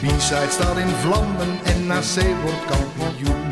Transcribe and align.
De 0.00 0.06
B-side 0.06 0.50
staat 0.50 0.76
in 0.76 0.88
vlammen 0.88 1.58
en 1.64 1.86
NAC 1.86 2.40
wordt 2.42 2.64
kampioen. 2.66 3.49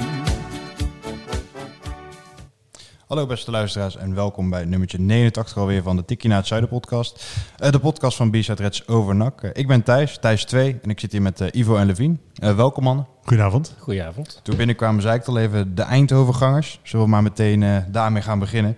Hallo 3.08 3.26
beste 3.26 3.50
luisteraars 3.50 3.96
en 3.96 4.14
welkom 4.14 4.50
bij 4.50 4.64
nummertje 4.64 4.98
89 4.98 5.56
alweer 5.56 5.82
van 5.82 5.96
de 5.96 6.04
Tikkie 6.04 6.28
naar 6.28 6.38
het 6.38 6.46
Zuiden 6.46 6.70
podcast. 6.70 7.24
Eh, 7.56 7.70
de 7.70 7.78
podcast 7.78 8.16
van 8.16 8.30
B-Side 8.30 8.62
Reds 8.62 8.88
over 8.88 9.14
NAC. 9.14 9.42
Eh, 9.42 9.50
ik 9.52 9.66
ben 9.66 9.82
Thijs, 9.82 10.18
Thijs 10.18 10.44
2 10.44 10.78
en 10.82 10.90
ik 10.90 11.00
zit 11.00 11.12
hier 11.12 11.22
met 11.22 11.40
eh, 11.40 11.60
Ivo 11.60 11.76
en 11.76 11.86
Levien. 11.86 12.20
Eh, 12.34 12.56
welkom 12.56 12.84
mannen. 12.84 13.06
Goedenavond. 13.24 13.74
Goedenavond. 13.78 14.40
Toen 14.42 14.56
binnenkwamen 14.56 15.02
zei 15.02 15.14
ik 15.14 15.20
het 15.20 15.28
al 15.28 15.38
even 15.38 15.74
de 15.74 15.82
Eindhovengangers. 15.82 16.80
Zullen 16.82 17.04
we 17.04 17.10
maar 17.10 17.22
meteen 17.22 17.84
daarmee 17.90 18.22
gaan 18.22 18.38
beginnen. 18.38 18.76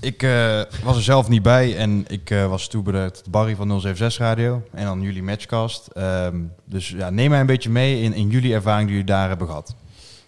Ik 0.00 0.22
eh, 0.22 0.60
was 0.84 0.96
er 0.96 1.02
zelf 1.02 1.28
niet 1.28 1.42
bij 1.42 1.76
en 1.76 2.04
ik 2.08 2.30
eh, 2.30 2.46
was 2.46 2.68
toebereid 2.68 3.22
Barry 3.30 3.56
van 3.56 3.80
076 3.80 4.18
Radio 4.18 4.62
en 4.72 4.84
dan 4.84 5.02
jullie 5.02 5.22
matchcast. 5.22 5.86
Ehm, 5.86 6.36
dus 6.64 6.88
ja, 6.88 7.10
neem 7.10 7.30
mij 7.30 7.40
een 7.40 7.46
beetje 7.46 7.70
mee 7.70 8.02
in, 8.02 8.12
in 8.12 8.28
jullie 8.28 8.54
ervaring 8.54 8.88
die 8.88 8.96
jullie 8.96 9.12
daar 9.12 9.28
hebben 9.28 9.46
gehad. 9.46 9.74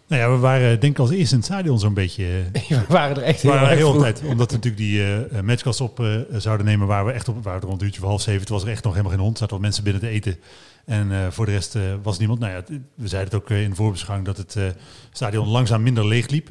Nou 0.09 0.23
ja, 0.23 0.31
we 0.31 0.37
waren 0.37 0.81
denk 0.81 0.93
ik 0.93 0.99
als 0.99 1.11
eerste 1.11 1.35
in 1.35 1.41
het 1.41 1.51
stadion 1.51 1.79
zo'n 1.79 1.95
beetje... 1.95 2.25
eh, 2.53 2.69
We 2.69 2.85
waren 2.89 3.17
er 3.17 3.23
echt 3.23 3.43
heel 3.43 3.51
waren 3.51 3.77
heel 3.77 3.99
tijd, 3.99 4.23
omdat 4.25 4.51
we 4.51 4.57
natuurlijk 4.57 4.77
die 4.77 5.15
eh 5.27 5.41
matchkast 5.41 5.81
op 5.81 6.01
eh, 6.01 6.07
zouden 6.33 6.67
nemen, 6.67 6.87
waar 6.87 7.05
we 7.07 7.13
echt 7.13 7.29
op, 7.29 7.45
waren 7.45 7.61
rond 7.61 7.81
een 7.81 7.87
uurtje 7.87 8.01
voor 8.01 8.09
half 8.09 8.23
zeven. 8.23 8.41
Het 8.41 8.49
was 8.49 8.63
er 8.63 8.69
echt 8.69 8.85
nog 8.85 8.93
helemaal 8.93 9.13
geen 9.17 9.23
hond, 9.25 9.33
er 9.35 9.39
zaten 9.39 9.55
wat 9.55 9.65
mensen 9.65 9.85
binnen 9.85 10.03
te 10.03 10.09
eten. 10.09 10.37
En 10.85 11.13
eh, 11.13 11.19
voor 11.31 11.47
de 11.47 11.53
rest 11.53 11.75
eh, 11.75 11.83
was 12.03 12.19
niemand. 12.19 12.41
Nou 12.41 12.53
ja, 12.53 12.63
we 12.95 13.09
zeiden 13.09 13.33
het 13.33 13.43
ook 13.43 13.51
eh, 13.51 13.63
in 13.63 13.71
de 13.71 13.77
voorbeschouwing 13.77 14.27
dat 14.27 14.37
het 14.37 14.57
eh, 14.57 14.65
stadion 15.13 15.49
langzaam 15.49 15.83
minder 15.83 16.07
leeg 16.07 16.29
liep. 16.29 16.51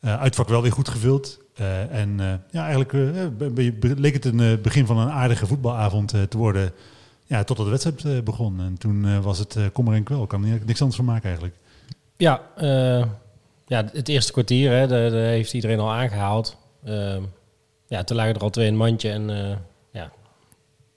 Eh, 0.00 0.20
uitvak 0.20 0.48
wel 0.48 0.62
weer 0.62 0.72
goed 0.72 0.88
gevuld. 0.88 1.38
Eh, 1.54 1.80
en 2.00 2.20
eh, 2.20 2.26
ja, 2.50 2.60
eigenlijk 2.62 2.92
eh, 2.92 3.70
leek 3.96 4.14
het 4.14 4.24
een 4.24 4.40
eh, 4.40 4.58
begin 4.62 4.86
van 4.86 4.98
een 4.98 5.10
aardige 5.10 5.46
voetbalavond 5.46 6.12
eh, 6.12 6.22
te 6.22 6.36
worden. 6.38 6.72
Ja, 7.24 7.44
totdat 7.44 7.64
de 7.64 7.70
wedstrijd 7.70 8.04
eh, 8.04 8.22
begon. 8.22 8.60
En 8.60 8.78
toen 8.78 9.06
eh, 9.06 9.18
was 9.18 9.38
het 9.38 9.56
eh 9.56 9.62
kommer 9.72 9.94
en 9.94 10.02
kwel. 10.02 10.22
Ik 10.22 10.28
kan 10.28 10.44
er 10.44 10.60
niks 10.66 10.78
anders 10.80 10.96
van 10.96 11.04
maken 11.04 11.24
eigenlijk. 11.24 11.54
Ja, 12.16 12.42
eh, 12.56 13.04
ja, 13.66 13.84
het 13.92 14.08
eerste 14.08 14.32
kwartier 14.32 14.70
hè, 14.70 14.86
daar, 14.86 15.10
daar 15.10 15.20
heeft 15.20 15.52
iedereen 15.52 15.80
al 15.80 15.92
aangehaald. 15.92 16.56
Ehm, 16.84 17.22
ja, 17.86 18.04
toen 18.04 18.16
lagen 18.16 18.34
er 18.34 18.40
al 18.40 18.50
twee 18.50 18.66
in 18.66 18.72
het 18.72 18.82
mandje. 18.82 19.10
En 19.10 19.30
eh, 19.30 19.56
ja, 19.90 20.12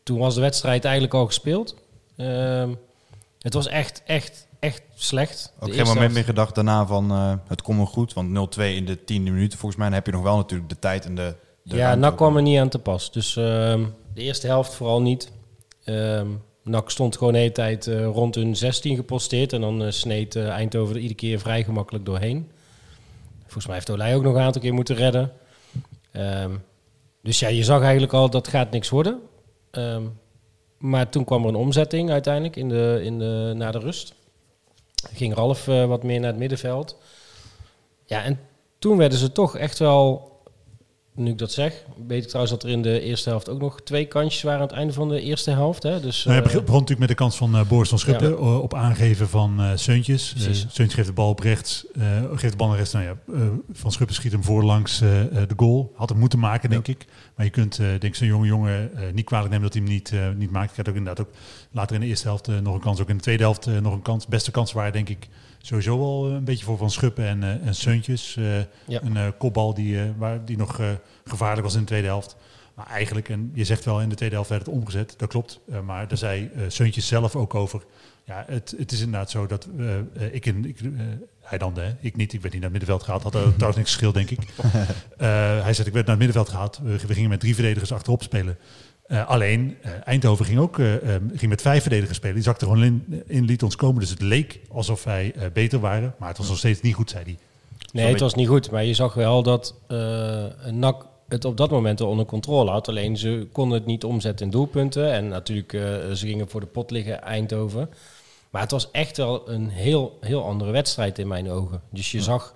toen 0.04 0.20
was 0.20 0.36
de 0.36 0.42
wedstrijd 0.42 0.84
eigenlijk 0.84 1.14
al 1.14 1.26
gespeeld. 1.26 1.76
Ehm, 2.16 2.74
het 3.40 3.54
was 3.54 3.68
echt, 3.68 4.04
echt, 4.06 4.48
echt 4.60 4.82
slecht. 4.96 5.54
Ook 5.60 5.74
geen 5.74 5.86
moment 5.86 6.14
meer 6.14 6.24
gedacht 6.24 6.56
daarna 6.56 6.86
van 6.86 7.12
eh, 7.12 7.34
het 7.48 7.62
komt 7.62 7.78
wel 7.78 7.86
goed. 7.86 8.14
Want 8.14 8.56
0-2 8.58 8.62
in 8.62 8.86
de 8.86 9.04
tiende 9.04 9.32
minuut, 9.32 9.56
volgens 9.56 9.76
mij 9.76 9.86
dan 9.86 9.96
heb 9.96 10.06
je 10.06 10.12
nog 10.12 10.24
wel 10.24 10.38
natuurlijk 10.38 10.70
de 10.70 10.80
tijd 10.80 11.06
en 11.06 11.16
de... 11.16 11.36
de 11.64 11.76
Ja, 11.76 11.98
ook. 12.06 12.16
kwam 12.16 12.36
er 12.36 12.42
niet 12.42 12.60
aan 12.60 12.70
te 12.70 12.80
pas. 12.80 13.12
Dus 13.12 13.36
ehm, 13.36 13.86
de 14.14 14.22
eerste 14.22 14.48
helft 14.48 14.74
vooral 14.74 15.02
niet. 15.02 15.32
NAC 16.70 16.90
stond 16.90 17.18
gewoon 17.18 17.34
de 17.34 17.40
hele 17.40 17.52
tijd 17.52 17.88
eh, 17.88 18.06
rond 18.06 18.36
hun 18.36 18.56
16 18.56 18.96
geposteerd. 18.96 19.54
En 19.54 19.62
dan 19.62 19.84
eh, 19.84 19.92
sneed 19.92 20.36
eh, 20.36 20.50
Eindhoven 20.50 20.96
er 20.96 21.02
iedere 21.02 21.20
keer 21.20 21.40
vrij 21.40 21.64
gemakkelijk 21.64 22.06
doorheen. 22.06 22.52
Volgens 23.42 23.66
mij 23.66 23.76
heeft 23.76 23.90
Olij 23.90 24.16
ook 24.16 24.24
nog 24.24 24.36
een 24.36 24.42
aantal 24.42 24.62
keer 24.62 24.74
moeten 24.74 24.96
redden. 24.96 25.32
Ehm, 26.12 26.52
dus 27.22 27.40
ja, 27.40 27.48
je 27.48 27.64
zag 27.64 27.82
eigenlijk 27.82 28.14
al 28.14 28.30
dat 28.30 28.48
gaat 28.48 28.72
niks 28.72 28.90
worden. 28.90 29.20
Ehm, 29.72 30.04
maar 30.78 31.10
toen 31.10 31.26
kwam 31.26 31.44
er 31.44 31.50
een 31.50 31.56
omzetting 31.56 32.10
uiteindelijk 32.10 32.56
in 32.56 32.70
de, 32.70 33.00
in 33.04 33.20
de, 33.20 33.54
na 33.56 33.72
de 33.72 33.80
rust. 33.80 34.14
Ging 35.14 35.34
Ralf 35.34 35.66
wat 35.66 36.04
meer 36.04 36.20
naar 36.20 36.30
het 36.30 36.40
middenveld. 36.40 36.98
Ja, 38.06 38.24
en 38.24 38.40
toen 38.80 38.98
werden 38.98 39.18
ze 39.18 39.32
toch 39.32 39.58
echt 39.58 39.80
wel 39.80 40.29
nu 41.16 41.32
ik 41.32 41.38
dat 41.38 41.52
zeg, 41.52 41.84
weet 42.08 42.22
ik 42.24 42.28
trouwens 42.28 42.54
dat 42.54 42.64
er 42.64 42.70
in 42.70 42.82
de 42.82 43.02
eerste 43.02 43.30
helft 43.30 43.50
ook 43.50 43.60
nog 43.62 43.82
twee 43.82 44.06
kansjes 44.06 44.42
waren 44.44 44.60
aan 44.62 44.68
het 44.68 44.76
einde 44.76 44.94
van 44.94 45.10
de 45.10 45.22
eerste 45.22 45.52
helft. 45.52 45.84
Hè? 45.84 46.00
Dus, 46.00 46.24
Nou, 46.24 46.38
eh, 46.38 46.44
het 46.44 46.52
begon 46.54 46.66
natuurlijk 46.66 47.00
met 47.00 47.08
de 47.08 47.16
kans 47.16 47.38
van 47.38 47.56
eh 47.56 47.68
Boris 47.68 47.90
van 47.90 48.00
Schuppen 48.00 48.30
Ja. 48.30 48.36
eh, 48.36 48.60
op 48.62 48.74
aangeven 48.74 49.30
van 49.30 49.62
eh 49.62 49.72
Seuntjes. 49.76 50.34
Eh. 50.38 50.42
Seuntjes 50.54 50.94
geeft 50.94 51.08
de 51.08 51.14
bal 51.14 51.30
op 51.30 51.40
rechts, 51.40 51.86
eh, 51.96 52.04
geeft 52.34 52.52
de 52.52 52.58
bal 52.58 52.68
naar 52.68 52.78
rechts. 52.78 52.94
Nou 52.94 53.06
ja, 53.06 53.16
eh, 53.34 53.42
van 53.72 53.92
Schuppen 53.92 54.16
schiet 54.16 54.32
hem 54.32 54.44
voorlangs 54.44 55.02
eh, 55.02 55.22
eh, 55.22 55.48
de 55.48 55.54
goal. 55.56 55.92
Had 55.96 56.10
hem 56.10 56.18
moeten 56.20 56.40
maken, 56.40 56.70
denk 56.70 56.88
ik. 56.88 57.06
Maar 57.36 57.46
je 57.46 57.52
kunt, 57.52 57.80
eh, 57.80 57.86
denk 57.88 58.04
ik, 58.04 58.16
zo'n 58.16 58.28
jonge 58.28 58.48
jongen 58.48 58.96
eh, 58.96 59.04
niet 59.14 59.26
kwalijk 59.26 59.50
nemen 59.50 59.64
dat 59.66 59.74
hij 59.74 59.84
hem 59.84 59.92
niet, 59.94 60.12
eh, 60.12 60.20
niet 60.38 60.52
maakt. 60.52 60.72
Ik 60.72 60.78
had 60.78 60.90
ook 60.90 60.96
inderdaad 60.96 61.26
ook 61.28 61.34
later 61.72 61.96
in 61.96 62.02
de 62.02 62.08
eerste 62.08 62.28
helft 62.28 62.48
eh, 62.48 62.58
nog 62.58 62.74
een 62.74 62.80
kans. 62.82 63.02
Ook 63.02 63.10
in 63.10 63.16
de 63.18 63.22
tweede 63.24 63.44
helft 63.44 63.68
eh, 63.68 63.78
nog 63.78 63.94
een 63.94 64.02
kans. 64.02 64.28
Beste 64.28 64.52
kansen 64.52 64.78
waren, 64.78 64.94
denk 64.94 65.10
ik, 65.10 65.28
sowieso 65.62 66.00
wel 66.00 66.28
eh, 66.28 66.34
een 66.34 66.44
beetje 66.44 66.66
voor 66.66 66.78
Van 66.78 66.92
Schuppen 66.92 67.26
en, 67.26 67.44
eh 67.44 67.68
en 67.68 67.76
Seuntjes. 67.76 68.36
Eh, 68.38 68.58
Ja. 68.86 69.02
Een 69.02 69.38
kopbal 69.38 69.74
die, 69.74 69.98
waar, 70.18 70.46
die 70.46 70.58
nog 70.58 70.80
gevaarlijk 71.26 71.64
was 71.64 71.74
in 71.74 71.80
de 71.80 71.86
tweede 71.86 72.08
helft. 72.08 72.36
Maar 72.76 72.88
eigenlijk, 72.88 73.30
en 73.30 73.52
je 73.54 73.66
zegt 73.66 73.86
wel 73.86 74.02
in 74.02 74.10
de 74.10 74.16
tweede 74.16 74.36
helft 74.36 74.50
werd 74.50 74.66
het 74.66 74.76
omgezet, 74.76 75.14
dat 75.18 75.30
klopt. 75.30 75.60
Maar 75.86 76.08
daar 76.08 76.18
zei 76.18 76.52
Seuntjes 76.68 77.08
zelf 77.08 77.36
ook 77.36 77.56
over. 77.56 77.84
Ja, 78.24 78.44
het, 78.48 78.76
het 78.78 78.92
is 78.92 79.00
inderdaad 79.02 79.30
zo 79.32 79.48
dat 79.48 79.68
ik, 80.32 80.46
in, 80.46 80.66
ik 80.66 80.78
hij 81.42 81.58
dan, 81.58 81.78
hè, 81.78 81.96
ik 82.00 82.16
niet, 82.16 82.34
ik 82.34 82.42
werd 82.42 82.54
niet 82.54 82.62
naar 82.64 82.72
het 82.72 82.80
middenveld 82.80 83.04
gehaald. 83.04 83.24
Had 83.24 83.36
er 83.36 83.56
trouwens 83.56 83.78
niks 83.78 83.92
geschild, 83.92 84.14
denk 84.14 84.30
ik. 84.30 84.40
Hij 85.64 85.74
zegt, 85.74 85.88
ik 85.88 85.94
werd 85.94 86.06
naar 86.06 86.18
het 86.18 86.26
middenveld 86.26 86.50
gehaald. 86.50 86.80
We, 86.84 86.98
we 87.08 87.14
gingen 87.14 87.30
met 87.30 87.40
drie 87.40 87.54
verdedigers 87.54 87.92
achterop 87.92 88.24
spelen. 88.24 88.58
Eh, 89.10 89.28
alleen, 89.28 89.78
eh, 89.82 89.92
Eindhoven 90.04 90.46
ging 90.46 90.60
ook 90.60 90.80
eh, 90.80 91.16
eh, 91.16 91.22
ging 91.36 91.50
met 91.50 91.62
vijf 91.62 91.82
verdedigers 91.82 92.18
spelen. 92.18 92.36
Die 92.36 92.44
zakte 92.44 92.66
gewoon 92.66 92.84
in, 92.84 93.24
in, 93.28 93.46
liet 93.46 93.64
ons 93.64 93.76
komen. 93.76 94.00
Dus 94.00 94.10
het 94.10 94.22
leek 94.22 94.60
alsof 94.72 95.04
wij 95.04 95.34
beter 95.54 95.80
waren. 95.80 96.16
Maar 96.18 96.28
het 96.28 96.38
was 96.38 96.48
nog 96.48 96.58
steeds 96.58 96.82
niet 96.82 96.96
goed, 96.96 97.10
zei 97.10 97.24
hij. 97.24 97.38
nee, 97.92 98.12
het 98.12 98.20
was 98.20 98.34
niet 98.34 98.48
goed. 98.48 98.72
Maar 98.72 98.84
je 98.84 98.94
zag 98.94 99.14
wel 99.14 99.44
dat 99.44 99.76
NAC 100.72 101.06
het 101.28 101.46
op 101.46 101.58
dat 101.58 101.70
moment 101.70 102.02
al 102.02 102.08
onder 102.08 102.26
controle 102.26 102.72
had. 102.72 102.88
Alleen 102.88 103.18
ze 103.18 103.48
konden 103.52 103.78
het 103.78 103.88
niet 103.88 104.04
omzetten 104.04 104.46
in 104.46 104.52
doelpunten. 104.52 105.12
En 105.12 105.28
natuurlijk, 105.28 105.72
ze 106.16 106.28
gingen 106.28 106.50
voor 106.50 106.60
de 106.60 106.66
pot 106.66 106.92
liggen 106.92 107.22
Eindhoven. 107.22 107.90
Maar 108.50 108.62
het 108.62 108.72
was 108.72 108.92
echt 108.92 109.18
wel 109.18 109.50
een 109.50 109.70
heel, 109.70 110.18
heel 110.22 110.46
andere 110.46 110.72
wedstrijd 110.72 111.20
in 111.20 111.28
mijn 111.28 111.50
ogen. 111.50 111.82
Dus 111.90 112.12
je 112.12 112.22
zag... 112.22 112.56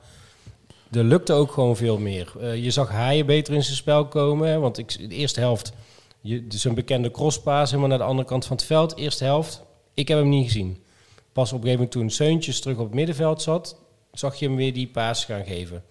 Er 0.92 1.04
lukte 1.04 1.34
ook 1.34 1.52
gewoon 1.52 1.76
veel 1.76 1.98
meer. 1.98 2.56
Je 2.56 2.72
zag 2.72 2.90
Haaien 2.90 3.26
beter 3.26 3.54
in 3.54 3.64
zijn 3.64 3.76
spel 3.76 4.06
komen. 4.06 4.48
Hè, 4.48 4.60
want 4.60 4.78
ik, 4.78 5.10
de 5.10 5.16
eerste 5.16 5.40
helft... 5.40 5.74
Je, 6.24 6.48
dus 6.48 6.64
een 6.64 6.74
bekende 6.74 7.12
crosspaas 7.12 7.70
helemaal 7.70 7.90
naar 7.90 7.98
de 7.98 8.04
andere 8.04 8.28
kant 8.28 8.46
van 8.46 8.56
het 8.56 8.66
veld. 8.66 8.98
Eerste 8.98 9.24
helft, 9.24 9.64
ik 9.94 10.08
heb 10.08 10.18
hem 10.18 10.30
niet 10.30 10.46
gezien. 10.46 10.84
Pas 11.32 11.52
op 11.52 11.58
een 11.58 11.64
gegeven 11.64 11.72
moment 11.72 11.92
toen 11.92 12.10
Seuntjes 12.10 12.60
terug 12.60 12.78
op 12.78 12.86
het 12.86 12.94
middenveld 12.94 13.42
zat, 13.42 13.78
zag 14.12 14.36
je 14.36 14.46
hem 14.46 14.56
weer 14.56 14.74
die 14.74 14.88
paas 14.88 15.26
gaan 15.26 15.46
geven. 15.46 15.84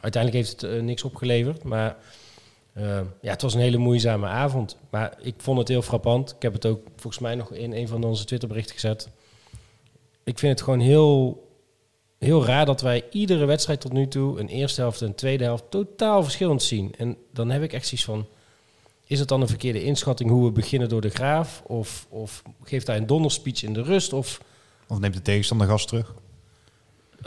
Uiteindelijk 0.00 0.44
heeft 0.44 0.60
het 0.60 0.70
eh, 0.70 0.80
niks 0.82 1.02
opgeleverd, 1.02 1.62
maar 1.62 1.96
eh, 2.72 3.00
ja, 3.20 3.30
het 3.30 3.42
was 3.42 3.54
een 3.54 3.60
hele 3.60 3.76
moeizame 3.76 4.26
avond. 4.26 4.76
Maar 4.90 5.18
ik 5.20 5.34
vond 5.36 5.58
het 5.58 5.68
heel 5.68 5.82
frappant. 5.82 6.30
Ik 6.30 6.42
heb 6.42 6.52
het 6.52 6.66
ook 6.66 6.86
volgens 6.96 7.22
mij 7.22 7.34
nog 7.34 7.52
in 7.52 7.72
een 7.72 7.88
van 7.88 8.04
onze 8.04 8.24
Twitterberichten 8.24 8.74
gezet. 8.74 9.08
Ik 10.24 10.38
vind 10.38 10.52
het 10.52 10.62
gewoon 10.62 10.80
heel, 10.80 11.46
heel 12.18 12.44
raar 12.44 12.66
dat 12.66 12.80
wij 12.80 13.04
iedere 13.10 13.44
wedstrijd 13.44 13.80
tot 13.80 13.92
nu 13.92 14.08
toe, 14.08 14.40
een 14.40 14.48
eerste 14.48 14.80
helft 14.80 15.00
en 15.00 15.06
een 15.06 15.14
tweede 15.14 15.44
helft, 15.44 15.64
totaal 15.68 16.22
verschillend 16.22 16.62
zien. 16.62 16.94
En 16.98 17.16
dan 17.32 17.50
heb 17.50 17.62
ik 17.62 17.72
echt 17.72 17.86
zoiets 17.86 18.06
van, 18.06 18.26
is 19.12 19.18
het 19.18 19.28
dan 19.28 19.40
een 19.40 19.48
verkeerde 19.48 19.82
inschatting 19.84 20.30
hoe 20.30 20.44
we 20.44 20.50
beginnen 20.50 20.88
door 20.88 21.00
de 21.00 21.08
graaf? 21.10 21.62
Of, 21.66 22.06
of 22.08 22.42
geeft 22.64 22.86
hij 22.86 22.96
een 22.96 23.06
donderspeech 23.06 23.62
in 23.62 23.72
de 23.72 23.82
rust? 23.82 24.12
Of 24.12 24.40
Of 24.86 24.98
neemt 24.98 25.14
de 25.14 25.22
tegenstander 25.22 25.66
gas 25.66 25.86
terug? 25.86 26.14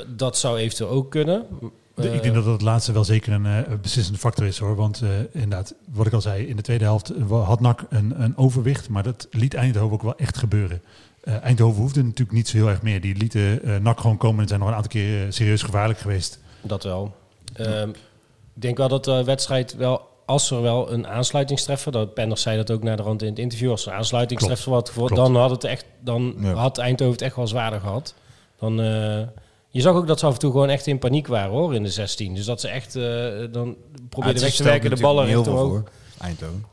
dat 0.08 0.38
zou 0.38 0.58
eventueel 0.58 0.90
ook 0.90 1.12
kunnen. 1.12 1.46
De- 1.60 1.72
Eh, 2.10 2.14
ik 2.14 2.22
denk 2.22 2.34
dat 2.36 2.44
dat 2.44 2.54
het 2.54 2.62
laatste 2.62 2.92
wel 2.92 3.04
zeker 3.04 3.34
een 3.34 3.46
eh, 3.46 3.74
beslissende 3.82 4.20
factor 4.20 4.46
is 4.46 4.58
hoor. 4.58 4.76
Want 4.76 5.02
eh, 5.02 5.10
inderdaad, 5.32 5.74
wat 5.94 6.06
ik 6.06 6.14
al 6.14 6.22
zei, 6.22 6.46
in 6.48 6.56
de 6.56 6.62
tweede 6.62 6.84
helft 6.84 7.10
eh, 7.10 7.46
had 7.48 7.60
NAC 7.60 7.86
een, 7.90 8.22
een 8.24 8.38
overwicht. 8.38 8.90
Maar 8.90 9.04
dat 9.04 9.28
liet 9.32 9.54
Eindhoven 9.54 9.94
ook 9.94 10.02
wel 10.02 10.16
echt 10.18 10.38
gebeuren. 10.38 10.82
Eh, 11.24 11.44
Eindhoven 11.44 11.82
hoefde 11.82 12.04
natuurlijk 12.04 12.32
niet 12.32 12.48
zo 12.48 12.58
heel 12.58 12.70
erg 12.70 12.82
meer. 12.82 13.02
Die 13.02 13.16
lieten 13.16 13.64
eh 13.64 13.78
NAC 13.78 14.00
gewoon 14.00 14.18
komen 14.18 14.42
en 14.42 14.48
zijn 14.48 14.60
nog 14.60 14.70
een 14.70 14.76
aantal 14.76 14.92
keer 14.92 15.26
eh, 15.26 15.32
serieus 15.32 15.62
gevaarlijk 15.62 16.00
geweest. 16.00 16.40
Dat 16.62 16.84
wel. 16.84 17.16
Ehm, 17.54 17.90
ik 17.90 18.62
denk 18.62 18.78
wel 18.78 18.88
dat 18.88 19.04
de 19.04 19.24
wedstrijd 19.24 19.76
wel, 19.76 20.08
als 20.26 20.52
er 20.52 20.62
wel 20.62 20.92
een 20.92 21.08
aansluitingstreffer, 21.08 21.92
dat 21.92 22.14
Penders 22.14 22.42
zei 22.42 22.58
dat 22.58 22.72
ook 22.72 22.84
naar 22.84 22.98
de 22.98 23.04
rand 23.04 23.22
in 23.22 23.30
het 23.30 23.40
interview, 23.40 23.70
als 23.72 23.86
er 23.86 23.92
een 23.92 23.98
aansluitingstreffer 23.98 24.72
wat 24.72 24.88
gevoerd, 24.90 25.16
dan 25.16 25.36
had 25.36 25.50
het 25.50 25.64
echt, 25.64 25.86
dan 26.00 26.36
Ja. 26.40 26.54
had 26.54 26.78
Eindhoven 26.78 27.14
het 27.14 27.22
echt 27.22 27.36
wel 27.36 27.48
zwaarder 27.48 27.80
gehad. 27.80 28.14
Dan, 28.60 28.82
eh, 28.82 29.22
je 29.70 29.82
zag 29.82 29.96
ook 29.96 30.08
dat 30.08 30.20
ze 30.20 30.26
af 30.26 30.34
en 30.34 30.40
toe 30.40 30.52
gewoon 30.52 30.70
echt 30.70 30.88
in 30.88 31.00
paniek 31.00 31.28
waren 31.28 31.52
hoor 31.52 31.76
in 31.76 31.84
de 31.84 31.90
16. 31.90 32.34
Dus 32.34 32.46
dat 32.46 32.62
ze 32.62 32.68
echt 32.68 32.96
eh, 32.96 33.04
dan 33.52 33.68
Ah, 33.68 34.08
probeerden 34.10 34.42
weg 34.42 34.54
te 34.56 34.64
werken, 34.64 34.90
de 34.90 35.02
ballen 35.02 35.28
heel 35.28 35.44
veel 35.44 35.58
voor. 35.58 35.84
Eindhoven. 36.20 36.66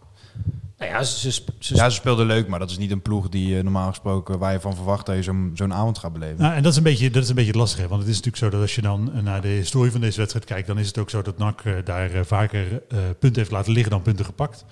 Nou 0.82 0.94
ja, 0.94 1.02
ze, 1.02 1.30
ze, 1.30 1.42
ze- 1.58 1.74
Ja, 1.74 1.88
ze 1.88 1.96
speelden 1.96 2.26
leuk, 2.26 2.48
maar 2.48 2.58
dat 2.58 2.70
is 2.70 2.78
niet 2.78 2.90
een 2.90 3.02
ploeg 3.02 3.28
die 3.28 3.56
eh, 3.56 3.62
normaal 3.62 3.88
gesproken 3.88 4.38
waar 4.38 4.52
je 4.52 4.60
van 4.60 4.74
verwacht 4.74 5.06
dat 5.06 5.16
je 5.16 5.22
zo'n 5.22 5.50
zo'n 5.54 5.72
avond 5.72 5.98
gaat 5.98 6.12
beleven. 6.12 6.36
Nou, 6.38 6.54
en 6.54 6.62
dat 6.62 6.72
is 6.72 6.78
een 6.78 6.84
beetje, 6.84 7.10
dat 7.10 7.22
is 7.22 7.28
een 7.28 7.34
beetje 7.34 7.52
lastig. 7.52 7.80
Hè? 7.80 7.88
Want 7.88 8.00
het 8.00 8.10
is 8.10 8.16
natuurlijk 8.16 8.44
zo 8.44 8.50
dat 8.50 8.60
als 8.60 8.74
je 8.74 8.82
dan 8.82 9.12
eh, 9.14 9.22
naar 9.22 9.40
de 9.40 9.48
historie 9.48 9.90
van 9.90 10.00
deze 10.00 10.18
wedstrijd 10.18 10.44
kijkt, 10.46 10.66
dan 10.66 10.78
is 10.78 10.86
het 10.86 10.98
ook 10.98 11.10
zo 11.10 11.22
dat 11.22 11.38
NAC 11.38 11.60
eh, 11.64 11.72
daar 11.84 12.10
vaker 12.26 12.82
punten 13.18 13.34
heeft 13.40 13.50
laten 13.50 13.72
liggen 13.72 13.90
dan 13.90 14.02
punten 14.02 14.24
gepakt. 14.24 14.64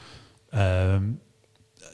Ehm, 0.51 1.03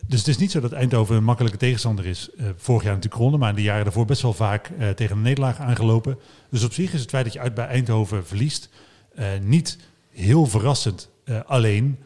dus 0.06 0.18
het 0.18 0.28
is 0.28 0.36
niet 0.38 0.50
zo 0.50 0.60
dat 0.60 0.72
Eindhoven 0.72 1.16
een 1.16 1.24
makkelijke 1.24 1.58
tegenstander 1.58 2.06
is. 2.06 2.28
Eh, 2.38 2.46
vorig 2.56 2.82
jaar 2.82 2.90
natuurlijk 2.94 3.14
gewonnen, 3.14 3.40
maar 3.40 3.50
in 3.50 3.56
de 3.56 3.62
jaren 3.62 3.84
daarvoor 3.84 4.04
best 4.06 4.22
wel 4.22 4.32
vaak 4.32 4.70
eh, 4.78 4.88
tegen 4.88 5.16
een 5.16 5.22
nederlaag 5.22 5.58
aangelopen. 5.58 6.18
Dus 6.50 6.64
op 6.64 6.72
zich 6.72 6.92
is 6.92 7.00
het 7.00 7.10
feit 7.10 7.24
dat 7.24 7.32
je 7.32 7.40
uit 7.40 7.54
bij 7.54 7.66
Eindhoven 7.66 8.26
verliest 8.26 8.68
eh, 9.14 9.26
niet 9.42 9.78
heel 10.10 10.46
verrassend. 10.46 11.08
Eh, 11.24 11.38
alleen, 11.46 11.98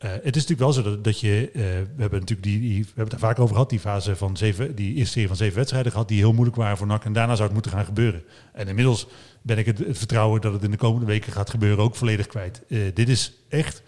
eh, 0.00 0.10
het 0.10 0.36
is 0.36 0.46
natuurlijk 0.46 0.60
wel 0.60 0.72
zo 0.72 0.82
dat, 0.82 1.04
dat 1.04 1.20
je, 1.20 1.50
eh, 1.54 1.62
we 1.62 2.00
hebben 2.00 2.20
natuurlijk 2.20 2.42
die, 2.42 2.60
die, 2.60 2.80
we 2.80 2.86
hebben 2.86 3.04
het 3.04 3.12
er 3.12 3.28
vaak 3.28 3.38
over 3.38 3.54
gehad, 3.54 3.70
die 3.70 3.80
fase 3.80 4.16
van 4.16 4.36
zeven, 4.36 4.74
die 4.74 4.94
eerste 4.94 5.12
serie 5.12 5.28
van 5.28 5.36
zeven 5.36 5.56
wedstrijden 5.56 5.92
gehad, 5.92 6.08
die 6.08 6.18
heel 6.18 6.32
moeilijk 6.32 6.56
waren 6.56 6.76
voor 6.76 6.86
NAC. 6.86 7.04
En 7.04 7.12
daarna 7.12 7.32
zou 7.32 7.44
het 7.44 7.52
moeten 7.52 7.72
gaan 7.72 7.84
gebeuren. 7.84 8.22
En 8.52 8.68
inmiddels 8.68 9.06
ben 9.42 9.58
ik 9.58 9.66
het, 9.66 9.78
het 9.78 9.98
vertrouwen 9.98 10.40
dat 10.40 10.52
het 10.52 10.62
in 10.62 10.70
de 10.70 10.76
komende 10.76 11.06
weken 11.06 11.32
gaat 11.32 11.50
gebeuren 11.50 11.84
ook 11.84 11.96
volledig 11.96 12.26
kwijt. 12.26 12.62
Eh, 12.68 12.78
dit 12.94 13.08
is 13.08 13.32
echt 13.48 13.82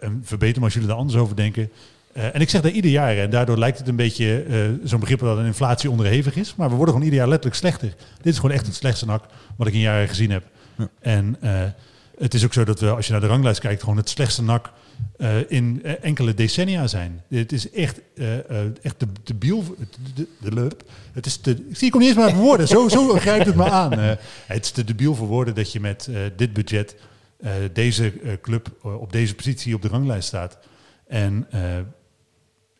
een 0.00 0.20
verbetering 0.22 0.64
als 0.64 0.74
jullie 0.74 0.88
er 0.88 0.94
anders 0.94 1.18
over 1.18 1.36
denken. 1.36 1.70
En 2.12 2.40
ik 2.40 2.50
zeg 2.50 2.60
dat 2.60 2.72
ieder 2.72 2.90
jaar, 2.90 3.16
en 3.16 3.30
daardoor 3.30 3.58
lijkt 3.58 3.78
het 3.78 3.88
een 3.88 3.96
beetje 3.96 4.44
zo'n 4.84 5.00
begrip 5.00 5.18
dat 5.18 5.38
een 5.38 5.44
inflatie 5.46 5.90
onderhevig 5.90 6.36
is. 6.36 6.54
Maar 6.54 6.68
we 6.68 6.74
worden 6.74 6.94
gewoon 6.94 7.08
ieder 7.08 7.20
jaar 7.20 7.28
letterlijk 7.28 7.60
slechter. 7.60 7.94
Dit 8.16 8.32
is 8.32 8.38
gewoon 8.38 8.54
echt 8.54 8.66
het 8.66 8.74
slechtste 8.74 9.06
NAC 9.06 9.24
wat 9.56 9.66
ik 9.66 9.72
in 9.72 9.80
jaren 9.80 10.08
gezien 10.08 10.30
heb. 10.30 10.44
Ja. 10.76 10.88
En 11.00 11.36
het 12.18 12.34
is 12.34 12.44
ook 12.44 12.52
zo 12.52 12.64
dat 12.64 12.80
we, 12.80 12.90
als 12.90 13.06
je 13.06 13.12
naar 13.12 13.20
de 13.20 13.26
ranglijst 13.26 13.60
kijkt, 13.60 13.80
gewoon 13.82 13.96
het 13.96 14.08
slechtste 14.08 14.42
NAC 14.42 14.70
eh, 15.20 15.50
in 15.50 15.80
eh, 15.82 15.92
enkele 16.00 16.34
decennia 16.34 16.86
zijn. 16.86 17.22
Het 17.28 17.52
is 17.52 17.70
echt, 17.70 18.00
eh, 18.14 18.84
echt 18.84 19.00
de, 19.00 19.06
de 19.24 19.34
biel. 19.34 19.64
De, 20.14 20.26
de, 20.40 20.50
de, 20.50 20.70
het 21.12 21.26
is 21.26 21.36
te, 21.36 21.50
ik 21.50 21.76
zie, 21.76 21.86
ik 21.86 21.92
kom 21.92 22.00
niet 22.00 22.08
eens 22.08 22.18
maar 22.18 22.34
woorden. 22.34 22.68
Zo, 22.68 22.88
zo 22.88 23.08
grijpt 23.18 23.46
het 23.46 23.54
me 23.54 23.70
aan. 23.70 23.98
Het 24.46 24.64
is 24.64 24.70
te 24.70 24.84
debiel 24.84 25.14
voor 25.14 25.26
woorden 25.26 25.54
dat 25.54 25.72
je 25.72 25.80
met 25.80 26.10
dit 26.36 26.52
budget 26.52 26.96
deze 27.72 28.12
club 28.42 28.70
op 28.82 29.12
deze 29.12 29.34
positie 29.34 29.74
op 29.74 29.82
de 29.82 29.88
ranglijst 29.88 30.28
staat. 30.28 30.58
En 31.06 31.46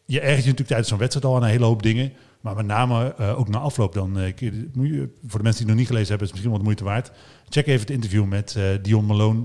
je 0.05 0.21
ergert 0.21 0.45
je 0.45 0.51
natuurlijk 0.51 0.67
tijdens 0.67 0.89
zo'n 0.89 0.99
wedstrijd 0.99 1.27
al 1.27 1.37
aan 1.37 1.43
een 1.43 1.49
hele 1.49 1.65
hoop 1.65 1.83
dingen. 1.83 2.13
Maar 2.41 2.57
met 2.57 2.67
name 2.67 3.17
ook 3.17 3.49
na 3.49 3.59
afloop 3.59 3.93
dan. 3.93 4.13
voor 4.15 5.39
de 5.39 5.43
mensen 5.43 5.43
die 5.43 5.51
het 5.53 5.67
nog 5.67 5.77
niet 5.77 5.87
gelezen 5.87 6.09
hebben, 6.09 6.27
is 6.27 6.33
het 6.33 6.33
misschien 6.33 6.51
wel 6.51 6.59
de 6.59 6.65
moeite 6.65 6.85
waard. 6.85 7.11
Check 7.49 7.67
even 7.67 7.81
het 7.81 7.91
interview 7.91 8.25
met 8.25 8.57
Dion 8.83 9.07
Malone. 9.07 9.45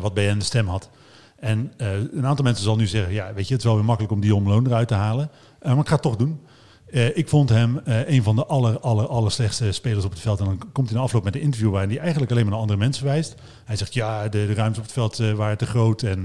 wat 0.00 0.14
BN 0.14 0.38
de 0.38 0.44
stem 0.44 0.68
had. 0.68 0.90
En 1.36 1.72
eh, 1.76 1.92
een 1.92 2.26
aantal 2.26 2.44
mensen 2.44 2.64
zal 2.64 2.76
nu 2.76 2.86
zeggen, 2.86 3.12
ja, 3.12 3.32
weet 3.34 3.48
je, 3.48 3.52
het 3.52 3.62
is 3.62 3.68
wel 3.68 3.76
weer 3.76 3.84
makkelijk 3.84 4.12
om 4.12 4.20
Dion 4.20 4.42
Malone 4.42 4.68
eruit 4.68 4.88
te 4.88 4.94
halen. 4.94 5.30
Eh, 5.58 5.70
maar 5.70 5.80
ik 5.80 5.86
ga 5.86 5.92
het 5.92 6.02
toch 6.02 6.16
doen. 6.16 6.40
Eh, 6.86 7.16
ik 7.16 7.28
vond 7.28 7.48
hem 7.48 7.80
een 7.84 8.22
van 8.22 8.36
de 8.36 8.46
aller, 8.46 8.80
aller, 8.80 9.06
aller 9.06 9.30
slechtste 9.30 9.72
spelers 9.72 10.04
op 10.04 10.10
het 10.10 10.20
veld. 10.20 10.40
En 10.40 10.44
dan 10.44 10.58
komt 10.58 10.74
hij 10.76 10.86
in 10.86 10.94
de 10.94 10.98
afloop 10.98 11.24
met 11.24 11.34
een 11.34 11.40
interview 11.40 11.70
waarin 11.70 11.90
hij 11.90 11.98
eigenlijk 11.98 12.30
alleen 12.30 12.42
maar 12.42 12.52
naar 12.52 12.60
andere 12.60 12.78
mensen 12.78 13.04
wijst. 13.04 13.34
Hij 13.64 13.76
zegt, 13.76 13.94
ja, 13.94 14.28
de, 14.28 14.46
de 14.46 14.54
ruimte 14.54 14.78
op 14.78 14.84
het 14.84 14.94
veld 14.94 15.16
waren 15.16 15.58
te 15.58 15.66
groot. 15.66 16.02
En 16.02 16.22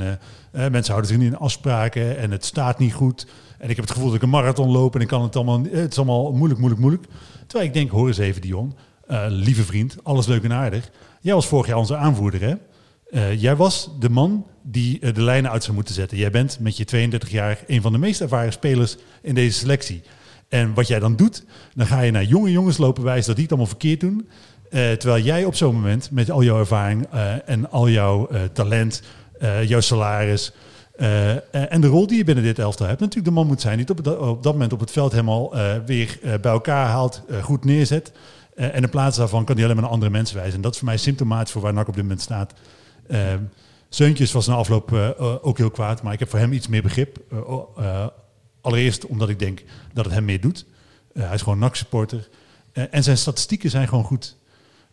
mensen 0.52 0.94
houden 0.94 1.08
zich 1.08 1.18
niet 1.18 1.32
in 1.32 1.38
afspraken. 1.38 2.18
En 2.18 2.32
het 2.32 2.46
staat 2.46 2.80
niet 2.80 2.94
goed. 2.94 3.28
En 3.58 3.70
ik 3.70 3.76
heb 3.76 3.86
het 3.86 3.94
gevoel 3.94 4.08
dat 4.08 4.16
ik 4.16 4.22
een 4.22 4.30
marathon 4.30 4.72
loop. 4.72 4.96
En 4.96 5.02
ik 5.02 5.08
kan 5.08 5.22
het 5.22 5.36
allemaal, 5.36 5.62
het 5.72 5.92
is 5.92 5.98
allemaal 5.98 6.32
moeilijk, 6.32 6.60
moeilijk, 6.60 6.82
moeilijk. 6.82 7.06
Terwijl 7.48 7.70
ik 7.70 7.74
denk, 7.74 7.92
hoor 7.92 8.08
eens 8.08 8.18
even 8.18 8.42
Dion. 8.42 8.76
Lieve 9.28 9.64
vriend, 9.64 9.96
alles 10.04 10.26
leuk 10.26 10.44
en 10.44 10.54
aardig. 10.54 10.90
Jij 11.22 11.34
was 11.34 11.48
vorig 11.48 11.68
jaar 11.68 11.78
onze 11.78 11.96
aanvoerder, 11.96 12.42
hè? 12.42 12.56
Jij 13.30 13.56
was 13.56 13.90
de 14.00 14.10
man 14.10 14.46
die 14.62 15.00
eh, 15.00 15.14
de 15.14 15.22
lijnen 15.22 15.52
uit 15.52 15.64
zou 15.64 15.76
moeten 15.76 15.94
zetten. 15.94 16.18
Jij 16.18 16.32
bent 16.32 16.60
met 16.60 16.78
je 16.78 16.86
32 16.86 17.30
jaar 17.30 17.60
een 17.68 17.82
van 17.82 17.92
de 17.92 17.98
meest 17.98 18.22
ervaren 18.22 18.52
spelers 18.52 18.98
in 19.22 19.36
deze 19.36 19.58
selectie. 19.60 20.02
En 20.50 20.74
wat 20.74 20.88
jij 20.88 21.00
dan 21.00 21.16
doet, 21.16 21.44
dan 21.74 21.88
ga 21.88 22.02
je 22.02 22.12
naar 22.12 22.24
jonge 22.24 22.52
jongens 22.52 22.78
lopen 22.78 23.04
wijzen 23.04 23.26
dat 23.26 23.36
die 23.36 23.44
het 23.44 23.54
allemaal 23.54 23.70
verkeerd 23.72 24.00
doen. 24.00 24.30
Eh, 24.70 24.92
terwijl 24.92 25.24
jij 25.24 25.46
op 25.46 25.56
zo'n 25.56 25.74
moment 25.76 26.12
met 26.12 26.32
al 26.32 26.44
jouw 26.44 26.60
ervaring 26.60 27.08
eh, 27.12 27.50
en 27.50 27.72
al 27.72 27.90
jouw 27.90 28.30
talent, 28.54 29.02
jouw 29.66 29.80
salaris 29.80 30.52
en 31.52 31.82
de 31.82 31.88
rol 31.88 32.08
die 32.08 32.18
je 32.18 32.24
binnen 32.24 32.44
dit 32.44 32.60
elftal 32.60 32.88
hebt, 32.88 33.00
natuurlijk 33.00 33.28
de 33.28 33.34
man 33.34 33.48
moet 33.48 33.62
zijn 33.62 33.78
die 33.78 33.86
het 33.88 33.98
op, 33.98 34.04
dat- 34.06 34.20
op 34.20 34.44
dat 34.44 34.54
moment 34.54 34.74
op 34.74 34.80
het 34.80 34.92
veld 34.92 35.12
helemaal 35.12 35.54
weer 35.86 36.20
bij 36.22 36.52
elkaar 36.52 36.88
haalt, 36.88 37.22
goed 37.42 37.66
neerzet. 37.66 38.12
En 38.56 38.82
in 38.84 38.90
plaats 38.90 39.18
daarvan 39.18 39.46
kan 39.46 39.56
hij 39.56 39.64
alleen 39.64 39.76
maar 39.76 39.84
naar 39.86 39.94
andere 39.94 40.12
mensen 40.12 40.36
wijzen. 40.36 40.56
En 40.56 40.62
dat 40.62 40.72
is 40.72 40.78
voor 40.78 40.88
mij 40.88 40.98
symptomatisch 40.98 41.52
voor 41.52 41.62
waar 41.62 41.74
NAC 41.74 41.88
op 41.88 41.94
dit 41.94 42.04
moment 42.04 42.22
staat. 42.22 42.54
Zeuntjes 43.94 44.32
was 44.32 44.48
na 44.48 44.54
afloop 44.56 44.94
eh, 44.94 45.10
eh, 45.10 45.46
ook 45.46 45.58
heel 45.58 45.72
kwaad, 45.72 46.04
maar 46.04 46.14
ik 46.14 46.20
heb 46.20 46.30
voor 46.30 46.40
hem 46.40 46.54
iets 46.54 46.68
meer 46.68 46.82
begrip. 46.82 47.18
Eh, 47.32 47.50
oh, 47.50 48.08
allereerst 48.62 49.06
omdat 49.06 49.30
ik 49.30 49.40
denk 49.40 49.64
dat 49.94 50.06
het 50.06 50.14
hem 50.14 50.26
meer 50.26 50.42
doet. 50.42 50.66
Hij 51.14 51.34
is 51.34 51.42
gewoon 51.42 51.60
NAC-supporter. 51.60 52.30
Eh, 52.72 52.84
en 52.92 53.04
zijn 53.04 53.18
statistieken 53.18 53.70
zijn 53.70 53.88
gewoon 53.88 54.04
goed. 54.04 54.36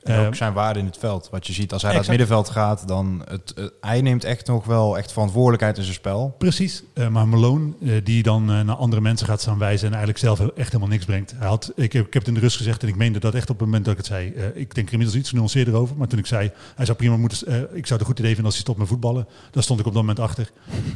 En 0.08 0.26
ook 0.26 0.34
zijn 0.34 0.52
waarde 0.52 0.78
in 0.78 0.86
het 0.86 0.96
veld. 0.98 1.28
Wat 1.30 1.46
je 1.46 1.52
ziet 1.52 1.72
als 1.72 1.82
hij 1.82 1.90
naar 1.90 2.00
het 2.00 2.08
middenveld 2.10 2.48
gaat, 2.48 2.88
dan 2.88 3.22
het, 3.28 3.54
eh, 3.54 3.64
hij 3.80 4.00
neemt 4.00 4.24
echt 4.24 4.46
nog 4.46 4.64
wel 4.64 4.98
echt 4.98 5.12
verantwoordelijkheid 5.12 5.76
in 5.76 5.82
zijn 5.82 5.94
spel. 5.94 6.34
Precies, 6.38 6.82
Eh, 6.94 7.08
maar 7.08 7.28
Malone, 7.28 7.72
eh, 7.82 7.90
die 8.04 8.22
dan 8.22 8.44
naar 8.44 8.74
andere 8.76 9.02
mensen 9.02 9.26
gaat 9.26 9.40
staan 9.40 9.58
wijzen 9.58 9.86
en 9.86 9.94
eigenlijk 9.94 10.24
zelf 10.24 10.40
echt 10.40 10.66
helemaal 10.66 10.88
niks 10.88 11.04
brengt. 11.04 11.34
Hij 11.36 11.48
had, 11.48 11.72
ik, 11.76 11.92
heb, 11.92 12.06
ik 12.06 12.12
heb 12.12 12.22
het 12.22 12.28
in 12.28 12.34
de 12.34 12.40
rust 12.40 12.56
gezegd 12.56 12.82
en 12.82 12.88
ik 12.88 12.96
meende 12.96 13.18
dat 13.18 13.34
echt 13.34 13.50
op 13.50 13.56
het 13.58 13.66
moment 13.66 13.84
dat 13.84 13.92
ik 13.92 13.98
het 13.98 14.08
zei. 14.08 14.32
Eh, 14.32 14.44
ik 14.54 14.74
denk 14.74 14.86
er 14.86 14.92
inmiddels 14.92 15.18
iets 15.20 15.28
genuanceerder 15.28 15.74
over, 15.74 15.96
maar 15.96 16.08
toen 16.08 16.18
ik 16.18 16.26
zei, 16.26 16.50
hij 16.76 16.84
zou 16.84 16.98
prima 16.98 17.16
moeten, 17.16 17.46
eh, 17.46 17.76
ik 17.76 17.86
zou 17.86 17.98
het 17.98 18.08
goed 18.08 18.18
idee 18.18 18.34
vinden 18.34 18.44
als 18.44 18.54
hij 18.54 18.62
stopt 18.62 18.78
met 18.78 18.88
voetballen. 18.88 19.26
Daar 19.50 19.62
stond 19.62 19.80
ik 19.80 19.86
op 19.86 19.92
dat 19.92 20.02
moment 20.02 20.20
achter. 20.20 20.50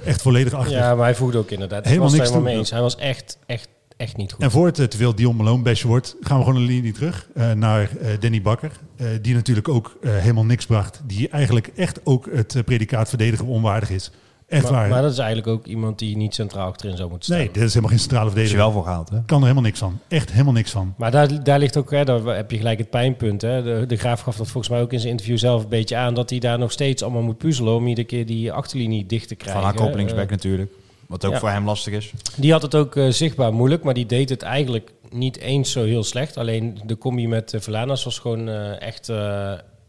Echt 0.05 0.23
volledig 0.23 0.53
achter. 0.53 0.77
ja, 0.77 0.95
maar 0.95 1.05
hij 1.05 1.15
voegde 1.15 1.39
ook 1.39 1.51
inderdaad. 1.51 1.85
Helemaal 1.85 2.11
niks 2.11 2.21
helemaal 2.23 2.43
mee 2.43 2.57
eens. 2.57 2.71
Hij 2.71 2.81
was 2.81 2.97
echt, 2.97 3.39
echt, 3.47 3.69
echt 4.03 4.17
niet 4.17 4.33
goed. 4.33 4.43
En 4.43 4.51
voor 4.51 4.67
het 4.67 4.75
te 4.75 4.97
veel 4.97 5.15
Dion 5.15 5.37
Malone 5.37 5.63
bashen 5.63 5.89
wordt, 5.89 6.17
gaan 6.21 6.39
we 6.39 6.45
gewoon 6.45 6.61
een 6.61 6.67
linie 6.67 6.93
terug 6.93 7.29
eh, 7.35 7.53
naar 7.53 7.97
eh, 7.97 8.09
Danny 8.21 8.43
Bakker. 8.43 8.73
eh, 8.97 9.07
die 9.23 9.35
natuurlijk 9.35 9.69
ook 9.69 9.97
helemaal 10.03 10.45
niks 10.45 10.67
bracht. 10.67 11.01
Die 11.07 11.29
eigenlijk 11.29 11.67
echt 11.67 12.01
ook 12.07 12.29
het 12.33 12.63
predicaat 12.65 13.09
verdediger 13.09 13.47
onwaardig 13.47 13.91
is. 13.91 14.11
Echt 14.49 14.63
maar, 14.63 14.73
waar. 14.73 14.89
maar 14.89 15.03
dat 15.03 15.13
is 15.13 15.19
eigenlijk 15.19 15.49
ook 15.49 15.67
iemand 15.67 15.99
die 15.99 16.17
niet 16.17 16.35
centraal 16.35 16.69
achterin 16.69 16.97
zou 16.97 17.09
moeten 17.09 17.27
staan. 17.27 17.39
nee, 17.39 17.51
dit 17.53 17.63
is 17.63 17.69
helemaal 17.69 17.91
geen 17.91 17.99
centrale 17.99 18.27
is 18.27 18.33
verdediger. 18.33 18.61
wel 18.61 18.73
voor 18.73 18.83
gehaald. 18.83 19.09
Hè? 19.09 19.17
Kan 19.27 19.37
er 19.37 19.43
helemaal 19.43 19.63
niks 19.63 19.79
van. 19.79 19.99
Echt 20.09 20.33
helemaal 20.33 20.53
niks 20.53 20.71
van. 20.71 20.95
Maar 20.97 21.11
daar, 21.11 21.45
daar 21.45 21.59
ligt 21.59 21.77
ook, 21.77 21.91
hè, 21.91 22.05
daar 22.05 22.25
heb 22.25 22.51
je 22.51 22.57
gelijk 22.57 22.79
het 22.79 22.91
pijnpunt. 22.91 23.43
Hè. 23.43 23.63
De, 23.63 23.87
de 23.87 23.97
Graaf 23.97 24.21
gaf 24.21 24.37
dat 24.37 24.49
volgens 24.49 24.73
mij 24.73 24.81
ook 24.81 24.93
in 24.93 24.99
zijn 24.99 25.11
interview 25.11 25.39
zelf 25.39 25.63
een 25.63 25.69
beetje 25.69 25.97
aan... 25.97 26.15
dat 26.15 26.31
hij 26.31 26.39
daar 26.39 26.59
nog 26.59 26.73
steeds 26.73 27.03
allemaal 27.03 27.23
moet 27.23 27.39
puzzelen... 27.39 27.75
om 27.75 27.87
iedere 27.87 28.07
keer 28.07 28.27
die 28.27 28.53
achterlinie 28.53 29.07
dicht 29.07 29.29
te 29.29 29.35
krijgen. 29.35 29.63
Van 29.63 29.71
haar 29.71 29.81
koppelingsback 29.81 30.31
natuurlijk. 30.31 30.73
Wat 31.13 31.25
ook 31.25 31.33
ja. 31.33 31.39
voor 31.39 31.49
hem 31.49 31.65
lastig 31.65 31.93
is. 31.95 32.13
die 32.37 32.53
had 32.53 32.63
het 32.63 32.75
ook 32.75 32.97
eh, 32.97 33.09
zichtbaar 33.09 33.53
moeilijk... 33.53 33.83
maar 33.83 33.95
die 33.95 34.07
deed 34.07 34.29
het 34.29 34.43
eigenlijk 34.43 34.93
niet 35.11 35.39
eens 35.39 35.71
zo 35.73 35.85
heel 35.85 36.05
slecht. 36.05 36.37
Alleen 36.37 36.81
de 36.85 36.99
combi 36.99 37.29
met 37.29 37.53
uh, 37.53 37.61
Verlanas 37.61 38.05
was 38.05 38.19
gewoon 38.19 38.49
eh, 38.49 38.81
echt, 38.83 39.13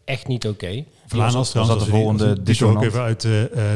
echt 0.05 0.27
niet 0.27 0.47
oké. 0.47 0.83
Vlaanderen 1.07 1.39
was 1.39 1.49
trouwens, 1.49 1.77
dat 1.77 1.85
de 1.85 1.91
die- 1.91 2.01
volgende 2.01 2.43
die 2.43 2.55
zo 2.55 2.69
ook 2.69 2.83
even 2.83 3.01
uit, 3.01 3.23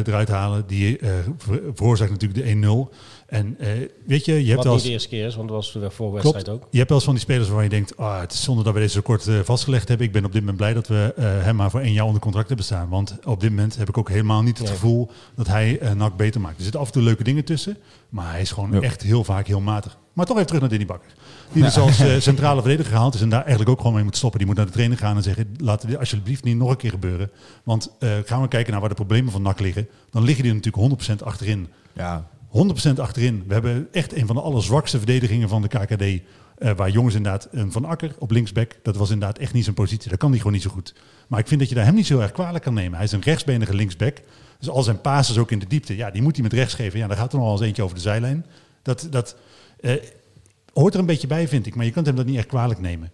eruit 0.07 0.27
halen. 0.27 0.63
Die 0.67 0.97
eh, 0.97 1.09
ver- 1.37 1.61
veroorzaakt 1.73 2.11
natuurlijk 2.11 2.61
de 2.61 2.87
1-0. 2.91 2.95
En 3.27 3.55
eh, 3.59 3.67
weet 4.05 4.25
je, 4.25 4.33
je 4.33 4.43
hebt 4.45 4.55
Wat 4.55 4.63
wel 4.65 4.73
niet 4.73 4.83
de 4.83 4.89
eerste 4.89 5.07
keer 5.09 5.25
is, 5.25 5.35
want 5.35 5.47
dat 5.47 5.57
was 5.57 5.71
de 5.73 5.79
vorige 5.91 6.21
Klopt. 6.21 6.35
wedstrijd 6.35 6.49
ook. 6.61 6.67
Je 6.71 6.77
hebt 6.77 6.89
wel 6.89 6.97
eens 6.97 7.05
van 7.07 7.15
die 7.15 7.23
spelers 7.23 7.45
waarvan 7.47 7.63
je 7.63 7.69
denkt, 7.69 7.97
ah, 7.97 8.19
het 8.19 8.33
is 8.33 8.43
zonde 8.43 8.63
dat 8.63 8.73
we 8.73 8.79
deze 8.79 8.93
zo 8.93 9.01
kort 9.01 9.27
eh, 9.27 9.39
vastgelegd 9.43 9.87
hebben. 9.87 10.07
Ik 10.07 10.11
ben 10.13 10.25
op 10.25 10.31
dit 10.31 10.39
moment 10.41 10.57
blij 10.57 10.73
dat 10.73 10.87
we 10.87 11.13
eh, 11.15 11.23
hem 11.25 11.55
maar 11.55 11.69
voor 11.71 11.79
één 11.79 11.93
jaar 11.93 12.05
onder 12.05 12.21
contract 12.21 12.47
hebben 12.47 12.65
staan. 12.65 12.89
Want 12.89 13.17
op 13.25 13.39
dit 13.39 13.49
moment 13.49 13.77
heb 13.77 13.89
ik 13.89 13.97
ook 13.97 14.09
helemaal 14.09 14.41
niet 14.43 14.57
het 14.57 14.67
Nee. 14.67 14.75
gevoel 14.75 15.09
dat 15.35 15.47
hij 15.47 15.81
uh, 15.81 15.91
NAC 15.91 16.17
beter 16.17 16.41
maakt. 16.41 16.57
Er 16.57 16.63
zitten 16.63 16.79
af 16.79 16.87
en 16.87 16.93
toe 16.93 17.01
leuke 17.01 17.23
dingen 17.23 17.43
tussen, 17.45 17.77
maar 18.09 18.31
hij 18.31 18.41
is 18.41 18.51
gewoon 18.51 18.71
Ja. 18.71 18.81
echt 18.81 19.01
heel 19.01 19.23
vaak 19.23 19.47
heel 19.47 19.61
matig. 19.61 19.97
Maar 20.13 20.25
toch 20.25 20.35
even 20.35 20.47
terug 20.47 20.61
naar 20.61 20.69
Danny 20.71 20.85
Bakker. 20.85 21.09
Die 21.51 21.63
dus 21.63 21.77
als 21.77 21.97
centrale 22.23 22.61
verdediger 22.61 22.91
gehaald 22.91 23.13
is 23.13 23.21
en 23.21 23.29
daar 23.29 23.41
eigenlijk 23.41 23.69
ook 23.69 23.77
gewoon 23.79 23.93
mee 23.93 24.03
moet 24.03 24.17
stoppen. 24.17 24.39
Die 24.39 24.47
moet 24.47 24.57
naar 24.57 24.65
de 24.65 24.71
trainer 24.71 24.97
gaan 24.97 25.15
en 25.15 25.23
zeggen, 25.23 25.55
laat 25.57 25.87
dit 25.87 25.97
alsjeblieft 25.97 26.43
niet 26.43 26.57
nog 26.57 26.69
een 26.69 26.77
keer 26.77 26.89
gebeuren. 26.89 27.29
Want 27.63 27.91
eh, 27.99 28.09
gaan 28.25 28.41
we 28.41 28.47
kijken 28.47 28.71
naar 28.71 28.79
waar 28.79 28.89
de 28.89 28.95
problemen 28.95 29.31
van 29.31 29.41
NAC 29.41 29.59
liggen, 29.59 29.87
dan 30.11 30.23
liggen 30.23 30.43
die 30.43 30.53
natuurlijk 30.53 31.09
100% 31.19 31.23
achterin. 31.23 31.67
Ja, 31.93 32.27
100% 32.47 32.99
achterin. 32.99 33.43
We 33.47 33.53
hebben 33.53 33.87
echt 33.91 34.15
een 34.15 34.25
van 34.25 34.35
de 34.35 34.41
allerzwakste 34.41 34.97
verdedigingen 34.97 35.49
van 35.49 35.61
de 35.61 35.67
KKD. 35.67 36.01
eh, 36.57 36.71
waar 36.75 36.89
jongens 36.89 37.15
inderdaad, 37.15 37.47
een 37.51 37.71
Van 37.71 37.85
Akker 37.85 38.15
op 38.19 38.31
linksback, 38.31 38.71
dat 38.83 38.95
was 38.95 39.09
inderdaad 39.09 39.37
echt 39.37 39.53
niet 39.53 39.63
zijn 39.63 39.75
positie. 39.75 40.09
Dat 40.09 40.19
kan 40.19 40.29
hij 40.29 40.37
gewoon 40.37 40.53
niet 40.53 40.61
zo 40.61 40.69
goed. 40.69 40.93
Maar 41.27 41.39
ik 41.39 41.47
vind 41.47 41.59
dat 41.59 41.69
je 41.69 41.75
daar 41.75 41.85
hem 41.85 41.95
niet 41.95 42.07
zo 42.07 42.19
erg 42.19 42.31
kwalijk 42.31 42.63
kan 42.63 42.73
nemen. 42.73 42.95
Hij 42.95 43.03
is 43.05 43.11
een 43.11 43.21
rechtsbenige 43.21 43.73
linksback. 43.73 44.17
Dus 44.59 44.69
al 44.69 44.83
zijn 44.83 45.01
passes 45.01 45.37
ook 45.37 45.51
in 45.51 45.59
de 45.59 45.67
diepte, 45.67 45.95
ja, 45.95 46.11
die 46.11 46.21
moet 46.21 46.33
hij 46.33 46.43
met 46.43 46.53
rechts 46.53 46.73
geven. 46.73 46.99
Ja, 46.99 47.07
daar 47.07 47.17
gaat 47.17 47.31
er 47.31 47.37
nog 47.37 47.47
wel 47.47 47.55
eens 47.55 47.65
eentje 47.65 47.83
over 47.83 47.95
de 47.95 48.01
zijlijn. 48.01 48.45
Dat, 48.81 49.07
dat 49.09 49.35
eh, 49.79 49.93
hoort 50.73 50.93
er 50.93 50.99
een 50.99 51.05
beetje 51.05 51.27
bij, 51.27 51.47
vind 51.47 51.65
ik. 51.65 51.75
Maar 51.75 51.85
je 51.85 51.91
kunt 51.91 52.05
hem 52.05 52.15
dat 52.15 52.25
niet 52.25 52.37
echt 52.37 52.47
kwalijk 52.47 52.79
nemen. 52.79 53.11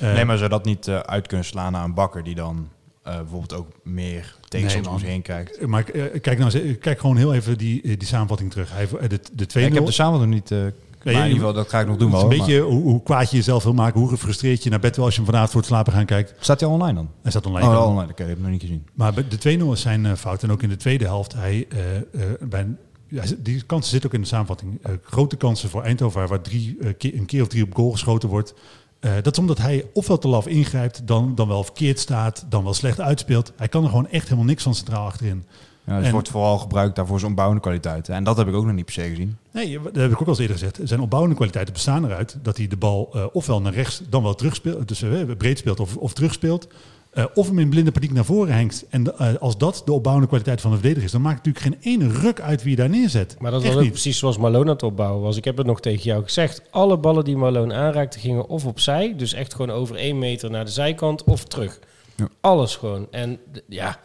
Eh, 0.00 0.12
nee, 0.12 0.24
maar 0.24 0.38
zou 0.38 0.50
dat 0.50 0.64
niet 0.64 0.88
eh, 0.88 0.98
uit 0.98 1.26
kunnen 1.26 1.46
slaan 1.46 1.72
naar 1.72 1.84
een 1.84 1.94
bakker 1.94 2.24
die 2.24 2.34
dan 2.34 2.68
eh, 3.08 3.16
bijvoorbeeld 3.16 3.54
ook 3.54 3.66
meer 3.82 4.36
tegenstanders 4.48 4.84
man. 4.86 4.94
om 4.94 4.98
zich 5.00 5.08
heen 5.08 5.22
kijkt? 5.22 5.66
Maar 5.66 5.84
eh, 5.88 6.20
kijk, 6.20 6.38
nou, 6.38 6.74
kijk 6.74 7.00
gewoon 7.00 7.16
heel 7.16 7.34
even 7.34 7.58
die, 7.58 7.82
eh, 7.82 7.98
die 7.98 8.08
samenvatting 8.08 8.50
terug. 8.50 8.72
Hij, 8.72 8.88
eh, 9.00 9.08
de, 9.08 9.20
de 9.32 9.46
2-0. 9.46 9.60
Ja, 9.60 9.66
ik 9.66 9.74
heb 9.74 9.86
de 9.86 9.92
samenvatting 9.92 10.34
niet... 10.34 10.50
eh 10.50 10.58
maar 11.04 11.12
in 11.16 11.22
je- 11.22 11.26
ieder 11.28 11.38
geval, 11.46 11.62
dat 11.62 11.68
ga 11.70 11.80
ik 11.80 11.86
nog 11.86 11.96
doen 11.96 12.10
Het 12.12 12.20
wel. 12.20 12.30
een 12.30 12.36
maar- 12.36 12.46
beetje 12.46 12.60
hoe, 12.60 12.82
hoe 12.82 13.02
kwaad 13.02 13.30
je 13.30 13.36
jezelf 13.36 13.62
wil 13.64 13.72
maken, 13.74 14.00
hoe 14.00 14.08
gefrustreerd 14.08 14.62
je 14.62 14.70
naar 14.70 14.78
bed 14.80 14.96
wil 14.96 15.04
als 15.04 15.14
je 15.14 15.20
hem 15.20 15.26
vanavond 15.30 15.52
voor 15.52 15.60
het 15.60 15.70
slapen 15.70 15.92
gaan 15.92 16.04
kijkt. 16.06 16.34
Staat 16.40 16.60
hij 16.60 16.68
online 16.68 16.94
dan? 16.94 17.10
Hij 17.22 17.30
staat 17.30 17.46
online. 17.46 17.66
Oh, 17.66 17.72
wel 17.72 17.86
online. 17.86 18.10
Oké, 18.10 18.22
ik 18.22 18.28
heb 18.28 18.36
hem 18.36 18.40
nog 18.42 18.50
niet 18.50 18.60
gezien. 18.60 18.86
Maar 18.94 19.14
de 19.14 19.58
2-0 19.58 19.72
is 19.72 19.80
zijn 19.80 20.06
eh, 20.06 20.12
fout. 20.14 20.42
En 20.42 20.50
ook 20.52 20.62
in 20.62 20.68
de 20.68 20.76
tweede 20.76 21.04
helft, 21.04 21.34
hij, 21.34 21.66
eh, 21.68 21.96
eh, 21.96 22.64
ja, 23.08 23.22
die 23.38 23.62
kansen 23.62 23.90
zitten 23.90 24.08
ook 24.08 24.14
in 24.16 24.20
de 24.22 24.26
samenvatting. 24.26 24.78
Eh, 24.82 24.92
grote 25.02 25.36
kansen 25.36 25.68
voor 25.68 25.82
Eindhoven, 25.82 26.28
waar- 26.28 26.40
drie, 26.40 26.76
eh, 26.80 27.12
een 27.18 27.26
keer 27.26 27.42
of 27.42 27.48
drie 27.48 27.62
op 27.62 27.74
goal 27.74 27.90
geschoten 27.90 28.28
wordt. 28.28 28.54
Eh, 29.00 29.12
dat 29.22 29.32
is 29.32 29.38
omdat 29.38 29.58
hij 29.58 29.84
ofwel 29.92 30.18
te 30.18 30.28
laf 30.28 30.46
ingrijpt, 30.46 31.06
dan, 31.06 31.34
dan 31.34 31.48
wel 31.48 31.64
verkeerd 31.64 31.98
staat, 31.98 32.46
dan 32.48 32.64
wel 32.64 32.74
slecht 32.74 33.00
uitspeelt. 33.00 33.52
Hij 33.56 33.68
kan 33.68 33.82
er 33.82 33.88
gewoon 33.88 34.08
echt 34.08 34.24
helemaal 34.24 34.44
niks 34.44 34.62
van 34.62 34.74
centraal 34.74 35.06
achterin. 35.06 35.44
Ja, 35.86 35.94
het 35.94 36.04
En- 36.04 36.12
wordt 36.12 36.28
vooral 36.28 36.58
gebruikt 36.58 36.96
daarvoor 36.96 37.18
zijn 37.18 37.30
opbouwende 37.30 37.62
kwaliteiten. 37.62 38.14
En 38.14 38.24
dat 38.24 38.36
heb 38.36 38.48
ik 38.48 38.54
ook 38.54 38.64
nog 38.64 38.74
niet 38.74 38.84
per 38.84 38.94
se 38.94 39.02
gezien. 39.08 39.36
Nee, 39.52 39.80
dat 39.82 39.94
heb 39.94 40.10
ik 40.10 40.20
ook 40.20 40.20
al 40.20 40.28
eens 40.28 40.38
eerder 40.38 40.56
gezegd. 40.58 40.80
Zijn 40.82 41.00
opbouwende 41.00 41.36
kwaliteiten 41.36 41.74
bestaan 41.74 42.04
eruit 42.04 42.36
dat 42.42 42.56
hij 42.56 42.66
de 42.66 42.76
bal 42.76 43.10
eh, 43.12 43.24
ofwel 43.32 43.60
naar 43.60 43.72
rechts, 43.74 44.02
dan 44.08 44.22
wel 44.22 44.34
terugspeelt, 44.34 44.88
dus 44.88 45.02
eh, 45.02 45.10
breed 45.38 45.58
speelt 45.58 45.80
of, 45.80 45.96
of 45.96 46.12
terugspeelt. 46.12 46.68
Eh, 47.10 47.24
of 47.34 47.46
hem 47.46 47.58
in 47.58 47.68
blinde 47.68 47.92
paniek 47.92 48.12
naar 48.12 48.24
voren 48.24 48.54
hengt. 48.54 48.86
En 48.90 49.18
eh, 49.18 49.34
als 49.34 49.58
dat 49.58 49.82
de 49.84 49.92
opbouwende 49.92 50.28
kwaliteit 50.28 50.60
van 50.60 50.70
de 50.70 50.76
verdediger 50.76 51.04
is, 51.06 51.12
dan 51.12 51.22
maakt 51.22 51.46
het 51.46 51.46
natuurlijk 51.46 51.82
geen 51.82 51.92
ene 51.94 52.12
ruk 52.20 52.40
uit 52.40 52.62
wie 52.62 52.70
je 52.70 52.76
daar 52.76 52.88
neerzet. 52.88 53.36
Maar 53.38 53.50
dat 53.50 53.60
Echt 53.60 53.68
was 53.68 53.78
ook 53.78 53.82
niet. 53.84 53.92
precies 53.92 54.18
zoals 54.18 54.38
Malone 54.38 54.64
aan 54.64 54.70
het 54.70 54.82
opbouwen 54.82 55.22
was. 55.22 55.36
Ik 55.36 55.44
heb 55.44 55.56
het 55.56 55.66
nog 55.66 55.80
tegen 55.80 56.02
jou 56.02 56.22
gezegd. 56.24 56.62
Alle 56.70 56.98
ballen 56.98 57.24
die 57.24 57.36
Malone 57.36 57.74
aanraakte 57.74 58.18
gingen 58.18 58.48
of 58.48 58.66
opzij. 58.66 59.14
Dus 59.16 59.32
echt 59.32 59.54
gewoon 59.54 59.70
over 59.76 59.96
één 59.96 60.18
meter 60.18 60.50
naar 60.50 60.64
de 60.64 60.70
zijkant 60.70 61.24
of 61.24 61.44
terug. 61.44 61.78
Ja. 62.16 62.28
Alles 62.40 62.76
gewoon. 62.76 63.06
En 63.10 63.38
ja, 63.68 64.00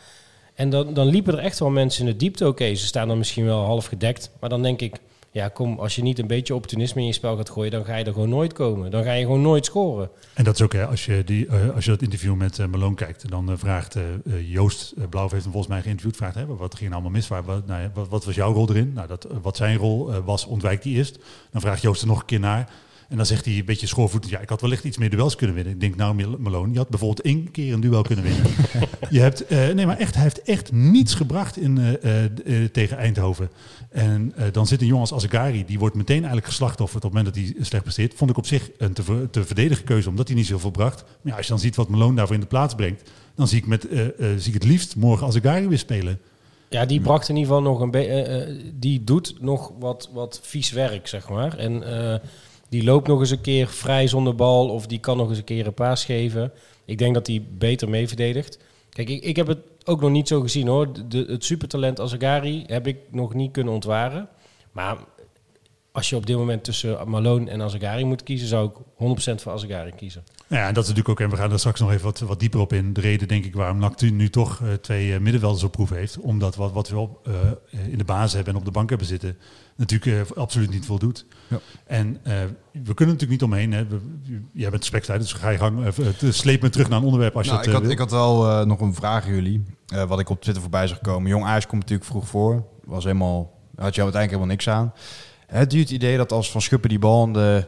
en 0.53 0.69
dan, 0.69 0.93
dan 0.93 1.07
liepen 1.07 1.33
er 1.33 1.39
echt 1.39 1.59
wel 1.59 1.69
mensen 1.69 2.05
in 2.05 2.11
de 2.11 2.17
diepte. 2.17 2.47
Oké, 2.47 2.75
ze 2.75 2.85
staan 2.85 3.07
dan 3.07 3.17
misschien 3.17 3.45
wel 3.45 3.63
half 3.63 3.85
gedekt. 3.85 4.31
Maar 4.39 4.49
dan 4.49 4.61
denk 4.61 4.81
ik, 4.81 4.95
ja 5.33 5.47
kom, 5.47 5.79
als 5.79 5.95
je 5.95 6.01
niet 6.01 6.19
een 6.19 6.27
beetje 6.27 6.53
opportunisme 6.55 7.01
in 7.01 7.07
je 7.07 7.13
spel 7.13 7.35
gaat 7.35 7.49
gooien... 7.49 7.71
dan 7.71 7.85
ga 7.85 7.95
je 7.95 8.05
er 8.05 8.13
gewoon 8.13 8.29
nooit 8.29 8.53
komen. 8.53 8.91
Dan 8.91 9.03
ga 9.03 9.11
je 9.11 9.25
gewoon 9.25 9.41
nooit 9.41 9.65
scoren. 9.65 10.09
En 10.33 10.43
dat 10.43 10.53
is 10.53 10.61
ook, 10.61 10.73
hè, 10.73 10.85
als, 10.85 11.05
je 11.05 11.23
die, 11.23 11.47
eh, 11.47 11.69
als 11.75 11.85
je 11.85 11.91
dat 11.91 12.01
interview 12.01 12.35
met 12.35 12.59
eh, 12.59 12.67
Malone 12.67 12.95
kijkt, 12.95 13.29
dan 13.29 13.51
eh, 13.51 13.57
vraagt 13.57 13.97
Joost 14.45 14.93
uh, 14.97 15.03
Blauw 15.09 15.29
heeft 15.29 15.43
hem 15.43 15.51
volgens 15.51 15.73
mij 15.73 15.81
geïnterviewd, 15.81 16.15
vraagt 16.15 16.35
hè, 16.35 16.45
wat 16.45 16.75
ging 16.75 16.93
allemaal 16.93 17.11
mis? 17.11 17.27
Waar, 17.27 17.43
wat, 17.43 17.67
nou 17.67 17.89
wat, 18.09 18.25
was 18.25 18.35
jouw 18.35 18.53
rol 18.53 18.69
erin? 18.69 18.93
Nou, 18.93 19.07
dat, 19.07 19.27
wat 19.41 19.57
zijn 19.57 19.77
rol 19.77 20.23
was, 20.23 20.45
ontwijkt 20.45 20.83
hij 20.83 20.93
eerst. 20.93 21.19
Dan 21.51 21.61
vraagt 21.61 21.81
Joost 21.81 22.01
er 22.01 22.07
nog 22.07 22.19
een 22.19 22.25
keer 22.25 22.39
naar. 22.39 22.69
En 23.09 23.17
dan 23.17 23.25
zegt 23.25 23.45
hij 23.45 23.57
een 23.57 23.65
beetje 23.65 23.87
schoorvoetend, 23.87 24.31
ja, 24.31 24.39
ik 24.39 24.49
had 24.49 24.61
wellicht 24.61 24.83
iets 24.83 24.97
meer 24.97 25.09
duels 25.09 25.35
kunnen 25.35 25.55
winnen. 25.55 25.73
Ik 25.73 25.79
denk, 25.79 25.95
nou 25.95 26.37
Malone, 26.37 26.71
je 26.71 26.77
had 26.77 26.89
bijvoorbeeld 26.89 27.25
één 27.25 27.51
keer 27.51 27.73
een 27.73 27.79
duel 27.81 28.01
kunnen 28.01 28.25
winnen. 28.25 28.43
je 29.09 29.19
hebt, 29.19 29.45
eh, 29.45 29.69
nee, 29.69 29.85
maar 29.85 29.97
echt, 29.97 30.13
hij 30.13 30.23
heeft 30.23 30.41
echt 30.41 30.71
niets 30.71 31.13
gebracht 31.13 31.57
in, 31.57 31.77
eh, 31.77 32.25
eh, 32.25 32.69
tegen 32.71 32.97
Eindhoven. 32.97 33.49
En 33.89 34.33
eh, 34.35 34.45
dan 34.51 34.67
zit 34.67 34.81
een 34.81 34.87
jongen 34.87 35.01
als 35.01 35.13
Azegari, 35.13 35.65
die 35.65 35.79
wordt 35.79 35.95
meteen 35.95 36.17
eigenlijk 36.17 36.45
geslachtofferd 36.45 37.05
op 37.05 37.13
het 37.13 37.19
moment 37.23 37.35
dat 37.35 37.43
hij 37.55 37.63
slecht 37.65 37.83
presteert. 37.83 38.13
Vond 38.15 38.29
ik 38.29 38.37
op 38.37 38.45
zich 38.45 38.69
een 38.77 38.93
te, 38.93 39.03
ver- 39.03 39.29
te 39.29 39.43
verdedigen 39.43 39.83
keuze, 39.83 40.09
omdat 40.09 40.27
hij 40.27 40.37
niet 40.37 40.45
zoveel 40.47 40.71
bracht. 40.71 41.03
Maar 41.03 41.31
ja, 41.31 41.35
als 41.37 41.45
je 41.45 41.51
dan 41.51 41.61
ziet 41.61 41.75
wat 41.75 41.89
Malone 41.89 42.15
daarvoor 42.15 42.35
in 42.35 42.41
de 42.41 42.47
plaats 42.47 42.75
brengt, 42.75 43.09
dan 43.35 43.47
zie 43.47 43.57
ik, 43.57 43.67
met, 43.67 43.87
eh, 43.87 44.05
eh, 44.05 44.11
zie 44.37 44.47
ik 44.47 44.61
het 44.61 44.63
liefst 44.71 44.95
morgen 44.95 45.27
Azegari 45.27 45.67
weer 45.67 45.77
spelen. 45.77 46.19
Ja, 46.69 46.85
die 46.85 47.01
bracht 47.01 47.29
in 47.29 47.35
ieder 47.35 47.53
geval 47.53 47.71
nog 47.71 47.79
een 47.81 47.91
beetje. 47.91 48.57
die 48.79 49.03
doet 49.03 49.35
nog 49.41 49.71
wat, 49.79 50.09
wat 50.13 50.39
vies 50.43 50.71
werk, 50.71 51.07
zeg 51.07 51.29
maar. 51.29 51.57
En 51.57 51.83
eh, 52.13 52.19
die 52.73 52.83
loopt 52.83 53.07
nog 53.07 53.19
eens 53.19 53.29
een 53.29 53.41
keer 53.41 53.67
vrij 53.67 54.07
zonder 54.07 54.35
bal. 54.35 54.69
Of 54.69 54.87
die 54.87 54.99
kan 54.99 55.17
nog 55.17 55.29
eens 55.29 55.37
een 55.37 55.43
keer 55.43 55.67
een 55.67 55.73
paas 55.73 56.05
geven. 56.05 56.51
Ik 56.85 56.97
denk 56.97 57.13
dat 57.13 57.27
hij 57.27 57.45
beter 57.57 57.89
mee 57.89 58.07
verdedigt. 58.07 58.59
Kijk, 58.89 59.09
ik, 59.09 59.23
ik 59.23 59.35
heb 59.35 59.47
het 59.47 59.59
ook 59.83 60.01
nog 60.01 60.09
niet 60.09 60.27
zo 60.27 60.41
gezien 60.41 60.67
hoor. 60.67 61.07
De, 61.07 61.25
het 61.27 61.45
supertalent 61.45 61.99
Azagari 61.99 62.63
heb 62.67 62.87
ik 62.87 62.97
nog 63.11 63.33
niet 63.33 63.51
kunnen 63.51 63.73
ontwaren. 63.73 64.29
Maar 64.71 64.97
als 65.91 66.09
je 66.09 66.15
op 66.15 66.25
dit 66.25 66.37
moment 66.37 66.63
tussen 66.63 67.09
Malone 67.09 67.49
en 67.49 67.61
Azagari 67.61 68.05
moet 68.05 68.23
kiezen, 68.23 68.47
zou 68.47 68.69
ik 68.69 68.75
100% 69.31 69.41
voor 69.41 69.51
Azagari 69.51 69.91
kiezen. 69.95 70.23
Ja, 70.47 70.67
en 70.67 70.73
dat 70.73 70.83
is 70.83 70.89
natuurlijk 70.89 71.09
ook, 71.09 71.19
en 71.19 71.29
we 71.29 71.41
gaan 71.41 71.51
er 71.51 71.59
straks 71.59 71.79
nog 71.79 71.91
even 71.91 72.03
wat, 72.03 72.19
wat 72.19 72.39
dieper 72.39 72.59
op 72.59 72.73
in. 72.73 72.93
De 72.93 73.01
reden, 73.01 73.27
denk 73.27 73.45
ik, 73.45 73.55
waarom 73.55 73.77
NAC 73.77 74.01
nu 74.01 74.29
toch 74.29 74.61
eh, 74.61 74.73
twee 74.73 75.13
eh, 75.13 75.19
middenvelders 75.19 75.63
op 75.63 75.71
proef 75.71 75.89
heeft. 75.89 76.19
Omdat 76.19 76.55
wat, 76.55 76.71
wat 76.71 76.89
we 76.89 76.97
op, 76.97 77.27
eh, 77.27 77.33
in 77.91 77.97
de 77.97 78.03
basis 78.03 78.33
hebben 78.33 78.53
en 78.53 78.59
op 78.59 78.65
de 78.65 78.71
bank 78.71 78.89
hebben 78.89 79.07
zitten, 79.07 79.37
natuurlijk 79.75 80.29
eh, 80.29 80.37
absoluut 80.37 80.69
niet 80.69 80.85
voldoet. 80.85 81.25
Ja. 81.47 81.59
En 81.85 82.17
eh, 82.23 82.33
we 82.71 82.93
kunnen 82.93 83.15
natuurlijk 83.15 83.41
niet 83.41 83.43
omheen. 83.43 83.71
Hè. 83.71 83.87
We, 83.87 83.99
jij 84.53 84.69
bent 84.69 84.85
spektijd, 84.85 85.19
dus 85.21 85.33
ga 85.33 85.49
je 85.49 85.57
gang. 85.57 85.85
eh, 85.85 85.91
het 85.95 86.35
sleep 86.35 86.61
me 86.61 86.69
terug 86.69 86.89
naar 86.89 86.97
een 86.99 87.03
onderwerp 87.05 87.35
als 87.37 87.47
Nou, 87.47 87.59
je 87.59 87.65
ik, 87.65 87.71
dat 87.71 87.79
had, 87.81 87.85
eh, 87.89 87.93
ik 87.93 87.99
had 87.99 88.11
wel 88.11 88.49
eh, 88.49 88.65
nog 88.65 88.79
een 88.79 88.93
vraag 88.93 89.25
aan 89.25 89.33
jullie. 89.33 89.63
eh, 89.87 90.03
wat 90.03 90.19
ik 90.19 90.29
op 90.29 90.41
Twitter 90.41 90.61
voorbij 90.61 90.87
zag 90.87 91.01
komen. 91.01 91.29
Jong 91.29 91.45
Ajax 91.45 91.67
komt 91.67 91.81
natuurlijk 91.81 92.09
vroeg 92.09 92.27
voor. 92.27 92.63
Was 92.83 93.03
helemaal, 93.03 93.41
had 93.75 93.95
je 93.95 94.01
uiteindelijk 94.01 94.23
helemaal 94.31 94.45
niks 94.47 94.69
aan. 94.69 94.93
Heb 95.47 95.71
je 95.71 95.79
het 95.79 95.91
idee 95.91 96.17
dat 96.17 96.31
als 96.31 96.51
Van 96.51 96.61
Schuppen 96.61 96.89
die 96.89 96.99
bal 96.99 97.25
in 97.25 97.33
de 97.33 97.65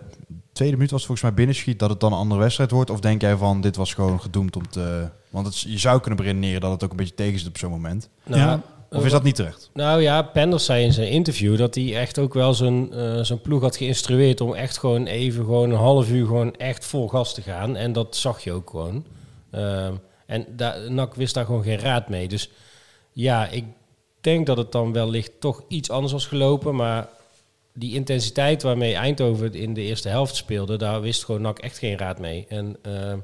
tweede 0.54 0.76
minuut 0.76 0.92
was 0.92 1.00
het 1.00 1.08
volgens 1.08 1.22
mij 1.28 1.38
binnenschiet... 1.38 1.80
dat 1.80 1.90
het 1.90 2.00
dan 2.00 2.12
een 2.12 2.18
andere 2.18 2.40
wedstrijd 2.42 2.72
wordt? 2.72 2.90
Of 2.90 3.00
denk 3.00 3.22
jij 3.22 3.36
van 3.38 3.62
dit 3.62 3.76
was 3.76 3.94
gewoon 3.94 4.22
gedoemd 4.22 4.56
om 4.56 4.70
te... 4.70 5.10
Want 5.30 5.46
het, 5.46 5.60
je 5.60 5.78
zou 5.80 6.00
kunnen 6.00 6.20
beredeneren 6.20 6.62
dat 6.62 6.72
het 6.72 6.84
ook 6.84 6.92
een 6.92 6.98
beetje 6.98 7.14
tegen 7.14 7.40
zit 7.40 7.48
op 7.48 7.58
zo'n 7.58 7.72
moment. 7.72 8.10
Ja. 8.26 8.62
Of 8.96 9.06
is 9.06 9.12
dat 9.12 9.24
niet 9.24 9.36
terecht? 9.36 9.70
Nou 9.74 10.02
ja, 10.02 10.22
Penders 10.22 10.66
zei 10.66 10.84
in 10.84 10.94
zijn 10.94 11.10
interview 11.10 11.58
dat 11.58 11.76
hij 11.76 11.96
echt 11.96 12.20
ook 12.20 12.34
wel 12.34 12.54
zijn, 12.54 12.94
eh, 12.94 13.20
zijn 13.22 13.42
ploeg 13.42 13.62
had 13.62 13.78
geïnstrueerd 13.78 14.42
om 14.42 14.54
echt 14.54 14.78
gewoon 14.78 15.06
even 15.06 15.46
gewoon 15.46 15.70
een 15.70 15.78
half 15.78 16.10
uur 16.10 16.26
gewoon 16.26 16.56
echt 16.56 16.86
vol 16.86 17.08
gas 17.08 17.34
te 17.34 17.42
gaan. 17.42 17.76
En 17.76 17.94
dat 17.94 18.16
zag 18.16 18.44
je 18.44 18.52
ook 18.52 18.70
gewoon. 18.70 19.06
Ehm, 19.52 19.94
en 20.26 20.46
NAC 20.90 21.16
wist 21.16 21.34
daar 21.34 21.46
gewoon 21.46 21.64
geen 21.64 21.80
raad 21.80 22.10
mee. 22.10 22.28
Dus 22.28 22.50
ja, 23.12 23.48
ik 23.48 23.66
denk 24.22 24.46
dat 24.46 24.58
het 24.58 24.72
dan 24.72 24.94
wellicht 24.94 25.32
toch 25.40 25.64
iets 25.68 25.90
anders 25.90 26.14
was 26.14 26.28
gelopen. 26.28 26.76
Maar 26.76 27.08
die 27.74 27.94
intensiteit 27.94 28.64
waarmee 28.64 28.96
Eindhoven 28.96 29.54
in 29.54 29.74
de 29.74 29.82
eerste 29.82 30.10
helft 30.10 30.36
speelde, 30.36 30.78
daar 30.78 31.02
wist 31.02 31.26
gewoon 31.26 31.42
NAC 31.42 31.60
echt 31.60 31.78
geen 31.78 31.98
raad 31.98 32.20
mee. 32.20 32.46
En 32.50 32.78
ehm, 32.82 33.18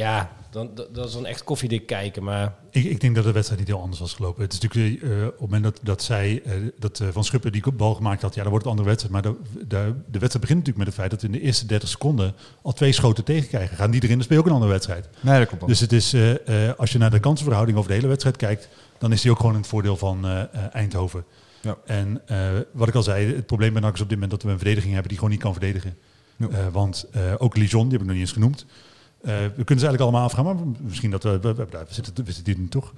ja, 0.00 0.30
dan, 0.50 0.70
dat, 0.74 0.94
dat 0.94 1.06
is 1.06 1.12
dan 1.12 1.26
echt 1.26 1.44
koffiedik 1.44 1.86
kijken. 1.86 2.22
Maar 2.22 2.54
Ik, 2.70 2.84
ik 2.84 3.00
denk 3.00 3.14
dat 3.14 3.24
de 3.24 3.32
wedstrijd 3.32 3.60
niet 3.60 3.70
heel 3.70 3.80
anders 3.80 4.00
was 4.00 4.14
gelopen. 4.14 4.42
Het 4.42 4.52
is 4.52 4.60
natuurlijk 4.60 5.02
eh, 5.02 5.10
op 5.24 5.30
het 5.30 5.40
moment 5.40 5.62
dat, 5.62 5.78
dat 5.82 6.02
zij, 6.02 6.42
eh, 6.44 6.52
dat 6.78 7.00
eh, 7.00 7.08
Van 7.12 7.24
Schuppen 7.24 7.52
die 7.52 7.72
bal 7.72 7.94
gemaakt 7.94 8.22
had, 8.22 8.34
ja, 8.34 8.42
dan 8.42 8.50
wordt 8.50 8.64
het 8.66 8.74
een 8.74 8.80
andere 8.80 8.96
wedstrijd. 8.96 9.12
Maar 9.12 9.32
de, 9.32 9.66
de, 9.66 9.94
de 10.10 10.18
wedstrijd 10.18 10.40
begint 10.40 10.58
natuurlijk 10.58 10.76
met 10.76 10.86
het 10.86 10.94
feit 10.96 11.10
dat 11.10 11.20
we 11.20 11.26
in 11.26 11.32
de 11.32 11.40
eerste 11.40 11.66
30 11.66 11.88
seconden 11.88 12.34
al 12.62 12.72
twee 12.72 12.92
schoten 12.92 13.24
tegenkrijgen. 13.24 13.76
Gaan 13.76 13.90
die 13.90 14.02
erin, 14.02 14.14
dan 14.14 14.24
speel 14.24 14.36
je 14.36 14.42
ook 14.42 14.48
een 14.48 14.54
andere 14.54 14.72
wedstrijd. 14.72 15.08
Nee, 15.20 15.38
dat 15.38 15.48
klopt. 15.48 15.66
Dus 15.66 15.80
het 15.80 15.92
is, 15.92 16.12
eh, 16.12 16.68
eh, 16.68 16.78
als 16.78 16.92
je 16.92 16.98
naar 16.98 17.10
de 17.10 17.20
kansenverhouding 17.20 17.78
over 17.78 17.90
de 17.90 17.96
hele 17.96 18.08
wedstrijd 18.08 18.36
kijkt, 18.36 18.68
dan 18.98 19.12
is 19.12 19.20
die 19.22 19.30
ook 19.30 19.36
gewoon 19.36 19.52
in 19.54 19.60
het 19.60 19.68
voordeel 19.68 19.96
van 19.96 20.24
eh, 20.24 20.40
eh, 20.40 20.46
Eindhoven. 20.72 21.24
Ja. 21.62 21.76
En 21.84 22.22
eh, 22.26 22.48
wat 22.72 22.88
ik 22.88 22.94
al 22.94 23.02
zei, 23.02 23.34
het 23.34 23.46
probleem 23.46 23.72
bij 23.72 23.82
NAC 23.82 23.94
is 23.94 24.00
op 24.00 24.08
dit 24.08 24.18
moment 24.20 24.30
dat 24.30 24.42
we 24.42 24.50
een 24.50 24.56
verdediging 24.58 24.92
hebben 24.92 25.08
die 25.08 25.18
gewoon 25.18 25.32
niet 25.32 25.42
kan 25.42 25.52
verdedigen. 25.52 25.96
Ja. 26.36 26.48
Eh, 26.48 26.66
want 26.72 27.06
eh, 27.12 27.22
ook 27.38 27.56
Lijon, 27.56 27.82
die 27.82 27.92
heb 27.92 28.00
ik 28.00 28.06
nog 28.06 28.16
niet 28.16 28.24
eens 28.24 28.32
genoemd. 28.32 28.66
Eh, 29.22 29.34
we 29.34 29.64
kunnen 29.64 29.84
ze 29.84 29.86
eigenlijk 29.88 30.00
allemaal 30.00 30.22
afgaan, 30.22 30.44
maar 30.44 30.54
misschien 30.80 31.10
dat 31.10 31.22
we, 31.22 31.40
we, 31.40 31.54
we, 31.54 31.66
we 31.70 31.78
zitten, 31.88 32.24
we 32.24 32.32
zitten 32.32 32.52
hier 32.52 32.62
nu 32.62 32.68
toch. 32.68 32.92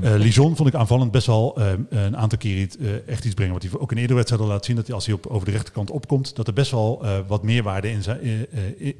Ja. 0.00 0.08
Eh 0.08 0.18
Lijon 0.20 0.56
vond 0.56 0.68
ik 0.68 0.74
aanvallend 0.74 1.10
best 1.10 1.26
wel 1.26 1.56
eh, 1.58 1.72
een 1.88 2.16
aantal 2.16 2.38
keer 2.38 2.56
iets, 2.60 2.76
echt 3.06 3.24
iets 3.24 3.34
brengen. 3.34 3.52
Wat 3.54 3.62
hij 3.62 3.72
ook 3.78 3.90
in 3.90 3.96
eerdere 3.96 4.14
wedstrijden 4.14 4.48
laat 4.48 4.64
zien, 4.64 4.76
dat 4.76 4.86
hij 4.86 4.94
als 4.94 5.06
hij 5.06 5.14
op, 5.14 5.26
over 5.26 5.46
de 5.46 5.52
rechterkant 5.52 5.90
opkomt, 5.90 6.36
dat 6.36 6.46
er 6.46 6.52
best 6.52 6.70
wel 6.70 7.04
wat 7.26 7.42
meerwaarde 7.42 7.90
in, 7.90 8.02
zijn, 8.02 8.46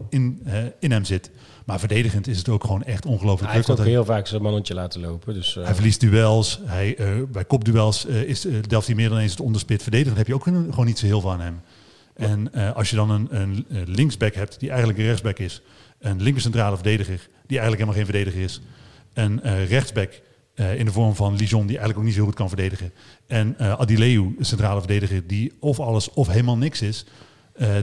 in, 0.09 0.43
in 0.79 0.91
hem 0.91 1.05
zit. 1.05 1.31
Maar 1.65 1.79
verdedigend 1.79 2.27
is 2.27 2.39
het 2.39 2.49
ook 2.49 2.65
gewoon 2.65 2.83
echt 2.83 3.07
ongelooflijk 3.07 3.47
hij 3.47 3.57
heeft 3.57 3.71
ook 3.71 3.77
hij, 3.79 3.87
heel 3.87 4.05
vaak 4.05 4.27
zijn 4.27 4.43
mannetje 4.43 4.75
laten 4.75 5.01
lopen. 5.01 5.35
Dus, 5.35 5.55
hij 5.55 5.75
verliest 5.75 6.01
duels. 6.01 6.61
Hij, 6.65 6.97
bij 7.33 7.45
kopduels 7.45 8.05
is, 8.05 8.47
delft 8.69 8.87
hij 8.87 8.97
meer 8.97 9.09
dan 9.09 9.19
eens 9.19 9.31
het 9.31 9.41
onderspit. 9.41 9.83
Verdedigend 9.83 10.17
heb 10.17 10.27
je 10.27 10.35
ook 10.35 10.47
een- 10.47 10.67
gewoon 10.71 10.87
niet 10.87 10.99
zo 10.99 11.07
heel 11.07 11.21
veel 11.21 11.33
aan 11.33 11.41
hem. 11.41 11.61
En 12.15 12.53
als 12.75 12.91
je 12.91 12.97
dan 12.97 13.11
een, 13.11 13.29
een, 13.31 13.67
linksback 13.87 14.35
hebt 14.35 14.61
die 14.61 14.69
eigenlijk 14.69 14.99
een 14.99 15.05
rechtsback 15.05 15.39
is, 15.39 15.63
een 16.01 16.23
linker 16.23 16.43
centrale 16.43 16.77
verdediger 16.77 17.29
die 17.47 17.59
eigenlijk 17.59 17.81
helemaal 17.89 17.95
geen 17.95 18.15
verdediger 18.15 18.43
is, 18.43 18.61
een 19.15 19.43
eh, 19.43 19.69
rechtsback 19.69 20.21
eh, 20.55 20.79
in 20.79 20.85
de 20.85 20.93
vorm 20.93 21.15
van 21.15 21.37
Lijon 21.37 21.67
die 21.67 21.77
eigenlijk 21.77 21.99
ook 21.99 22.05
niet 22.05 22.15
zo 22.15 22.25
goed 22.25 22.35
kan 22.35 22.49
verdedigen, 22.49 22.93
en 23.27 23.55
eh 23.59 23.81
Adileu, 23.81 24.35
centrale 24.41 24.79
verdediger 24.79 25.27
die 25.27 25.53
of 25.61 25.81
alles 25.81 26.11
of 26.11 26.29
helemaal 26.29 26.57
niks 26.57 26.83
is, 26.83 27.05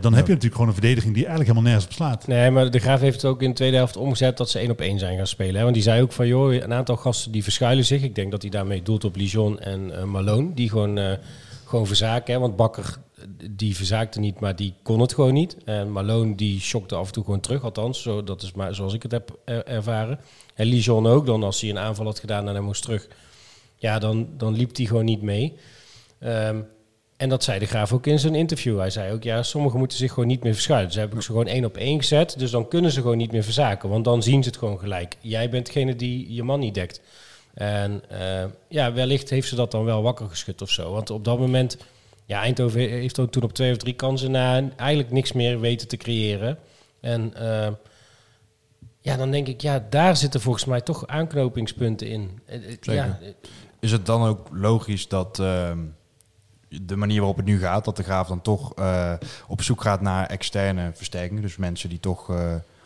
dan 0.02 0.14
heb 0.14 0.26
je 0.26 0.34
natuurlijk 0.34 0.54
gewoon 0.54 0.68
een 0.68 0.74
verdediging 0.74 1.14
die 1.14 1.26
eigenlijk 1.26 1.50
helemaal 1.50 1.72
nergens 1.72 1.86
op 1.86 1.94
slaat. 1.94 2.28
Nee, 2.28 2.52
maar 2.52 2.72
de 2.72 2.80
Graaf 2.80 3.00
heeft 3.00 3.22
het 3.22 3.32
ook 3.32 3.42
in 3.42 3.50
de 3.50 3.56
tweede 3.56 3.76
helft 3.76 3.98
omgezet 3.98 4.38
dat 4.38 4.50
ze 4.50 4.60
één 4.60 4.72
op 4.72 4.82
één 4.82 5.00
zijn 5.00 5.18
gaan 5.18 5.28
spelen. 5.28 5.56
Hè? 5.56 5.62
Want 5.62 5.74
die 5.74 5.84
zei 5.84 6.02
ook 6.02 6.12
van, 6.12 6.28
joh, 6.28 6.54
een 6.54 6.74
aantal 6.74 6.96
gasten 6.96 7.32
die 7.32 7.44
verschuilen 7.44 7.86
zich. 7.86 8.04
Ik 8.04 8.16
denk 8.16 8.32
dat 8.32 8.42
hij 8.42 8.52
daarmee 8.52 8.82
doelt 8.82 9.04
op 9.04 9.16
Lijon 9.16 9.60
en 9.60 10.10
Malone, 10.10 10.54
die 10.54 10.70
gewoon, 10.70 11.18
gewoon 11.66 11.88
verzaken. 11.88 12.34
Hè? 12.34 12.40
Want 12.40 12.56
Bakker, 12.56 12.98
die 13.52 13.76
verzaakte 13.76 14.20
niet, 14.20 14.40
maar 14.40 14.56
die 14.56 14.74
kon 14.84 15.00
het 15.00 15.14
gewoon 15.14 15.34
niet. 15.34 15.58
En 15.66 15.92
Malone, 15.92 16.36
die 16.36 16.60
shockte 16.60 16.96
af 16.96 17.08
en 17.08 17.14
toe 17.14 17.24
gewoon 17.24 17.40
terug, 17.40 17.64
althans. 17.64 18.02
Zo, 18.02 18.24
dat 18.24 18.42
is 18.42 18.52
maar 18.54 18.76
zoals 18.76 18.94
ik 18.94 19.04
het 19.04 19.12
heb 19.12 19.40
er- 19.46 19.66
ervaren. 19.66 20.20
En 20.56 20.66
Lijon 20.66 21.08
ook, 21.08 21.26
dan 21.26 21.44
als 21.44 21.62
hij 21.62 21.70
een 21.70 21.80
aanval 21.80 22.06
had 22.06 22.20
gedaan 22.20 22.48
en 22.48 22.54
hij 22.54 22.64
moest 22.64 22.82
terug. 22.82 23.08
Ja, 23.76 24.00
dan, 24.00 24.28
dan 24.38 24.54
liep 24.56 24.76
hij 24.76 24.86
gewoon 24.86 25.06
niet 25.06 25.22
mee. 25.22 25.54
Ehm, 26.20 26.60
en 27.18 27.30
dat 27.30 27.44
zei 27.44 27.60
de 27.60 27.66
Graaf 27.66 27.94
ook 27.94 28.08
in 28.08 28.20
zijn 28.20 28.36
interview. 28.36 28.78
Hij 28.78 28.90
zei 28.90 29.14
ook, 29.14 29.24
ja, 29.24 29.44
sommigen 29.44 29.80
moeten 29.80 29.98
zich 29.98 30.14
gewoon 30.14 30.28
niet 30.28 30.44
meer 30.44 30.54
verschuilen. 30.54 30.88
Dus 30.90 30.98
heb 30.98 31.14
ik 31.14 31.22
ze 31.22 31.28
gewoon 31.28 31.48
één 31.48 31.66
op 31.66 31.78
één 31.78 32.00
gezet. 32.00 32.40
Dus 32.40 32.52
dan 32.52 32.68
kunnen 32.68 32.92
ze 32.92 33.02
gewoon 33.02 33.18
niet 33.18 33.32
meer 33.32 33.44
verzaken. 33.44 33.90
Want 33.90 34.06
dan 34.06 34.24
zien 34.24 34.44
ze 34.44 34.50
het 34.50 34.58
gewoon 34.58 34.80
gelijk. 34.80 35.18
Jij 35.22 35.50
bent 35.50 35.66
degene 35.66 35.96
die 35.96 36.34
je 36.34 36.44
man 36.44 36.60
niet 36.60 36.74
dekt. 36.74 37.02
En 37.54 38.02
eh, 38.10 38.46
ja, 38.68 38.94
wellicht 38.94 39.30
heeft 39.30 39.48
ze 39.48 39.56
dat 39.56 39.72
dan 39.72 39.84
wel 39.86 40.02
wakker 40.02 40.28
geschud 40.30 40.62
of 40.62 40.70
zo. 40.70 40.92
Want 40.92 41.10
op 41.10 41.26
dat 41.26 41.40
moment... 41.40 41.78
Ja, 42.28 42.42
Eindhoven 42.42 42.80
heeft 42.80 43.20
ook 43.20 43.32
toen 43.32 43.44
op 43.44 43.54
twee 43.54 43.72
of 43.72 43.78
drie 43.78 43.94
kansen 43.94 44.32
na 44.32 44.70
eigenlijk 44.76 45.12
niks 45.12 45.32
meer 45.32 45.60
weten 45.60 45.88
te 45.88 45.98
creëren. 45.98 46.60
En 47.00 47.34
eh, 47.34 47.72
ja, 49.02 49.18
dan 49.18 49.32
denk 49.32 49.48
ik, 49.48 49.62
ja, 49.62 49.86
daar 49.90 50.18
zitten 50.18 50.42
volgens 50.42 50.66
mij 50.66 50.82
toch 50.82 51.08
aanknopingspunten 51.08 52.08
in. 52.08 52.40
Eh, 52.46 52.56
eh, 52.56 52.64
Zeker. 52.64 52.94
Ja, 52.94 53.20
Is 53.80 53.92
het 53.92 54.06
dan 54.06 54.24
ook 54.24 54.48
logisch 54.52 55.08
dat, 55.08 55.40
ehm, 55.40 55.80
de 56.68 56.96
manier 56.96 57.18
waarop 57.18 57.38
het 57.38 57.46
nu 57.46 57.60
gaat, 57.60 57.86
dat 57.86 57.98
de 57.98 58.04
Graaf 58.04 58.28
dan 58.28 58.42
toch 58.42 58.74
op 59.48 59.62
zoek 59.62 59.82
gaat 59.82 60.02
naar 60.02 60.26
externe 60.26 60.92
versterkingen. 60.94 61.42
Dus 61.42 61.58
mensen 61.58 61.90
die 61.90 62.00
toch... 62.00 62.28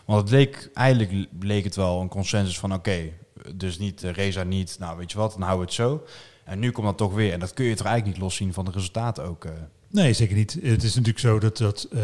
want 0.05 0.21
het 0.21 0.29
leek, 0.29 0.69
eigenlijk 0.73 1.27
leek 1.39 1.63
het 1.63 1.75
wel 1.75 2.01
een 2.01 2.09
consensus 2.09 2.59
van 2.59 2.73
oké, 2.73 3.09
dus 3.55 3.77
niet 3.77 4.01
Reza 4.01 4.43
niet, 4.43 4.75
nou 4.79 4.97
weet 4.97 5.11
je 5.11 5.17
wat, 5.17 5.31
dan 5.31 5.41
houden 5.41 5.59
we 5.59 5.65
het 5.65 5.81
zo. 5.81 6.05
En 6.51 6.59
nu 6.59 6.71
komt 6.71 6.85
dat 6.85 6.97
toch 6.97 7.13
weer. 7.13 7.33
En 7.33 7.39
dat 7.39 7.53
kun 7.53 7.65
je 7.65 7.75
toch 7.75 7.85
eigenlijk 7.85 8.15
niet 8.15 8.25
loszien 8.25 8.53
van 8.53 8.65
de 8.65 8.71
resultaten 8.71 9.23
ook. 9.23 9.45
eh. 9.45 9.51
Nee, 9.87 10.13
zeker 10.13 10.35
niet. 10.35 10.57
Het 10.61 10.83
is 10.83 10.91
natuurlijk 10.95 11.19
zo 11.19 11.39
dat, 11.39 11.57
dat 11.57 11.87
eh, 11.91 12.01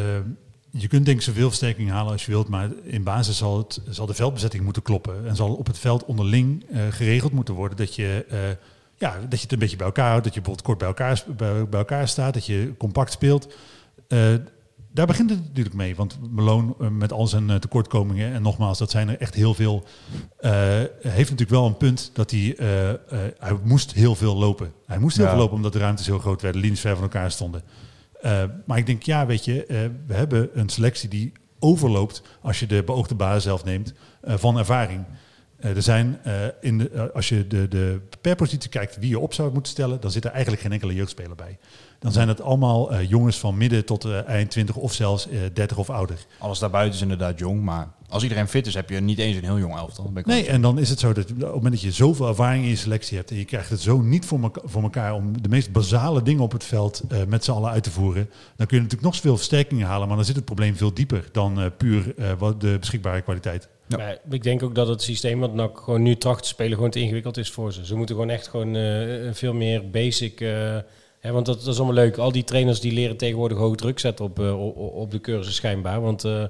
je 0.70 0.88
kunt 0.88 1.06
denk 1.06 1.18
ik 1.18 1.24
zoveel 1.24 1.48
versterking 1.48 1.89
halen 1.89 2.12
als 2.12 2.25
je 2.25 2.32
wilt, 2.32 2.48
maar 2.48 2.70
in 2.84 3.04
basis 3.04 3.38
zal, 3.38 3.58
het, 3.58 3.82
zal 3.89 4.06
de 4.06 4.13
veldbezetting 4.13 4.63
moeten 4.63 4.82
kloppen 4.82 5.27
en 5.27 5.36
zal 5.36 5.54
op 5.54 5.68
het 5.68 5.80
veld 5.80 6.06
onderling 6.06 6.66
eh, 6.70 6.82
geregeld 6.89 7.32
moeten 7.32 7.54
worden 7.54 7.77
dat 7.77 7.96
je, 7.96 8.25
ja, 8.98 9.20
dat 9.30 9.38
je 9.38 9.44
het 9.44 9.51
een 9.51 9.60
beetje 9.60 9.77
bij 9.77 9.86
elkaar 9.86 10.10
houdt, 10.10 10.24
dat 10.24 10.34
je 10.34 10.42
bijvoorbeeld 10.42 10.68
kort 10.68 10.77
bij 10.77 10.88
elkaar, 10.88 11.24
bij, 11.38 11.70
bij 11.70 11.80
elkaar 11.80 12.08
staat, 12.08 12.34
dat 12.34 12.46
je 12.46 12.74
compact 12.77 13.12
speelt. 13.12 13.48
Daar 14.91 15.06
begint 15.06 15.29
het 15.29 15.39
natuurlijk 15.39 15.75
mee, 15.75 15.96
want 15.96 16.17
Malone 16.32 16.74
eh, 16.79 16.88
met 16.88 17.12
al 17.12 17.27
zijn 17.27 17.50
eh, 17.50 17.56
tekortkomingen, 17.56 18.34
en 18.34 18.41
nogmaals, 18.41 18.77
dat 18.77 18.91
zijn 18.91 19.10
er 19.10 19.17
echt 19.20 19.34
heel 19.34 19.53
veel, 19.53 19.84
eh, 20.39 20.51
heeft 21.01 21.29
natuurlijk 21.29 21.50
wel 21.50 21.65
een 21.65 21.77
punt 21.77 22.10
dat 22.13 22.32
hij, 22.32 22.56
hij 23.39 23.58
moest 23.63 23.94
heel 23.94 24.15
veel 24.15 24.36
lopen. 24.36 24.72
Hij 24.86 24.98
moest 24.98 25.15
heel 25.17 25.25
Ja. 25.25 25.32
veel 25.32 25.39
lopen 25.39 25.56
omdat 25.56 25.74
de 25.74 25.79
ruimtes 25.79 26.06
heel 26.06 26.20
groot 26.20 26.41
werden, 26.41 26.62
linies 26.62 26.79
ver 26.79 26.94
van 26.94 27.03
elkaar 27.03 27.32
stonden. 27.32 27.63
Maar 28.65 28.77
ik 28.77 28.86
denk, 28.86 29.03
ja, 29.03 29.25
weet 29.25 29.46
je, 29.46 29.65
we 30.08 30.13
hebben 30.13 30.50
een 30.53 30.70
selectie 30.70 31.10
die 31.10 31.32
overloopt 31.60 32.22
als 32.41 32.60
je 32.60 32.65
de 32.65 32.84
beoogde 32.84 33.15
basis 33.15 33.44
zelf 33.44 33.63
neemt 33.63 33.94
van 34.24 34.58
ervaring. 34.58 35.06
Er 35.58 35.82
zijn, 35.82 36.20
in 36.62 36.77
de, 36.77 37.12
als 37.13 37.29
je 37.29 37.48
de, 37.48 37.67
de 37.67 38.01
per 38.22 38.36
positie 38.36 38.70
kijkt 38.70 38.98
wie 38.98 39.10
je 39.10 39.20
op 39.20 39.34
zou 39.34 39.53
moeten 39.53 39.72
stellen, 39.72 40.01
dan 40.01 40.12
zit 40.12 40.25
er 40.25 40.32
eigenlijk 40.32 40.62
geen 40.62 40.72
enkele 40.72 40.94
jeugdspeler 40.94 41.36
bij. 41.36 41.58
Dan 42.08 42.16
zijn 42.16 42.28
het 42.28 42.42
allemaal 42.42 42.92
eh, 42.92 43.10
jongens 43.10 43.40
van 43.40 43.58
midden 43.58 43.86
tot 43.86 44.06
eh, 44.06 44.28
eind 44.28 44.52
20 44.52 44.76
of 44.76 44.94
zelfs 44.94 45.30
eh 45.30 45.40
30 45.54 45.78
of 45.78 45.90
ouder. 45.90 46.26
Alles 46.40 46.60
daarbuiten 46.60 46.96
is 46.96 47.02
inderdaad 47.02 47.40
jong, 47.40 47.62
maar 47.62 47.88
als 48.10 48.24
iedereen 48.24 48.48
fit 48.48 48.68
is, 48.68 48.74
heb 48.74 48.90
je 48.90 49.00
niet 49.00 49.20
eens 49.20 49.36
een 49.36 49.44
heel 49.44 49.60
jong 49.60 49.76
elftal. 49.76 50.04
Dan 50.04 50.14
ben 50.14 50.24
ik 50.24 50.30
Nee, 50.30 50.48
en 50.48 50.62
dan 50.62 50.80
is 50.80 50.90
het 50.90 51.00
zo 51.00 51.14
dat 51.14 51.32
op 51.32 51.40
het 51.40 51.54
moment 51.54 51.72
dat 51.72 51.82
je 51.82 51.92
zoveel 51.92 52.28
ervaring 52.28 52.64
in 52.64 52.70
je 52.70 52.76
selectie 52.76 53.18
hebt 53.18 53.32
en 53.32 53.38
je 53.38 53.46
krijgt 53.46 53.70
het 53.70 53.82
zo 53.82 54.02
niet 54.02 54.26
voor, 54.26 54.52
voor 54.64 54.84
elkaar 54.84 55.14
om 55.14 55.42
de 55.42 55.50
meest 55.50 55.72
basale 55.72 56.22
dingen 56.22 56.44
op 56.44 56.52
het 56.52 56.64
veld 56.64 57.02
eh, 57.10 57.20
met 57.28 57.44
z'n 57.44 57.52
allen 57.52 57.72
uit 57.72 57.84
te 57.84 57.92
voeren, 57.92 58.30
dan 58.56 58.68
kun 58.68 58.78
je 58.78 58.84
natuurlijk 58.84 59.02
nog 59.02 59.16
zoveel 59.16 59.36
versterkingen 59.36 59.88
halen, 59.88 60.08
maar 60.08 60.18
dan 60.18 60.26
zit 60.26 60.36
het 60.36 60.46
probleem 60.46 60.76
veel 60.76 60.94
dieper 60.94 61.30
dan 61.32 61.62
eh, 61.62 61.66
puur 61.78 62.14
eh, 62.18 62.32
wat 62.38 62.62
de 62.62 62.78
beschikbare 62.80 63.22
kwaliteit. 63.22 63.68
Ja. 63.88 63.98
Maar 63.98 64.18
ik 64.30 64.44
denk 64.44 64.64
ook 64.64 64.76
dat 64.76 64.88
het 64.88 65.02
systeem 65.02 65.40
wat 65.40 65.54
NAC 65.54 65.80
gewoon 65.80 66.02
nu 66.02 66.16
tracht 66.16 66.42
te 66.42 66.48
spelen 66.48 66.76
gewoon 66.76 66.92
te 66.92 67.00
ingewikkeld 67.00 67.38
is 67.38 67.52
voor 67.52 67.74
ze. 67.74 67.86
Ze 67.86 67.96
moeten 67.96 68.16
gewoon 68.16 68.32
echt 68.32 68.48
gewoon 68.48 68.76
eh, 68.76 69.34
veel 69.34 69.54
meer 69.54 69.90
basic... 69.90 70.46
hè, 71.28 71.34
want 71.34 71.46
dat, 71.46 71.60
dat 71.64 71.68
is 71.74 71.78
allemaal 71.78 71.96
leuk. 71.96 72.18
Al 72.18 72.32
die 72.32 72.44
trainers 72.44 72.80
die 72.80 72.92
leren 72.92 73.18
tegenwoordig 73.18 73.58
hoog 73.58 73.76
druk 73.76 74.00
zetten 74.00 74.26
op, 74.26 74.40
eh, 74.40 74.60
o- 74.60 74.74
o- 74.76 74.86
op 75.02 75.12
de 75.12 75.22
cursus 75.22 75.56
schijnbaar. 75.56 76.02
Want 76.02 76.24
eh, 76.24 76.44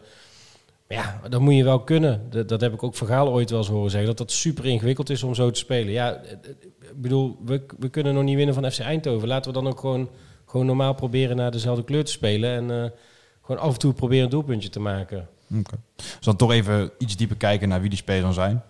ja, 0.88 1.22
dat 1.30 1.42
moet 1.42 1.56
je 1.56 1.64
wel 1.64 1.80
kunnen. 1.80 2.22
Dat, 2.30 2.50
dat 2.50 2.62
heb 2.62 2.74
ik 2.74 2.84
ook 2.84 2.96
Vergaal 2.96 3.30
ooit 3.30 3.50
wel 3.50 3.60
eens 3.60 3.68
horen 3.68 3.90
zeggen. 3.92 4.10
Dat 4.10 4.18
dat 4.18 4.32
super 4.32 4.66
ingewikkeld 4.66 5.10
is 5.10 5.24
om 5.24 5.36
zo 5.36 5.52
te 5.52 5.60
spelen. 5.60 5.94
Ja, 5.94 6.14
eh, 6.14 6.32
ik 6.80 7.02
bedoel, 7.02 7.38
we, 7.46 7.66
we 7.80 7.90
kunnen 7.90 8.14
nog 8.14 8.24
niet 8.24 8.36
winnen 8.36 8.56
van 8.56 8.72
FC 8.72 8.80
Eindhoven. 8.80 9.28
Laten 9.28 9.54
we 9.54 9.60
dan 9.62 9.68
ook 9.72 9.80
gewoon, 9.80 10.10
gewoon 10.46 10.66
normaal 10.66 10.94
proberen 10.94 11.36
naar 11.36 11.52
dezelfde 11.52 11.84
kleur 11.84 12.06
te 12.06 12.12
spelen. 12.12 12.72
En 12.72 12.94
gewoon 13.42 13.62
af 13.62 13.74
en 13.74 13.80
toe 13.80 13.94
proberen 13.94 14.24
een 14.24 14.30
doelpuntje 14.30 14.70
te 14.70 14.80
maken. 14.80 15.28
Oké. 15.60 15.76
Dus 15.96 16.18
dan 16.20 16.36
toch 16.36 16.52
even 16.52 16.92
iets 16.98 17.16
dieper 17.16 17.38
kijken 17.38 17.70
naar 17.70 17.80
wie 17.80 17.90
die 17.90 17.98
spelers 17.98 18.24
dan 18.24 18.34
zijn. 18.34 18.62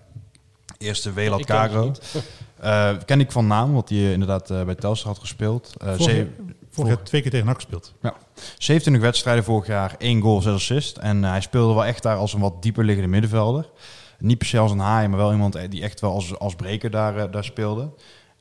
Eerste 0.78 1.14
Welat 1.14 1.40
Ik 1.40 1.46
Eh, 2.60 2.96
ken 3.06 3.20
ik 3.20 3.32
van 3.32 3.48
naam, 3.48 3.74
want 3.74 3.88
die 3.88 4.06
eh, 4.06 4.12
inderdaad 4.12 4.50
eh, 4.50 4.64
bij 4.64 4.76
Telstar 4.76 5.12
had 5.12 5.20
gespeeld. 5.20 5.74
Eh, 5.78 5.94
Vorig, 5.94 6.28
vorig 6.70 6.94
jaar 6.96 7.04
twee 7.04 7.22
keer 7.22 7.32
tegen 7.32 7.46
NAC 7.46 7.56
gespeeld. 7.56 7.94
27 8.58 9.04
wedstrijden 9.04 9.44
vorig 9.44 9.68
jaar, 9.68 9.96
1 9.98 10.22
goal, 10.22 10.42
6 10.42 10.54
assist. 10.54 10.98
En 10.98 11.24
hij 11.24 11.42
speelde 11.42 11.74
wel 11.74 11.86
echt 11.86 12.04
daar 12.04 12.18
als 12.18 12.34
een 12.34 12.40
wat 12.40 12.62
dieper 12.62 12.84
liggende 12.84 13.10
middenvelder. 13.10 13.70
Niet 14.20 14.38
per 14.38 14.48
se 14.48 14.58
als 14.58 14.72
een 14.72 14.80
haai, 14.80 15.08
maar 15.08 15.18
wel 15.18 15.32
iemand 15.32 15.58
die 15.70 15.82
echt 15.82 16.00
wel 16.00 16.12
als, 16.12 16.40
als 16.40 16.56
breker 16.56 16.92
daar, 16.92 17.32
daar 17.32 17.44
speelde. 17.44 17.90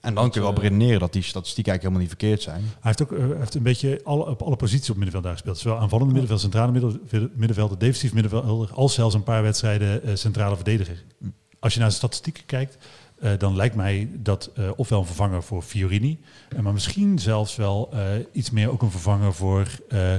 En 0.01 0.15
dan 0.15 0.31
kun 0.31 0.41
je 0.41 0.47
wel 0.47 0.57
beredeneren 0.57 1.01
dat 1.01 1.13
die 1.13 1.23
statistieken 1.23 1.73
eigenlijk 1.73 1.83
helemaal 1.83 2.29
niet 2.29 2.39
verkeerd 2.39 2.43
zijn. 2.43 2.63
Hij 2.81 2.95
heeft 2.97 3.03
ook 3.03 3.39
heeft 3.39 3.55
een 3.55 3.63
beetje 3.63 4.01
alle, 4.05 4.27
op 4.27 4.43
alle 4.43 4.57
posities 4.57 4.91
op 4.91 4.97
middenveld 4.97 5.25
daar 5.25 5.33
gespeeld. 5.33 5.59
Zowel 5.59 5.79
aanvallende 5.79 6.13
middenveld, 6.13 6.41
centrale 6.41 6.73
middenveld, 6.73 7.37
middenvelder, 7.37 7.79
defensief 7.79 8.13
middenvelder, 8.13 8.71
als 8.73 8.95
zelfs 8.95 9.15
een 9.15 9.23
paar 9.23 9.43
wedstrijden 9.43 10.19
centrale 10.19 10.55
verdediger. 10.55 11.05
Als 11.59 11.75
je 11.75 11.81
naar 11.81 11.89
de 11.89 11.95
statistieken 11.95 12.47
kijkt, 12.47 12.79
eh, 13.19 13.31
dan 13.39 13.57
lijkt 13.57 13.75
mij 13.75 14.09
dat 14.15 14.51
eh, 14.55 14.71
ofwel 14.77 14.99
een 15.01 15.07
vervanger 15.07 15.43
voor 15.43 15.63
Fiorini, 15.63 16.21
eh, 16.49 16.59
maar 16.59 16.73
misschien 16.73 17.19
zelfs 17.19 17.57
wel 17.57 17.95
iets 18.33 18.51
meer 18.51 18.71
ook 18.71 18.83
een 18.83 18.91
vervanger 18.91 19.35
voor 19.35 19.67
eh 19.89 20.15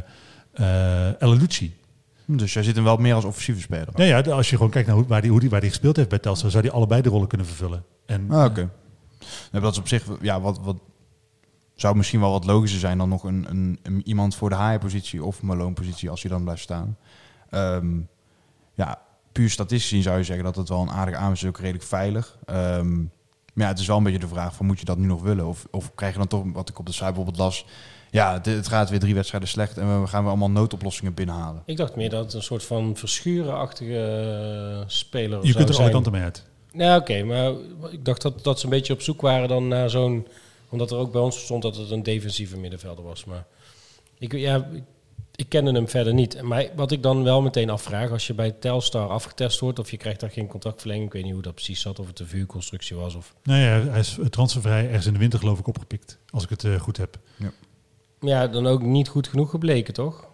eh 0.54 1.22
El 1.22 1.34
Lucci. 1.34 1.76
Dus 2.26 2.54
jij 2.54 2.64
zit 2.64 2.76
hem 2.76 2.84
wel 2.84 2.98
meer 2.98 3.14
als 3.14 3.26
offensieve 3.26 3.62
speler. 3.62 3.88
Nou 3.94 4.10
ja, 4.10 4.22
als 4.32 4.50
je 4.50 4.56
gewoon 4.56 4.72
kijkt 4.72 4.88
naar 4.88 4.98
hoe, 4.98 5.08
waar 5.08 5.20
hij 5.22 5.30
hoe 5.30 5.40
die, 5.40 5.50
waar 5.50 5.62
die 5.62 5.70
gespeeld 5.70 5.96
heeft 5.96 6.10
bij 6.10 6.20
Telstar, 6.20 6.52
zou 6.52 6.64
hij 6.64 6.74
allebei 6.74 7.02
de 7.02 7.10
rollen 7.10 7.28
kunnen 7.28 7.48
vervullen. 7.48 7.84
En, 8.06 8.32
Ah, 8.32 8.46
Oké. 8.46 8.70
Nou, 9.52 9.64
dat 9.64 9.72
is 9.72 9.80
op 9.80 9.88
zich, 9.88 10.06
ja, 10.22 10.42
wat, 10.42 10.60
wat 10.60 10.78
zou 11.76 11.96
misschien 11.96 12.20
wel 12.20 12.32
wat 12.32 12.46
logischer 12.46 12.80
zijn 12.80 12.98
dan 12.98 13.10
nog 13.10 13.24
een, 13.24 13.46
een, 13.50 13.80
een- 13.84 14.02
iemand 14.08 14.36
voor 14.36 14.50
de 14.50 14.56
haai-positie 14.56 15.24
of 15.24 15.42
Malone-positie 15.42 16.10
als 16.10 16.22
hij 16.22 16.32
dan 16.32 16.44
blijft 16.44 16.62
staan. 16.62 16.98
Ehm, 17.50 17.88
ja, 18.74 19.02
puur 19.38 19.50
statistisch 19.50 19.90
gezien 19.90 20.04
zou 20.04 20.18
je 20.18 20.24
zeggen 20.24 20.46
dat 20.46 20.56
het 20.56 20.70
wel 20.70 20.82
een 20.82 20.92
aardige 20.92 21.18
aanwezig 21.18 21.44
is, 21.44 21.50
ook 21.50 21.60
redelijk 21.60 21.84
veilig. 21.84 22.38
Ehm, 22.46 22.98
maar 23.54 23.66
ja, 23.66 23.68
het 23.68 23.80
is 23.80 23.88
wel 23.88 23.98
een 23.98 24.04
beetje 24.04 24.20
de 24.20 24.28
vraag 24.28 24.56
van 24.56 24.66
moet 24.66 24.80
je 24.80 24.86
dat 24.86 24.98
nu 24.98 25.06
nog 25.06 25.22
willen? 25.22 25.48
Of, 25.48 25.68
of 25.72 25.96
krijg 25.96 26.12
je 26.12 26.18
dan 26.18 26.28
toch, 26.28 26.44
wat 26.54 26.70
ik 26.70 26.80
op 26.80 26.86
de 26.86 26.92
site 26.92 27.06
bijvoorbeeld 27.06 27.38
las, 27.38 27.66
ja, 28.12 28.34
het, 28.34 28.46
het 28.46 28.68
gaat 28.68 28.90
weer 28.90 29.00
drie 29.00 29.14
wedstrijden 29.14 29.50
slecht 29.50 29.78
en 29.78 30.02
we 30.02 30.08
gaan 30.08 30.22
weer 30.22 30.30
allemaal 30.30 30.50
noodoplossingen 30.50 31.14
binnenhalen. 31.14 31.64
Ik 31.66 31.78
dacht 31.78 31.96
meer 31.96 32.10
dat 32.10 32.24
het 32.24 32.34
een 32.34 32.42
soort 32.42 32.64
van 32.64 32.96
verschurenachtige 32.96 34.00
eh, 34.80 34.84
speler 34.88 35.40
je 35.40 35.52
zou 35.52 35.56
kunt 35.56 35.70
er 35.70 35.76
alle 35.76 35.76
zijn. 35.76 35.92
kanten 35.92 36.12
mee 36.12 36.22
uit. 36.22 36.46
Ja, 36.72 36.96
oké, 36.96 37.24
maar 37.24 37.52
ik 37.92 38.06
dacht 38.06 38.22
dat, 38.22 38.44
dat 38.44 38.60
ze 38.60 38.66
een 38.66 38.72
beetje 38.72 38.94
op 38.94 39.02
zoek 39.02 39.22
waren 39.22 39.48
dan 39.48 39.68
naar 39.68 39.90
zo'n... 39.90 40.28
Omdat 40.70 40.92
er 40.92 40.98
ook 40.98 41.12
bij 41.12 41.22
ons 41.22 41.44
stond 41.44 41.62
dat 41.62 41.76
het 41.76 41.92
een 41.92 42.04
defensieve 42.04 42.58
middenvelder 42.58 43.04
was. 43.04 43.26
Maar 43.26 43.46
ik, 44.20 44.34
ja, 44.34 44.68
ik, 44.74 44.84
ik 45.38 45.50
kende 45.50 45.72
hem 45.72 45.90
verder 45.90 46.14
niet. 46.14 46.42
Maar 46.42 46.66
wat 46.76 46.92
ik 46.92 47.04
dan 47.04 47.24
wel 47.24 47.42
meteen 47.42 47.70
afvraag, 47.70 48.12
als 48.12 48.28
je 48.28 48.34
bij 48.34 48.52
Telstar 48.52 49.10
afgetest 49.10 49.60
wordt... 49.60 49.80
of 49.80 49.92
je 49.92 49.98
krijgt 49.98 50.20
daar 50.20 50.30
geen 50.32 50.48
contractverlenging, 50.48 51.08
ik 51.08 51.14
weet 51.14 51.24
niet 51.24 51.34
hoe 51.34 51.42
dat 51.42 51.54
precies 51.54 51.82
zat... 51.82 52.00
of 52.00 52.08
het 52.08 52.20
een 52.20 52.28
vuurconstructie 52.28 52.96
was 52.96 53.16
of... 53.16 53.34
Nou 53.44 53.60
ja, 53.60 53.90
hij 53.92 54.00
is 54.00 54.18
transfervrij 54.30 54.86
ergens 54.88 55.06
in 55.06 55.14
de 55.14 55.20
winter 55.20 55.40
geloof 55.40 55.60
ik 55.60 55.68
opgepikt, 55.68 56.18
als 56.30 56.44
ik 56.44 56.50
het 56.50 56.64
eh, 56.64 56.80
goed 56.80 56.98
heb. 56.98 57.20
Ja, 58.20 58.48
dan 58.48 58.68
ook 58.68 58.82
niet 58.82 59.08
goed 59.08 59.28
genoeg 59.28 59.50
gebleken, 59.50 59.94
toch? 59.94 60.28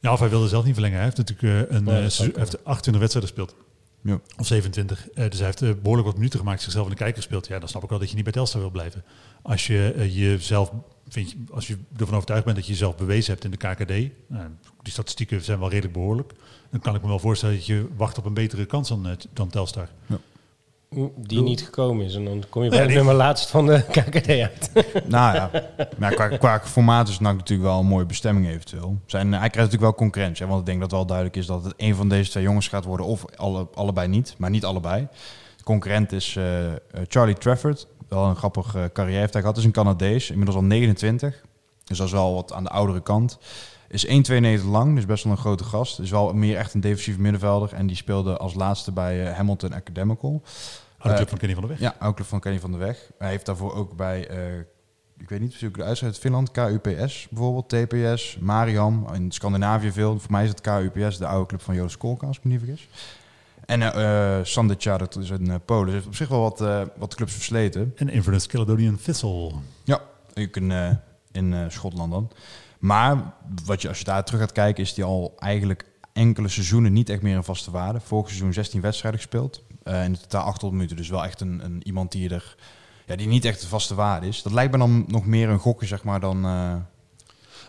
Ja, 0.00 0.12
of 0.12 0.20
hij 0.20 0.28
wilde 0.28 0.48
zelf 0.48 0.64
niet 0.64 0.72
verlengen. 0.72 0.96
Hij 0.96 1.04
heeft 1.04 1.16
natuurlijk 1.16 1.70
eh, 1.70 1.76
een, 1.76 1.84
Ja, 1.84 1.90
eh, 1.92 2.08
seizoen- 2.08 2.38
heeft 2.38 2.64
28 2.64 2.98
wedstrijden 3.00 3.30
gespeeld. 3.34 3.54
Ja. 4.02 4.20
Of 4.38 4.46
27. 4.46 5.10
Eh, 5.10 5.28
dus 5.28 5.36
hij 5.38 5.46
heeft 5.46 5.62
eh, 5.62 5.70
behoorlijk 5.82 6.06
wat 6.06 6.16
minuten 6.16 6.38
gemaakt, 6.38 6.62
zichzelf 6.62 6.84
in 6.84 6.90
de 6.90 6.96
kijker 6.96 7.16
gespeeld. 7.16 7.46
Ja, 7.46 7.58
dan 7.58 7.68
snap 7.68 7.82
ik 7.82 7.88
wel 7.88 7.98
dat 7.98 8.08
je 8.08 8.14
niet 8.14 8.24
bij 8.24 8.32
Telstar 8.32 8.60
wil 8.60 8.70
blijven. 8.70 9.04
Als 9.42 9.66
je 9.66 10.08
jezelf, 10.12 10.72
vind 11.12 11.30
je, 11.30 11.36
als 11.50 11.66
je 11.66 11.76
ervan 11.96 12.14
overtuigd 12.14 12.44
bent 12.44 12.56
dat 12.56 12.66
je 12.66 12.72
jezelf 12.72 12.96
bewezen 12.96 13.32
hebt 13.32 13.44
in 13.44 13.50
de 13.50 13.56
KKD, 13.56 14.12
nou, 14.26 14.48
die 14.82 14.92
statistieken 14.92 15.42
zijn 15.42 15.58
wel 15.58 15.68
redelijk 15.68 15.94
behoorlijk, 15.94 16.32
dan 16.70 16.80
kan 16.80 16.94
ik 16.94 17.02
me 17.02 17.08
wel 17.08 17.18
voorstellen 17.18 17.54
dat 17.54 17.66
je 17.66 17.88
wacht 17.96 18.18
op 18.18 18.24
een 18.24 18.34
betere 18.34 18.66
kans 18.66 18.88
dan, 18.88 19.06
eh, 19.08 19.12
dan 19.32 19.48
Telstar. 19.48 19.88
Die 21.16 21.42
niet 21.42 21.62
gekomen 21.62 22.06
is. 22.06 22.14
En 22.14 22.24
dan 22.24 22.44
kom 22.48 22.62
je 22.62 22.68
Ja, 22.70 22.74
bij 22.74 22.78
het 22.80 22.88
die- 22.88 22.96
nummer 22.96 23.14
laatst 23.14 23.50
van 23.50 23.66
de 23.66 23.82
KKD 23.92 24.28
uit. 24.28 24.70
Nou 25.06 25.34
ja, 25.34 25.50
maar 25.98 26.14
qua, 26.14 26.28
qua 26.28 26.60
formaat 26.60 27.08
is 27.08 27.18
natuurlijk 27.18 27.68
wel 27.68 27.78
een 27.78 27.86
mooie 27.86 28.06
bestemming 28.06 28.48
eventueel. 28.48 28.98
Zijn, 29.06 29.26
hij 29.28 29.36
krijgt 29.38 29.54
natuurlijk 29.56 29.82
wel 29.82 29.94
concurrentie. 29.94 30.42
Hè, 30.44 30.48
want 30.48 30.60
ik 30.60 30.66
denk 30.66 30.80
dat 30.80 30.90
wel 30.90 31.06
duidelijk 31.06 31.36
is 31.36 31.46
dat 31.46 31.64
het 31.64 31.74
een 31.76 31.94
van 31.94 32.08
deze 32.08 32.30
twee 32.30 32.42
jongens 32.42 32.68
gaat 32.68 32.84
worden. 32.84 33.06
Of 33.06 33.24
alle, 33.36 33.66
allebei 33.74 34.08
niet, 34.08 34.34
maar 34.38 34.50
niet 34.50 34.64
allebei. 34.64 35.08
De 35.56 35.64
concurrent 35.64 36.12
is 36.12 36.36
eh, 36.36 36.66
eh, 36.72 36.76
Charlie 37.08 37.34
Trafford. 37.38 37.86
Wel 38.10 38.24
een 38.24 38.36
grappige 38.36 38.78
eh, 38.78 38.84
carrière 38.92 39.20
heeft 39.20 39.32
hij 39.32 39.42
gehad. 39.42 39.56
is 39.56 39.64
een 39.64 39.70
Canadees, 39.72 40.30
inmiddels 40.30 40.56
al 40.56 40.64
29. 40.64 41.42
Dus 41.84 41.98
dat 41.98 42.06
is 42.06 42.12
wel 42.12 42.34
wat 42.34 42.52
aan 42.52 42.62
de 42.64 42.70
oudere 42.70 43.02
kant. 43.02 43.38
Is 43.88 44.06
1,92 44.06 44.64
lang, 44.64 44.94
dus 44.94 45.06
best 45.06 45.24
wel 45.24 45.32
een 45.32 45.38
grote 45.38 45.64
gast. 45.64 45.98
Is 45.98 46.10
wel 46.10 46.32
meer 46.34 46.56
echt 46.56 46.74
een 46.74 46.80
defensief 46.80 47.18
middenvelder. 47.18 47.72
En 47.72 47.86
die 47.86 47.96
speelde 47.96 48.36
als 48.36 48.54
laatste 48.54 48.92
bij 48.92 49.26
eh, 49.26 49.36
Hamilton 49.36 49.72
Academical. 49.72 50.42
Oude 50.98 51.16
club 51.16 51.20
Eh, 51.20 51.26
van 51.28 51.38
Kenny 51.38 51.54
van 51.54 51.62
der 51.66 51.70
Weg. 51.70 51.80
Ja, 51.80 52.06
ook 52.06 52.14
club 52.14 52.26
van 52.26 52.40
Kenny 52.40 52.60
van 52.60 52.70
der 52.70 52.80
Weg. 52.80 53.10
Hij 53.18 53.30
heeft 53.30 53.46
daarvoor 53.46 53.74
ook 53.74 53.96
bij, 53.96 54.20
ik 55.18 55.28
weet 55.28 55.40
niet 55.40 55.48
precies 55.48 55.60
hoe 55.60 55.68
ik 55.68 55.76
de 55.76 55.82
uitschrijf, 55.82 56.18
Finland, 56.18 56.50
KUPS 56.50 57.26
bijvoorbeeld, 57.30 57.68
TPS, 57.68 58.38
Mariam, 58.40 59.06
in 59.14 59.30
Scandinavië 59.30 59.92
veel. 59.92 60.18
Voor 60.18 60.30
mij 60.30 60.42
is 60.42 60.48
het 60.48 60.60
KUPS, 60.60 61.18
de 61.18 61.26
oude 61.26 61.46
club 61.46 61.62
van 61.62 61.74
Joris 61.74 61.96
Kolka, 61.96 62.26
als 62.26 62.36
ik 62.36 62.44
me 62.44 62.50
niet 62.50 62.60
vergis. 62.60 62.88
En 63.70 63.80
uh, 63.80 64.38
Sandecha, 64.42 64.98
dat 64.98 65.16
is 65.16 65.30
een 65.30 65.46
uh, 65.46 65.54
Polen. 65.64 65.84
Dus 65.84 65.94
heeft 65.94 66.06
op 66.06 66.14
zich 66.14 66.28
wel 66.28 66.40
wat, 66.40 66.60
uh, 66.60 66.82
wat 66.96 67.14
clubs 67.14 67.32
versleten. 67.32 67.92
En 67.96 68.08
Inverness 68.08 68.46
Caledonian 68.46 68.96
Thistle. 68.96 69.52
Ja, 69.84 70.00
ook 70.34 70.56
in, 70.56 70.70
uh, 70.70 70.90
in 71.32 71.70
Schotland 71.70 72.12
dan. 72.12 72.30
Maar 72.78 73.32
wat 73.64 73.82
je, 73.82 73.88
als 73.88 73.98
je 73.98 74.04
daar 74.04 74.24
terug 74.24 74.40
gaat 74.40 74.52
kijken, 74.52 74.82
is 74.82 74.94
die 74.94 75.04
al 75.04 75.34
eigenlijk 75.38 75.84
enkele 76.12 76.48
seizoenen 76.48 76.92
niet 76.92 77.08
echt 77.08 77.22
meer 77.22 77.36
een 77.36 77.44
vaste 77.44 77.70
waarde. 77.70 78.00
Vorig 78.00 78.26
seizoen 78.26 78.52
16 78.52 78.80
wedstrijden 78.80 79.20
gespeeld. 79.20 79.62
In 79.84 80.16
totaal 80.20 80.44
800 80.44 80.72
minuten. 80.72 80.96
Dus 80.96 81.08
wel 81.08 81.24
echt 81.24 81.40
een, 81.40 81.64
een, 81.64 81.86
iemand 81.86 82.12
die 82.12 82.30
er 82.30 82.56
ja, 83.06 83.16
die 83.16 83.28
niet 83.28 83.44
echt 83.44 83.62
een 83.62 83.68
vaste 83.68 83.94
waarde 83.94 84.26
is. 84.26 84.42
Dat 84.42 84.52
lijkt 84.52 84.72
me 84.72 84.78
dan 84.78 85.04
nog 85.06 85.26
meer 85.26 85.48
een 85.48 85.58
gokje, 85.58 85.86
zeg 85.86 86.04
maar, 86.04 86.20
dan, 86.20 86.44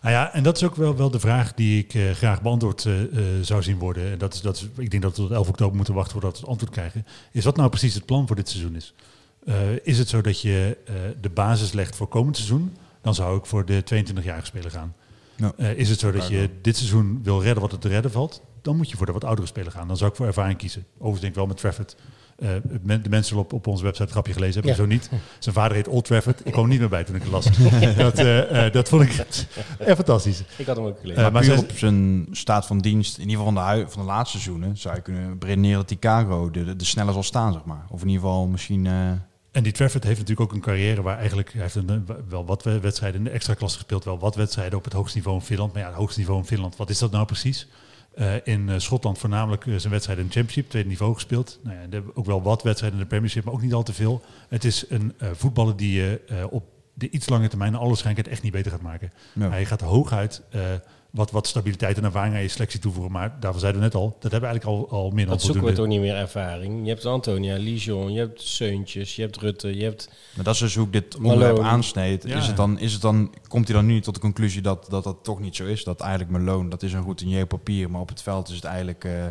Nou 0.02 0.14
ja, 0.14 0.34
en 0.34 0.44
dat 0.44 0.56
is 0.56 0.64
ook 0.64 0.76
wel, 0.76 0.96
wel 0.96 1.12
de 1.12 1.20
vraag 1.20 1.54
die 1.54 1.80
ik 1.84 1.94
eh, 1.94 2.12
graag 2.12 2.42
beantwoord 2.42 2.86
eh, 2.86 3.02
eh, 3.02 3.10
zou 3.42 3.64
zien 3.64 3.78
worden. 3.78 4.12
En 4.12 4.18
dat 4.18 4.34
is, 4.34 4.42
dat 4.42 4.56
is, 4.56 4.68
ik 4.78 4.92
denk 4.92 5.04
dat 5.04 5.16
we 5.16 5.22
tot 5.22 5.32
11 5.32 5.48
oktober 5.48 5.76
moeten 5.76 5.94
wachten 5.94 6.14
voordat 6.14 6.32
we 6.32 6.40
het 6.40 6.50
antwoord 6.50 6.72
krijgen. 6.72 7.06
Is 7.32 7.46
wat 7.46 7.56
nou 7.56 7.70
precies 7.70 7.94
het 7.94 8.06
plan 8.06 8.28
voor 8.28 8.36
dit 8.36 8.50
seizoen 8.50 8.76
is? 8.76 8.94
Eh, 9.46 9.56
is 9.84 9.98
het 9.98 10.10
zo 10.10 10.22
dat 10.22 10.42
je 10.42 10.78
eh, 10.86 10.96
de 11.22 11.30
basis 11.30 11.72
legt 11.72 11.96
voor 11.96 12.08
komend 12.08 12.36
seizoen? 12.36 12.76
Dan 13.02 13.16
zou 13.16 13.38
ik 13.38 13.46
voor 13.46 13.66
de 13.66 13.84
22-jarige 13.84 14.46
speler 14.46 14.72
gaan. 14.72 14.96
Eh, 15.58 15.78
is 15.78 15.90
het 15.90 16.00
zo 16.00 16.12
dat 16.12 16.28
je 16.28 16.50
dit 16.62 16.78
seizoen 16.78 17.20
wil 17.24 17.42
redden 17.42 17.62
wat 17.62 17.72
er 17.72 17.80
te 17.80 17.88
redden 17.88 18.12
valt? 18.12 18.42
Dan 18.62 18.78
moet 18.78 18.90
je 18.90 18.98
voor 18.98 19.06
de 19.06 19.12
wat 19.12 19.24
oudere 19.24 19.48
speler 19.48 19.72
gaan. 19.72 19.88
Dan 19.88 19.98
zou 19.98 20.10
ik 20.10 20.16
voor 20.16 20.26
ervaring 20.26 20.58
kiezen. 20.58 20.86
Overigens 20.94 21.22
denk 21.22 21.32
ik 21.32 21.40
wel 21.40 21.48
met 21.48 21.58
Trafford. 21.58 21.96
Eh, 22.41 22.49
de 23.04 23.10
mensen 23.10 23.38
op, 23.38 23.54
op 23.54 23.67
onze 23.67 23.84
website 23.84 24.04
het 24.04 24.12
grapje 24.12 24.34
gelezen 24.34 24.54
hebben, 24.54 24.71
Ja. 24.71 24.77
zo 24.77 24.86
niet. 24.86 25.10
Zijn 25.39 25.56
vader 25.56 25.75
heet 25.77 25.88
Old 25.88 26.06
Trafford. 26.06 26.41
Ik 26.45 26.51
kwam 26.51 26.63
er 26.63 26.69
niet 26.69 26.80
meer 26.80 26.89
bij 26.89 27.04
toen 27.04 27.15
ik 27.15 27.21
het 27.21 27.32
las. 27.32 27.45
dat, 27.97 28.19
eh, 28.19 28.65
eh, 28.65 28.73
dat 28.73 28.89
vond 28.89 29.01
ik 29.04 29.10
echt 29.13 29.47
fantastisch. 29.95 30.43
Ik 30.56 30.65
had 30.65 30.75
hem 30.75 30.86
ook 30.86 30.99
gelezen. 30.99 31.21
Maar 31.21 31.32
maar 31.32 31.41
puur 31.41 31.58
op 31.58 31.71
zijn 31.71 32.27
staat 32.32 32.65
van 32.65 32.77
dienst, 32.80 33.17
in 33.17 33.30
ieder 33.30 33.45
geval 33.45 33.54
van 33.63 33.77
de, 33.80 33.86
van 33.89 34.01
de 34.01 34.08
laatste 34.08 34.39
seizoenen, 34.39 34.77
zou 34.77 34.95
je 34.95 35.01
kunnen 35.01 35.36
redeneren 35.39 35.77
dat 35.77 35.88
die 35.88 35.99
Cargo 35.99 36.51
de, 36.51 36.63
de, 36.65 36.75
de 36.75 36.86
sneller 36.86 37.13
zal 37.13 37.23
staan, 37.23 37.54
zeg 37.54 37.63
maar. 37.65 37.86
Of 37.89 38.01
in 38.01 38.08
ieder 38.08 38.21
geval 38.23 38.47
misschien... 38.47 38.86
eh, 38.88 38.93
En 39.51 39.63
die 39.63 39.71
Trafford 39.73 40.04
heeft 40.04 40.19
natuurlijk 40.19 40.49
ook 40.49 40.56
een 40.56 40.62
carrière 40.63 41.01
waar 41.01 41.17
eigenlijk... 41.17 41.54
Hij 41.54 41.62
heeft 41.62 41.75
een, 41.75 42.08
wel 42.30 42.45
wat 42.45 42.63
we- 42.63 42.80
wedstrijden 42.80 43.17
in 43.19 43.23
de 43.25 43.30
extra 43.30 43.54
klasse 43.54 43.77
gespeeld. 43.77 44.04
Wel 44.04 44.19
wat 44.19 44.36
wedstrijden 44.36 44.77
op 44.77 44.84
het 44.84 44.93
hoogste 44.93 45.17
niveau 45.17 45.38
in 45.38 45.45
Finland. 45.45 45.73
Maar 45.73 45.82
ja, 45.82 45.88
het 45.88 45.97
hoogste 45.97 46.19
niveau 46.19 46.39
in 46.39 46.45
Finland, 46.45 46.75
wat 46.75 46.89
is 46.89 46.99
dat 46.99 47.12
nou 47.12 47.25
precies? 47.25 47.67
Eh, 48.12 48.34
in 48.43 48.69
eh, 48.69 48.80
Schotland 48.80 49.17
voornamelijk 49.17 49.65
eh, 49.67 49.76
zijn 49.76 49.91
wedstrijden 49.91 50.24
in 50.24 50.30
de 50.30 50.36
Championship, 50.36 50.69
tweede 50.69 50.89
niveau 50.89 51.13
gespeeld. 51.13 51.60
Nou 51.63 51.78
ja, 51.78 51.97
er 51.97 52.04
ook 52.13 52.26
wel 52.26 52.41
wat 52.41 52.63
wedstrijden 52.63 53.00
in 53.00 53.04
de 53.04 53.10
Premiership, 53.10 53.43
maar 53.43 53.54
ook 53.54 53.62
niet 53.62 53.74
al 53.74 53.84
te 53.84 53.93
veel. 53.93 54.21
Het 54.50 54.63
is 54.63 54.86
een 54.89 55.13
voetballer 55.34 55.76
die 55.76 55.93
je 55.93 56.21
op 56.50 56.63
de 56.93 57.10
iets 57.10 57.30
lange 57.30 57.47
termijn, 57.47 57.76
alle 57.76 57.88
waarschijnlijkheid, 57.88 58.36
echt 58.36 58.43
niet 58.43 58.54
beter 58.54 58.71
gaat 58.71 58.82
maken. 58.82 59.12
Hij 59.39 59.65
gaat 59.65 59.82
hooguit 59.82 60.41
wat, 61.12 61.32
wat 61.32 61.47
stabiliteit 61.47 61.97
en 61.97 62.04
ervaring 62.04 62.36
aan 62.36 62.41
je 62.41 62.47
selectie 62.47 62.80
toevoegen. 62.80 63.12
Maar 63.12 63.38
daarvan 63.39 63.60
zeiden 63.60 63.82
we 63.82 63.88
net 63.88 63.95
al, 63.95 64.17
dat 64.19 64.32
hebben 64.32 64.50
we 64.50 64.56
eigenlijk 64.56 64.91
al, 64.91 65.00
al 65.00 65.10
meer 65.10 65.26
dan 65.26 65.34
dat 65.34 65.43
zoeken 65.43 65.63
we 65.63 65.74
toch 65.74 65.88
niet 65.88 66.00
meer 66.00 66.15
ervaring. 66.15 66.84
Je 66.84 66.89
hebt 66.89 67.06
Antonia, 67.06 67.58
Lijon, 67.58 68.13
je 68.13 68.19
hebt 68.19 68.41
Seuntjes, 68.41 69.15
je 69.15 69.21
hebt 69.21 69.38
Rutte, 69.38 69.78
je 69.78 69.84
hebt... 69.84 70.10
Maar 70.36 70.43
dat 70.43 70.54
is 70.54 70.60
dus 70.60 70.76
hoe 70.76 70.86
ik 70.86 70.93
dit 70.93 71.15
onderwerp 71.15 71.52
Malone. 71.52 71.69
aansneed. 71.69 72.24
Ja. 72.28 72.38
Is 72.38 72.47
het 72.47 72.56
dan, 72.56 72.80
is 72.80 72.93
het 72.93 73.02
dan, 73.02 73.34
komt 73.47 73.67
hij 73.67 73.76
dan 73.76 73.86
nu 73.86 74.02
tot 74.02 74.13
de 74.13 74.19
conclusie 74.19 74.62
dat, 74.62 74.86
dat 74.89 75.04
dat 75.04 75.17
toch 75.24 75.39
niet 75.39 75.56
zo 75.56 75.65
is? 75.65 75.84
Dat 75.84 76.02
eigenlijk 76.02 76.32
Malone, 76.32 76.69
dat 76.69 76.84
is 76.84 76.93
een 76.93 77.04
routinier 77.04 77.47
papier, 77.47 77.89
maar 77.89 78.02
op 78.02 78.10
het 78.10 78.21
veld 78.21 78.50
is 78.50 78.56
het 78.56 78.63
eigenlijk... 78.63 79.04
eh, 79.04 79.26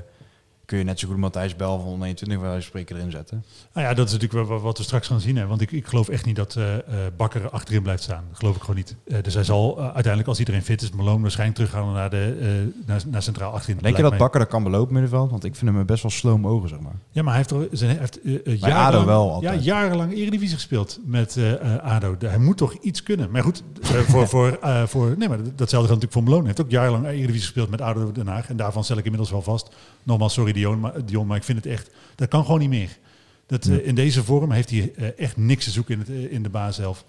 kun 0.70 0.78
je 0.78 0.84
net 0.84 0.98
zo 0.98 1.08
goed 1.08 1.16
Matthijs 1.16 1.56
Bel 1.56 1.76
van 1.78 1.86
121 1.86 2.38
bij 2.38 2.48
wijze 2.48 2.62
van 2.62 2.70
spreken 2.70 2.96
erin 2.96 3.10
zetten. 3.10 3.44
Nou 3.72 3.86
ja, 3.86 3.94
dat 3.94 4.06
is 4.06 4.12
natuurlijk 4.12 4.48
wel 4.48 4.60
wat 4.60 4.78
we 4.78 4.84
straks 4.84 5.06
gaan 5.06 5.20
zien. 5.20 5.36
Hè. 5.36 5.46
Want 5.46 5.60
ik, 5.60 5.72
ik 5.72 5.86
geloof 5.86 6.08
echt 6.08 6.24
niet 6.24 6.36
dat 6.36 6.56
eh, 6.56 6.74
eh, 6.74 6.82
Bakker 7.16 7.42
er 7.42 7.50
achterin 7.50 7.82
blijft 7.82 8.02
staan. 8.02 8.24
Dat 8.28 8.38
geloof 8.38 8.54
ik 8.56 8.60
gewoon 8.60 8.76
niet. 8.76 8.96
Eh, 9.06 9.22
dus 9.22 9.34
hij 9.34 9.44
zal 9.44 9.80
uiteindelijk, 9.80 10.28
als 10.28 10.38
iedereen 10.38 10.62
fit 10.62 10.82
is, 10.82 10.90
Malone 10.90 11.22
waarschijnlijk 11.22 11.58
teruggaan 11.58 11.92
naar, 11.92 12.10
de, 12.10 12.72
naar, 12.86 13.02
naar 13.06 13.22
centraal 13.22 13.52
achterin. 13.52 13.78
Denk 13.82 13.96
je 13.96 14.02
dat. 14.02 14.16
Bakker 14.16 14.40
dat 14.40 14.48
kan 14.48 14.62
belopen 14.62 14.92
middenveld? 14.92 15.30
Want 15.30 15.44
ik 15.44 15.56
vind 15.56 15.74
hem 15.74 15.86
best 15.86 16.02
wel 16.02 16.10
sloom 16.10 16.46
ogen, 16.46 16.68
zeg 16.68 16.80
maar. 16.80 16.94
Ja, 17.10 17.22
maar 17.22 17.34
hij 17.34 17.44
heeft, 17.48 17.72
er, 17.72 17.76
zijn, 17.78 17.90
hij 17.90 18.08
heeft 18.44 18.60
jarenlang, 18.60 19.06
wel 19.06 19.38
ja, 19.40 19.54
jarenlang 19.54 20.12
Eredivisie 20.12 20.54
gespeeld 20.54 20.98
met 21.04 21.38
ADO. 21.82 22.16
Hij 22.18 22.38
moet 22.38 22.56
toch 22.56 22.72
iets 22.72 23.02
kunnen. 23.02 23.30
Maar 23.30 23.42
goed, 23.42 23.62
voor, 23.82 24.28
voor, 24.28 24.58
voor, 24.92 25.14
nee, 25.18 25.28
maar 25.28 25.42
dat- 25.42 25.58
datzelfde 25.58 25.88
geldt 25.88 26.02
natuurlijk 26.02 26.12
voor 26.12 26.22
Malone. 26.22 26.40
Hij 26.40 26.52
heeft 26.56 26.60
ook 26.60 26.70
jarenlang 26.70 27.06
Eredivisie 27.06 27.40
gespeeld 27.40 27.70
met 27.70 27.80
ADO 27.80 28.12
Den 28.12 28.26
Haag. 28.26 28.48
En 28.48 28.56
daarvan 28.56 28.84
stel 28.84 28.96
ik 28.98 29.04
inmiddels 29.04 29.30
wel 29.30 29.42
vast. 29.42 29.68
Nogmaals, 30.02 30.32
sorry 30.32 30.52
Dion, 30.60 30.80
maar, 30.80 31.04
Dion, 31.04 31.26
maar 31.26 31.36
ik 31.36 31.44
vind 31.44 31.64
het 31.64 31.72
echt... 31.72 31.90
Dat 32.14 32.28
kan 32.28 32.44
gewoon 32.44 32.60
niet 32.60 32.68
meer. 32.68 32.98
Dat, 33.46 33.66
eh, 33.66 33.86
in 33.86 33.94
deze 33.94 34.24
vorm 34.24 34.50
heeft 34.50 34.70
hij 34.70 34.92
eh, 34.96 35.18
echt 35.18 35.36
niks 35.36 35.64
te 35.64 35.70
zoeken 35.70 35.94
in, 35.94 36.00
het, 36.00 36.08
eh, 36.08 36.32
in 36.32 36.42
de 36.42 36.48
baas 36.48 36.76
zelf. 36.76 37.04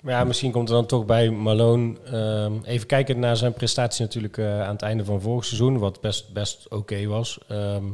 Maar 0.00 0.14
ja, 0.14 0.24
misschien 0.24 0.50
komt 0.50 0.68
er 0.68 0.74
dan 0.74 0.86
toch 0.86 1.04
bij 1.04 1.30
Malone... 1.30 1.96
ehm, 2.04 2.52
even 2.64 2.86
kijken 2.86 3.18
naar 3.18 3.36
zijn 3.36 3.52
prestatie 3.52 4.04
natuurlijk 4.04 4.38
eh, 4.38 4.62
aan 4.62 4.72
het 4.72 4.82
einde 4.82 5.04
van 5.04 5.20
vorig 5.20 5.44
seizoen... 5.44 5.78
wat 5.78 6.00
best, 6.00 6.32
best 6.32 6.68
oké 6.68 7.06
was. 7.06 7.38
Ehm, 7.48 7.84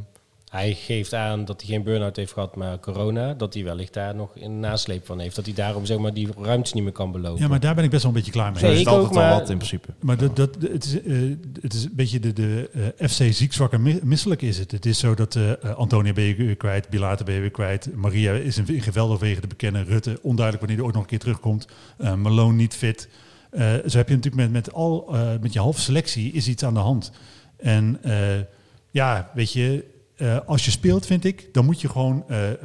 hij 0.50 0.74
geeft 0.74 1.12
aan 1.14 1.44
dat 1.44 1.60
hij 1.60 1.70
geen 1.70 1.82
burn-out 1.82 2.16
heeft 2.16 2.32
gehad, 2.32 2.56
maar 2.56 2.80
corona. 2.80 3.34
Dat 3.34 3.54
hij 3.54 3.64
wellicht 3.64 3.92
daar 3.92 4.14
nog 4.14 4.30
een 4.34 4.60
nasleep 4.60 5.06
van 5.06 5.18
heeft. 5.18 5.36
Dat 5.36 5.44
hij 5.44 5.54
daarom 5.54 5.86
zeg 5.86 5.98
maar, 5.98 6.14
die 6.14 6.28
ruimte 6.42 6.70
niet 6.74 6.82
meer 6.82 6.92
kan 6.92 7.12
belopen. 7.12 7.42
Ja, 7.42 7.48
maar 7.48 7.60
daar 7.60 7.74
ben 7.74 7.84
ik 7.84 7.90
best 7.90 8.02
wel 8.02 8.12
een 8.12 8.16
beetje 8.18 8.32
klaar 8.32 8.52
mee. 8.52 8.62
Nee, 8.62 8.72
is 8.72 8.78
ik 8.80 8.84
het 8.86 8.94
altijd 8.94 9.12
ook, 9.12 9.18
al 9.18 9.28
maar- 9.28 9.38
wat 9.40 9.50
in 9.50 9.56
principe. 9.56 9.88
Maar 10.00 10.16
dat, 10.16 10.36
dat, 10.36 10.56
het, 10.60 10.84
is, 10.84 11.02
eh, 11.02 11.14
het 11.60 11.74
is 11.74 11.84
een 11.84 11.92
beetje 11.94 12.20
de, 12.20 12.32
de 12.32 12.70
eh, 12.98 13.08
FC 13.08 13.34
ziek, 13.34 13.52
zwak 13.52 13.72
en 13.72 13.82
mi- 13.82 14.00
misselijk 14.02 14.42
is 14.42 14.58
het. 14.58 14.70
Het 14.70 14.86
is 14.86 14.98
zo 14.98 15.14
dat 15.14 15.36
eh, 15.36 15.50
eh, 15.52 15.74
Antonia 15.76 16.12
ben 16.12 16.24
je 16.24 16.34
weer 16.34 16.56
kwijt, 16.56 16.88
Bilate 16.88 17.24
ben 17.24 17.34
je 17.34 17.40
weer 17.40 17.50
kwijt. 17.50 17.94
Maria 17.94 18.32
is 18.32 18.58
in, 18.58 18.80
geweld 18.82 19.10
overwege 19.10 19.40
te 19.40 19.46
bekennen. 19.46 19.84
Rutte, 19.84 20.18
onduidelijk 20.22 20.58
wanneer 20.58 20.76
hij 20.76 20.84
ooit 20.84 20.94
nog 20.94 21.02
een 21.02 21.08
keer 21.08 21.18
terugkomt. 21.18 21.68
Eh 21.98 22.14
Malone 22.14 22.56
niet 22.56 22.74
fit. 22.74 23.08
Eh, 23.50 23.72
zo 23.86 23.96
heb 23.98 24.08
je 24.08 24.14
natuurlijk 24.14 24.34
met, 24.42 24.50
met, 24.52 24.72
al, 24.72 25.08
eh, 25.14 25.28
met 25.40 25.52
je 25.52 25.58
halve 25.58 25.80
selectie 25.80 26.32
is 26.32 26.48
iets 26.48 26.64
aan 26.64 26.74
de 26.74 26.80
hand. 26.80 27.10
En 27.56 27.98
eh, 28.02 28.14
ja, 28.90 29.30
weet 29.34 29.52
je, 29.52 29.84
eh, 30.16 30.38
als 30.46 30.64
je 30.64 30.70
speelt 30.70 31.06
vind 31.06 31.24
ik, 31.24 31.48
dan 31.52 31.64
moet 31.64 31.80
je 31.80 31.88
gewoon... 31.88 32.24
eh, 32.28 32.50
eh, 32.50 32.56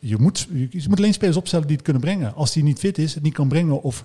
je 0.00 0.16
moet, 0.18 0.48
je 0.70 0.84
moet 0.88 0.98
alleen 0.98 1.12
spelers 1.12 1.36
opstellen 1.36 1.66
die 1.66 1.76
het 1.76 1.84
kunnen 1.84 2.02
brengen. 2.02 2.34
Als 2.34 2.52
die 2.52 2.62
niet 2.62 2.78
fit 2.78 2.98
is, 2.98 3.14
het 3.14 3.22
niet 3.22 3.34
kan 3.34 3.48
brengen 3.48 3.82
of 3.82 4.04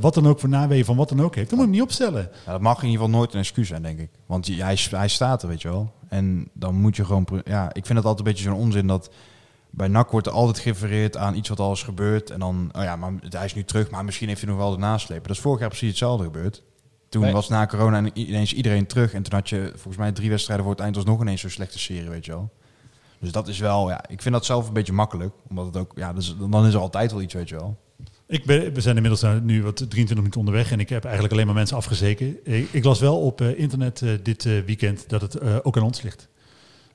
wat 0.00 0.14
dan 0.14 0.26
ook 0.26 0.40
voor 0.40 0.48
naweeën 0.48 0.84
van 0.84 0.96
wat 0.96 1.08
dan 1.08 1.22
ook 1.22 1.34
heeft, 1.34 1.50
dan 1.50 1.58
moet 1.58 1.66
je 1.66 1.72
hem 1.72 1.80
niet 1.80 1.90
opstellen. 1.90 2.30
Ja, 2.46 2.52
dat 2.52 2.60
mag 2.60 2.82
in 2.82 2.88
ieder 2.88 3.04
geval 3.04 3.18
nooit 3.18 3.32
een 3.32 3.38
excuus 3.38 3.68
zijn, 3.68 3.82
denk 3.82 3.98
ik. 3.98 4.08
Want 4.26 4.46
hij, 4.46 4.78
hij 4.90 5.08
staat 5.08 5.42
er, 5.42 5.48
weet 5.48 5.62
je 5.62 5.68
wel. 5.68 5.92
En 6.08 6.48
dan 6.52 6.74
moet 6.74 6.96
je 6.96 7.04
gewoon... 7.04 7.26
Ja, 7.44 7.66
ik 7.66 7.86
vind 7.86 7.98
het 7.98 8.06
altijd 8.06 8.18
een 8.18 8.32
beetje 8.32 8.50
zo'n 8.50 8.58
onzin 8.58 8.86
dat... 8.86 9.10
Bij 9.70 9.88
NAC 9.88 10.10
wordt 10.10 10.26
er 10.26 10.32
altijd 10.32 10.58
gerefereerd 10.58 11.16
aan 11.16 11.34
iets 11.34 11.48
wat 11.48 11.60
al 11.60 11.72
is 11.72 11.82
gebeurd. 11.82 12.30
En 12.30 12.38
dan, 12.38 12.70
oh 12.76 12.82
ja, 12.82 12.96
maar 12.96 13.12
hij 13.28 13.44
is 13.44 13.54
nu 13.54 13.64
terug, 13.64 13.90
maar 13.90 14.04
misschien 14.04 14.28
heeft 14.28 14.40
hij 14.40 14.50
nog 14.50 14.58
wel 14.58 14.70
de 14.70 14.78
naslepen. 14.78 15.26
Dat 15.26 15.36
is 15.36 15.42
vorig 15.42 15.60
jaar 15.60 15.68
precies 15.68 15.88
hetzelfde 15.88 16.24
gebeurd. 16.24 16.62
Toen 17.10 17.22
Nee. 17.22 17.32
was 17.32 17.48
na 17.48 17.66
corona 17.66 17.96
en 17.96 18.10
ineens 18.14 18.52
iedereen 18.54 18.86
terug. 18.86 19.12
En 19.14 19.22
toen 19.22 19.38
had 19.38 19.48
je 19.48 19.70
volgens 19.72 19.96
mij 19.96 20.12
drie 20.12 20.30
wedstrijden 20.30 20.64
voor 20.64 20.74
het 20.74 20.84
eind 20.84 20.96
alsnog 20.96 21.20
ineens 21.20 21.40
zo'n 21.40 21.50
slechte 21.50 21.78
serie, 21.78 22.08
weet 22.08 22.24
je 22.24 22.30
wel. 22.32 22.50
Dus 23.18 23.32
dat 23.32 23.48
is 23.48 23.58
wel, 23.58 23.88
ja, 23.88 24.04
ik 24.08 24.22
vind 24.22 24.34
dat 24.34 24.44
zelf 24.44 24.66
een 24.66 24.72
beetje 24.72 24.92
makkelijk. 24.92 25.34
Omdat 25.48 25.66
het 25.66 25.76
ook, 25.76 25.92
ja, 25.94 26.12
dus, 26.12 26.36
dan 26.50 26.66
is 26.66 26.74
er 26.74 26.80
altijd 26.80 27.12
wel 27.12 27.20
iets, 27.22 27.34
weet 27.34 27.48
je 27.48 27.54
wel. 27.54 27.76
Ik 28.26 28.44
ben, 28.44 28.72
we 28.72 28.80
zijn 28.80 28.96
inmiddels 28.96 29.24
nu 29.42 29.62
wat 29.62 29.76
23 29.76 30.16
minuten 30.16 30.40
onderweg 30.40 30.72
en 30.72 30.80
ik 30.80 30.88
heb 30.88 31.04
eigenlijk 31.04 31.34
alleen 31.34 31.46
maar 31.46 31.54
mensen 31.54 31.76
afgezeken. 31.76 32.46
Ik, 32.52 32.68
ik 32.72 32.84
las 32.84 33.00
wel 33.00 33.20
op 33.20 33.40
eh, 33.40 33.58
internet 33.58 34.02
eh, 34.02 34.10
dit 34.22 34.46
eh, 34.46 34.52
weekend 34.66 35.08
dat 35.08 35.20
het 35.20 35.64
ook 35.64 35.76
aan 35.76 35.82
ons 35.82 36.02
ligt. 36.02 36.28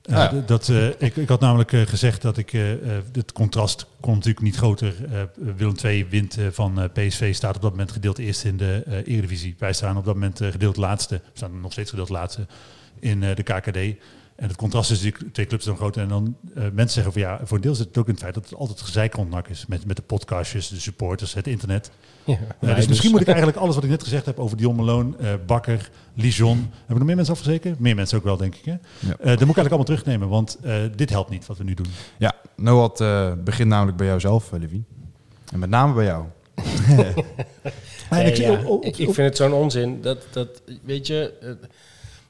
Eh, 0.05 0.15
ja. 0.15 0.27
d- 0.41 0.47
dat, 0.47 0.69
eh, 0.69 0.87
ik, 0.87 1.15
ik 1.15 1.29
had 1.29 1.39
namelijk 1.39 1.73
eh, 1.73 1.81
gezegd 1.81 2.21
dat 2.21 2.37
ik 2.37 2.53
eh, 2.53 2.71
eh, 2.97 3.03
het 3.11 3.31
contrast 3.31 3.85
kon 3.99 4.13
natuurlijk 4.13 4.45
niet 4.45 4.55
groter. 4.55 4.93
Eh, 5.11 5.21
Willem 5.55 5.75
II 5.83 6.05
wint 6.09 6.37
eh, 6.37 6.45
van 6.51 6.81
eh, 6.81 6.89
PSV, 6.93 7.35
staat 7.35 7.55
op 7.55 7.61
dat 7.61 7.71
moment 7.71 7.91
gedeeld 7.91 8.17
eerste 8.17 8.47
in 8.47 8.57
de 8.57 8.83
eh, 8.85 8.93
Eredivisie. 8.97 9.55
Wij 9.59 9.73
staan 9.73 9.97
op 9.97 10.05
dat 10.05 10.13
moment 10.13 10.41
eh, 10.41 10.51
gedeeld 10.51 10.77
laatste, 10.77 11.15
we 11.15 11.21
staan 11.33 11.61
nog 11.61 11.71
steeds 11.71 11.89
gedeeld 11.89 12.09
laatste 12.09 12.47
in 12.99 13.23
eh, 13.23 13.35
de 13.35 13.43
KKD. 13.43 13.77
En 14.35 14.47
het 14.47 14.55
contrast 14.57 14.91
is 14.91 15.01
natuurlijk 15.01 15.33
twee 15.33 15.45
clubs 15.45 15.65
dan 15.65 15.75
groot. 15.75 15.97
En 15.97 16.07
dan 16.07 16.35
eh, 16.55 16.63
mensen 16.63 16.89
zeggen 17.03 17.13
van 17.13 17.21
ja, 17.21 17.39
voor 17.43 17.57
een 17.57 17.63
deel 17.63 17.75
zit 17.75 17.87
het 17.87 17.97
ook 17.97 18.05
in 18.07 18.13
het 18.13 18.21
feit 18.21 18.33
dat 18.33 18.43
het 18.43 18.55
altijd 18.55 18.81
gezeik 18.81 19.17
is. 19.49 19.65
Met, 19.65 19.85
met 19.85 19.95
de 19.95 20.01
podcastjes, 20.01 20.67
de 20.67 20.79
supporters, 20.79 21.33
het 21.33 21.47
internet. 21.47 21.91
Ja, 22.25 22.37
wij 22.59 22.75
dus 22.75 22.87
misschien 22.87 23.11
moet 23.11 23.21
ik 23.21 23.27
eigenlijk 23.27 23.57
alles 23.57 23.75
wat 23.75 23.83
ik 23.83 23.89
net 23.89 24.03
gezegd 24.03 24.25
heb 24.25 24.39
over 24.39 24.57
Dion 24.57 24.75
Malone, 24.75 25.17
eh, 25.17 25.33
Bakker, 25.45 25.89
Lijon. 26.13 26.57
Hebben 26.57 26.87
we 26.87 26.93
nog 26.93 27.05
meer 27.05 27.15
mensen 27.15 27.33
afgezeken? 27.33 27.75
Meer 27.79 27.95
mensen 27.95 28.17
ook 28.17 28.23
wel, 28.23 28.37
denk 28.37 28.55
ik. 28.55 28.65
Hè? 28.65 28.71
Ja. 28.71 28.77
Eh, 28.99 29.07
dat 29.09 29.25
moet 29.25 29.31
ik 29.31 29.39
eigenlijk 29.39 29.67
allemaal 29.67 29.83
terugnemen, 29.85 30.29
want 30.29 30.57
eh, 30.61 30.75
dit 30.95 31.09
helpt 31.09 31.29
niet 31.29 31.45
wat 31.45 31.57
we 31.57 31.63
nu 31.63 31.73
doen. 31.73 31.87
Ja, 32.17 32.33
Noat 32.55 33.01
eh 33.01 33.31
begint 33.43 33.69
namelijk 33.69 33.97
bij 33.97 34.07
jouzelf, 34.07 34.53
eh, 34.53 34.59
Levi. 34.59 34.83
En 35.51 35.59
met 35.59 35.69
name 35.69 35.93
bij 35.93 36.05
jou. 36.05 36.23
Nee, 38.09 38.31
ik 38.31 38.97
ik, 38.97 39.13
vind 39.13 39.15
het 39.15 39.37
zo'n 39.37 39.53
onzin. 39.53 40.01
Dat, 40.01 40.17
dat, 40.31 40.61
weet 40.83 41.07
je, 41.07 41.33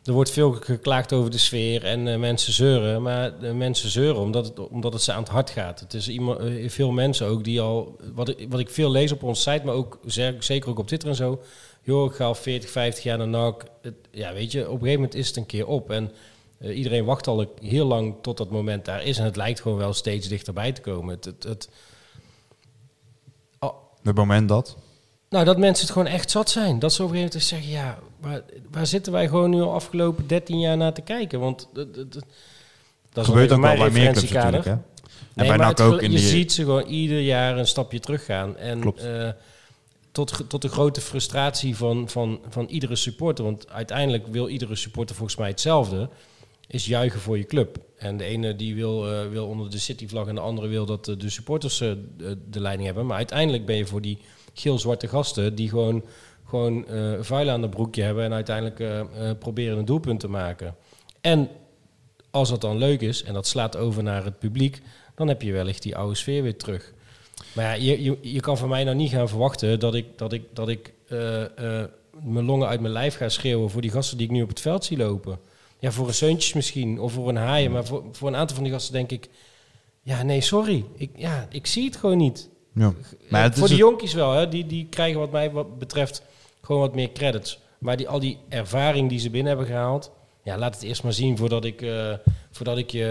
er 0.06 0.14
wordt 0.14 0.32
veel 0.32 0.52
geklaagd 0.52 1.14
over 1.14 1.32
de 1.32 1.38
sfeer 1.38 1.84
en 1.84 2.08
eh, 2.08 2.20
mensen 2.20 2.54
zeuren. 2.54 3.02
Maar 3.02 3.40
de 3.40 3.54
mensen 3.54 3.90
zeuren 3.90 4.22
omdat 4.22 4.46
het, 4.46 4.60
omdat 4.70 4.94
het 4.94 5.02
ze 5.02 5.12
aan 5.14 5.22
het 5.22 5.32
hart 5.32 5.50
gaat. 5.50 5.80
Het 5.80 5.94
is 5.94 6.08
iemand, 6.10 6.40
eh, 6.40 6.70
veel 6.70 6.92
mensen 6.92 7.28
ook 7.28 7.44
die 7.44 7.62
al, 7.62 7.96
wat 8.14 8.30
ik, 8.30 8.48
wat 8.50 8.60
ik 8.60 8.70
veel 8.70 8.92
lees 8.92 9.12
op 9.12 9.24
onze 9.24 9.42
site, 9.52 9.66
maar 9.66 9.76
ook 9.76 10.00
ze- 10.08 10.36
zeker 10.40 10.70
ook 10.70 10.80
op 10.80 10.88
Twitter 10.88 11.10
en 11.10 11.16
zo. 11.16 11.42
Joh, 11.82 12.06
ik 12.12 12.16
ga 12.16 12.26
al 12.26 12.36
40, 12.36 12.70
50 12.70 13.04
jaar 13.04 13.18
naar 13.18 13.28
NAC. 13.28 13.64
Ja, 14.12 14.34
weet 14.34 14.52
je, 14.52 14.60
op 14.60 14.66
een 14.66 14.72
gegeven 14.80 14.94
moment 14.94 15.16
is 15.16 15.28
het 15.28 15.38
een 15.38 15.46
keer 15.46 15.68
op. 15.68 15.90
En 15.92 16.12
eh, 16.58 16.78
iedereen 16.78 17.06
wacht 17.06 17.28
al 17.28 17.46
heel 17.62 17.86
lang 17.86 18.16
tot 18.22 18.38
dat 18.38 18.50
moment 18.50 18.86
daar 18.86 19.04
is. 19.04 19.18
En 19.18 19.26
het 19.26 19.36
lijkt 19.36 19.62
gewoon 19.62 19.78
wel 19.78 19.94
steeds 19.94 20.28
dichterbij 20.28 20.72
te 20.72 20.82
komen. 20.82 21.16
Het, 21.16 21.26
het, 21.44 21.70
Het 24.04 24.16
moment 24.16 24.50
dat. 24.50 24.78
Nou, 25.36 25.48
dat 25.48 25.58
mensen 25.58 25.86
het 25.86 25.94
gewoon 25.96 26.08
echt 26.14 26.32
zat 26.32 26.50
zijn. 26.50 26.80
Dat 26.80 26.94
ze 26.94 27.04
op 27.04 27.10
een 27.10 27.16
gegeven 27.16 27.40
moment 27.40 27.50
zeggen, 27.50 27.70
ja, 27.72 28.00
waar, 28.22 28.42
waar 28.72 28.88
zitten 28.88 29.12
wij 29.12 29.28
gewoon 29.28 29.50
nu 29.50 29.62
al 29.62 29.74
afgelopen 29.74 30.28
13 30.28 30.60
jaar 30.60 30.78
naar 30.78 30.94
te 30.94 31.02
kijken? 31.02 31.40
Want 31.40 31.70
dat, 31.74 33.26
gebeurt 33.26 33.52
ook 33.52 33.62
wel 33.62 33.78
bij 33.78 33.90
meer 33.90 34.12
clubs 34.12 34.32
natuurlijk, 34.32 34.66
hè? 34.66 34.76
Nee, 35.34 35.48
bij 35.48 35.58
maar 35.58 35.68
het 35.68 35.82
ook 35.82 36.02
in 36.02 36.12
je 36.12 36.18
die- 36.18 36.28
ziet 36.28 36.52
ze 36.52 36.62
gewoon 36.64 36.86
ieder 36.88 37.20
jaar 37.20 37.58
een 37.58 37.68
stapje 37.68 38.00
teruggaan. 38.00 38.58
En 38.58 38.80
Klopt. 38.80 39.04
eh, 39.04 39.30
tot, 40.12 40.44
tot 40.48 40.62
de 40.62 40.68
grote 40.70 41.02
frustratie 41.02 41.76
van, 41.76 42.10
van, 42.10 42.40
van 42.50 42.66
iedere 42.66 42.96
supporter. 42.96 43.44
Want 43.46 43.70
uiteindelijk 43.70 44.28
wil 44.28 44.48
iedere 44.48 44.76
supporter 44.76 45.16
volgens 45.16 45.38
mij 45.38 45.48
hetzelfde. 45.50 46.10
Is 46.68 46.86
juichen 46.86 47.20
voor 47.20 47.38
je 47.38 47.46
club. 47.46 47.78
En 47.98 48.18
de 48.18 48.24
ene 48.24 48.56
die 48.56 48.76
wil, 48.76 49.12
eh, 49.12 49.28
wil 49.30 49.48
onder 49.48 49.70
de 49.70 49.78
City-vlag 49.80 50.28
en 50.28 50.36
de 50.36 50.42
andere 50.42 50.68
wil 50.68 50.86
dat 50.86 51.08
eh, 51.08 51.16
de 51.18 51.30
supporters 51.30 51.78
de, 51.78 52.38
de 52.50 52.60
leiding 52.60 52.86
hebben. 52.86 53.06
Maar 53.06 53.18
uiteindelijk 53.18 53.66
ben 53.66 53.76
je 53.76 53.86
voor 53.86 54.02
die 54.02 54.18
geel-zwarte 54.56 55.08
gasten 55.08 55.56
die 55.56 55.70
gewoon 55.70 56.04
gewoon 56.46 56.88
eh 56.88 57.14
vuil 57.20 57.50
aan 57.50 57.62
de 57.62 57.70
broekje 57.70 58.04
hebben 58.04 58.24
en 58.24 58.34
uiteindelijk 58.34 58.80
eh, 58.80 59.00
eh, 59.00 59.38
proberen 59.38 59.78
een 59.78 59.86
doelpunt 59.86 60.20
te 60.20 60.28
maken. 60.28 60.76
En 61.22 61.50
als 62.32 62.50
dat 62.50 62.62
dan 62.62 62.78
leuk 62.78 63.02
is 63.02 63.24
en 63.24 63.34
dat 63.34 63.48
slaat 63.48 63.78
over 63.78 64.04
naar 64.04 64.24
het 64.24 64.40
publiek, 64.40 64.82
dan 65.16 65.28
heb 65.28 65.42
je 65.42 65.52
wellicht 65.52 65.84
die 65.84 65.96
oude 65.96 66.16
sfeer 66.16 66.44
weer 66.44 66.58
terug. 66.58 66.94
Maar 67.54 67.66
ja, 67.66 67.74
je, 67.74 68.04
je, 68.04 68.18
je 68.22 68.40
kan 68.40 68.58
van 68.58 68.70
mij 68.70 68.84
nou 68.84 68.96
niet 68.96 69.12
gaan 69.12 69.30
verwachten 69.30 69.80
dat 69.80 69.96
ik, 69.96 70.06
dat 70.18 70.34
ik, 70.34 70.44
dat 70.54 70.70
ik 70.70 70.94
mijn 72.24 72.46
longen 72.46 72.68
uit 72.68 72.82
mijn 72.82 72.94
lijf 72.94 73.16
ga 73.16 73.30
schreeuwen 73.30 73.70
voor 73.70 73.82
die 73.82 73.92
gasten 73.92 74.18
die 74.18 74.28
ik 74.28 74.32
nu 74.32 74.42
op 74.42 74.50
het 74.50 74.62
veld 74.62 74.86
zie 74.86 74.98
lopen. 74.98 75.40
Ja, 75.80 75.92
voor 75.92 76.08
een 76.08 76.14
Seuntjes 76.14 76.54
misschien, 76.54 77.00
of 77.00 77.14
voor 77.14 77.30
een 77.30 77.36
Haaien. 77.36 77.72
Maar 77.72 77.86
voor, 77.86 78.04
voor 78.12 78.28
een 78.28 78.36
aantal 78.36 78.56
van 78.56 78.64
die 78.64 78.74
gasten 78.74 78.94
denk 78.94 79.12
ik... 79.12 79.30
Ja, 80.02 80.24
nee, 80.24 80.42
sorry. 80.42 80.86
Ik, 80.96 81.10
ja, 81.16 81.48
ik 81.50 81.68
zie 81.68 81.86
het 81.86 81.96
gewoon 81.96 82.18
niet. 82.18 82.50
Ja. 82.76 82.94
Maar 83.30 83.44
het 83.44 83.60
voor 83.60 83.68
de 83.68 83.76
jonkies 83.76 84.14
wel, 84.14 84.32
hè. 84.32 84.48
Die, 84.50 84.66
die 84.66 84.88
krijgen 84.90 85.20
wat 85.20 85.32
mij 85.32 85.52
wat 85.52 85.80
betreft 85.80 86.24
gewoon 86.62 86.82
wat 86.82 86.96
meer 86.96 87.12
credits. 87.12 87.60
Maar 87.78 87.98
die, 87.98 88.10
al 88.10 88.20
die 88.20 88.38
ervaring 88.50 89.10
die 89.10 89.20
ze 89.20 89.30
binnen 89.30 89.48
hebben 89.48 89.68
gehaald... 89.68 90.12
Ja, 90.44 90.58
laat 90.58 90.74
het 90.74 90.84
eerst 90.84 91.04
maar 91.04 91.14
zien 91.14 91.38
voordat 91.38 91.66
ik, 91.66 91.82
eh, 91.82 92.14
voordat 92.52 92.78
ik 92.78 92.90
je... 92.90 93.06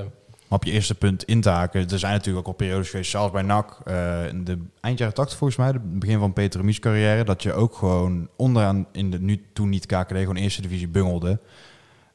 eh, 0.00 0.06
Op 0.48 0.64
je 0.64 0.72
eerste 0.72 0.94
punt 0.94 1.24
in 1.24 1.40
te 1.40 1.48
haken. 1.48 1.88
Er 1.90 1.98
zijn 1.98 2.12
natuurlijk 2.12 2.38
ook 2.46 2.52
al 2.52 2.66
periodes 2.66 2.90
geweest, 2.90 3.10
zelfs 3.10 3.32
bij 3.32 3.42
NAC, 3.42 3.80
eh, 3.84 4.26
in 4.28 4.44
de 4.44 4.58
eind 4.80 4.98
jaren 4.98 5.14
80 5.14 5.38
volgens 5.38 5.58
mij, 5.58 5.68
het 5.68 5.98
begin 5.98 6.18
van 6.18 6.32
Peter 6.32 6.60
Remies 6.60 6.78
carrière, 6.78 7.24
dat 7.24 7.42
je 7.42 7.52
ook 7.52 7.74
gewoon 7.76 8.28
onderaan 8.36 8.86
in 8.92 9.10
de 9.10 9.20
nu 9.20 9.44
toen 9.52 9.68
niet 9.68 9.86
KKD, 9.86 10.16
gewoon 10.16 10.36
eerste 10.36 10.62
divisie 10.62 10.88
bungelde. 10.88 11.38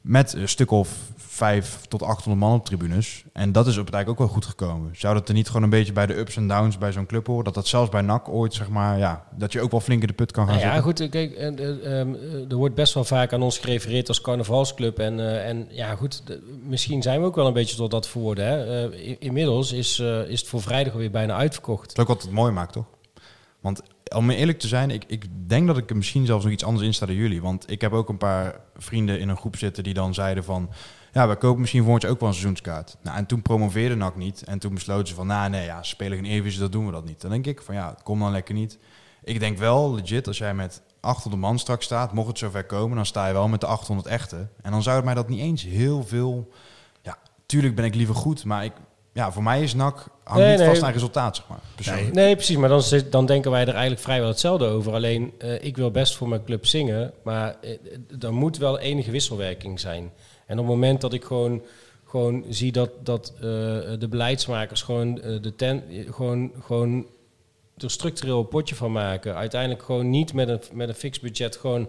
Met 0.02 0.32
een 0.32 0.48
stuk 0.48 0.70
of 0.70 0.98
vijf 1.16 1.78
tot 1.88 2.02
800 2.02 2.44
man 2.46 2.58
op 2.58 2.64
tribunes. 2.64 3.24
En 3.32 3.52
dat 3.52 3.66
is 3.66 3.76
op 3.78 3.84
het 3.84 3.94
eigenlijk 3.94 4.22
ook 4.22 4.26
wel 4.28 4.36
goed 4.36 4.46
gekomen. 4.50 4.90
Zou 4.96 5.14
dat 5.14 5.28
er 5.28 5.34
niet 5.34 5.46
gewoon 5.46 5.62
een 5.62 5.70
beetje 5.70 5.92
bij 5.92 6.06
de 6.06 6.18
ups 6.18 6.36
en 6.36 6.48
downs 6.48 6.78
bij 6.78 6.92
zo'n 6.92 7.06
club 7.06 7.26
horen? 7.26 7.44
Dat 7.44 7.54
dat 7.54 7.66
zelfs 7.66 7.90
bij 7.90 8.00
NAC 8.00 8.28
ooit, 8.28 8.54
zeg 8.54 8.68
maar, 8.68 8.98
ja, 8.98 9.24
dat 9.36 9.52
je 9.52 9.60
ook 9.60 9.70
wel 9.70 9.80
flink 9.80 10.00
in 10.00 10.06
de 10.06 10.12
put 10.12 10.32
kan 10.32 10.46
gaan 10.46 10.54
Nou 10.54 10.66
ja, 10.66 10.74
zitten? 10.74 10.90
goed, 10.90 11.00
eh, 11.00 11.10
kijk, 11.10 11.32
eh, 11.32 11.46
eh, 11.46 12.00
ehm, 12.00 12.14
eh, 12.14 12.50
er 12.50 12.56
wordt 12.56 12.74
best 12.74 12.94
wel 12.94 13.04
vaak 13.04 13.32
aan 13.32 13.42
ons 13.42 13.58
gerefereerd 13.58 14.08
als 14.08 14.20
carnavalsclub. 14.20 14.98
En, 14.98 15.44
en 15.44 15.66
ja, 15.70 15.94
goed, 15.94 16.22
misschien 16.62 17.02
zijn 17.02 17.20
we 17.20 17.26
ook 17.26 17.36
wel 17.36 17.46
een 17.46 17.52
beetje 17.52 17.76
tot 17.76 17.90
dat 17.90 18.08
verwoorden. 18.08 18.44
Hè. 18.44 18.90
Inmiddels 19.18 19.72
is, 19.72 19.98
is 20.28 20.40
het 20.40 20.48
voor 20.48 20.62
vrijdag 20.62 20.92
alweer 20.92 21.10
bijna 21.10 21.34
uitverkocht. 21.34 21.88
Dat 21.88 21.96
is 21.96 22.02
ook 22.02 22.08
wat 22.08 22.22
het 22.22 22.30
mooi 22.30 22.52
maakt, 22.52 22.72
toch? 22.72 22.86
Want 23.60 23.82
om 24.14 24.30
eerlijk 24.30 24.58
te 24.58 24.68
zijn, 24.68 24.90
ik, 24.90 25.04
ik 25.06 25.24
denk 25.48 25.66
dat 25.66 25.76
ik 25.76 25.90
er 25.90 25.96
misschien 25.96 26.26
zelfs 26.26 26.44
nog 26.44 26.52
iets 26.52 26.64
anders 26.64 26.86
in 26.86 26.94
sta 26.94 27.06
dan 27.06 27.14
jullie. 27.14 27.42
Want 27.42 27.70
ik 27.70 27.80
heb 27.80 27.92
ook 27.92 28.08
een 28.08 28.16
paar 28.16 28.60
vrienden 28.76 29.20
in 29.20 29.28
een 29.28 29.36
groep 29.36 29.56
zitten 29.56 29.84
die 29.84 29.94
dan 29.94 30.14
zeiden 30.14 30.44
van... 30.44 30.70
Ja, 31.12 31.26
wij 31.26 31.36
kopen 31.36 31.60
misschien 31.60 31.82
volgend 31.82 32.02
jaar 32.02 32.12
ook 32.12 32.20
wel 32.20 32.28
een 32.28 32.34
seizoenskaart. 32.34 32.96
Nou, 33.02 33.16
en 33.16 33.26
toen 33.26 33.42
promoveerde 33.42 33.94
NAC 33.94 34.16
niet. 34.16 34.42
En 34.42 34.58
toen 34.58 34.74
besloten 34.74 35.06
ze 35.06 35.14
van, 35.14 35.26
nou 35.26 35.50
nee, 35.50 35.64
ja, 35.64 35.82
spelen 35.82 36.18
geen 36.18 36.26
Eredivisie, 36.26 36.60
dat 36.60 36.72
doen 36.72 36.86
we 36.86 36.92
dat 36.92 37.04
niet. 37.04 37.20
Dan 37.20 37.30
denk 37.30 37.46
ik 37.46 37.62
van, 37.62 37.74
ja, 37.74 37.94
kom 38.02 38.18
dan 38.18 38.32
lekker 38.32 38.54
niet. 38.54 38.78
Ik 39.24 39.40
denk 39.40 39.58
wel, 39.58 39.94
legit, 39.94 40.26
als 40.26 40.38
jij 40.38 40.54
met 40.54 40.82
800 41.00 41.42
man 41.42 41.58
straks 41.58 41.84
staat, 41.84 42.12
mocht 42.12 42.28
het 42.28 42.38
zover 42.38 42.64
komen, 42.64 42.96
dan 42.96 43.06
sta 43.06 43.26
je 43.26 43.32
wel 43.32 43.48
met 43.48 43.60
de 43.60 43.66
800 43.66 44.08
echte. 44.08 44.48
En 44.62 44.70
dan 44.70 44.82
zou 44.82 44.96
het 44.96 45.04
mij 45.04 45.14
dat 45.14 45.28
niet 45.28 45.40
eens 45.40 45.62
heel 45.62 46.04
veel... 46.04 46.52
Ja, 47.02 47.18
tuurlijk 47.46 47.74
ben 47.74 47.84
ik 47.84 47.94
liever 47.94 48.14
goed, 48.14 48.44
maar 48.44 48.64
ik, 48.64 48.72
ja, 49.12 49.32
voor 49.32 49.42
mij 49.42 49.62
is 49.62 49.74
NAC 49.74 50.06
hangt 50.24 50.40
Nee, 50.42 50.50
niet 50.50 50.58
nee. 50.58 50.68
vast 50.68 50.82
aan 50.82 50.92
resultaat, 50.92 51.36
zeg 51.36 51.48
maar. 51.48 51.58
persoonlijk. 51.74 52.12
Nee, 52.14 52.34
precies. 52.34 52.56
Maar 52.56 52.68
dan, 52.68 52.82
zit- 52.82 53.12
dan 53.12 53.26
denken 53.26 53.50
wij 53.50 53.60
er 53.62 53.68
eigenlijk 53.72 54.00
vrijwel 54.02 54.28
hetzelfde 54.28 54.64
over. 54.66 54.92
Alleen, 54.92 55.32
eh, 55.38 55.64
ik 55.64 55.76
wil 55.76 55.90
best 55.90 56.16
voor 56.16 56.28
mijn 56.28 56.44
club 56.44 56.66
zingen. 56.66 57.12
Maar 57.22 57.56
eh, 57.60 57.70
er 58.20 58.32
moet 58.34 58.58
wel 58.58 58.78
enige 58.78 59.10
wisselwerking 59.10 59.80
zijn. 59.80 60.10
En 60.46 60.58
op 60.58 60.64
het 60.64 60.74
moment 60.74 61.00
dat 61.00 61.12
ik 61.12 61.24
gewoon, 61.24 61.62
gewoon 62.06 62.44
zie 62.48 62.72
dat, 62.72 62.90
dat 63.02 63.32
eh, 63.36 63.40
de 63.98 64.06
beleidsmakers 64.10 64.82
gewoon, 64.82 65.20
eh, 65.22 65.42
de 65.42 65.54
ten, 65.56 65.82
gewoon, 66.10 66.52
gewoon 66.64 67.06
er 67.76 67.90
structureel 67.90 68.38
een 68.38 68.48
potje 68.48 68.74
van 68.74 68.92
maken. 68.92 69.34
Uiteindelijk 69.34 69.82
gewoon 69.82 70.10
niet 70.10 70.32
met 70.32 70.48
een, 70.48 70.60
met 70.72 70.88
een 70.88 70.94
fix 70.94 71.20
budget. 71.20 71.56
Gewoon, 71.56 71.88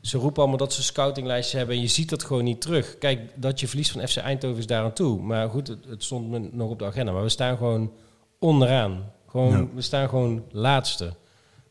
ze 0.00 0.18
roepen 0.18 0.38
allemaal 0.38 0.58
dat 0.58 0.72
ze 0.72 0.82
scoutinglijstjes 0.82 1.52
hebben. 1.58 1.76
En 1.76 1.80
je 1.82 1.88
ziet 1.88 2.08
dat 2.10 2.24
gewoon 2.24 2.44
niet 2.44 2.60
terug. 2.60 2.98
Kijk, 2.98 3.20
dat 3.34 3.60
je 3.60 3.68
verliest 3.68 3.90
van 3.90 4.08
FC 4.08 4.16
Eindhoven 4.16 4.58
is 4.58 4.66
daar 4.66 4.82
aan 4.84 4.92
toe. 4.92 5.20
Maar 5.22 5.48
goed, 5.50 5.68
het, 5.68 5.78
het 5.88 6.04
stond 6.04 6.30
me 6.30 6.48
nog 6.52 6.70
op 6.70 6.78
de 6.78 6.84
agenda. 6.84 7.12
Maar 7.12 7.22
we 7.22 7.28
staan 7.28 7.56
gewoon 7.56 7.92
onderaan. 8.38 9.12
Gewoon, 9.26 9.50
Ja. 9.58 9.66
We 9.74 9.80
staan 9.82 10.08
gewoon 10.08 10.42
laatste. 10.50 11.12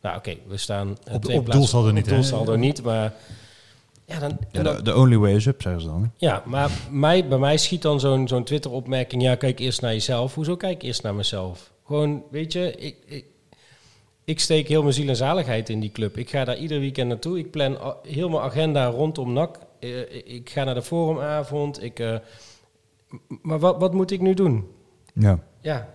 Nou 0.02 0.18
oké, 0.18 0.36
we 0.48 0.58
staan... 0.58 0.98
eh, 1.04 1.14
Op- 1.16 1.30
op 1.30 1.52
doelsaldo 1.52 1.92
niet, 1.92 2.04
Op 2.04 2.10
doelsaldo 2.10 2.56
niet, 2.56 2.84
maar... 2.84 3.14
Ja, 4.06 4.20
dan, 4.20 4.38
Ja, 4.52 4.64
de, 4.64 4.82
de 4.82 4.96
only 4.96 5.18
way 5.18 5.36
is 5.36 5.46
up, 5.46 5.62
zeggen 5.62 5.82
ze 5.82 5.88
dan. 5.88 6.12
ja, 6.18 6.44
maar 6.46 6.72
mij, 6.92 7.28
bij 7.28 7.38
mij 7.38 7.58
schiet 7.58 7.82
dan 7.82 8.00
zo'n 8.00 8.28
zo'n 8.28 8.44
Twitter-opmerking... 8.44 9.22
Ja, 9.22 9.36
kijk 9.36 9.60
eerst 9.60 9.82
naar 9.82 9.92
jezelf. 9.94 10.36
Hoezo 10.36 10.56
kijk 10.56 10.82
eerst 10.84 11.04
naar 11.04 11.16
mezelf? 11.16 11.72
Gewoon, 11.86 12.24
weet 12.32 12.54
je, 12.54 12.76
ik, 12.78 12.96
ik, 13.06 13.26
ik 14.30 14.40
steek 14.40 14.68
heel 14.68 14.82
mijn 14.82 14.94
ziel 14.94 15.08
en 15.08 15.16
zaligheid 15.16 15.70
in 15.70 15.80
die 15.80 15.92
club. 15.92 16.18
Ik 16.18 16.30
ga 16.30 16.44
daar 16.44 16.58
ieder 16.58 16.80
weekend 16.80 17.08
naartoe. 17.08 17.38
Ik 17.38 17.52
plan 17.52 17.78
heel 18.08 18.30
mijn 18.30 18.44
agenda 18.44 18.86
rondom 18.86 19.34
NAC. 19.34 19.60
Eh, 19.80 20.36
ik 20.36 20.50
ga 20.50 20.64
naar 20.64 20.74
de 20.74 20.82
forumavond. 20.82 21.84
Ik, 21.84 22.00
eh, 22.00 22.16
maar 23.42 23.60
wat, 23.60 23.80
wat 23.80 23.94
moet 23.94 24.12
ik 24.12 24.22
nu 24.22 24.34
doen? 24.34 24.68
Ja. 25.14 25.40
Ja, 25.62 25.90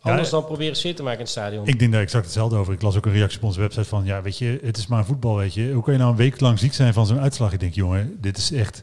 anders 0.00 0.30
Ja, 0.30 0.36
dan 0.36 0.44
proberen 0.44 0.76
sfeer 0.76 0.94
te 0.94 1.02
maken 1.02 1.18
in 1.18 1.24
het 1.24 1.32
stadion. 1.32 1.66
Ik 1.66 1.78
denk 1.78 1.92
daar 1.92 2.00
exact 2.00 2.24
hetzelfde 2.24 2.56
over. 2.56 2.72
Ik 2.72 2.82
las 2.82 2.96
ook 2.96 3.06
een 3.06 3.12
reactie 3.12 3.38
op 3.38 3.44
onze 3.44 3.60
website 3.60 3.84
van, 3.84 4.04
ja, 4.04 4.22
weet 4.22 4.38
je, 4.38 4.58
het 4.62 4.76
is 4.76 4.86
maar 4.86 5.04
voetbal, 5.04 5.36
weet 5.36 5.54
je. 5.54 5.72
Hoe 5.72 5.82
kan 5.82 5.92
je 5.92 5.98
nou 5.98 6.10
een 6.10 6.16
week 6.16 6.40
lang 6.40 6.58
ziek 6.58 6.74
zijn 6.74 6.92
van 6.92 7.06
zo'n 7.06 7.20
uitslag? 7.20 7.52
Ik 7.52 7.60
denk, 7.60 7.74
jongen, 7.74 8.16
dit 8.20 8.36
is 8.36 8.52
echt... 8.52 8.82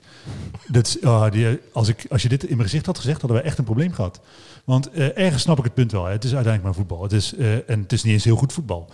Dit 0.68 0.88
is, 0.88 1.04
ah, 1.04 1.32
die, 1.32 1.60
als, 1.74 1.88
ik, 1.88 2.06
als 2.10 2.22
je 2.22 2.30
dit 2.30 2.44
in 2.44 2.56
mijn 2.56 2.70
gezicht 2.70 2.86
had 2.86 2.98
gezegd, 2.98 3.22
hadden 3.22 3.40
we 3.40 3.44
echt 3.44 3.58
een 3.58 3.64
probleem 3.64 3.92
gehad. 3.92 4.20
Want 4.66 4.90
eh, 4.90 5.18
ergens 5.18 5.42
snap 5.42 5.58
ik 5.58 5.64
het 5.64 5.74
punt 5.74 5.92
wel. 5.92 6.06
Hè. 6.06 6.12
Het 6.12 6.24
is 6.24 6.36
uiteindelijk 6.36 6.64
maar 6.64 6.86
voetbal. 6.86 7.04
Het 7.04 7.12
is, 7.12 7.36
eh, 7.36 7.70
en 7.70 7.82
het 7.82 7.92
is 7.92 8.04
niet 8.04 8.14
eens 8.14 8.24
heel 8.24 8.36
goed 8.36 8.54
voetbal. 8.54 8.90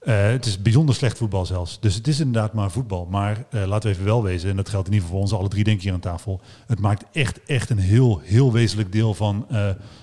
Eh, 0.00 0.22
het 0.22 0.46
is 0.46 0.62
bijzonder 0.62 0.94
slecht 0.94 1.18
voetbal 1.18 1.46
zelfs. 1.46 1.80
Dus 1.80 1.94
het 1.94 2.08
is 2.08 2.20
inderdaad 2.20 2.52
maar 2.52 2.70
voetbal. 2.70 3.06
Maar 3.10 3.44
laten 3.50 3.88
we 3.88 3.94
even 3.94 4.04
wel 4.04 4.22
wezen, 4.22 4.50
en 4.50 4.56
dat 4.56 4.68
geldt 4.68 4.86
in 4.86 4.92
ieder 4.92 5.08
geval 5.08 5.22
voor 5.22 5.30
ons 5.30 5.40
alle 5.40 5.52
drie 5.52 5.64
denk 5.64 5.76
ik 5.76 5.82
hier 5.82 5.92
aan 5.92 6.00
tafel. 6.00 6.40
Het 6.66 6.80
maakt 6.80 7.04
echt, 7.12 7.40
echt 7.44 7.70
een 7.70 7.78
heel, 7.78 8.20
heel 8.24 8.52
wezenlijk 8.52 8.92
deel 8.92 9.14
van, 9.14 9.46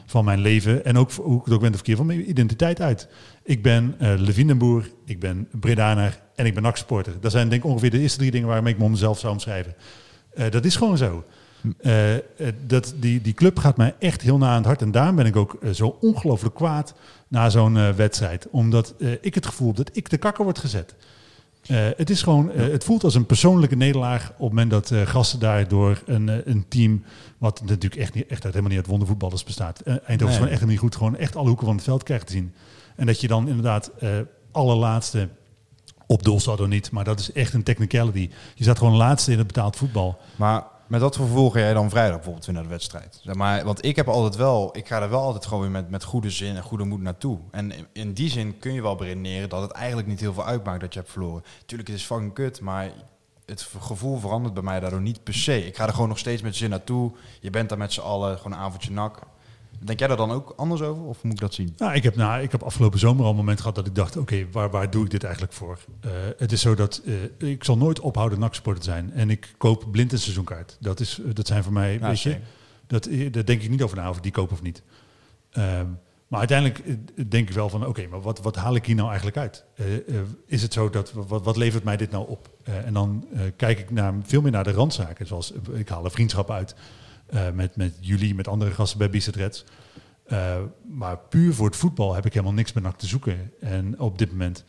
van 0.06 0.26
mijn 0.26 0.40
leven. 0.40 0.86
En 0.86 0.98
ook 0.98 1.12
hoe 1.12 1.40
ik 1.40 1.46
het 1.46 1.54
ook 1.54 1.62
ben, 1.62 1.72
de 1.72 1.78
verkeer 1.78 1.96
van 1.96 2.06
mijn 2.06 2.30
identiteit 2.30 2.82
uit. 2.82 3.08
Ik 3.44 3.64
ben 3.64 3.96
eh 4.00 4.14
Levindenboer, 4.18 4.90
ik 5.06 5.20
ben 5.20 5.48
Bredaner 5.60 6.20
en 6.36 6.46
ik 6.46 6.54
ben 6.54 6.64
NAC-supporter. 6.64 7.14
Dat 7.20 7.32
zijn 7.32 7.50
denk 7.50 7.64
ik 7.64 7.70
ongeveer 7.70 7.92
de 7.92 8.00
eerste 8.00 8.18
drie 8.18 8.32
dingen 8.32 8.48
waarmee 8.48 8.74
ik 8.74 8.80
me 8.80 8.86
om 8.86 8.92
mezelf 8.92 9.20
zou 9.20 9.34
omschrijven. 9.34 9.76
Dat 10.50 10.66
is 10.66 10.76
gewoon 10.76 10.98
zo. 10.98 11.24
Eh, 11.78 12.16
eh, 12.16 12.22
dat, 12.66 12.94
die, 12.98 13.22
die 13.22 13.34
club 13.34 13.60
gaat 13.60 13.78
mij 13.78 13.96
echt 14.00 14.22
heel 14.22 14.38
na 14.38 14.50
aan 14.50 14.58
het 14.58 14.66
hart. 14.66 14.82
En 14.82 14.92
daarom 14.92 15.16
ben 15.16 15.26
ik 15.26 15.36
ook 15.36 15.54
eh, 15.54 15.72
zo 15.72 15.98
ongelooflijk 16.02 16.56
kwaad 16.56 16.94
na 17.28 17.50
zo'n 17.50 17.96
wedstrijd. 17.96 18.48
Omdat 18.52 18.94
ik 19.22 19.36
het 19.36 19.46
gevoel 19.46 19.68
heb 19.68 19.78
dat 19.78 19.90
ik 19.94 20.10
de 20.10 20.18
kakker 20.18 20.44
word 20.44 20.60
gezet. 20.60 20.96
Het, 21.68 22.10
is 22.10 22.22
gewoon, 22.22 22.50
het 22.50 22.84
voelt 22.84 23.04
als 23.04 23.16
een 23.16 23.26
persoonlijke 23.26 23.76
nederlaag 23.76 24.30
op 24.30 24.38
het 24.38 24.40
moment 24.40 24.72
dat 24.72 24.92
gasten 25.08 25.40
daar 25.40 25.68
door 25.68 26.02
een, 26.06 26.50
een 26.50 26.66
team, 26.68 27.04
wat 27.38 27.62
natuurlijk 27.66 28.02
echt, 28.02 28.14
niet, 28.14 28.28
echt 28.28 28.44
uit, 28.44 28.54
helemaal 28.54 28.70
niet 28.70 28.78
uit 28.78 28.88
wondervoetballers 28.88 29.44
bestaat. 29.44 29.82
Eindhoven 29.82 30.16
is 30.16 30.20
Nee. 30.20 30.34
gewoon 30.34 30.50
echt 30.50 30.66
niet 30.66 30.80
goed, 30.80 30.96
gewoon 30.96 31.16
echt 31.18 31.36
alle 31.36 31.48
hoeken 31.48 31.66
van 31.66 31.76
het 31.76 31.84
veld 31.84 32.04
krijgt 32.04 32.28
te 32.28 32.34
zien. 32.34 32.54
En 32.96 33.06
dat 33.06 33.22
je 33.22 33.28
dan 33.28 33.48
inderdaad 33.48 33.92
allerlaatste, 34.52 35.30
op 36.06 36.24
doelsaldo 36.24 36.66
niet, 36.66 36.92
maar 36.92 37.04
dat 37.04 37.20
is 37.20 37.32
echt 37.32 37.54
een 37.54 37.64
technicality. 37.64 38.30
Je 38.56 38.64
staat 38.64 38.78
gewoon 38.78 38.96
laatste 38.96 39.32
in 39.32 39.38
het 39.38 39.48
betaald 39.48 39.76
voetbal. 39.76 40.18
Maar 40.36 40.64
met 40.88 41.02
voor 41.02 41.12
gevoel 41.12 41.50
ga 41.50 41.60
jij 41.60 41.74
dan 41.74 41.90
vrijdag 41.90 42.16
bijvoorbeeld 42.16 42.46
weer 42.46 42.56
naar 42.56 42.64
de 42.64 42.70
wedstrijd? 42.70 43.22
Maar, 43.34 43.66
want 43.66 43.86
ik 43.86 43.96
heb 43.96 44.08
altijd 44.08 44.36
wel, 44.36 44.78
ik 44.78 44.88
ga 44.88 45.02
er 45.02 45.10
wel 45.10 45.22
altijd 45.22 45.46
gewoon 45.46 45.62
weer 45.62 45.72
met, 45.72 45.90
met 45.90 46.04
goede 46.04 46.30
zin 46.30 46.56
en 46.56 46.64
goede 46.64 46.84
moed 46.84 47.02
naartoe. 47.02 47.40
En 47.52 47.72
in, 47.72 47.88
in 47.94 48.14
die 48.14 48.30
zin 48.30 48.60
kun 48.60 48.74
je 48.74 48.82
wel 48.82 48.96
beredeneren 48.96 49.50
dat 49.50 49.62
het 49.62 49.72
eigenlijk 49.72 50.08
niet 50.08 50.20
heel 50.20 50.34
veel 50.34 50.46
uitmaakt 50.46 50.82
dat 50.82 50.94
je 50.94 51.00
hebt 51.00 51.12
verloren. 51.12 51.44
Tuurlijk, 51.66 51.90
het 51.90 51.98
is 51.98 52.06
fucking 52.06 52.34
kut, 52.34 52.62
maar 52.62 52.92
het 53.46 53.70
gevoel 53.80 54.18
verandert 54.18 54.54
bij 54.54 54.64
mij 54.64 54.80
daardoor 54.80 55.02
niet 55.02 55.24
per 55.24 55.34
se. 55.34 55.66
Ik 55.66 55.76
ga 55.76 55.88
er 55.88 55.94
gewoon 55.94 56.10
nog 56.10 56.20
steeds 56.20 56.42
met 56.42 56.56
zin 56.56 56.70
naartoe. 56.70 57.12
Je 57.40 57.50
bent 57.50 57.70
daar 57.70 57.78
met 57.78 57.94
z'n 57.94 58.02
allen, 58.02 58.38
gewoon 58.38 58.52
een 58.52 58.64
avondje 58.64 58.92
nak. 58.92 59.20
Denk 59.80 60.00
jij 60.00 60.08
daar 60.08 60.18
dan 60.18 60.32
ook 60.32 60.54
anders 60.56 60.82
over 60.82 61.04
of 61.04 61.24
moet 61.24 61.34
ik 61.34 61.40
dat 61.40 61.54
zien? 61.54 61.74
Nou, 61.78 61.94
ik 61.94 62.04
heb, 62.04 62.16
nou, 62.16 62.42
ik 62.42 62.52
heb 62.52 62.64
afgelopen 62.64 63.00
zomer 63.00 63.24
al 63.24 63.30
een 63.30 63.36
moment 63.36 63.60
gehad 63.60 63.76
dat 63.76 63.88
ik 63.88 63.96
dacht, 63.96 64.18
oké, 64.18 64.48
waar, 64.52 64.70
waar 64.70 64.90
doe 64.90 65.04
ik 65.04 65.12
dit 65.12 65.24
eigenlijk 65.24 65.54
voor? 65.54 65.80
Eh, 66.00 66.12
het 66.38 66.52
is 66.52 66.62
zo 66.62 66.76
dat 66.76 67.02
eh, 67.40 67.50
ik 67.50 67.64
zal 67.64 67.78
nooit 67.78 68.00
ophouden 68.00 68.40
NAC-supporter 68.40 68.84
te 68.84 68.90
zijn. 68.90 69.12
En 69.14 69.30
ik 69.30 69.54
koop 69.58 69.86
blind 69.92 70.12
een 70.12 70.20
seizoenkaart. 70.20 70.78
Dat, 70.80 71.00
is, 71.00 71.20
eh, 71.20 71.34
dat 71.34 71.48
zijn 71.48 71.64
voor 71.64 71.74
mij, 71.74 72.00
weet 72.00 72.22
je, 72.22 72.40
dat, 72.88 73.10
daar 73.32 73.46
denk 73.46 73.62
ik 73.62 73.70
niet 73.70 73.82
over 73.82 73.98
na, 73.98 74.10
of 74.10 74.18
ik 74.18 74.24
die 74.24 74.32
koop 74.32 74.52
of 74.52 74.62
niet. 74.62 74.82
Ehm, 75.52 75.86
maar 76.28 76.40
uiteindelijk 76.40 76.84
denk 77.32 77.50
ik 77.50 77.56
wel 77.56 77.70
van, 77.70 77.86
oké, 77.86 78.08
maar 78.08 78.22
wat, 78.22 78.40
wat 78.42 78.56
haal 78.56 78.76
ik 78.76 78.86
hier 78.86 78.96
nou 78.96 79.08
eigenlijk 79.08 79.38
uit? 79.38 79.66
Is 80.46 80.62
het 80.62 80.74
zo 80.74 80.90
dat, 80.90 81.12
wat, 81.14 81.44
wat 81.44 81.58
levert 81.58 81.84
mij 81.84 81.98
dit 81.98 82.12
nou 82.12 82.28
op? 82.30 82.50
En 82.64 82.94
dan 82.94 83.28
kijk 83.56 83.80
ik 83.80 83.92
naar, 83.92 84.14
veel 84.24 84.42
meer 84.42 84.52
naar 84.52 84.64
de 84.64 84.72
randzaken. 84.72 85.28
Zoals, 85.28 85.54
ik 85.74 85.90
haal 85.90 86.06
een 86.06 86.12
vriendschap 86.12 86.52
uit 86.52 86.76
met, 87.54 87.76
met 87.76 87.94
jullie, 88.00 88.36
met 88.36 88.48
andere 88.48 88.72
gasten 88.72 88.98
bij 88.98 89.10
Bizet 89.10 89.36
Reds. 89.36 89.66
Eh, 90.26 90.58
maar 90.88 91.18
puur 91.18 91.54
voor 91.54 91.66
het 91.66 91.76
voetbal 91.76 92.14
heb 92.14 92.26
ik 92.26 92.34
helemaal 92.34 92.54
niks 92.54 92.74
met 92.74 92.84
NAC 92.84 92.98
te 92.98 93.08
zoeken. 93.08 93.52
En 93.60 94.00
op 94.00 94.18
dit 94.18 94.32
moment. 94.32 94.64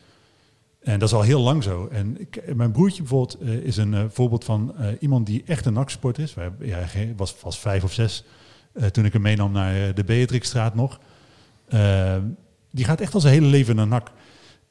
En 0.80 0.98
dat 0.98 1.08
is 1.08 1.14
al 1.14 1.22
heel 1.22 1.40
lang 1.40 1.62
zo. 1.62 1.86
En 1.86 2.20
ik, 2.20 2.54
mijn 2.54 2.72
broertje 2.72 3.02
bijvoorbeeld 3.02 3.40
eh, 3.40 3.54
is 3.54 3.76
een 3.76 3.94
eh, 3.94 4.04
voorbeeld 4.08 4.44
van 4.44 4.76
eh, 4.76 4.86
iemand 5.00 5.26
die 5.26 5.42
echt 5.46 5.66
een 5.66 5.72
NAC-sport 5.72 6.18
is. 6.18 6.34
Wij, 6.34 6.50
was, 7.16 7.40
was 7.40 7.58
vijf 7.58 7.84
of 7.84 7.92
zes 7.92 8.24
eh, 8.78 8.86
toen 8.86 9.04
ik 9.04 9.12
hem 9.12 9.22
meenam 9.22 9.52
naar 9.52 9.74
eh, 9.74 9.94
de 9.94 10.04
Beatrixstraat 10.04 10.74
nog. 10.74 11.00
Eh, 11.68 12.16
die 12.70 12.84
gaat 12.84 13.00
echt 13.00 13.14
al 13.14 13.20
zijn 13.20 13.34
hele 13.34 13.46
leven 13.46 13.76
naar 13.76 13.86
NAC. 13.86 14.10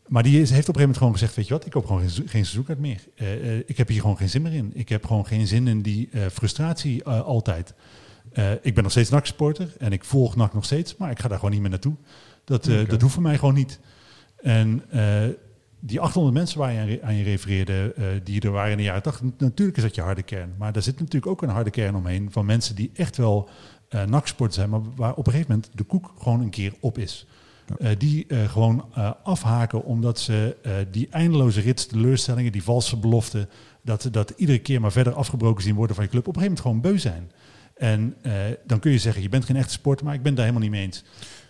Maar 0.08 0.24
die 0.24 0.42
is, 0.42 0.50
heeft 0.50 0.70
op 0.70 0.76
een 0.76 0.82
gegeven 0.82 0.82
moment 0.82 0.98
gewoon 0.98 1.14
gezegd, 1.14 1.36
weet 1.36 1.48
je 1.48 1.54
wat, 1.54 1.66
ik 1.66 1.72
koop 1.72 1.86
gewoon 1.86 2.02
geen, 2.02 2.10
geen 2.10 2.26
seizoenkaart 2.46 2.80
meer. 2.80 3.02
Eh, 3.16 3.54
eh, 3.54 3.64
ik 3.66 3.78
heb 3.78 3.88
hier 3.88 4.02
gewoon 4.02 4.18
geen 4.18 4.30
zin 4.30 4.42
meer 4.42 4.54
in. 4.54 4.72
Ik 4.74 4.90
heb 4.90 5.06
gewoon 5.06 5.26
geen 5.26 5.48
zin 5.48 5.68
in 5.68 5.82
die 5.82 6.10
eh, 6.12 6.22
frustratie 6.32 7.06
altijd. 7.06 7.74
Ik 8.62 8.74
ben 8.74 8.84
nog 8.84 8.92
steeds 8.92 9.10
NAC-supporter 9.10 9.74
en 9.80 9.92
ik 9.92 10.04
volg 10.04 10.36
NAC 10.36 10.54
nog 10.54 10.66
steeds, 10.66 10.96
maar 10.96 11.12
ik 11.12 11.20
ga 11.20 11.28
daar 11.28 11.38
gewoon 11.38 11.54
niet 11.54 11.62
meer 11.62 11.70
naartoe. 11.70 11.96
Dat, 12.44 12.64
dat 12.64 13.02
hoeft 13.02 13.14
voor 13.14 13.24
mij 13.24 13.38
gewoon 13.38 13.54
niet. 13.54 13.80
En 14.42 14.84
die 15.80 16.00
800 16.00 16.36
mensen 16.36 16.60
waar 16.60 16.74
je 16.74 16.80
aan, 16.80 16.88
re- 16.88 17.00
aan 17.02 17.16
je 17.16 17.24
refereerde, 17.24 17.94
die 18.24 18.42
er 18.42 18.52
waren 18.52 18.72
in 18.72 18.78
de 18.78 18.84
jaren 18.84 19.02
80, 19.04 19.26
natuurlijk 19.38 19.78
is 19.78 19.84
dat 19.84 19.96
je 19.96 20.02
harde 20.02 20.24
kern. 20.24 20.54
Maar 20.58 20.74
daar 20.74 20.84
zit 20.84 21.00
natuurlijk 21.00 21.32
ook 21.32 21.42
een 21.42 21.50
harde 21.50 21.70
kern 21.70 21.96
omheen 21.96 22.32
van 22.32 22.46
mensen 22.46 22.76
die 22.76 22.92
echt 22.94 23.18
wel 23.18 23.50
NAC-supporter 23.90 24.56
zijn, 24.56 24.70
maar 24.70 24.82
waar 24.96 25.14
op 25.14 25.28
een 25.28 25.32
gegeven 25.32 25.52
moment 25.52 25.72
de 25.78 25.84
koek 25.84 26.14
gewoon 26.18 26.42
een 26.42 26.50
keer 26.50 26.74
op 26.80 26.98
is. 26.98 27.28
Eh, 27.80 27.90
die 27.98 28.26
eh, 28.28 28.50
gewoon 28.50 28.86
eh, 28.94 29.12
afhaken 29.24 29.84
omdat 29.84 30.20
ze 30.20 30.56
die 30.92 31.08
eindeloze 31.12 31.62
rits, 31.62 31.86
teleurstellingen, 31.86 32.52
die 32.52 32.64
valse 32.64 32.98
beloften, 32.98 33.50
dat, 33.82 34.08
dat 34.12 34.34
iedere 34.36 34.60
keer 34.60 34.82
maar 34.82 34.92
verder 34.92 35.14
afgebroken 35.14 35.64
zien 35.64 35.76
worden 35.76 35.96
van 35.96 36.06
je 36.06 36.10
club, 36.10 36.28
op 36.28 36.36
een 36.36 36.42
gegeven 36.42 36.64
moment 36.64 36.84
gewoon 36.84 36.94
beu 36.94 37.10
zijn. 37.12 37.32
En 37.76 38.16
dan 38.66 38.80
kun 38.80 38.92
je 38.92 38.98
zeggen, 38.98 39.22
je 39.22 39.30
bent 39.30 39.46
geen 39.46 39.56
echte 39.56 39.72
sporter, 39.72 40.06
maar 40.06 40.14
ik 40.14 40.24
ben 40.24 40.36
daar 40.36 40.46
helemaal 40.46 40.68
niet 40.68 40.76
mee 40.78 40.86
eens. 40.86 41.04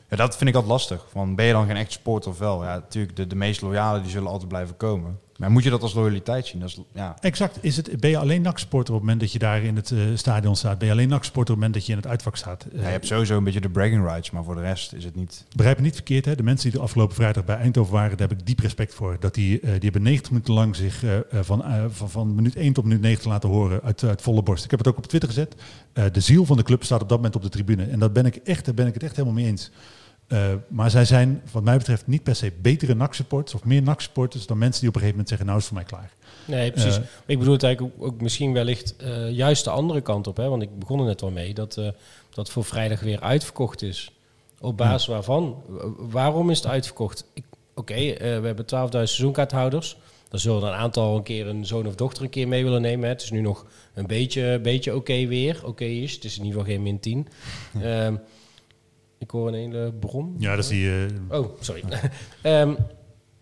Ja, 0.09 0.17
dat 0.17 0.37
vind 0.37 0.49
ik 0.49 0.55
altijd 0.55 0.73
lastig. 0.73 1.05
Van, 1.09 1.35
ben 1.35 1.45
je 1.45 1.51
dan 1.51 1.65
geen 1.65 1.75
echt 1.75 1.91
sport 1.91 2.27
of 2.27 2.39
wel? 2.39 2.63
Ja, 2.63 2.73
natuurlijk, 2.73 3.15
de, 3.15 3.27
de 3.27 3.35
meest 3.35 3.61
loyale 3.61 4.01
die 4.01 4.11
zullen 4.11 4.29
altijd 4.29 4.47
blijven 4.47 4.77
komen. 4.77 5.19
Maar 5.37 5.51
moet 5.51 5.63
je 5.63 5.69
dat 5.69 5.81
als 5.81 5.93
loyaliteit 5.93 6.45
zien? 6.45 6.59
Dat 6.59 6.69
is, 6.69 6.79
ja. 6.93 7.15
Exact. 7.19 7.57
Is 7.61 7.77
het, 7.77 7.99
ben 7.99 8.09
je 8.09 8.17
alleen 8.17 8.41
NAC-sporter 8.41 8.93
op 8.93 8.99
het 8.99 9.09
moment 9.09 9.19
dat 9.19 9.31
je 9.31 9.39
daar 9.39 9.63
in 9.63 9.75
het 9.75 9.91
eh, 9.91 9.99
stadion 10.15 10.55
staat? 10.55 10.77
Ben 10.77 10.87
je 10.87 10.93
alleen 10.93 11.09
NAC-sporter 11.09 11.55
op 11.55 11.61
het 11.61 11.69
moment 11.69 11.73
dat 11.73 11.85
je 11.85 11.91
in 11.91 11.97
het 11.97 12.07
uitvak 12.07 12.35
staat? 12.35 12.65
Eh, 12.65 12.77
Ja, 12.79 12.85
je 12.85 12.91
hebt 12.91 13.05
sowieso 13.07 13.37
een 13.37 13.43
beetje 13.43 13.61
de 13.61 13.69
bragging 13.69 14.03
rights, 14.05 14.31
maar 14.31 14.43
voor 14.43 14.55
de 14.55 14.61
rest 14.61 14.93
is 14.93 15.03
het 15.03 15.15
niet... 15.15 15.45
Begrijp 15.55 15.77
me 15.77 15.83
niet 15.83 15.93
verkeerd, 15.95 16.25
hè? 16.25 16.35
de 16.35 16.43
mensen 16.43 16.69
die 16.69 16.77
de 16.79 16.85
afgelopen 16.85 17.15
vrijdag 17.15 17.45
bij 17.45 17.55
Eindhoven 17.57 17.93
waren, 17.93 18.17
daar 18.17 18.27
heb 18.27 18.39
ik 18.39 18.45
diep 18.45 18.59
respect 18.59 18.93
voor. 18.93 19.17
Dat 19.19 19.33
die, 19.33 19.59
eh, 19.59 19.69
die 19.71 19.79
hebben 19.79 20.01
90 20.01 20.31
minuten 20.31 20.53
lang 20.53 20.75
zich 20.75 21.03
eh, 21.03 21.17
eh, 21.17 21.23
van, 21.41 21.63
eh, 21.65 21.83
van, 21.89 22.09
van 22.09 22.35
minuut 22.35 22.55
1 22.55 22.73
tot 22.73 22.83
minuut 22.83 23.01
90 23.01 23.27
laten 23.31 23.49
horen 23.49 23.81
uit, 23.83 24.03
uit 24.03 24.21
volle 24.21 24.43
borst. 24.43 24.63
Ik 24.63 24.69
heb 24.69 24.79
het 24.79 24.87
ook 24.87 24.97
op 24.97 25.05
Twitter 25.07 25.29
gezet. 25.29 25.55
Eh, 25.93 26.05
de 26.11 26.19
ziel 26.19 26.45
van 26.45 26.57
de 26.57 26.63
club 26.63 26.83
staat 26.83 27.01
op 27.01 27.09
dat 27.09 27.17
moment 27.17 27.35
op 27.35 27.41
de 27.41 27.49
tribune. 27.49 27.83
En 27.83 27.99
dat 27.99 28.13
ben 28.13 28.25
ik 28.25 28.35
echt, 28.35 28.65
daar 28.65 28.73
ben 28.73 28.87
ik 28.87 28.93
het 28.93 29.03
echt 29.03 29.15
helemaal 29.15 29.35
mee 29.41 29.45
eens. 29.45 29.71
Eh, 30.27 30.53
maar 30.67 30.89
zij 30.89 31.05
zijn, 31.05 31.41
wat 31.51 31.63
mij 31.63 31.77
betreft, 31.77 32.07
niet 32.07 32.23
per 32.23 32.35
se 32.35 32.51
betere 32.61 32.95
NAC-supporters 32.95 33.55
of 33.55 33.63
meer 33.63 33.81
NAC-supporters 33.81 34.45
dan 34.45 34.57
mensen 34.57 34.79
die 34.79 34.89
op 34.89 34.95
een 34.95 35.01
gegeven 35.01 35.23
moment 35.23 35.29
zeggen, 35.29 35.47
nou 35.47 35.59
is 35.59 35.65
het 35.65 35.73
voor 35.73 35.83
mij 35.83 35.91
klaar. 35.91 36.11
Nee, 36.45 36.71
precies. 36.71 36.97
Eh, 36.97 37.03
ik 37.25 37.39
bedoel 37.39 37.53
het 37.53 37.63
eigenlijk 37.63 37.95
ook, 37.97 38.07
ook 38.07 38.21
misschien 38.21 38.53
wellicht 38.53 38.95
eh, 38.95 39.31
juist 39.31 39.63
de 39.63 39.69
andere 39.69 40.01
kant 40.01 40.27
op. 40.27 40.37
Hè? 40.37 40.49
Want 40.49 40.61
ik 40.61 40.79
begon 40.79 40.99
er 40.99 41.05
net 41.05 41.21
al 41.21 41.31
mee 41.31 41.53
dat 41.53 41.81
dat 42.29 42.49
voor 42.49 42.63
vrijdag 42.63 42.99
weer 42.99 43.21
uitverkocht 43.21 43.81
is. 43.81 44.11
Op 44.59 44.77
basis 44.77 45.07
waarvan? 45.07 45.63
Waarom 45.97 46.49
is 46.49 46.57
het 46.57 46.67
uitverkocht? 46.67 47.25
Oké, 47.75 47.93
we 48.17 48.41
hebben 48.43 48.65
12.000 48.65 48.89
seizoenkaarthouders. 48.91 49.97
Dan 50.29 50.39
zullen 50.39 50.61
er 50.61 50.67
een 50.67 50.79
aantal 50.79 51.15
een 51.15 51.23
keer 51.23 51.47
een 51.47 51.65
zoon 51.65 51.87
of 51.87 51.95
dochter 51.95 52.23
een 52.23 52.29
keer 52.29 52.47
mee 52.47 52.63
willen 52.63 52.81
nemen. 52.81 53.03
Hè. 53.05 53.09
Het 53.09 53.21
is 53.21 53.31
nu 53.31 53.41
nog 53.41 53.65
een 53.93 54.07
beetje, 54.07 54.59
beetje 54.59 54.95
oké 54.95 55.27
weer. 55.27 55.61
Oké 55.65 55.83
is. 55.83 56.13
Het 56.13 56.23
is 56.23 56.37
in 56.37 56.45
ieder 56.45 56.59
geval 56.59 56.73
geen 56.75 56.83
min 56.83 56.99
10. 56.99 57.27
Ehm, 57.81 58.15
ik 59.17 59.29
hoor 59.31 59.47
een 59.47 59.53
hele 59.53 59.93
bron. 59.99 60.35
Ja, 60.37 60.49
dat 60.55 60.63
is 60.63 60.69
die... 60.69 60.89
eh, 61.29 61.39
Oh, 61.39 61.47
sorry. 61.59 61.83
Ehm, 62.41 62.73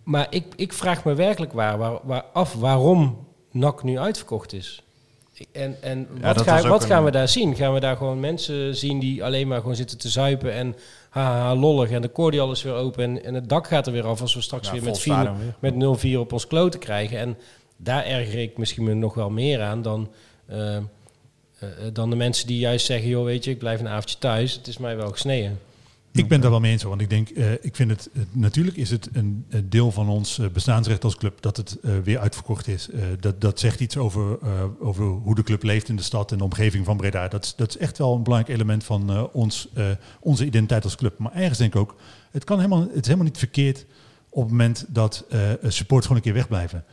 maar 0.03 0.27
ik, 0.29 0.45
ik 0.55 0.73
vraag 0.73 1.05
me 1.05 1.13
werkelijk 1.13 1.53
waar, 1.53 1.77
waar, 1.77 1.99
waar 2.03 2.25
af 2.33 2.53
waarom 2.53 3.27
NAC 3.51 3.83
nu 3.83 3.99
uitverkocht 3.99 4.53
is. 4.53 4.83
En, 5.51 5.75
en 5.81 6.07
wat, 6.21 6.41
ga- 6.41 6.67
wat 6.67 6.81
een- 6.83 6.89
gaan 6.89 7.03
we 7.03 7.11
daar 7.11 7.27
zien? 7.27 7.55
Gaan 7.55 7.73
we 7.73 7.79
daar 7.79 7.97
gewoon 7.97 8.19
mensen 8.19 8.75
zien 8.75 8.99
die 8.99 9.23
alleen 9.23 9.47
maar 9.47 9.59
gewoon 9.59 9.75
zitten 9.75 9.97
te 9.97 10.09
zuipen 10.09 10.53
en 10.53 10.75
haha 11.09 11.55
lollig 11.55 11.89
en 11.91 12.01
de 12.01 12.11
cordial 12.11 12.51
is 12.51 12.63
weer 12.63 12.73
open 12.73 13.03
en, 13.03 13.23
en 13.23 13.33
het 13.33 13.49
dak 13.49 13.67
gaat 13.67 13.87
er 13.87 13.93
weer 13.93 14.05
af 14.05 14.21
als 14.21 14.33
we 14.35 14.41
straks 14.41 14.67
Ja, 14.67 14.73
weer 14.73 14.83
met 14.83 14.99
4 14.99 15.13
stadion 15.13 15.37
weer. 15.59 15.73
met 15.77 15.99
0-4 16.15 16.17
op 16.19 16.33
ons 16.33 16.47
kloten 16.47 16.79
krijgen. 16.79 17.17
En 17.17 17.37
daar 17.77 18.05
erger 18.05 18.39
ik 18.41 18.57
misschien 18.57 18.83
me 18.83 18.93
nog 18.93 19.13
wel 19.13 19.29
meer 19.29 19.61
aan 19.61 19.81
dan, 19.81 20.09
eh, 20.45 20.77
dan 21.93 22.09
de 22.09 22.15
mensen 22.15 22.47
die 22.47 22.59
juist 22.59 22.85
zeggen, 22.85 23.09
joh 23.09 23.25
weet 23.25 23.43
je, 23.43 23.51
ik 23.51 23.59
blijf 23.59 23.79
een 23.79 23.87
avondje 23.87 24.17
thuis. 24.17 24.53
Het 24.53 24.67
is 24.67 24.77
mij 24.77 24.95
wel 24.95 25.11
gesneden. 25.11 25.59
Ik 26.15 26.27
ben 26.27 26.41
daar 26.41 26.51
wel 26.51 26.59
mee 26.59 26.71
eens, 26.71 26.83
want 26.83 27.01
ik 27.01 27.09
denk, 27.09 27.29
eh, 27.29 27.51
ik 27.51 27.75
vind 27.75 27.89
het, 27.89 28.09
natuurlijk 28.31 28.77
is 28.77 28.89
het 28.89 29.09
een, 29.13 29.45
deel 29.63 29.91
van 29.91 30.09
ons 30.09 30.39
eh, 30.39 30.47
bestaansrecht 30.47 31.03
als 31.03 31.17
club 31.17 31.41
dat 31.41 31.57
het 31.57 31.77
eh, 31.79 31.91
weer 32.03 32.19
uitverkocht 32.19 32.67
is. 32.67 32.89
Eh, 32.89 33.01
dat, 33.19 33.41
dat 33.41 33.59
zegt 33.59 33.79
iets 33.79 33.97
over, 33.97 34.37
eh, 34.41 34.49
over 34.79 35.05
hoe 35.05 35.35
de 35.35 35.43
club 35.43 35.63
leeft 35.63 35.89
in 35.89 35.95
de 35.95 36.03
stad 36.03 36.31
en 36.31 36.37
de 36.37 36.43
omgeving 36.43 36.85
van 36.85 36.97
Breda. 36.97 37.27
Dat 37.27 37.53
dat 37.57 37.69
is 37.69 37.77
echt 37.77 37.97
wel 37.97 38.15
een 38.15 38.23
belangrijk 38.23 38.57
element 38.57 38.83
van 38.83 39.09
eh, 39.09 39.23
ons, 39.31 39.67
eh, 39.73 39.85
onze 40.19 40.45
identiteit 40.45 40.83
als 40.83 40.95
club. 40.95 41.17
Maar 41.17 41.33
ergens 41.33 41.57
denk 41.57 41.73
ik 41.73 41.79
ook, 41.79 41.95
het, 42.31 42.43
kan 42.43 42.57
helemaal, 42.57 42.81
het 42.81 42.95
is 42.95 43.05
helemaal 43.05 43.25
niet 43.25 43.37
verkeerd 43.37 43.85
op 44.29 44.41
het 44.41 44.51
moment 44.51 44.85
dat 44.87 45.25
eh 45.29 45.39
support 45.67 46.01
gewoon 46.01 46.17
een 46.17 46.23
keer 46.23 46.33
wegblijven. 46.33 46.85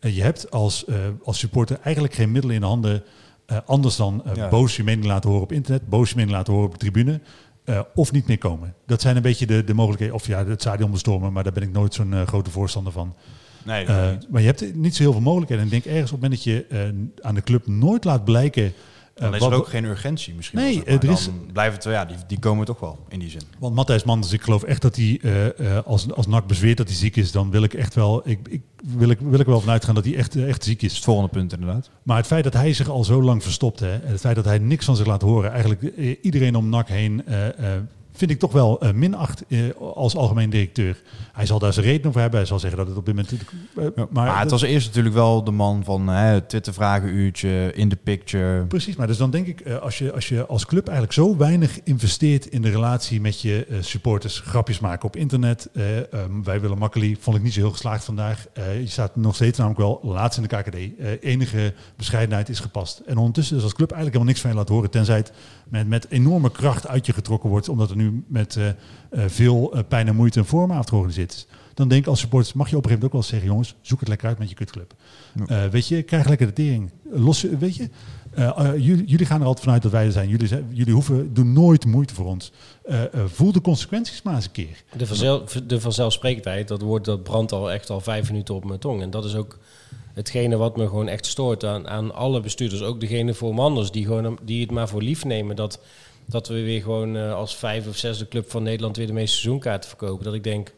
Eh, 0.00 0.16
je 0.16 0.22
hebt 0.22 0.50
als, 0.50 0.84
eh, 0.84 0.96
als 1.24 1.38
supporter 1.38 1.78
eigenlijk 1.82 2.14
geen 2.14 2.32
middelen 2.32 2.54
in 2.54 2.60
de 2.60 2.66
handen 2.66 3.02
eh, 3.50 3.56
anders 3.66 3.96
dan 3.96 4.22
eh, 4.24 4.34
Ja. 4.34 4.48
boos 4.48 4.76
je 4.76 4.84
mening 4.84 5.06
laten 5.06 5.28
horen 5.30 5.44
op 5.44 5.52
internet, 5.52 5.88
boos 5.88 6.08
je 6.10 6.16
mening 6.16 6.34
laten 6.34 6.52
horen 6.52 6.68
op 6.68 6.72
de 6.72 6.78
tribune. 6.90 7.20
eh, 7.64 7.80
of 7.94 8.12
niet 8.12 8.26
meer 8.26 8.38
komen. 8.38 8.74
Dat 8.86 9.00
zijn 9.00 9.16
een 9.16 9.22
beetje 9.22 9.46
de, 9.46 9.64
de 9.64 9.74
mogelijkheden. 9.74 10.14
Of 10.14 10.26
ja, 10.26 10.46
het 10.46 10.60
stadion 10.60 10.90
bestormen, 10.90 11.32
maar 11.32 11.42
daar 11.44 11.52
ben 11.52 11.62
ik 11.62 11.72
nooit 11.72 11.94
zo'n 11.94 12.26
grote 12.26 12.50
voorstander 12.50 12.92
van. 12.92 13.14
Nee, 13.64 13.86
maar 14.30 14.40
je 14.40 14.46
hebt 14.46 14.74
niet 14.74 14.96
zo 14.96 15.02
heel 15.02 15.12
veel 15.12 15.20
mogelijkheden. 15.20 15.64
En 15.64 15.72
ik 15.72 15.82
denk 15.82 15.94
ergens 15.94 16.12
op 16.12 16.20
het 16.22 16.30
moment 16.30 16.44
dat 16.44 16.52
je 16.54 17.20
aan 17.20 17.34
de 17.34 17.42
club 17.42 17.66
nooit 17.66 18.04
laat 18.04 18.24
blijken. 18.24 18.72
Eh, 19.14 19.22
Dan 19.22 19.34
is 19.34 19.40
wat- 19.40 19.50
er 19.50 19.56
ook 19.56 19.68
geen 19.68 19.84
urgentie 19.84 20.34
misschien. 20.34 20.58
Nee, 20.58 20.72
zeg 20.74 20.84
maar. 20.84 20.94
er 21.02 21.10
is- 21.10 21.24
Dan 21.24 21.46
blijven 21.52 21.74
het 21.74 21.84
ja, 21.84 22.04
die, 22.04 22.16
die 22.26 22.38
komen 22.38 22.66
toch 22.66 22.80
wel 22.80 22.98
in 23.08 23.18
die 23.18 23.30
zin. 23.30 23.40
Want 23.58 23.74
Matthijs 23.74 24.04
Manders, 24.04 24.32
ik 24.32 24.42
geloof 24.42 24.62
echt 24.62 24.82
dat 24.82 24.96
hij, 24.96 25.18
eh, 25.22 25.76
eh, 25.76 25.86
als, 25.86 26.12
als 26.12 26.26
NAC 26.26 26.46
bezweert 26.46 26.76
dat 26.76 26.86
hij 26.88 26.96
ziek 26.96 27.16
is, 27.16 27.32
dan 27.32 27.50
wil 27.50 27.62
ik 27.62 27.74
echt 27.74 27.94
wel, 27.94 28.28
ik, 28.28 28.38
ik, 28.48 28.62
wil, 28.96 29.10
ik, 29.10 29.18
wil 29.20 29.40
ik 29.40 29.46
wel 29.46 29.60
vanuit 29.60 29.84
gaan 29.84 29.94
dat 29.94 30.04
hij 30.04 30.16
echt, 30.16 30.36
eh, 30.36 30.48
echt 30.48 30.64
ziek 30.64 30.82
is 30.82 30.88
is. 30.90 30.94
het 30.94 31.04
volgende 31.04 31.30
punt 31.30 31.52
inderdaad. 31.52 31.90
Maar 32.02 32.16
het 32.16 32.26
feit 32.26 32.44
dat 32.44 32.52
hij 32.52 32.72
zich 32.72 32.88
al 32.88 33.04
zo 33.04 33.22
lang 33.22 33.42
verstopt, 33.42 33.80
hè, 33.80 33.92
en 33.92 34.10
het 34.10 34.20
feit 34.20 34.36
dat 34.36 34.44
hij 34.44 34.58
niks 34.58 34.84
van 34.84 34.96
zich 34.96 35.06
laat 35.06 35.22
horen, 35.22 35.50
eigenlijk 35.52 35.82
eh, 35.82 36.16
iedereen 36.22 36.54
om 36.56 36.68
NAC 36.68 36.88
heen, 36.88 37.26
eh, 37.26 37.48
eh, 37.74 37.80
vind 38.20 38.30
ik 38.32 38.38
toch 38.38 38.52
wel 38.52 38.80
eh, 38.80 38.92
minacht 38.92 39.44
eh, 39.48 39.58
als 39.94 40.16
algemeen 40.16 40.50
directeur. 40.50 41.02
Hij 41.32 41.46
zal 41.46 41.58
daar 41.58 41.72
zijn 41.72 41.86
reden 41.86 42.06
over 42.06 42.20
hebben. 42.20 42.38
Hij 42.38 42.48
zal 42.48 42.58
zeggen 42.58 42.78
dat 42.78 42.88
het 42.88 42.96
op 42.96 43.06
dit 43.06 43.14
moment... 43.14 43.32
eh, 43.76 43.84
Maar, 43.96 44.06
maar 44.10 44.40
het 44.40 44.50
was 44.50 44.62
eerst 44.62 44.86
natuurlijk 44.86 45.14
wel 45.14 45.44
de 45.44 45.50
man 45.50 45.84
van 45.84 46.08
hè, 46.08 46.40
Twitter 46.40 46.72
vragenuurtje, 46.72 47.72
in 47.74 47.88
de 47.88 47.96
picture. 47.96 48.64
Precies, 48.64 48.96
maar 48.96 49.06
dus 49.06 49.16
dan 49.16 49.30
denk 49.30 49.46
ik, 49.46 49.68
als, 49.70 49.98
je, 49.98 50.12
als 50.12 50.28
je 50.28 50.46
als 50.46 50.66
club 50.66 50.84
eigenlijk 50.86 51.16
zo 51.18 51.36
weinig 51.36 51.82
investeert 51.84 52.46
in 52.46 52.62
de 52.62 52.70
relatie 52.70 53.20
met 53.20 53.40
je 53.40 53.78
supporters, 53.80 54.38
grapjes 54.38 54.80
maken 54.80 55.06
op 55.06 55.16
internet. 55.16 55.68
eh, 55.72 56.12
ehm, 56.12 56.42
wij 56.42 56.60
willen 56.60 56.78
makkelijk, 56.78 57.16
vond 57.20 57.36
ik 57.36 57.42
niet 57.42 57.52
zo 57.52 57.60
heel 57.60 57.70
geslaagd 57.70 58.04
vandaag. 58.04 58.46
Je 58.80 58.86
staat 58.86 59.16
nog 59.16 59.34
steeds 59.34 59.58
namelijk 59.58 59.80
wel 59.80 60.00
laatst 60.02 60.38
in 60.38 60.46
de 60.48 60.56
KKD. 60.56 60.76
Enige 61.24 61.74
bescheidenheid 61.96 62.48
is 62.48 62.60
gepast. 62.60 62.98
En 63.06 63.16
ondertussen 63.16 63.56
is 63.56 63.62
als 63.62 63.74
club 63.74 63.90
eigenlijk 63.92 64.16
helemaal 64.16 64.32
niks 64.32 64.40
van 64.40 64.50
je 64.50 64.56
laten 64.56 64.74
horen, 64.74 64.90
tenzij 64.90 65.16
het 65.16 65.32
met, 65.70 65.88
met 65.88 66.06
enorme 66.10 66.50
kracht 66.50 66.86
uit 66.86 67.06
je 67.06 67.12
getrokken 67.12 67.50
wordt, 67.50 67.68
omdat 67.68 67.90
er 67.90 67.96
nu 67.96 68.24
met 68.26 68.56
eh, 68.56 68.68
eh, 68.68 68.74
veel 69.26 69.72
eh, 69.74 69.80
pijn 69.88 70.08
en 70.08 70.16
moeite 70.16 70.38
een 70.38 70.44
vormavond 70.44 70.88
georganiseerd 70.88 71.32
is. 71.32 71.46
Dan 71.74 71.88
denk 71.88 72.02
ik 72.02 72.08
als 72.08 72.20
supporters, 72.20 72.52
mag 72.52 72.70
je 72.70 72.76
op 72.76 72.84
een 72.84 72.90
gegeven 72.90 73.08
moment 73.10 73.30
ook 73.30 73.30
wel 73.30 73.38
eens 73.40 73.58
zeggen, 73.60 73.74
jongens, 73.74 73.88
zoek 73.88 74.00
het 74.00 74.08
lekker 74.08 74.28
uit 74.28 74.38
met 74.38 74.48
je 74.48 74.54
kutclub. 74.54 74.94
Ja. 75.46 75.64
Eh, 75.64 75.70
weet 75.70 75.88
je, 75.88 76.02
krijg 76.02 76.28
lekker 76.28 76.46
de 76.46 76.52
tering. 76.52 76.90
Los, 77.10 77.42
weet 77.42 77.76
je, 77.76 77.88
jullie, 78.76 79.04
jullie 79.04 79.26
gaan 79.26 79.40
er 79.40 79.46
altijd 79.46 79.64
vanuit 79.64 79.82
dat 79.82 79.92
wij 79.92 80.04
er 80.04 80.12
zijn. 80.12 80.28
Jullie, 80.28 80.46
zijn- 80.46 80.66
jullie 80.72 80.92
hoeven, 80.94 81.34
doen 81.34 81.52
nooit 81.52 81.84
moeite 81.84 82.14
voor 82.14 82.26
ons. 82.26 82.52
Eh, 82.84 83.02
eh, 83.02 83.08
voel 83.26 83.52
de 83.52 83.60
consequenties 83.60 84.22
maar 84.22 84.34
eens 84.34 84.44
een 84.44 84.50
keer. 84.50 84.82
De, 84.96 85.06
vanzel, 85.06 85.44
de 85.66 85.80
vanzelfsprekendheid, 85.80 86.68
dat 86.68 86.80
woord 86.80 87.04
dat 87.04 87.22
brandt 87.22 87.52
al 87.52 87.70
echt 87.72 87.90
al 87.90 88.00
vijf 88.00 88.30
minuten 88.30 88.54
op 88.54 88.64
mijn 88.64 88.78
tong. 88.80 89.02
En 89.02 89.10
dat 89.10 89.24
is 89.24 89.34
ook 89.34 89.58
hetgene 90.20 90.56
wat 90.56 90.76
me 90.76 90.88
gewoon 90.88 91.08
echt 91.08 91.26
stoort 91.26 91.64
aan, 91.64 91.88
aan 91.88 92.14
alle 92.14 92.40
bestuurders. 92.40 92.82
Ook 92.82 93.00
degene 93.00 93.34
voor 93.34 93.54
Manders, 93.54 93.90
die, 93.90 94.04
gewoon, 94.04 94.38
die 94.42 94.60
het 94.60 94.70
maar 94.70 94.88
voor 94.88 95.02
lief 95.02 95.24
nemen. 95.24 95.56
Dat, 95.56 95.80
dat 96.26 96.48
we 96.48 96.62
weer 96.62 96.82
gewoon 96.82 97.16
eh, 97.16 97.34
als 97.34 97.56
vijf 97.56 97.88
of 97.88 97.96
zesde 97.96 98.28
club 98.28 98.50
van 98.50 98.62
Nederland 98.62 98.96
weer 98.96 99.06
de 99.06 99.12
meeste 99.12 99.36
seizoenkaarten 99.36 99.88
verkopen. 99.88 100.24
Dat 100.24 100.34
ik 100.34 100.44
denk, 100.44 100.72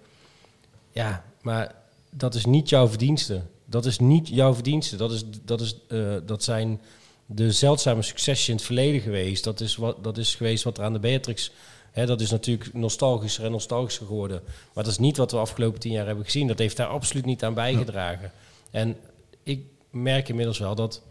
ja, 0.92 1.24
maar 1.40 1.74
dat 2.10 2.34
is 2.34 2.44
niet 2.44 2.68
jouw 2.68 2.88
verdienste. 2.88 3.42
Dat 3.64 3.86
is 3.86 3.98
niet 3.98 4.28
jouw 4.28 4.54
verdienste. 4.54 4.96
Dat, 4.96 5.12
is, 5.12 5.24
dat, 5.44 5.60
is, 5.60 5.76
eh, 5.88 6.14
dat 6.26 6.42
zijn 6.44 6.80
de 7.26 7.52
zeldzame 7.52 8.02
successen 8.02 8.50
in 8.50 8.56
het 8.56 8.66
verleden 8.66 9.00
geweest. 9.00 9.44
Dat 9.44 9.60
is, 9.60 9.76
wat, 9.76 10.04
dat 10.04 10.18
is 10.18 10.34
geweest 10.34 10.64
wat 10.64 10.78
er 10.78 10.84
aan 10.84 10.92
de 10.92 10.98
Beatrix... 10.98 11.50
Hè, 11.92 12.06
dat 12.06 12.20
is 12.20 12.30
natuurlijk 12.30 12.74
nostalgischer 12.74 13.44
en 13.44 13.50
nostalgischer 13.50 14.06
geworden. 14.06 14.42
Maar 14.44 14.84
dat 14.84 14.92
is 14.92 14.98
niet 14.98 15.16
wat 15.16 15.30
we 15.30 15.36
afgelopen 15.36 15.80
tien 15.80 15.92
jaar 15.92 16.06
hebben 16.06 16.24
gezien. 16.24 16.46
Dat 16.46 16.58
heeft 16.58 16.76
daar 16.76 16.86
absoluut 16.86 17.24
niet 17.24 17.44
aan 17.44 17.54
bijgedragen. 17.54 18.32
En 18.70 18.96
ik 19.42 19.64
merk 19.90 20.28
inmiddels 20.28 20.58
wel 20.58 20.74
dat... 20.74 21.02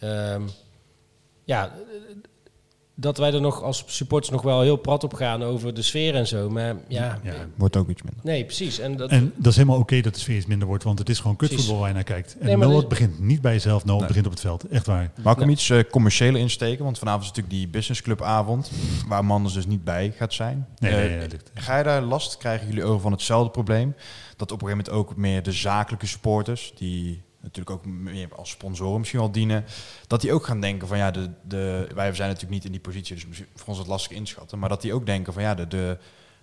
ehm, 0.00 0.42
ja, 1.44 1.72
dat 2.98 3.18
wij 3.18 3.32
er 3.32 3.40
nog 3.40 3.62
als 3.62 3.84
supporters 3.86 4.32
nog 4.32 4.42
wel 4.42 4.60
heel 4.60 4.76
prat 4.76 5.04
op 5.04 5.14
gaan 5.14 5.42
over 5.42 5.74
de 5.74 5.82
sfeer 5.82 6.14
en 6.14 6.26
zo. 6.26 6.50
Maar 6.50 6.76
ja, 6.88 7.20
Ja. 7.22 7.32
Wordt 7.54 7.76
ook 7.76 7.88
iets 7.88 8.02
minder. 8.02 8.20
nee, 8.24 8.44
precies. 8.44 8.78
En 8.78 8.96
dat, 8.96 9.10
En 9.10 9.32
dat 9.36 9.46
is 9.46 9.56
helemaal 9.56 9.78
oké 9.78 10.00
dat 10.00 10.14
de 10.14 10.20
sfeer 10.20 10.36
iets 10.36 10.46
minder 10.46 10.68
wordt, 10.68 10.84
want 10.84 10.98
het 10.98 11.08
is 11.08 11.18
gewoon 11.20 11.36
kutvoetbal 11.36 11.78
waar 11.78 11.88
je 11.88 11.94
naar 11.94 12.04
kijkt. 12.04 12.36
En 12.38 12.46
Nee, 12.46 12.56
Noah 12.56 12.80
de- 12.80 12.86
begint 12.86 13.18
niet 13.18 13.40
bij 13.40 13.52
jezelf, 13.52 13.84
Noah 13.84 13.98
Nee. 13.98 14.06
begint 14.08 14.26
op 14.26 14.32
het 14.32 14.40
veld. 14.40 14.68
Echt 14.68 14.86
waar. 14.86 15.10
Mag 15.22 15.32
ik 15.34 15.40
hem 15.40 15.48
iets 15.48 15.70
eh, 15.70 15.80
commerciële 15.90 16.38
insteken? 16.38 16.84
Want 16.84 16.98
vanavond 16.98 17.22
is 17.22 17.28
natuurlijk 17.28 17.56
die 17.56 17.68
businessclubavond, 17.68 18.70
waar 19.08 19.24
Manders 19.24 19.54
dus 19.54 19.66
niet 19.66 19.84
bij 19.84 20.12
gaat 20.16 20.32
zijn. 20.34 20.66
Nee, 20.78 20.90
Eh, 20.92 20.98
nee, 20.98 21.08
nee, 21.08 21.18
dat 21.18 21.32
lukt. 21.32 21.50
Ga 21.54 21.78
je 21.78 21.84
daar 21.84 22.02
last, 22.02 22.36
krijgen 22.36 22.66
jullie 22.66 22.84
over 22.84 23.00
van 23.00 23.12
hetzelfde 23.12 23.50
probleem? 23.50 23.94
Dat 24.36 24.52
op 24.52 24.62
een 24.62 24.68
gegeven 24.68 24.90
moment 24.92 25.10
ook 25.10 25.16
meer 25.16 25.42
de 25.42 25.52
zakelijke 25.52 26.06
supporters, 26.06 26.72
die 26.76 27.22
natuurlijk 27.46 27.76
ook 27.76 27.86
meer 27.92 28.28
als 28.36 28.50
sponsoren 28.50 28.98
misschien 28.98 29.20
wel 29.20 29.30
dienen, 29.30 29.64
dat 30.06 30.20
die 30.20 30.32
ook 30.32 30.46
gaan 30.46 30.60
denken 30.60 30.88
van 30.88 30.98
ja, 30.98 31.10
de, 31.10 31.30
de, 31.42 31.88
wij 31.94 32.14
zijn 32.14 32.28
natuurlijk 32.28 32.54
niet 32.54 32.64
in 32.64 32.70
die 32.72 32.80
positie, 32.80 33.14
dus 33.14 33.26
misschien 33.26 33.48
voor 33.54 33.68
ons 33.68 33.78
het 33.78 33.86
lastig 33.86 34.16
inschatten, 34.16 34.58
maar 34.58 34.68
dat 34.68 34.80
die 34.82 34.94
ook 34.94 35.06
denken 35.06 35.32
van 35.32 35.42
ja, 35.42 35.54
de, 35.54 35.68
de, 35.68 35.98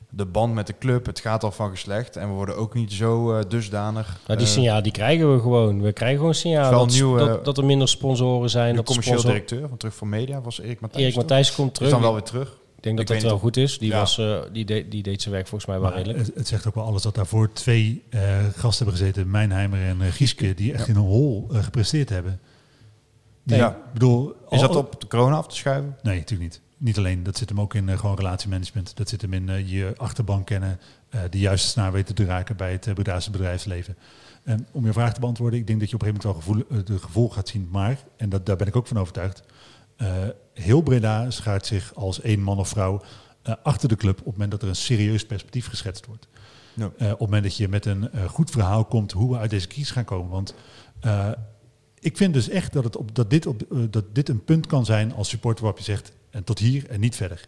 de 0.10 0.26
band 0.26 0.54
met 0.54 0.68
de 0.68 0.78
club, 0.80 1.06
het 1.06 1.20
gaat 1.20 1.44
al 1.44 1.52
van 1.52 1.70
geslecht 1.70 2.16
en 2.16 2.28
we 2.28 2.34
worden 2.34 2.58
ook 2.58 2.74
niet 2.74 2.92
zo 2.94 3.34
eh, 3.38 3.44
dusdanig. 3.48 4.20
nou, 4.28 4.40
die 4.40 4.48
eh, 4.48 4.54
signaal 4.54 4.82
die 4.82 4.92
krijgen 4.92 5.34
we 5.36 5.42
gewoon. 5.42 5.82
We 5.82 5.94
krijgen 5.94 6.18
gewoon 6.18 6.34
signaal 6.36 6.72
dat, 6.72 6.90
nieuwe- 6.90 7.20
dat, 7.26 7.46
dat 7.46 7.58
er 7.58 7.66
minder 7.66 7.88
sponsoren 7.88 8.50
zijn. 8.50 8.70
de 8.70 8.76
Dat 8.76 8.88
de 8.88 8.88
commercieel 8.88 9.20
sponsor, 9.20 9.42
directeur 9.42 9.68
van 9.70 9.78
Terug 9.78 9.96
voor 9.96 10.08
Media 10.08 10.42
was 10.42 10.60
Erik 10.62 10.80
Matthijs. 10.80 11.04
Erik? 11.04 11.16
Matthijs 11.16 11.56
komt 11.56 11.68
Is 11.72 11.74
terug. 11.76 11.92
dan 11.92 12.02
wel 12.02 12.14
weer 12.14 12.24
terug. 12.24 12.58
Ik 12.84 12.90
denk 12.96 13.08
dat 13.08 13.16
Ik 13.18 13.22
dat 13.22 13.32
wel 13.32 13.40
goed 13.40 13.58
is. 13.58 13.78
Die, 13.78 13.90
Ja. 13.90 14.00
was, 14.00 14.18
eh, 14.18 14.42
die, 14.52 14.66
de- 14.66 14.88
die 14.90 15.04
deed 15.04 15.22
zijn 15.22 15.34
werk 15.34 15.48
volgens 15.48 15.70
mij 15.70 15.80
wel 15.80 15.90
Maar 15.90 15.98
redelijk. 15.98 16.26
het, 16.28 16.36
het 16.36 16.48
zegt 16.48 16.68
ook 16.68 16.76
wel 16.76 16.84
alles 16.84 17.02
dat 17.02 17.16
daarvoor 17.16 17.52
twee 17.54 18.04
eh, 18.10 18.22
gasten 18.56 18.86
hebben 18.86 19.06
gezeten, 19.06 19.32
Mijnheimer 19.32 19.80
en 19.88 20.02
eh, 20.02 20.12
Gieske, 20.12 20.54
die 20.54 20.74
echt 20.74 20.88
in 20.88 20.96
een 20.96 21.02
hol 21.02 21.48
gepresteerd 21.52 22.10
hebben. 22.10 22.40
Die, 23.44 23.58
Ja. 23.58 23.70
Ik 23.70 23.94
bedoel, 23.94 24.30
Is 24.50 24.62
al- 24.62 24.68
dat 24.68 24.76
op 24.76 25.02
de 25.02 25.08
corona 25.08 25.36
af 25.36 25.48
te 25.48 25.56
schuiven? 25.56 25.98
Nee, 26.02 26.18
natuurlijk 26.20 26.52
niet. 26.52 26.62
Niet 26.78 26.98
alleen. 26.98 27.24
Dat 27.24 27.38
zit 27.38 27.50
hem 27.50 27.62
ook 27.62 27.74
in 27.74 27.98
gewoon 27.98 28.16
relatiemanagement. 28.16 28.98
Dat 28.98 29.10
zit 29.10 29.22
hem 29.22 29.34
in 29.34 29.68
je 29.68 29.94
achterban 29.98 30.44
kennen, 30.44 30.80
eh, 31.10 31.20
de 31.30 31.40
juiste 31.40 31.68
snaar 31.68 31.92
weten 31.92 32.16
te 32.16 32.26
raken 32.26 32.56
bij 32.56 32.72
het 32.72 32.86
uh, 32.88 32.94
Bredaanse 32.94 33.32
bedrijfsleven. 33.32 33.96
En 34.44 34.68
om 34.72 34.86
je 34.86 34.94
vraag 34.94 35.14
te 35.14 35.20
beantwoorden, 35.20 35.60
ik 35.60 35.68
denk 35.68 35.80
dat 35.80 35.90
je 35.90 35.96
op 35.96 36.02
een 36.02 36.08
gegeven 36.08 36.30
moment 36.30 36.48
wel 36.48 36.66
gevoel, 36.66 36.84
de 36.86 37.00
gevolg 37.06 37.34
gaat 37.34 37.48
zien. 37.48 37.68
Maar, 37.72 37.98
en 38.18 38.30
dat, 38.30 38.46
daar 38.46 38.56
ben 38.56 38.68
ik 38.68 38.76
ook 38.76 38.88
van 38.88 39.00
overtuigd, 39.00 39.44
heel 40.54 40.82
Breda 40.82 41.32
schaart 41.32 41.66
zich 41.66 41.96
als 41.96 42.22
één 42.22 42.40
man 42.40 42.58
of 42.58 42.70
vrouw 42.70 43.02
eh, 43.42 43.54
achter 43.64 43.90
de 43.90 43.96
club 43.96 44.20
op 44.20 44.26
het 44.26 44.34
moment 44.34 44.52
dat 44.52 44.62
er 44.62 44.68
een 44.68 44.76
serieus 44.76 45.26
perspectief 45.26 45.68
geschetst 45.68 46.06
wordt. 46.06 46.28
Eh, 46.78 46.86
op 46.88 46.98
het 47.00 47.20
moment 47.20 47.44
dat 47.44 47.58
je 47.58 47.68
met 47.68 47.86
een 47.86 48.12
eh, 48.12 48.26
goed 48.26 48.52
verhaal 48.52 48.86
komt 48.86 49.12
hoe 49.12 49.32
we 49.32 49.38
uit 49.38 49.50
deze 49.50 49.68
crisis 49.68 49.92
gaan 49.92 50.06
komen. 50.06 50.32
Want 50.32 50.56
eh, 51.00 51.32
ik 52.00 52.18
vind 52.18 52.34
dus 52.34 52.50
echt 52.50 52.74
dat, 52.74 52.84
het 52.84 52.98
op, 52.98 53.16
dat, 53.16 53.30
dit 53.30 53.46
op, 53.46 53.62
eh, 53.62 53.78
dat 53.90 54.16
dit 54.16 54.30
een 54.30 54.44
punt 54.44 54.68
kan 54.68 54.86
zijn 54.86 55.14
als 55.14 55.30
supporter 55.30 55.64
waarop 55.64 55.80
je 55.80 55.92
zegt, 55.92 56.12
en 56.30 56.44
tot 56.44 56.60
hier 56.60 56.90
en 56.90 57.00
niet 57.00 57.16
verder. 57.16 57.48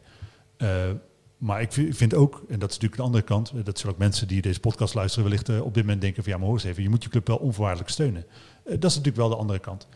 Eh, 0.57 0.89
maar 1.37 1.61
ik 1.61 1.71
vind, 1.71 2.13
ook, 2.13 2.43
en 2.49 2.59
dat 2.59 2.69
is 2.69 2.75
natuurlijk 2.75 2.95
de 2.95 3.01
andere 3.01 3.23
kant, 3.23 3.49
eh, 3.49 3.63
dat 3.63 3.77
zullen 3.77 3.93
ook 3.93 3.99
mensen 3.99 4.27
die 4.27 4.41
deze 4.41 4.59
podcast 4.59 4.93
luisteren 4.93 5.29
wellicht 5.29 5.49
eh, 5.49 5.65
op 5.65 5.73
dit 5.73 5.83
moment 5.83 6.01
denken 6.01 6.23
van 6.23 6.31
ja, 6.31 6.37
maar 6.37 6.47
hoor 6.47 6.57
eens 6.57 6.65
even, 6.65 6.83
je 6.83 6.89
moet 6.89 7.03
je 7.03 7.09
club 7.09 7.27
wel 7.27 7.37
onvoorwaardelijk 7.37 7.89
steunen. 7.89 8.25
Eh, 8.63 8.71
dat 8.79 8.91
is 8.91 8.97
natuurlijk 8.97 9.15
wel 9.15 9.29
de 9.29 9.35
andere 9.35 9.59
kant. 9.59 9.87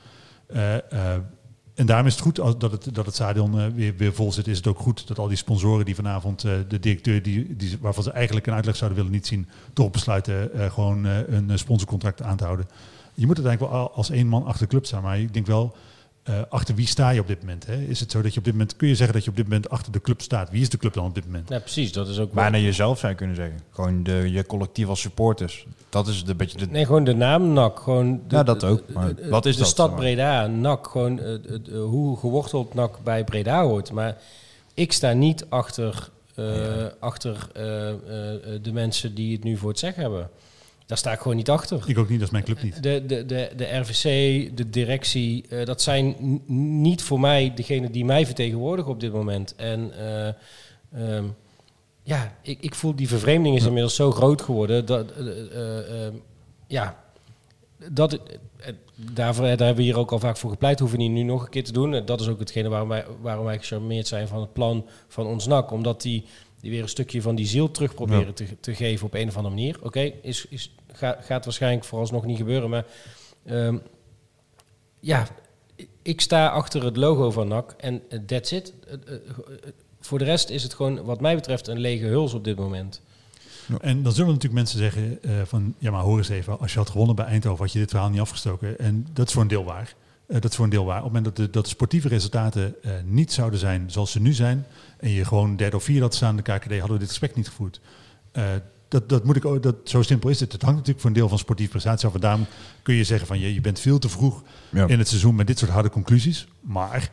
En 1.80 1.86
daarom 1.86 2.08
is 2.08 2.14
het 2.14 2.22
goed 2.22 2.36
dat, 2.36 2.72
het, 2.72 2.90
dat 2.94 3.06
het 3.06 3.16
stadion 3.16 3.60
eh, 3.60 3.68
weer, 3.76 3.96
weer 3.98 4.14
vol 4.14 4.32
zit. 4.32 4.48
Is 4.48 4.58
het 4.58 4.68
ook 4.68 4.80
goed 4.80 5.08
dat 5.08 5.20
al 5.20 5.28
die 5.28 5.38
sponsoren 5.38 5.86
die 5.86 5.96
vanavond 5.96 6.44
eh, 6.44 6.52
de 6.68 6.80
directeur, 6.80 7.24
die, 7.24 7.56
die, 7.56 7.78
waarvan 7.82 8.04
ze 8.04 8.12
eigenlijk 8.12 8.48
een 8.48 8.54
uitleg 8.54 8.76
zouden 8.76 8.98
willen 8.98 9.14
niet 9.14 9.28
zien, 9.28 9.48
toch 9.74 9.92
besluiten 9.92 10.54
eh, 10.54 10.72
gewoon 10.72 11.06
een 11.06 11.60
sponsorcontract 11.60 12.22
aan 12.22 12.38
te 12.38 12.44
houden. 12.44 12.68
Je 13.14 13.26
moet 13.26 13.36
uiteindelijk 13.38 13.74
wel 13.74 13.92
als 13.92 14.10
één 14.10 14.28
man 14.28 14.46
achter 14.46 14.62
de 14.62 14.72
club 14.72 14.86
staan. 14.86 15.04
Maar 15.04 15.20
ik 15.20 15.34
denk 15.34 15.46
wel, 15.46 15.76
eh, 16.24 16.42
achter 16.50 16.76
wie 16.76 16.88
sta 16.88 17.10
je 17.10 17.20
op 17.20 17.28
dit 17.28 17.40
moment? 17.40 17.66
Hè? 17.66 17.76
Is 17.76 18.00
het 18.00 18.12
zo 18.12 18.22
dat 18.22 18.34
je 18.34 18.40
op 18.40 18.46
dit 18.46 18.54
moment, 18.54 18.76
kun 18.76 18.88
je 18.88 18.96
zeggen 18.96 19.14
dat 19.16 19.24
je 19.24 19.30
op 19.30 19.36
dit 19.36 19.46
moment 19.46 19.70
achter 19.70 19.92
de 19.92 20.02
club 20.02 20.22
staat? 20.22 20.50
Wie 20.50 20.62
is 20.62 20.70
de 20.70 20.78
club 20.78 20.94
dan 20.94 21.06
op 21.06 21.16
dit 21.16 21.26
moment? 21.26 21.50
Ja, 21.50 21.60
precies. 21.60 21.92
Dat 21.92 22.08
is 22.08 22.20
ook 22.20 22.34
wel- 22.34 22.44
Bijna 22.44 22.58
jezelf 22.66 23.00
zou 23.00 23.12
je 23.12 23.18
kunnen 23.18 23.36
zeggen. 23.36 23.60
Gewoon 23.72 24.04
de, 24.04 24.32
je 24.32 24.46
collectief 24.46 24.88
als 24.88 25.02
supporters. 25.02 25.66
Dat 25.90 26.08
is 26.08 26.24
een 26.26 26.38
beetje 26.38 26.58
de... 26.58 26.68
Nee, 26.68 26.86
gewoon 26.86 27.04
de 27.04 27.16
naam 27.16 27.54
NAC. 27.54 27.80
Gewoon 27.80 28.22
de, 28.28 28.36
Ja, 28.36 28.44
dat 28.44 28.64
ook, 28.64 28.88
de- 28.88 28.94
maar 28.94 29.16
de- 29.16 29.30
wat 29.30 29.46
is 29.46 29.54
de 29.56 29.62
dat, 29.62 29.70
stad 29.70 29.90
maar? 29.90 30.00
Breda, 30.00 30.48
NAC. 30.48 30.88
Gewoon 30.88 31.20
eh, 31.20 31.34
eh, 31.34 31.42
hoe 31.84 32.18
geworteld 32.18 32.74
NAC 32.74 33.04
bij 33.04 33.24
Breda 33.24 33.64
hoort. 33.64 33.92
Maar 33.92 34.18
ik 34.74 34.92
sta 34.94 35.14
niet 35.14 35.46
achter, 35.50 36.10
eh, 36.36 36.46
achter 37.00 37.48
eh, 37.54 37.90
eh, 37.90 37.96
eh, 38.56 38.64
de 38.64 38.72
mensen 38.72 39.16
die 39.16 39.34
het 39.36 39.44
nu 39.44 39.58
voor 39.58 39.70
het 39.70 39.80
zeggen 39.80 40.02
hebben. 40.02 40.30
Daar 40.90 40.98
sta 40.98 41.12
ik 41.12 41.20
gewoon 41.20 41.38
niet 41.38 41.50
achter. 41.50 41.84
Ik 41.86 41.98
ook 41.98 42.10
niet, 42.10 42.20
dat 42.20 42.28
is 42.28 42.34
mijn 42.34 42.44
club 42.44 42.64
niet. 42.64 42.84
De, 42.84 43.06
de, 43.06 43.26
de, 43.26 43.52
de 43.56 43.78
RVC, 43.78 44.04
de 44.58 44.70
directie, 44.70 45.46
eh, 45.50 45.66
dat 45.66 45.82
zijn 45.82 46.16
niet 46.82 47.02
voor 47.02 47.20
mij 47.20 47.54
degene 47.56 47.90
die 47.90 48.06
mij 48.06 48.26
vertegenwoordigen 48.26 48.92
op 48.92 49.00
dit 49.00 49.14
moment. 49.14 49.56
En 49.56 49.92
eh, 49.98 50.28
ehm, 50.92 51.26
ja, 52.04 52.38
ik, 52.42 52.58
ik 52.62 52.76
voel 52.76 52.96
die 52.96 53.08
vervreemding 53.08 53.56
is 53.56 53.66
inmiddels 53.66 53.96
zo 53.96 54.12
groot 54.12 54.42
geworden 54.42 54.86
dat, 54.86 55.12
eh, 55.12 55.28
eh, 55.28 56.06
ehm, 56.06 56.14
ja, 56.68 57.04
dat, 57.90 58.20
daarvoor, 58.96 59.44
daar 59.44 59.58
hebben 59.58 59.76
we 59.76 59.82
hier 59.82 59.98
ook 59.98 60.12
al 60.12 60.20
vaak 60.20 60.38
voor 60.38 60.50
gepleit, 60.50 60.80
hoeven 60.80 60.98
we 60.98 61.04
niet 61.04 61.14
nu 61.14 61.24
nog 61.24 61.44
een 61.44 61.50
keer 61.50 61.64
te 61.64 61.72
doen. 61.72 61.94
En 61.94 62.06
dat 62.06 62.22
is 62.22 62.28
ook 62.28 62.40
hetgene 62.40 62.70
waarom 62.70 62.90
wij, 62.90 63.06
waarom 63.22 63.46
wij 63.46 63.58
gecharmeerd 63.60 64.08
zijn 64.08 64.28
van 64.28 64.42
het 64.42 64.54
plan 64.54 64.86
van 65.08 65.26
ons 65.26 65.48
NAC, 65.48 65.72
omdat 65.72 66.02
die, 66.02 66.24
die 66.60 66.72
weer 66.72 66.82
een 66.82 66.90
stukje 66.90 67.22
van 67.22 67.36
die 67.36 67.48
ziel 67.48 67.72
terug 67.72 67.94
proberen 67.94 68.26
Ja. 68.26 68.34
te, 68.34 68.46
te 68.60 68.76
geven 68.76 69.06
op 69.06 69.14
een 69.14 69.28
of 69.28 69.36
andere 69.38 69.56
manier. 69.56 69.78
Oké, 69.82 70.12
is, 70.22 70.46
is, 70.50 70.72
ga, 70.94 71.18
gaat 71.22 71.46
waarschijnlijk 71.46 71.86
vooralsnog 71.86 72.26
niet 72.26 72.38
gebeuren, 72.38 72.70
maar 72.70 72.86
ehm, 73.46 73.78
ja, 75.00 75.28
ik 76.02 76.22
sta 76.22 76.48
achter 76.48 76.84
het 76.84 76.98
logo 76.98 77.32
van 77.32 77.48
NAC 77.48 77.74
en 77.78 78.02
eh, 78.10 78.20
that's 78.20 78.52
it. 78.52 78.74
Eh, 78.88 78.94
eh, 78.94 79.20
voor 80.00 80.18
de 80.18 80.26
rest 80.26 80.50
is 80.50 80.64
het 80.64 80.74
gewoon, 80.74 81.04
wat 81.04 81.22
mij 81.22 81.36
betreft, 81.36 81.68
een 81.68 81.80
lege 81.80 82.06
huls 82.06 82.34
op 82.34 82.44
dit 82.44 82.58
moment. 82.58 83.02
En 83.82 84.04
dan 84.04 84.12
zullen 84.12 84.28
natuurlijk 84.28 84.54
mensen 84.54 84.80
zeggen 84.80 85.20
van, 85.48 85.76
ja 85.78 85.92
maar 85.92 86.02
hoor 86.02 86.18
eens 86.18 86.30
even, 86.30 86.60
als 86.60 86.74
je 86.74 86.78
had 86.78 86.90
gewonnen 86.90 87.16
bij 87.16 87.26
Eindhoven, 87.26 87.64
had 87.64 87.74
je 87.74 87.80
dit 87.80 87.90
verhaal 87.90 88.10
niet 88.10 88.20
afgestoken. 88.20 88.80
En 88.80 89.08
dat 89.14 89.28
is 89.28 89.34
voor 89.34 89.42
een 89.42 89.48
deel 89.48 89.64
waar. 89.64 89.94
Dat 90.28 90.46
is 90.46 90.56
voor 90.56 90.64
een 90.64 90.72
deel 90.72 90.86
waar. 90.86 90.98
Op 90.98 91.04
het 91.04 91.14
moment 91.14 91.36
dat 91.36 91.46
de, 91.46 91.52
dat 91.52 91.68
sportieve 91.68 92.08
resultaten 92.08 92.76
niet 93.06 93.34
zouden 93.34 93.60
zijn 93.60 93.92
zoals 93.92 94.12
ze 94.12 94.22
nu 94.22 94.34
zijn, 94.34 94.66
en 94.98 95.10
je 95.10 95.26
gewoon 95.26 95.56
derde 95.56 95.76
of 95.76 95.84
vierde 95.84 96.02
had 96.02 96.16
staan 96.16 96.36
de 96.36 96.42
KKD, 96.42 96.72
hadden 96.72 96.92
we 96.92 96.98
dit 96.98 97.08
gesprek 97.08 97.36
niet 97.36 97.48
gevoerd. 97.48 97.80
Dat, 98.90 99.10
dat 99.10 99.24
moet 99.24 99.36
ik 99.36 99.46
ook, 99.46 99.64
dat, 99.64 99.76
zo 99.84 100.02
simpel 100.02 100.30
is 100.30 100.40
het. 100.40 100.52
Het 100.52 100.62
hangt 100.62 100.76
natuurlijk 100.78 101.00
voor 101.00 101.10
een 101.10 101.16
deel 101.20 101.30
van 101.30 101.38
sportieve 101.38 101.72
prestatie 101.72 102.08
af. 102.08 102.14
En 102.14 102.20
daarom 102.20 102.46
kun 102.84 102.96
je 102.96 103.04
zeggen 103.04 103.28
van 103.28 103.40
je, 103.40 103.54
je 103.54 103.62
bent 103.62 103.80
veel 103.80 104.00
te 104.00 104.10
vroeg 104.10 104.44
Ja. 104.70 104.88
in 104.88 105.00
het 105.00 105.08
seizoen 105.08 105.36
met 105.36 105.48
dit 105.48 105.60
soort 105.60 105.72
harde 105.72 105.90
conclusies. 105.90 106.48
Maar 106.62 107.12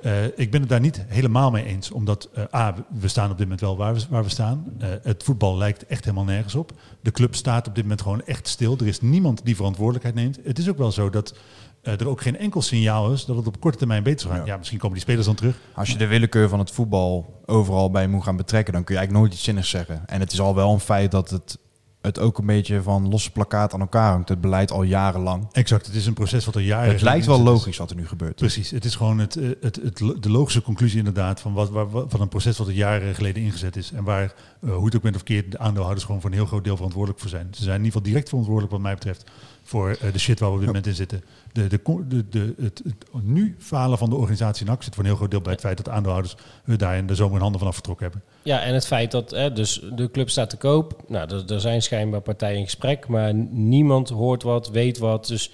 eh, 0.00 0.24
ik 0.24 0.50
ben 0.50 0.60
het 0.60 0.68
daar 0.68 0.80
niet 0.80 1.04
helemaal 1.06 1.50
mee 1.50 1.64
eens. 1.64 1.90
Omdat 1.90 2.28
eh, 2.34 2.44
A, 2.54 2.74
we 3.00 3.08
staan 3.08 3.24
op 3.30 3.36
dit 3.36 3.46
moment 3.46 3.60
wel 3.60 3.76
waar 3.76 3.94
we, 3.94 4.00
waar 4.10 4.22
we 4.22 4.28
staan. 4.30 4.64
Eh, 4.78 4.88
het 5.02 5.22
voetbal 5.22 5.56
lijkt 5.56 5.86
echt 5.86 6.04
helemaal 6.04 6.24
nergens 6.24 6.54
op. 6.54 6.72
De 7.00 7.10
club 7.10 7.34
staat 7.34 7.68
op 7.68 7.74
dit 7.74 7.82
moment 7.82 8.02
gewoon 8.02 8.24
echt 8.24 8.48
stil. 8.48 8.76
Er 8.78 8.86
is 8.86 9.00
niemand 9.00 9.44
die 9.44 9.56
verantwoordelijkheid 9.56 10.14
neemt. 10.14 10.38
Het 10.44 10.58
is 10.58 10.68
ook 10.68 10.78
wel 10.78 10.92
zo 10.92 11.10
dat 11.10 11.34
eh, 11.82 12.00
er 12.00 12.08
ook 12.08 12.20
geen 12.20 12.38
enkel 12.38 12.62
signaal 12.62 13.12
is 13.12 13.24
dat 13.24 13.36
het 13.36 13.46
op 13.46 13.60
korte 13.60 13.78
termijn 13.78 14.02
beter 14.02 14.20
zou 14.20 14.32
gaan. 14.34 14.44
Ja. 14.44 14.52
Ja, 14.52 14.56
misschien 14.56 14.78
komen 14.78 14.94
die 14.94 15.04
spelers 15.04 15.26
dan 15.26 15.34
terug. 15.34 15.56
Als 15.74 15.90
je 15.90 15.96
de 15.96 16.06
willekeur 16.06 16.48
van 16.48 16.58
het 16.58 16.70
voetbal 16.70 17.40
overal 17.46 17.90
bij 17.90 18.06
moet 18.06 18.22
gaan 18.22 18.36
betrekken, 18.36 18.72
dan 18.72 18.84
kun 18.84 18.94
je 18.94 19.00
eigenlijk 19.00 19.24
nooit 19.24 19.38
iets 19.38 19.48
zinnigs 19.48 19.70
zeggen. 19.70 20.02
En 20.06 20.20
het 20.20 20.32
is 20.32 20.40
al 20.40 20.54
wel 20.54 20.72
een 20.72 20.80
feit 20.80 21.10
dat 21.10 21.30
het, 21.30 21.58
het 22.00 22.18
ook 22.18 22.38
een 22.38 22.46
beetje 22.46 22.82
van 22.82 23.08
losse 23.08 23.30
plakkaat 23.30 23.74
aan 23.74 23.80
elkaar 23.80 24.10
hangt. 24.10 24.28
Het 24.28 24.40
beleid 24.40 24.70
al 24.70 24.82
jarenlang. 24.82 25.46
Exact, 25.52 25.86
het 25.86 25.94
is 25.94 26.06
een 26.06 26.14
proces 26.14 26.44
wat 26.44 26.54
er 26.54 26.60
jaren 26.60 26.92
Het 26.92 27.02
lijkt 27.02 27.26
wel 27.26 27.42
logisch 27.42 27.76
wat 27.76 27.90
er 27.90 27.96
nu 27.96 28.06
gebeurt. 28.06 28.36
Precies, 28.36 28.70
het 28.70 28.84
is 28.84 28.94
gewoon 28.94 29.18
het, 29.18 29.36
eh, 29.36 29.48
het, 29.60 29.76
het, 29.76 29.98
de 29.98 30.30
logische 30.30 30.62
conclusie 30.62 30.98
inderdaad 30.98 31.40
van, 31.40 31.52
wat, 31.52 31.70
van 32.08 32.20
een 32.20 32.28
proces 32.28 32.58
wat 32.58 32.66
er 32.66 32.72
jaren 32.72 33.14
geleden 33.14 33.42
ingezet 33.42 33.76
is. 33.76 33.92
En 33.92 34.04
waar, 34.04 34.34
eh, 34.60 34.74
hoe 34.74 34.84
het 34.84 34.96
ook 34.96 35.02
bent 35.02 35.16
of 35.16 35.22
keert, 35.22 35.50
de 35.50 35.58
aandeelhouders 35.58 36.04
gewoon 36.04 36.20
voor 36.20 36.30
een 36.30 36.36
heel 36.36 36.46
groot 36.46 36.64
deel 36.64 36.76
verantwoordelijk 36.76 37.20
voor 37.20 37.30
zijn. 37.30 37.46
Ze 37.50 37.62
zijn 37.62 37.78
in 37.78 37.84
ieder 37.84 37.92
geval 37.92 38.12
direct 38.12 38.28
verantwoordelijk 38.28 38.72
wat 38.72 38.82
mij 38.82 38.94
betreft 38.94 39.24
voor 39.62 39.90
eh, 40.00 40.12
de 40.12 40.18
shit 40.18 40.40
waar 40.40 40.48
we 40.48 40.54
op 40.54 40.60
dit 40.60 40.68
moment 40.68 40.86
in 40.86 40.94
zitten. 40.94 41.24
De, 41.52 41.66
de, 41.66 42.28
de, 42.28 42.54
het, 42.60 42.82
nu 43.22 43.56
falen 43.58 43.98
van 43.98 44.10
de 44.10 44.16
organisatie 44.16 44.68
actie 44.68 44.84
zit 44.84 44.94
voor 44.94 45.02
een 45.02 45.08
heel 45.08 45.18
groot 45.18 45.30
deel 45.30 45.40
bij 45.40 45.52
het 45.52 45.60
feit 45.60 45.76
dat 45.76 45.84
de 45.84 45.92
aandeelhouders 45.92 46.36
daar 46.64 46.96
in 46.96 47.06
de 47.06 47.14
zomer 47.14 47.32
hun 47.32 47.42
handen 47.42 47.60
van 47.60 47.68
afgetrokken 47.68 48.06
hebben. 48.06 48.24
Ja, 48.42 48.62
en 48.62 48.74
het 48.74 48.86
feit 48.86 49.10
dat 49.10 49.30
hè, 49.30 49.52
dus 49.52 49.82
de 49.94 50.10
club 50.10 50.30
staat 50.30 50.50
te 50.50 50.56
koop. 50.56 51.02
Nou, 51.08 51.44
er, 51.46 51.60
zijn 51.60 51.82
schijnbaar 51.82 52.20
partijen 52.20 52.58
in 52.58 52.64
gesprek, 52.64 53.08
maar 53.08 53.34
niemand 53.50 54.08
hoort 54.08 54.42
wat, 54.42 54.68
weet 54.68 54.98
wat. 54.98 55.26
Dus 55.26 55.50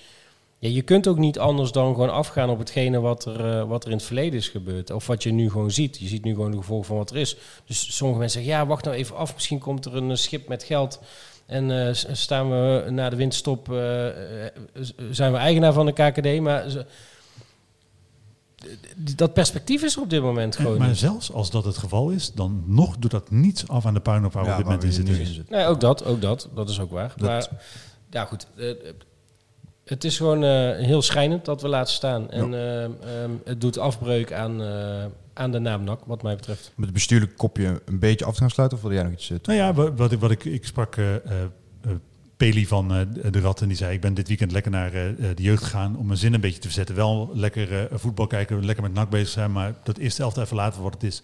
ja, 0.58 0.68
je 0.68 0.82
kunt 0.82 1.06
ook 1.06 1.18
niet 1.18 1.38
anders 1.38 1.72
dan 1.72 1.92
gewoon 1.92 2.12
afgaan 2.12 2.50
op 2.50 2.58
hetgene 2.58 3.00
wat 3.00 3.24
er, 3.24 3.58
eh, 3.58 3.68
wat 3.68 3.84
er 3.84 3.90
in 3.90 3.96
het 3.96 4.06
verleden 4.06 4.38
is 4.38 4.48
gebeurd. 4.48 4.90
Of 4.90 5.06
wat 5.06 5.22
je 5.22 5.32
nu 5.32 5.50
gewoon 5.50 5.70
ziet. 5.70 5.98
Je 5.98 6.06
ziet 6.06 6.24
nu 6.24 6.34
gewoon 6.34 6.50
de 6.50 6.56
gevolgen 6.56 6.86
van 6.86 6.96
wat 6.96 7.10
er 7.10 7.16
is. 7.16 7.36
Dus 7.66 7.96
sommige 7.96 8.20
mensen 8.20 8.42
zeggen, 8.42 8.60
ja, 8.60 8.66
wacht 8.66 8.84
nou 8.84 8.96
even 8.96 9.16
af. 9.16 9.34
Misschien 9.34 9.58
komt 9.58 9.84
er 9.84 9.96
een 9.96 10.18
schip 10.18 10.48
met 10.48 10.62
geld. 10.62 11.00
En 11.48 11.86
eh, 11.86 11.94
staan 12.12 12.50
we 12.50 12.90
na 12.90 13.10
de 13.10 13.16
windstop, 13.16 13.72
eh, 13.72 14.46
eh, 14.46 14.52
zijn 15.10 15.32
we 15.32 15.38
eigenaar 15.38 15.72
van 15.72 15.86
de 15.86 15.92
KKD. 15.92 16.40
Maar 16.40 16.68
ze- 16.70 16.86
dat 19.16 19.32
perspectief 19.32 19.82
is 19.82 19.96
er 19.96 20.02
op 20.02 20.10
dit 20.10 20.22
moment 20.22 20.56
En- 20.56 20.62
gewoon 20.62 20.78
maar 20.78 20.88
niet. 20.88 20.98
zelfs 20.98 21.32
als 21.32 21.50
dat 21.50 21.64
het 21.64 21.78
geval 21.78 22.10
is, 22.10 22.32
dan 22.32 22.62
nog 22.66 22.96
doet 22.98 23.10
dat 23.10 23.30
niets 23.30 23.68
af 23.68 23.86
aan 23.86 23.94
de 23.94 24.00
puinhoop 24.00 24.32
waar 24.32 24.42
we 24.42 24.48
Ja, 24.48 24.54
op 24.54 24.60
dit 24.62 24.66
moment 24.72 24.84
in 24.88 24.92
zitten. 24.92 25.18
in 25.20 25.26
zitten. 25.26 25.56
Nee, 25.56 25.66
ook 25.66 25.80
dat, 25.80 26.04
ook 26.04 26.20
dat. 26.20 26.48
Dat 26.54 26.68
is 26.68 26.80
ook 26.80 26.90
waar. 26.90 27.12
Dat- 27.16 27.28
Maar 27.28 27.48
ja, 28.10 28.24
goed. 28.24 28.46
eh, 28.56 28.70
het 29.84 30.04
is 30.04 30.16
gewoon 30.16 30.44
eh, 30.44 30.76
heel 30.86 31.02
schijnend 31.02 31.44
dat 31.44 31.62
we 31.62 31.68
laten 31.68 31.92
staan. 31.94 32.30
En 32.30 32.54
eh, 32.54 32.84
ehm, 32.84 33.30
het 33.44 33.60
doet 33.60 33.78
afbreuk 33.78 34.32
aan, 34.32 34.62
eh, 34.62 35.04
aan 35.38 35.50
de 35.50 35.58
naam 35.58 35.84
NAC, 35.84 36.04
wat 36.04 36.22
mij 36.22 36.36
betreft. 36.36 36.72
Met 36.74 36.84
het 36.84 36.94
bestuurlijk 36.94 37.36
kopje 37.36 37.82
een 37.84 37.98
beetje 37.98 38.24
af 38.24 38.34
te 38.34 38.40
gaan 38.40 38.50
sluiten? 38.50 38.78
Of 38.78 38.84
wil 38.84 38.92
jij 38.92 39.02
nog 39.02 39.12
iets 39.12 39.30
uh, 39.30 39.38
Nou 39.42 39.58
ja, 39.58 39.74
wat, 39.74 39.92
wat 39.96 40.12
ik, 40.12 40.20
wat 40.20 40.30
ik, 40.30 40.44
ik 40.44 40.66
sprak 40.66 40.96
uh, 40.96 41.14
uh, 41.14 41.20
Peli 42.36 42.66
van 42.66 42.88
de 43.30 43.40
Rat 43.40 43.60
en 43.60 43.68
die 43.68 43.76
zei... 43.76 43.94
ik 43.94 44.00
ben 44.00 44.14
dit 44.14 44.28
weekend 44.28 44.52
lekker 44.52 44.70
naar 44.70 44.90
de 44.90 45.42
jeugd 45.42 45.62
gegaan 45.62 45.96
om 45.96 46.06
mijn 46.06 46.18
zin 46.18 46.34
een 46.34 46.40
beetje 46.40 46.58
te 46.58 46.66
verzetten. 46.66 46.94
Wel 46.94 47.30
lekker 47.34 47.88
voetbal 47.92 48.26
kijken, 48.26 48.64
lekker 48.64 48.84
met 48.84 48.94
NAC 48.94 49.10
bezig 49.10 49.28
zijn... 49.28 49.52
maar 49.52 49.74
dat 49.82 49.98
eerste 49.98 50.22
elftal 50.22 50.42
even 50.42 50.56
laten 50.56 50.82
wat 50.82 50.94
het 50.94 51.02
is. 51.02 51.22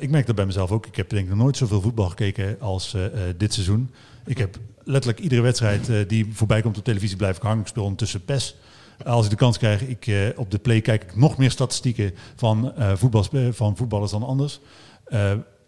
ik 0.00 0.10
merk 0.10 0.26
dat 0.26 0.34
bij 0.34 0.46
mezelf 0.46 0.70
ook. 0.70 0.86
Ik 0.86 0.96
heb 0.96 1.08
denk 1.10 1.22
ik 1.22 1.28
nog 1.28 1.38
nooit 1.38 1.56
zoveel 1.56 1.80
voetbal 1.80 2.08
gekeken 2.08 2.60
als 2.60 2.96
dit 3.36 3.52
seizoen. 3.52 3.90
Ik 4.26 4.38
heb 4.38 4.58
letterlijk 4.84 5.22
iedere 5.22 5.42
wedstrijd 5.42 6.08
die 6.08 6.26
voorbij 6.32 6.62
komt 6.62 6.78
op 6.78 6.84
televisie 6.84 7.16
blijf 7.16 7.36
ik 7.36 7.42
hangen. 7.42 7.60
Ik 7.60 7.66
speel 7.66 7.82
ondertussen 7.82 8.24
PES... 8.24 8.56
Als 9.04 9.24
ik 9.24 9.30
de 9.30 9.36
kans 9.36 9.58
krijg, 9.58 9.82
ik, 9.82 10.06
uh, 10.06 10.28
op 10.36 10.50
de 10.50 10.58
play 10.58 10.80
kijk 10.80 11.02
ik 11.02 11.16
nog 11.16 11.36
meer 11.36 11.50
statistieken 11.50 12.14
van, 12.36 12.72
uh, 12.78 12.92
voetbal, 12.94 13.24
van 13.52 13.76
voetballers 13.76 14.10
dan 14.10 14.22
anders. 14.22 14.60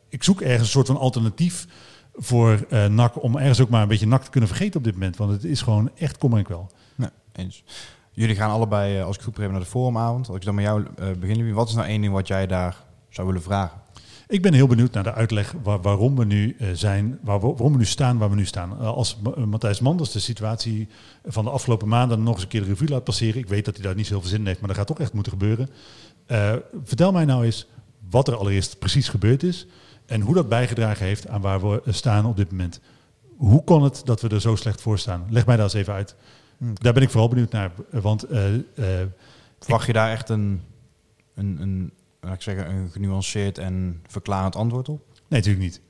Ik 0.09 0.23
zoek 0.23 0.41
ergens 0.41 0.61
een 0.61 0.67
soort 0.67 0.87
van 0.87 0.97
alternatief 0.97 1.67
voor 2.15 2.67
NAC 2.91 3.23
om 3.23 3.37
ergens 3.37 3.61
ook 3.61 3.69
maar 3.69 3.83
een 3.83 3.89
beetje 3.89 4.07
NAC 4.07 4.25
te 4.25 4.31
kunnen 4.31 4.49
vergeten 4.49 4.77
op 4.77 4.85
dit 4.85 4.93
moment. 4.93 5.17
Want 5.17 5.31
het 5.31 5.45
is 5.45 5.63
gewoon 5.63 5.91
echt 5.97 6.19
kommer 6.19 6.39
en 6.39 6.45
kwel. 6.45 6.71
Nee, 6.95 7.09
eens. 7.33 7.65
Jullie 8.13 8.37
gaan 8.37 8.51
allebei, 8.51 9.03
als 9.03 9.17
ik 9.17 9.23
goed 9.23 9.33
begreep, 9.33 9.51
naar 9.51 9.61
de 9.61 9.67
forumavond. 9.67 10.29
Als 10.29 10.37
ik 10.37 10.45
dan 10.45 10.55
met 10.55 10.65
jou 10.65 10.85
begin, 11.19 11.53
wat 11.53 11.69
is 11.69 11.75
nou 11.75 11.87
één 11.87 12.01
ding 12.01 12.13
wat 12.13 12.29
jij 12.29 12.47
daar 12.47 12.77
zou 13.09 13.27
willen 13.27 13.43
vragen? 13.43 13.84
Ik 14.27 14.43
ben 14.43 14.55
heel 14.55 14.67
benieuwd 14.67 14.93
naar 14.93 15.03
de 15.03 15.13
uitleg 15.13 15.55
waar, 15.63 15.81
waarom 15.81 16.17
we 16.17 16.25
nu 16.25 16.57
uh, 16.59 16.69
zijn, 16.73 17.19
waar, 17.23 17.41
waarom 17.41 17.73
we 17.73 17.79
nu 17.79 17.85
staan 17.85 18.19
waar 18.19 18.31
we 18.31 18.37
nu 18.37 18.45
staan. 18.45 18.77
Uh, 18.81 18.87
als 18.87 19.19
uh, 19.27 19.45
Matthijs 19.45 19.81
Manders 19.81 20.13
de 20.13 20.19
situatie 20.19 20.89
van 21.25 21.45
de 21.45 21.51
afgelopen 21.51 21.89
maanden 21.89 22.23
nog 22.23 22.35
eens 22.35 22.43
een 22.43 22.49
keer 22.49 22.61
de 22.61 22.67
revue 22.67 22.89
laat 22.89 23.05
passeren. 23.05 23.41
Ik 23.41 23.49
weet 23.49 23.65
dat 23.65 23.75
hij 23.75 23.85
daar 23.85 23.95
niet 23.95 24.07
zoveel 24.07 24.29
zin 24.29 24.39
in 24.41 24.47
heeft, 24.47 24.59
maar 24.59 24.69
dat 24.69 24.79
gaat 24.79 24.87
toch 24.87 25.01
echt 25.01 25.13
moeten 25.13 25.33
gebeuren. 25.33 25.69
vertel 26.85 27.13
mij 27.13 27.25
nou 27.25 27.45
eens 27.45 27.67
wat 28.11 28.29
er 28.29 28.37
allereerst 28.37 28.79
precies 28.79 29.09
gebeurd 29.09 29.43
is 29.43 29.67
en 30.07 30.21
hoe 30.21 30.35
dat 30.35 30.49
bijgedragen 30.49 31.07
heeft 31.07 31.29
aan 31.29 31.41
waar 31.41 31.61
we 31.61 31.83
staan 31.87 32.27
op 32.27 32.37
dit 32.37 32.51
moment. 32.51 32.81
Hoe 33.37 33.65
kon 33.65 33.83
het 33.83 34.03
dat 34.05 34.21
we 34.21 34.29
er 34.29 34.41
zo 34.41 34.57
slecht 34.57 34.81
voor 34.81 34.99
staan? 34.99 35.27
Leg 35.29 35.47
mij 35.47 35.57
dat 35.57 35.65
eens 35.65 35.75
even 35.75 35.93
uit. 35.93 36.17
Hmm. 36.59 36.73
Daar 36.75 36.93
ben 36.93 37.03
ik 37.03 37.11
vooral 37.11 37.29
benieuwd 37.29 37.53
naar. 37.53 37.73
Want, 37.91 38.27
Verwacht 39.59 39.87
je 39.87 39.93
daar 39.93 40.11
echt 40.11 40.29
een, 40.29 40.63
een, 41.35 41.61
een 41.61 41.93
laat 42.25 42.35
ik 42.35 42.43
zeggen, 42.43 42.71
een 42.71 42.91
genuanceerd 42.91 43.59
en 43.59 44.03
verklarend 44.07 44.57
antwoord 44.57 44.89
op? 44.89 45.03
Nee, 45.29 45.41
natuurlijk 45.41 45.65
niet. 45.65 45.81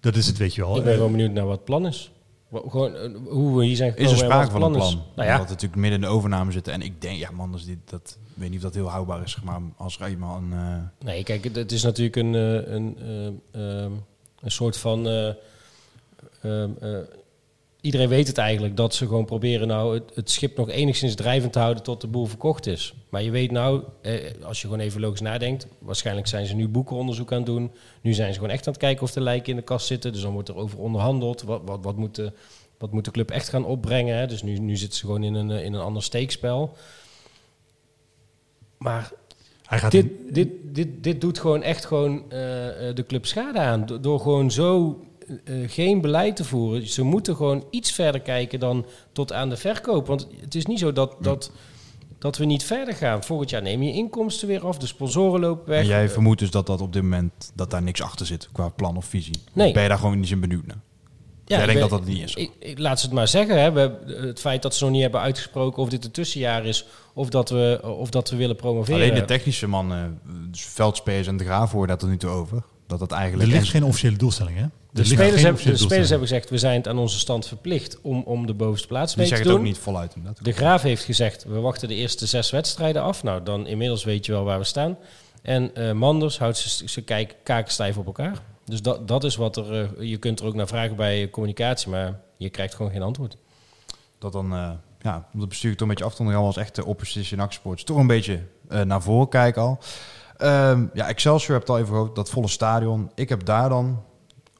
Dat 0.00 0.16
is 0.16 0.26
het, 0.26 0.36
weet 0.36 0.54
je 0.54 0.60
wel. 0.60 0.76
Ik 0.76 0.84
ben 0.84 0.98
wel 0.98 1.10
benieuwd 1.10 1.32
naar 1.32 1.44
wat 1.44 1.56
het 1.56 1.64
plan 1.64 1.86
is. 1.86 2.12
Gewoon, 2.52 2.94
eh, 2.94 3.10
hoe 3.28 3.58
we 3.58 3.64
hier 3.64 3.76
zijn 3.76 3.90
gekomen. 3.90 4.12
Is 4.12 4.20
er 4.20 4.26
sprake 4.26 4.50
van 4.50 4.62
een 4.62 4.72
plan? 4.72 5.02
Nou 5.16 5.28
ja. 5.28 5.38
Dat 5.38 5.48
natuurlijk 5.48 5.80
midden 5.80 6.00
in 6.00 6.06
de 6.06 6.12
overname 6.12 6.52
zitten. 6.52 6.72
En 6.72 6.82
ik 6.82 7.00
denk, 7.02 7.18
ja 7.18 7.30
man, 7.30 7.52
dus 7.52 7.64
dit, 7.64 7.78
dat, 7.84 8.18
ik 8.24 8.32
weet 8.34 8.48
niet 8.48 8.58
of 8.58 8.64
dat 8.64 8.74
heel 8.74 8.88
houdbaar 8.88 9.22
is, 9.22 9.40
maar 9.40 9.60
als 9.76 9.98
er 9.98 10.06
eenmaal 10.06 10.36
een... 10.36 10.50
Uh... 10.52 10.76
Nee, 11.04 11.22
kijk, 11.22 11.44
het 11.54 11.72
is 11.72 11.82
natuurlijk 11.82 12.16
een, 12.16 12.34
een, 12.34 12.96
een, 13.52 14.02
een 14.40 14.50
soort 14.50 14.76
van... 14.76 15.08
Uh, 15.08 15.32
iedereen 17.88 18.08
weet 18.08 18.26
het 18.26 18.38
eigenlijk 18.38 18.76
dat 18.76 18.94
ze 18.94 19.06
gewoon 19.06 19.24
proberen 19.24 19.68
nou 19.68 19.94
het, 19.94 20.10
het, 20.14 20.30
schip 20.30 20.56
nog 20.56 20.70
enigszins 20.70 21.14
drijvend 21.14 21.52
te 21.52 21.58
houden 21.58 21.82
tot 21.82 22.00
de 22.00 22.06
boel 22.06 22.26
verkocht 22.26 22.66
is. 22.66 22.94
Maar 23.08 23.22
je 23.22 23.30
weet 23.30 23.50
nou, 23.50 23.82
eh, 24.02 24.14
als 24.42 24.60
je 24.60 24.66
gewoon 24.66 24.82
even 24.82 25.00
logisch 25.00 25.20
nadenkt, 25.20 25.66
waarschijnlijk 25.78 26.26
zijn 26.26 26.46
ze 26.46 26.54
nu 26.54 26.68
boekenonderzoek 26.68 27.32
aan 27.32 27.38
het 27.38 27.46
doen. 27.46 27.70
Nu 28.00 28.12
zijn 28.12 28.32
ze 28.32 28.38
gewoon 28.38 28.54
echt 28.54 28.66
aan 28.66 28.72
het 28.72 28.82
kijken 28.82 29.02
of 29.02 29.12
de 29.12 29.20
lijken 29.20 29.50
in 29.50 29.56
de 29.56 29.62
kast 29.62 29.86
zitten. 29.86 30.12
Dus 30.12 30.22
dan 30.22 30.32
wordt 30.32 30.48
er 30.48 30.56
over 30.56 30.78
onderhandeld. 30.78 31.42
Wat, 31.42 31.60
wat, 31.64 31.78
wat, 31.82 31.96
moet, 31.96 32.14
de, 32.14 32.32
wat 32.78 32.92
moet 32.92 33.04
de 33.04 33.10
club 33.10 33.30
echt 33.30 33.48
gaan 33.48 33.64
opbrengen? 33.64 34.16
Hè? 34.16 34.26
Dus 34.26 34.42
nu, 34.42 34.58
nu 34.58 34.76
zitten 34.76 34.98
ze 34.98 35.04
gewoon 35.04 35.22
in 35.22 35.34
een, 35.34 35.50
in 35.50 35.72
een 35.72 35.80
ander 35.80 36.02
steekspel. 36.02 36.76
Maar 38.78 39.12
hij 39.64 39.78
gaat 39.78 39.90
dit, 39.90 40.06
dit, 40.30 40.48
dit, 40.62 41.02
dit 41.02 41.20
doet 41.20 41.38
gewoon 41.38 41.62
echt 41.62 41.84
gewoon 41.84 42.14
uh, 42.16 42.30
de 42.94 43.04
club 43.06 43.26
schade 43.26 43.58
aan. 43.58 43.86
Door 44.00 44.20
gewoon 44.20 44.50
zo 44.50 45.00
uh, 45.44 45.68
geen 45.70 46.00
beleid 46.00 46.36
te 46.36 46.44
voeren. 46.44 46.88
Ze 46.88 47.02
moeten 47.02 47.36
gewoon 47.36 47.64
iets 47.70 47.92
verder 47.92 48.20
kijken 48.20 48.60
dan 48.60 48.86
tot 49.12 49.32
aan 49.32 49.48
de 49.48 49.56
verkoop. 49.56 50.06
Want 50.06 50.28
het 50.40 50.54
is 50.54 50.66
niet 50.66 50.78
zo 50.78 50.92
dat, 50.92 51.16
dat, 51.20 51.50
dat 52.18 52.36
we 52.36 52.44
niet 52.44 52.64
verder 52.64 52.94
gaan. 52.94 53.24
Volgend 53.24 53.50
jaar 53.50 53.62
neem 53.62 53.82
je 53.82 53.92
inkomsten 53.92 54.48
weer 54.48 54.66
af, 54.66 54.78
de 54.78 54.86
sponsoren 54.86 55.40
lopen 55.40 55.68
weg. 55.68 55.80
En 55.80 55.86
jij 55.86 56.08
vermoedt 56.08 56.40
dus 56.40 56.50
dat 56.50 56.66
dat 56.66 56.80
op 56.80 56.92
dit 56.92 57.02
moment 57.02 57.52
dat 57.54 57.70
daar 57.70 57.82
niks 57.82 58.02
achter 58.02 58.26
zit 58.26 58.48
qua 58.52 58.68
plan 58.68 58.96
of 58.96 59.04
visie. 59.04 59.40
Nee. 59.52 59.72
Ben 59.72 59.82
je 59.82 59.88
daar 59.88 59.98
gewoon 59.98 60.20
niet 60.20 60.30
in 60.30 60.40
benieuwd 60.40 60.66
naar? 60.66 60.80
Ja, 61.48 61.56
Jij 61.56 61.66
denkt 61.66 61.80
dat 61.80 61.90
dat 61.90 62.04
niet 62.04 62.22
is. 62.22 62.34
Ik, 62.34 62.50
ik, 62.58 62.78
laat 62.78 63.00
ze 63.00 63.06
het 63.06 63.14
maar 63.14 63.28
zeggen. 63.28 63.60
Hè. 63.60 63.72
We, 63.72 63.98
het 64.26 64.40
feit 64.40 64.62
dat 64.62 64.74
ze 64.74 64.84
nog 64.84 64.92
niet 64.92 65.02
hebben 65.02 65.20
uitgesproken 65.20 65.82
of 65.82 65.88
dit 65.88 66.04
een 66.04 66.10
tussenjaar 66.10 66.64
is 66.64 66.86
of 67.14 67.28
dat 67.28 67.50
we, 67.50 67.80
of 67.98 68.10
dat 68.10 68.30
we 68.30 68.36
willen 68.36 68.56
promoveren. 68.56 69.00
Alleen 69.00 69.14
de 69.14 69.24
technische 69.24 69.66
mannen, 69.66 70.20
dus 70.50 70.64
veldspelers 70.64 71.26
en 71.26 71.36
de 71.36 71.44
graaf 71.44 71.72
hoorden 71.72 71.96
dat 71.96 72.02
er 72.02 72.08
nu 72.08 72.16
toe 72.16 72.30
over. 72.30 72.62
Dat 72.86 72.98
dat 72.98 73.12
eigenlijk 73.12 73.50
er 73.50 73.56
ligt 73.56 73.68
geen 73.68 73.84
officiële 73.84 74.16
doelstelling, 74.16 74.58
hè? 74.58 74.64
De, 74.90 75.04
spelers, 75.04 75.42
hebben, 75.42 75.64
de 75.64 75.76
spelers 75.76 76.08
hebben 76.08 76.28
gezegd, 76.28 76.50
we 76.50 76.58
zijn 76.58 76.76
het 76.76 76.88
aan 76.88 76.98
onze 76.98 77.18
stand 77.18 77.46
verplicht 77.46 78.00
om, 78.00 78.22
om 78.22 78.46
de 78.46 78.54
bovenste 78.54 78.86
plaats 78.86 79.14
mee 79.14 79.26
te 79.26 79.32
doen. 79.32 79.42
Die 79.42 79.46
zeggen 79.46 79.62
het 79.62 79.76
ook 79.76 79.76
niet 79.76 79.84
voluit. 79.84 80.14
Inderdaad. 80.14 80.44
De 80.44 80.52
Graaf 80.52 80.82
heeft 80.82 81.04
gezegd, 81.04 81.44
we 81.44 81.60
wachten 81.60 81.88
de 81.88 81.94
eerste 81.94 82.26
zes 82.26 82.50
wedstrijden 82.50 83.02
af. 83.02 83.22
Nou, 83.22 83.42
dan 83.42 83.66
inmiddels 83.66 84.04
weet 84.04 84.26
je 84.26 84.32
wel 84.32 84.44
waar 84.44 84.58
we 84.58 84.64
staan. 84.64 84.98
En 85.42 85.70
uh, 85.74 85.92
Manders 85.92 86.38
houdt 86.38 86.56
ze 86.86 87.02
kijk, 87.02 87.36
kaken 87.42 87.72
stijf 87.72 87.96
op 87.96 88.06
elkaar. 88.06 88.42
Dus 88.64 88.82
dat, 88.82 89.08
dat 89.08 89.24
is 89.24 89.36
wat 89.36 89.56
er... 89.56 89.82
Uh, 89.98 90.08
je 90.10 90.16
kunt 90.16 90.40
er 90.40 90.46
ook 90.46 90.54
naar 90.54 90.68
vragen 90.68 90.96
bij 90.96 91.30
communicatie, 91.30 91.90
maar 91.90 92.20
je 92.36 92.50
krijgt 92.50 92.74
gewoon 92.74 92.92
geen 92.92 93.02
antwoord. 93.02 93.36
Dat 94.18 94.32
dan... 94.32 94.52
Uh, 94.52 94.70
ja, 95.00 95.28
om 95.32 95.40
het 95.40 95.48
bestuur 95.48 95.70
toch 95.70 95.80
een 95.80 95.88
beetje 95.88 96.04
af 96.04 96.14
te 96.14 96.22
doen, 96.22 96.34
als 96.34 96.56
echte 96.56 96.84
opposition 96.84 97.40
actiesports, 97.40 97.84
toch 97.84 97.96
een 97.96 98.06
beetje 98.06 98.40
naar 98.84 99.02
voren 99.02 99.28
kijken 99.28 99.62
al. 99.62 99.78
Um, 100.42 100.90
ja, 100.94 101.08
Excelsior 101.08 101.56
hebt 101.56 101.70
al 101.70 101.78
even 101.78 101.88
gehoord, 101.88 102.14
dat 102.14 102.30
volle 102.30 102.48
stadion. 102.48 103.10
Ik 103.14 103.28
heb 103.28 103.44
daar 103.44 103.68
dan 103.68 104.02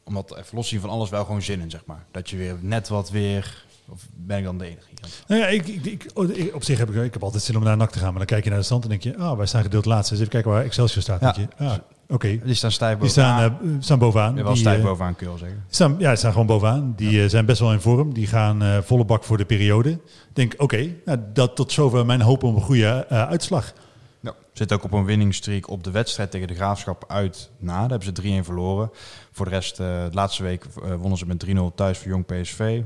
omdat 0.08 0.36
even 0.36 0.56
loszien 0.56 0.80
van 0.80 0.90
alles 0.90 1.10
wel 1.10 1.24
gewoon 1.24 1.42
zin 1.42 1.60
in, 1.60 1.70
zeg 1.70 1.82
maar. 1.86 2.04
Dat 2.10 2.30
je 2.30 2.36
weer 2.36 2.56
net 2.60 2.88
wat 2.88 3.10
weer... 3.10 3.66
Of 3.90 4.06
ben 4.14 4.38
ik 4.38 4.44
dan 4.44 4.58
de 4.58 4.64
enige? 4.64 4.86
Nou 5.26 5.40
ja, 5.40 5.46
ik, 5.46 5.66
ik, 5.66 6.10
oh, 6.14 6.30
ik, 6.30 6.54
op 6.54 6.64
zich 6.64 6.78
heb 6.78 6.90
ik, 6.90 7.02
ik 7.04 7.12
heb 7.12 7.22
altijd 7.22 7.42
zin 7.42 7.56
om 7.56 7.62
naar 7.62 7.76
NAC 7.76 7.90
te 7.90 7.98
gaan. 7.98 8.08
Maar 8.08 8.18
dan 8.18 8.26
kijk 8.26 8.44
je 8.44 8.50
naar 8.50 8.58
de 8.58 8.64
stand 8.64 8.82
en 8.82 8.88
denk 8.88 9.02
je... 9.02 9.16
Ah, 9.16 9.36
wij 9.36 9.46
staan 9.46 9.62
gedeeld 9.62 9.84
laatste. 9.84 10.10
Dus 10.12 10.20
even 10.20 10.32
kijken 10.32 10.50
waar 10.50 10.64
Excelsior 10.64 11.02
staat. 11.02 11.20
Ja. 11.20 11.32
Denk 11.32 11.48
je, 11.58 11.64
ah, 11.64 11.74
oké. 12.08 12.38
Die 12.44 12.54
staan 12.54 12.72
stijf 12.72 12.98
bovenaan. 12.98 13.38
Die 13.38 13.56
staan, 13.56 13.68
uh, 13.68 13.82
staan 13.82 13.98
bovenaan. 13.98 14.36
Ja, 14.36 14.42
wel 14.42 14.52
die, 14.52 14.60
stijf 14.60 14.78
uh, 14.78 14.84
bovenaan, 14.84 15.14
kun 15.16 15.26
je 15.26 15.32
wel 15.32 15.40
zeggen. 15.40 15.64
Staan, 15.68 15.94
ja, 15.98 16.08
die 16.08 16.18
staan 16.18 16.32
gewoon 16.32 16.46
bovenaan. 16.46 16.92
Die 16.96 17.10
ja. 17.10 17.22
uh, 17.22 17.28
zijn 17.28 17.46
best 17.46 17.60
wel 17.60 17.72
in 17.72 17.80
vorm. 17.80 18.14
Die 18.14 18.26
gaan 18.26 18.62
uh, 18.62 18.78
volle 18.82 19.04
bak 19.04 19.24
voor 19.24 19.36
de 19.36 19.44
periode. 19.44 19.90
Ik 19.90 20.00
denk, 20.32 20.52
oké, 20.52 20.62
okay, 20.62 20.96
nou, 21.04 21.18
dat 21.32 21.56
tot 21.56 21.72
zover 21.72 22.06
mijn 22.06 22.20
hoop 22.20 22.42
op 22.42 22.56
een 22.56 22.62
goede 22.62 23.08
uitslag. 23.08 23.72
Ja. 24.20 24.34
Zit 24.52 24.72
ook 24.72 24.84
op 24.84 24.92
een 24.92 25.04
winningstreek 25.04 25.68
op 25.68 25.84
de 25.84 25.90
wedstrijd 25.90 26.30
tegen 26.30 26.48
de 26.48 26.54
Graafschap 26.54 27.04
uit 27.08 27.50
na. 27.58 27.80
Daar 27.80 27.98
hebben 27.98 28.22
ze 28.24 28.40
3-1 28.42 28.44
verloren. 28.44 28.90
Voor 29.32 29.44
de 29.44 29.50
rest, 29.50 29.80
uh, 29.80 29.86
de 29.86 30.10
laatste 30.12 30.42
week 30.42 30.64
uh, 30.64 30.94
wonnen 30.94 31.18
ze 31.18 31.26
met 31.26 31.46
3-0 31.46 31.50
thuis 31.74 31.98
voor 31.98 32.08
Jong 32.08 32.26
PSV. 32.26 32.82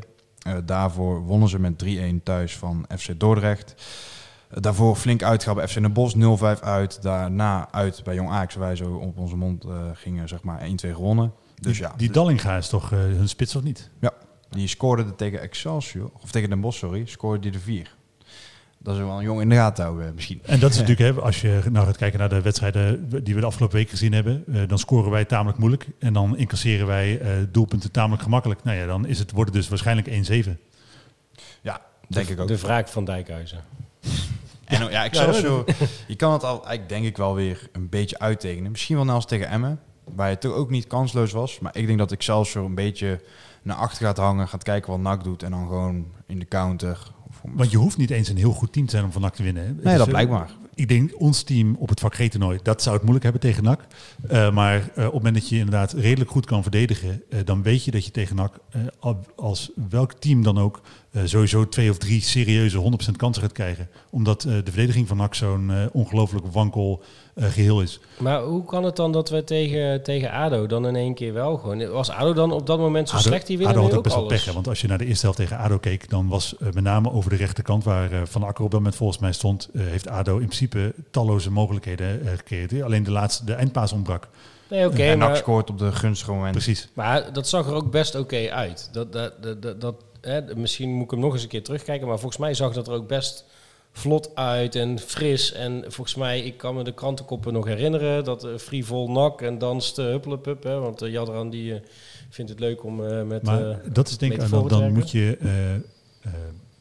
Uh, 0.46 0.54
daarvoor 0.64 1.20
wonnen 1.20 1.48
ze 1.48 1.58
met 1.58 1.84
3-1 1.84 2.22
thuis 2.22 2.56
van 2.56 2.86
FC 2.98 3.20
Dordrecht. 3.20 3.74
daarvoor 4.48 4.96
flink 4.96 5.20
bij 5.54 5.68
FC 5.68 5.74
Den 5.74 5.92
Bosch, 5.92 6.16
0-5 6.58 6.60
uit. 6.60 7.02
Daarna 7.02 7.72
uit 7.72 8.00
bij 8.04 8.14
Jong 8.14 8.30
Ajax, 8.30 8.54
wij 8.54 8.76
zo 8.76 8.94
op 8.94 9.18
onze 9.18 9.36
mond 9.36 9.64
gingen, 9.94 10.28
zeg 10.28 10.42
maar 10.42 10.60
1-2 10.60 10.64
gewonnen. 10.74 11.32
Dus 11.60 11.76
die, 11.76 11.86
ja, 11.86 11.94
die 11.96 12.10
Dallinga 12.10 12.56
is 12.56 12.68
toch 12.68 12.90
hun 12.90 13.28
spits 13.28 13.56
of 13.56 13.62
niet? 13.62 13.90
Ja, 14.00 14.12
die 14.50 14.68
scoorde 14.68 15.14
tegen 15.14 15.40
Excelsior, 15.40 16.10
of 16.22 16.30
tegen 16.30 16.48
Den 16.48 16.60
Bosch, 16.60 16.78
sorry, 16.78 17.06
scoorde 17.06 17.40
die 17.40 17.50
de 17.50 17.60
4 17.60 17.96
dat 18.82 18.94
is 18.94 19.00
wel 19.00 19.18
een 19.18 19.24
jong 19.24 19.40
in 19.40 19.48
de 19.48 19.54
gaten 19.54 19.84
houden 19.84 20.14
misschien. 20.14 20.40
En 20.44 20.60
dat 20.60 20.70
is 20.70 20.78
natuurlijk, 20.78 21.16
hè, 21.16 21.22
als 21.22 21.40
je 21.40 21.62
nou 21.70 21.86
gaat 21.86 21.96
kijken 21.96 22.18
naar 22.18 22.28
de 22.28 22.40
wedstrijden 22.40 23.08
die 23.24 23.34
we 23.34 23.40
de 23.40 23.46
afgelopen 23.46 23.76
week 23.76 23.90
gezien 23.90 24.12
hebben, 24.12 24.44
uh, 24.46 24.62
dan 24.66 24.78
scoren 24.78 25.10
wij 25.10 25.24
tamelijk 25.24 25.58
moeilijk 25.58 25.86
en 25.98 26.12
dan 26.12 26.36
incasseren 26.36 26.86
wij 26.86 27.20
uh, 27.20 27.28
doelpunten 27.50 27.90
tamelijk 27.90 28.22
gemakkelijk. 28.22 28.64
Nou 28.64 28.76
ja, 28.76 28.86
dan 28.86 29.06
is 29.06 29.18
het, 29.18 29.30
wordt 29.30 29.50
het 29.50 29.58
dus 29.58 29.68
waarschijnlijk 29.68 30.08
1-7. 30.08 30.50
Ja, 31.60 31.80
denk 32.08 32.26
de, 32.26 32.32
ik 32.32 32.40
ook. 32.40 32.48
De 32.48 32.58
wraak 32.58 32.88
van 32.88 33.04
Dijkhuizen. 33.04 33.60
En 34.64 34.90
ja, 34.90 35.04
ik 35.04 35.14
zou 35.14 35.32
zo, 35.32 35.64
je 36.06 36.16
kan 36.16 36.32
het 36.32 36.44
al 36.44 36.54
eigenlijk 36.54 36.88
denk 36.88 37.04
ik 37.04 37.16
wel 37.16 37.34
weer 37.34 37.68
een 37.72 37.88
beetje 37.88 38.18
uittekenen. 38.18 38.70
Misschien 38.70 38.96
wel 38.96 39.10
als 39.10 39.26
tegen 39.26 39.48
Emmen, 39.48 39.80
waar 40.04 40.30
je 40.30 40.38
toch 40.38 40.54
ook 40.54 40.70
niet 40.70 40.86
kansloos 40.86 41.32
was. 41.32 41.58
Maar 41.58 41.76
ik 41.76 41.86
denk 41.86 41.98
dat 41.98 42.12
ik 42.12 42.22
zelfs 42.22 42.50
zo 42.50 42.64
een 42.64 42.74
beetje 42.74 43.20
naar 43.62 43.76
achter 43.76 44.06
gaat 44.06 44.16
hangen, 44.16 44.48
gaat 44.48 44.62
kijken 44.62 44.90
wat 44.90 45.00
NAC 45.00 45.24
doet 45.24 45.42
en 45.42 45.50
dan 45.50 45.66
gewoon 45.66 46.06
in 46.26 46.38
de 46.38 46.44
counter 46.44 47.12
want 47.42 47.70
je 47.70 47.76
hoeft 47.76 47.96
niet 47.96 48.10
eens 48.10 48.28
een 48.28 48.36
heel 48.36 48.52
goed 48.52 48.72
team 48.72 48.86
te 48.86 48.92
zijn 48.92 49.04
om 49.04 49.12
van 49.12 49.22
NAC 49.22 49.34
te 49.34 49.42
winnen. 49.42 49.62
Hè? 49.62 49.72
Nee, 49.72 49.82
dus, 49.82 49.96
dat 49.96 50.08
blijkt 50.08 50.30
maar. 50.30 50.50
Ik 50.74 50.88
denk 50.88 51.20
ons 51.20 51.42
team 51.42 51.76
op 51.78 51.88
het 51.88 52.00
vak 52.00 52.14
G-toernooi, 52.14 52.58
dat 52.62 52.82
zou 52.82 52.94
het 52.94 53.04
moeilijk 53.04 53.24
hebben 53.24 53.50
tegen 53.50 53.64
NAC. 53.64 53.86
Uh, 54.30 54.52
maar 54.54 54.76
uh, 54.76 54.82
op 54.82 54.96
het 54.96 55.12
moment 55.12 55.34
dat 55.34 55.48
je 55.48 55.56
inderdaad 55.56 55.92
redelijk 55.92 56.30
goed 56.30 56.46
kan 56.46 56.62
verdedigen, 56.62 57.22
uh, 57.28 57.38
dan 57.44 57.62
weet 57.62 57.84
je 57.84 57.90
dat 57.90 58.04
je 58.04 58.10
tegen 58.10 58.36
NAC, 58.36 58.58
als 59.36 59.70
welk 59.88 60.12
team 60.12 60.42
dan 60.42 60.58
ook, 60.58 60.80
sowieso 61.24 61.68
twee 61.68 61.90
of 61.90 61.98
drie 61.98 62.20
serieuze 62.20 62.78
100% 62.78 63.16
kansen 63.16 63.42
gaat 63.42 63.52
krijgen. 63.52 63.88
Omdat 64.10 64.40
de 64.40 64.62
verdediging 64.64 65.08
van 65.08 65.16
NAC 65.16 65.34
zo'n 65.34 65.72
ongelooflijk 65.92 66.46
wankel 66.46 67.02
uh, 67.34 67.44
geheel 67.44 67.82
is. 67.82 68.00
Maar 68.18 68.42
hoe 68.42 68.64
kan 68.64 68.84
het 68.84 68.96
dan 68.96 69.12
dat 69.12 69.30
we 69.30 69.44
tegen, 69.44 70.02
tegen 70.02 70.30
ADO 70.30 70.66
dan 70.66 70.86
in 70.86 70.96
één 70.96 71.14
keer 71.14 71.32
wel 71.32 71.56
gewoon... 71.56 71.90
Was 71.90 72.10
ADO 72.10 72.32
dan 72.32 72.52
op 72.52 72.66
dat 72.66 72.78
moment 72.78 73.08
zo 73.08 73.16
slecht? 73.16 73.46
Die 73.46 73.58
winnen 73.58 73.76
ADO 73.76 73.86
had 73.86 73.96
ook 73.96 74.02
best 74.02 74.14
wel 74.14 74.26
pech, 74.26 74.52
want 74.52 74.68
als 74.68 74.80
je 74.80 74.88
naar 74.88 74.98
de 74.98 75.04
eerste 75.04 75.24
helft 75.24 75.38
tegen 75.38 75.58
ADO 75.58 75.78
keek... 75.78 76.10
dan 76.10 76.28
was 76.28 76.54
uh, 76.58 76.72
met 76.72 76.84
name 76.84 77.12
over 77.12 77.30
de 77.30 77.36
rechterkant 77.36 77.84
waar 77.84 78.12
uh, 78.12 78.20
Van 78.24 78.42
Akker 78.42 78.64
op 78.64 78.70
dat 78.70 78.78
moment 78.80 78.96
volgens 78.96 79.18
mij 79.18 79.32
stond... 79.32 79.68
heeft 79.78 80.08
ADO 80.08 80.32
in 80.32 80.46
principe 80.46 80.94
talloze 81.10 81.50
mogelijkheden 81.50 82.26
eh, 82.26 82.32
gecreëerd. 82.36 82.82
Alleen 82.82 83.02
de 83.02 83.10
laatste, 83.10 83.44
de 83.44 83.54
eindpaas 83.54 83.92
ontbrak. 83.92 84.28
Nee, 84.68 84.86
oké, 84.86 85.02
en 85.02 85.18
NAC 85.18 85.28
maar, 85.28 85.36
scoort 85.36 85.70
op 85.70 85.78
de 85.78 85.92
gunstige 85.92 86.32
moment. 86.32 86.52
Precies. 86.52 86.88
maar 86.94 87.32
dat 87.32 87.48
zag 87.48 87.66
er 87.66 87.74
ook 87.74 87.90
best 87.90 88.14
oké 88.14 88.50
uit. 88.50 88.88
Dat, 88.92 89.12
dat, 89.12 89.42
dat, 89.42 89.62
dat, 89.62 89.80
dat, 89.80 89.94
hè, 90.22 90.54
misschien 90.54 90.90
moet 90.90 91.04
ik 91.04 91.10
hem 91.10 91.20
nog 91.20 91.32
eens 91.32 91.42
een 91.42 91.48
keer 91.48 91.64
terugkijken, 91.64 92.06
maar 92.06 92.18
volgens 92.18 92.40
mij 92.40 92.54
zag 92.54 92.72
dat 92.72 92.86
er 92.86 92.94
ook 92.94 93.08
best 93.08 93.44
vlot 93.92 94.30
uit 94.34 94.74
en 94.74 94.98
fris. 94.98 95.52
En 95.52 95.84
volgens 95.86 96.14
mij, 96.14 96.40
ik 96.40 96.56
kan 96.56 96.74
me 96.74 96.84
de 96.84 96.94
krantenkoppen 96.94 97.52
nog 97.52 97.66
herinneren, 97.66 98.24
dat 98.24 98.44
uh, 98.44 98.56
frivol 98.56 99.10
nak 99.10 99.40
en 99.42 99.58
danst 99.58 99.96
huppelepup. 99.96 100.62
Hè, 100.62 100.78
want 100.78 101.02
uh, 101.02 101.10
Jadran 101.10 101.50
die 101.50 101.72
uh, 101.72 101.80
vindt 102.30 102.50
het 102.50 102.60
leuk 102.60 102.84
om 102.84 103.00
uh, 103.00 103.22
met... 103.22 103.42
Maar 103.42 103.92
dat 103.92 104.08
is 104.08 104.18
denk 104.18 104.32
ik, 104.32 104.50
dan, 104.50 104.68
dan 104.68 104.92
moet 104.92 105.10
je... 105.10 105.38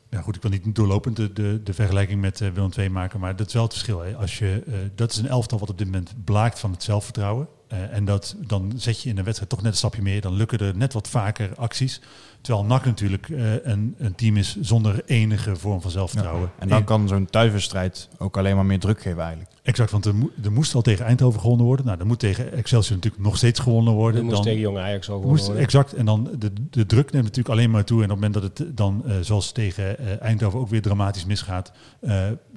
ja 0.09 0.21
goed, 0.21 0.35
ik 0.35 0.41
wil 0.41 0.51
niet 0.51 0.75
doorlopend 0.75 1.15
de, 1.15 1.33
de, 1.33 1.63
de 1.63 1.73
vergelijking 1.73 2.21
met 2.21 2.39
Willem 2.39 2.69
II 2.77 2.89
maken, 2.89 3.19
maar 3.19 3.35
dat 3.35 3.47
is 3.47 3.53
wel 3.53 3.63
het 3.63 3.71
verschil. 3.73 3.99
Hè. 3.99 4.15
Als 4.15 4.39
je, 4.39 4.63
dat 4.95 5.11
is 5.11 5.17
een 5.17 5.27
elftal 5.27 5.59
wat 5.59 5.69
op 5.69 5.77
dit 5.77 5.87
moment 5.87 6.13
blaakt 6.25 6.59
van 6.59 6.71
het 6.71 6.83
zelfvertrouwen. 6.83 7.47
en 7.67 8.05
dat, 8.05 8.35
dan 8.47 8.73
zet 8.75 9.01
je 9.01 9.09
in 9.09 9.17
een 9.17 9.23
wedstrijd 9.23 9.51
toch 9.51 9.61
net 9.61 9.71
een 9.71 9.77
stapje 9.77 10.01
meer. 10.01 10.21
Dan 10.21 10.33
lukken 10.33 10.59
er 10.59 10.77
net 10.77 10.93
wat 10.93 11.07
vaker 11.07 11.51
acties. 11.55 12.01
Terwijl 12.41 12.65
NAC 12.65 12.85
natuurlijk 12.85 13.27
uh, 13.27 13.53
een, 13.63 13.95
een, 13.97 14.15
team 14.15 14.37
is 14.37 14.57
zonder 14.61 15.01
enige 15.05 15.55
vorm 15.55 15.81
van 15.81 15.91
zelfvertrouwen. 15.91 16.51
Ja, 16.55 16.61
en 16.61 16.67
dan 16.67 16.83
kan 16.83 17.07
zo'n 17.07 17.25
thuiswedstrijd 17.25 18.09
ook 18.17 18.37
alleen 18.37 18.55
maar 18.55 18.65
meer 18.65 18.79
druk 18.79 19.01
geven 19.01 19.21
eigenlijk. 19.21 19.51
Exact, 19.63 19.91
want 19.91 20.05
er, 20.05 20.15
mo 20.15 20.29
er, 20.43 20.51
moest 20.51 20.75
al 20.75 20.81
tegen 20.81 21.05
Eindhoven 21.05 21.39
gewonnen 21.39 21.65
worden. 21.65 21.85
Nou, 21.85 21.99
er 21.99 22.05
moet 22.05 22.19
tegen 22.19 22.53
Excelsior 22.53 22.95
natuurlijk 22.95 23.23
nog 23.23 23.37
steeds 23.37 23.59
gewonnen 23.59 23.93
worden. 23.93 24.19
Er 24.19 24.23
moest 24.23 24.35
dan, 24.35 24.45
tegen 24.45 24.59
Jonge 24.59 24.79
Ajax 24.79 25.09
al 25.09 25.19
gewonnen 25.19 25.43
worden. 25.43 25.63
Exact, 25.63 25.93
en 25.93 26.05
dan 26.05 26.29
de, 26.39 26.51
de 26.69 26.85
druk 26.85 27.11
neemt 27.11 27.23
natuurlijk 27.23 27.55
alleen 27.55 27.71
maar 27.71 27.83
toe. 27.83 28.03
En 28.03 28.11
op 28.11 28.21
het 28.21 28.31
moment 28.31 28.33
dat 28.33 28.57
het 28.57 28.77
dan, 28.77 29.03
uh, 29.05 29.13
zoals 29.21 29.51
tegen 29.51 29.95
uh, 29.99 30.21
Eindhoven, 30.21 30.59
ook 30.59 30.69
weer 30.69 30.81
dramatisch 30.81 31.25
misgaat. 31.25 31.71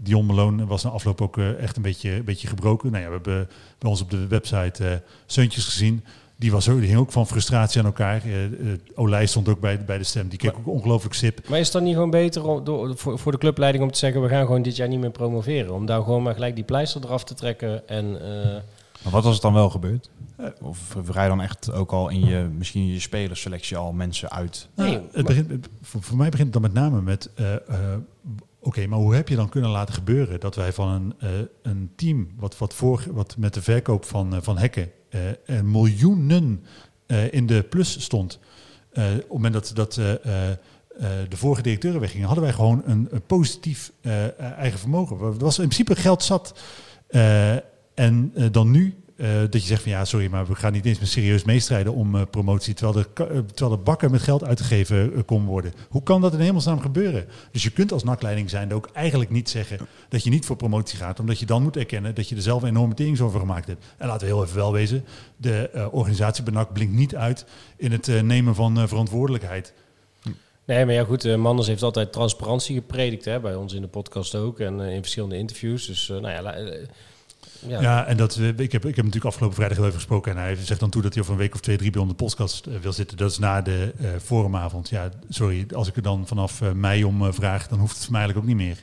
Dion 0.02 0.26
Malone 0.26 0.66
was 0.66 0.82
na 0.82 0.90
afloop 0.90 1.20
ook 1.20 1.38
echt 1.38 1.76
een 1.76 1.82
beetje, 1.82 2.10
een 2.10 2.24
beetje 2.24 2.48
gebroken. 2.48 2.90
Nou 2.90 3.02
ja, 3.02 3.08
we 3.08 3.14
hebben 3.14 3.48
bij 3.78 3.90
ons 3.90 4.00
op 4.00 4.10
de 4.10 4.26
website 4.26 5.02
Seuntjes 5.26 5.64
gezien 5.64 6.04
die 6.36 6.52
was 6.52 6.68
ook, 6.68 6.78
die 6.78 6.88
hing 6.88 6.98
ook 6.98 7.12
van 7.12 7.26
frustratie 7.26 7.80
aan 7.80 7.86
elkaar. 7.86 8.26
Uh, 8.26 8.44
uh, 8.44 8.72
Olij 8.94 9.26
stond 9.26 9.48
ook 9.48 9.60
bij, 9.60 9.84
bij 9.84 9.98
de 9.98 10.04
stem. 10.04 10.28
Die 10.28 10.38
keek 10.38 10.56
ook 10.56 10.66
ongelooflijk 10.66 11.14
sip. 11.14 11.48
Maar 11.48 11.58
is 11.58 11.64
het 11.64 11.72
dan 11.72 11.82
niet 11.82 11.94
gewoon 11.94 12.10
beter 12.10 12.46
om, 12.46 12.64
door, 12.64 12.96
voor, 12.96 13.18
voor 13.18 13.32
de 13.32 13.38
clubleiding 13.38 13.84
om 13.84 13.90
te 13.90 13.98
zeggen... 13.98 14.22
we 14.22 14.28
gaan 14.28 14.46
gewoon 14.46 14.62
dit 14.62 14.76
jaar 14.76 14.88
niet 14.88 15.00
meer 15.00 15.10
promoveren? 15.10 15.74
Om 15.74 15.86
daar 15.86 16.02
gewoon 16.02 16.22
maar 16.22 16.34
gelijk 16.34 16.54
die 16.54 16.64
pleister 16.64 17.04
eraf 17.04 17.24
te 17.24 17.34
trekken 17.34 17.88
en... 17.88 18.04
Uh... 18.04 18.54
Maar 19.02 19.12
wat 19.12 19.24
als 19.24 19.32
het 19.32 19.42
dan 19.42 19.52
wel 19.52 19.70
gebeurt? 19.70 20.10
Of 20.60 20.96
rij 21.10 21.28
dan 21.28 21.40
echt 21.40 21.72
ook 21.72 21.92
al 21.92 22.08
in 22.08 22.24
je, 22.24 22.48
misschien 22.56 22.82
in 22.82 22.92
je 22.92 23.00
spelerselectie 23.00 23.76
al 23.76 23.92
mensen 23.92 24.30
uit? 24.30 24.68
Nee, 24.74 24.90
nou, 24.90 25.02
het 25.12 25.26
begint, 25.26 25.68
voor, 25.82 26.02
voor, 26.02 26.16
mij 26.16 26.28
begint 26.28 26.54
het 26.54 26.62
dan 26.62 26.72
met 26.72 26.82
name 26.82 27.02
met... 27.02 27.30
Oké, 27.36 28.02
okay, 28.60 28.86
maar 28.86 28.98
hoe 28.98 29.14
heb 29.14 29.28
je 29.28 29.36
dan 29.36 29.48
kunnen 29.48 29.70
laten 29.70 29.94
gebeuren 29.94 30.40
dat 30.40 30.54
wij 30.54 30.72
van 30.72 30.88
een, 30.88 31.14
een 31.62 31.90
team... 31.96 32.28
wat, 32.36 32.58
wat, 32.58 32.74
voor, 32.74 33.04
wat 33.10 33.36
met 33.38 33.54
de 33.54 33.62
verkoop 33.62 34.04
van, 34.04 34.42
van 34.42 34.58
hekken 34.58 34.90
miljoenen 35.62 36.64
uh, 37.06 37.32
in 37.32 37.46
de 37.46 37.62
plus 37.62 38.02
stond. 38.02 38.38
Op 38.94 39.00
het 39.02 39.28
moment 39.28 39.52
dat, 39.52 39.70
dat 39.74 39.94
de 39.94 41.36
vorige 41.36 41.62
directeuren 41.62 42.00
weggingen, 42.00 42.26
hadden 42.26 42.44
wij 42.44 42.52
gewoon 42.52 42.82
een, 42.86 43.08
positief 43.26 43.92
eigen 44.38 44.78
vermogen. 44.78 45.18
Het 45.18 45.40
was 45.40 45.58
in 45.58 45.68
principe 45.68 45.96
geld 45.96 46.22
zat. 46.22 46.60
en 47.94 48.32
dan 48.50 48.70
nu 48.70 48.94
uh, 49.16 49.40
dat 49.40 49.52
je 49.52 49.68
zegt 49.68 49.82
van 49.82 49.90
ja, 49.90 50.04
sorry, 50.04 50.30
maar 50.30 50.46
we 50.46 50.54
gaan 50.54 50.72
niet 50.72 50.84
eens 50.84 50.98
meer 50.98 51.08
serieus 51.08 51.44
meestrijden 51.44 51.94
om 51.94 52.14
uh, 52.14 52.22
promotie, 52.30 52.74
terwijl 52.74 52.98
er, 52.98 53.32
uh, 53.32 53.38
terwijl 53.38 53.78
er 53.78 53.82
bakken 53.82 54.10
met 54.10 54.22
geld 54.22 54.44
uitgegeven 54.44 55.24
kon 55.24 55.44
worden. 55.44 55.72
Hoe 55.88 56.02
kan 56.02 56.20
dat 56.20 56.32
in 56.32 56.40
hemelsnaam 56.40 56.80
gebeuren? 56.80 57.26
Dus 57.52 57.62
je 57.62 57.70
kunt 57.70 57.92
als 57.92 58.04
nakleiding 58.04 58.50
zijn 58.50 58.74
ook 58.74 58.88
eigenlijk 58.92 59.30
niet 59.30 59.50
zeggen 59.50 59.78
dat 60.08 60.24
je 60.24 60.30
niet 60.30 60.44
voor 60.44 60.56
promotie 60.56 60.98
gaat, 60.98 61.20
omdat 61.20 61.38
je 61.38 61.46
dan 61.46 61.62
moet 61.62 61.76
erkennen 61.76 62.14
dat 62.14 62.28
je 62.28 62.36
er 62.36 62.42
zelf 62.42 62.62
enorme 62.62 62.94
tering 62.94 63.20
over 63.20 63.40
gemaakt 63.40 63.66
hebt. 63.66 63.84
En 63.96 64.06
laten 64.06 64.26
we 64.26 64.34
heel 64.34 64.42
even 64.42 64.56
wel 64.56 64.72
wezen, 64.72 65.04
de 65.36 65.88
organisatie 65.92 66.44
bij 66.44 66.52
NAC 66.52 66.72
blinkt 66.72 66.94
niet 66.94 67.16
uit 67.16 67.44
in 67.76 67.92
het 67.92 68.22
nemen 68.22 68.54
van 68.54 68.88
verantwoordelijkheid. 68.88 69.72
Nee, 70.64 70.84
maar 70.84 70.94
ja 70.94 71.04
goed, 71.04 71.36
Manders 71.36 71.68
heeft 71.68 71.82
altijd 71.82 72.12
transparantie 72.12 72.74
gepredikt, 72.74 73.24
hè, 73.24 73.40
bij 73.40 73.54
ons 73.54 73.72
in 73.72 73.82
de 73.82 73.88
podcast 73.88 74.34
ook 74.34 74.60
en 74.60 74.80
in 74.80 75.00
verschillende 75.00 75.36
interviews. 75.36 75.86
Dus 75.86 76.08
nou 76.08 76.28
ja 76.28 76.42
ja. 77.68 77.80
ja, 77.80 78.06
en 78.06 78.16
dat, 78.16 78.38
ik, 78.56 78.72
heb, 78.72 78.84
ik 78.84 78.96
heb 78.96 79.04
natuurlijk 79.04 79.24
afgelopen 79.24 79.56
vrijdag 79.56 79.76
heel 79.76 79.86
even 79.86 79.98
gesproken. 79.98 80.32
En 80.32 80.38
hij 80.38 80.56
zegt 80.56 80.80
dan 80.80 80.90
toe 80.90 81.02
dat 81.02 81.12
hij 81.12 81.22
over 81.22 81.34
een 81.34 81.40
week 81.40 81.54
of 81.54 81.60
twee, 81.60 81.76
drie 81.76 81.90
bij 81.90 82.06
de 82.06 82.14
podcast 82.14 82.66
wil 82.80 82.92
zitten. 82.92 83.16
Dat 83.16 83.30
is 83.30 83.38
na 83.38 83.62
de 83.62 83.92
uh, 84.00 84.08
forumavond. 84.22 84.88
Ja, 84.88 85.08
sorry, 85.28 85.66
als 85.74 85.88
ik 85.88 85.96
er 85.96 86.02
dan 86.02 86.26
vanaf 86.26 86.60
uh, 86.60 86.72
mei 86.72 87.04
om 87.04 87.22
uh, 87.22 87.28
vraag, 87.32 87.68
dan 87.68 87.78
hoeft 87.78 87.94
het 87.94 88.02
voor 88.02 88.12
mij 88.12 88.20
eigenlijk 88.20 88.50
ook 88.50 88.56
niet 88.56 88.66
meer. 88.66 88.82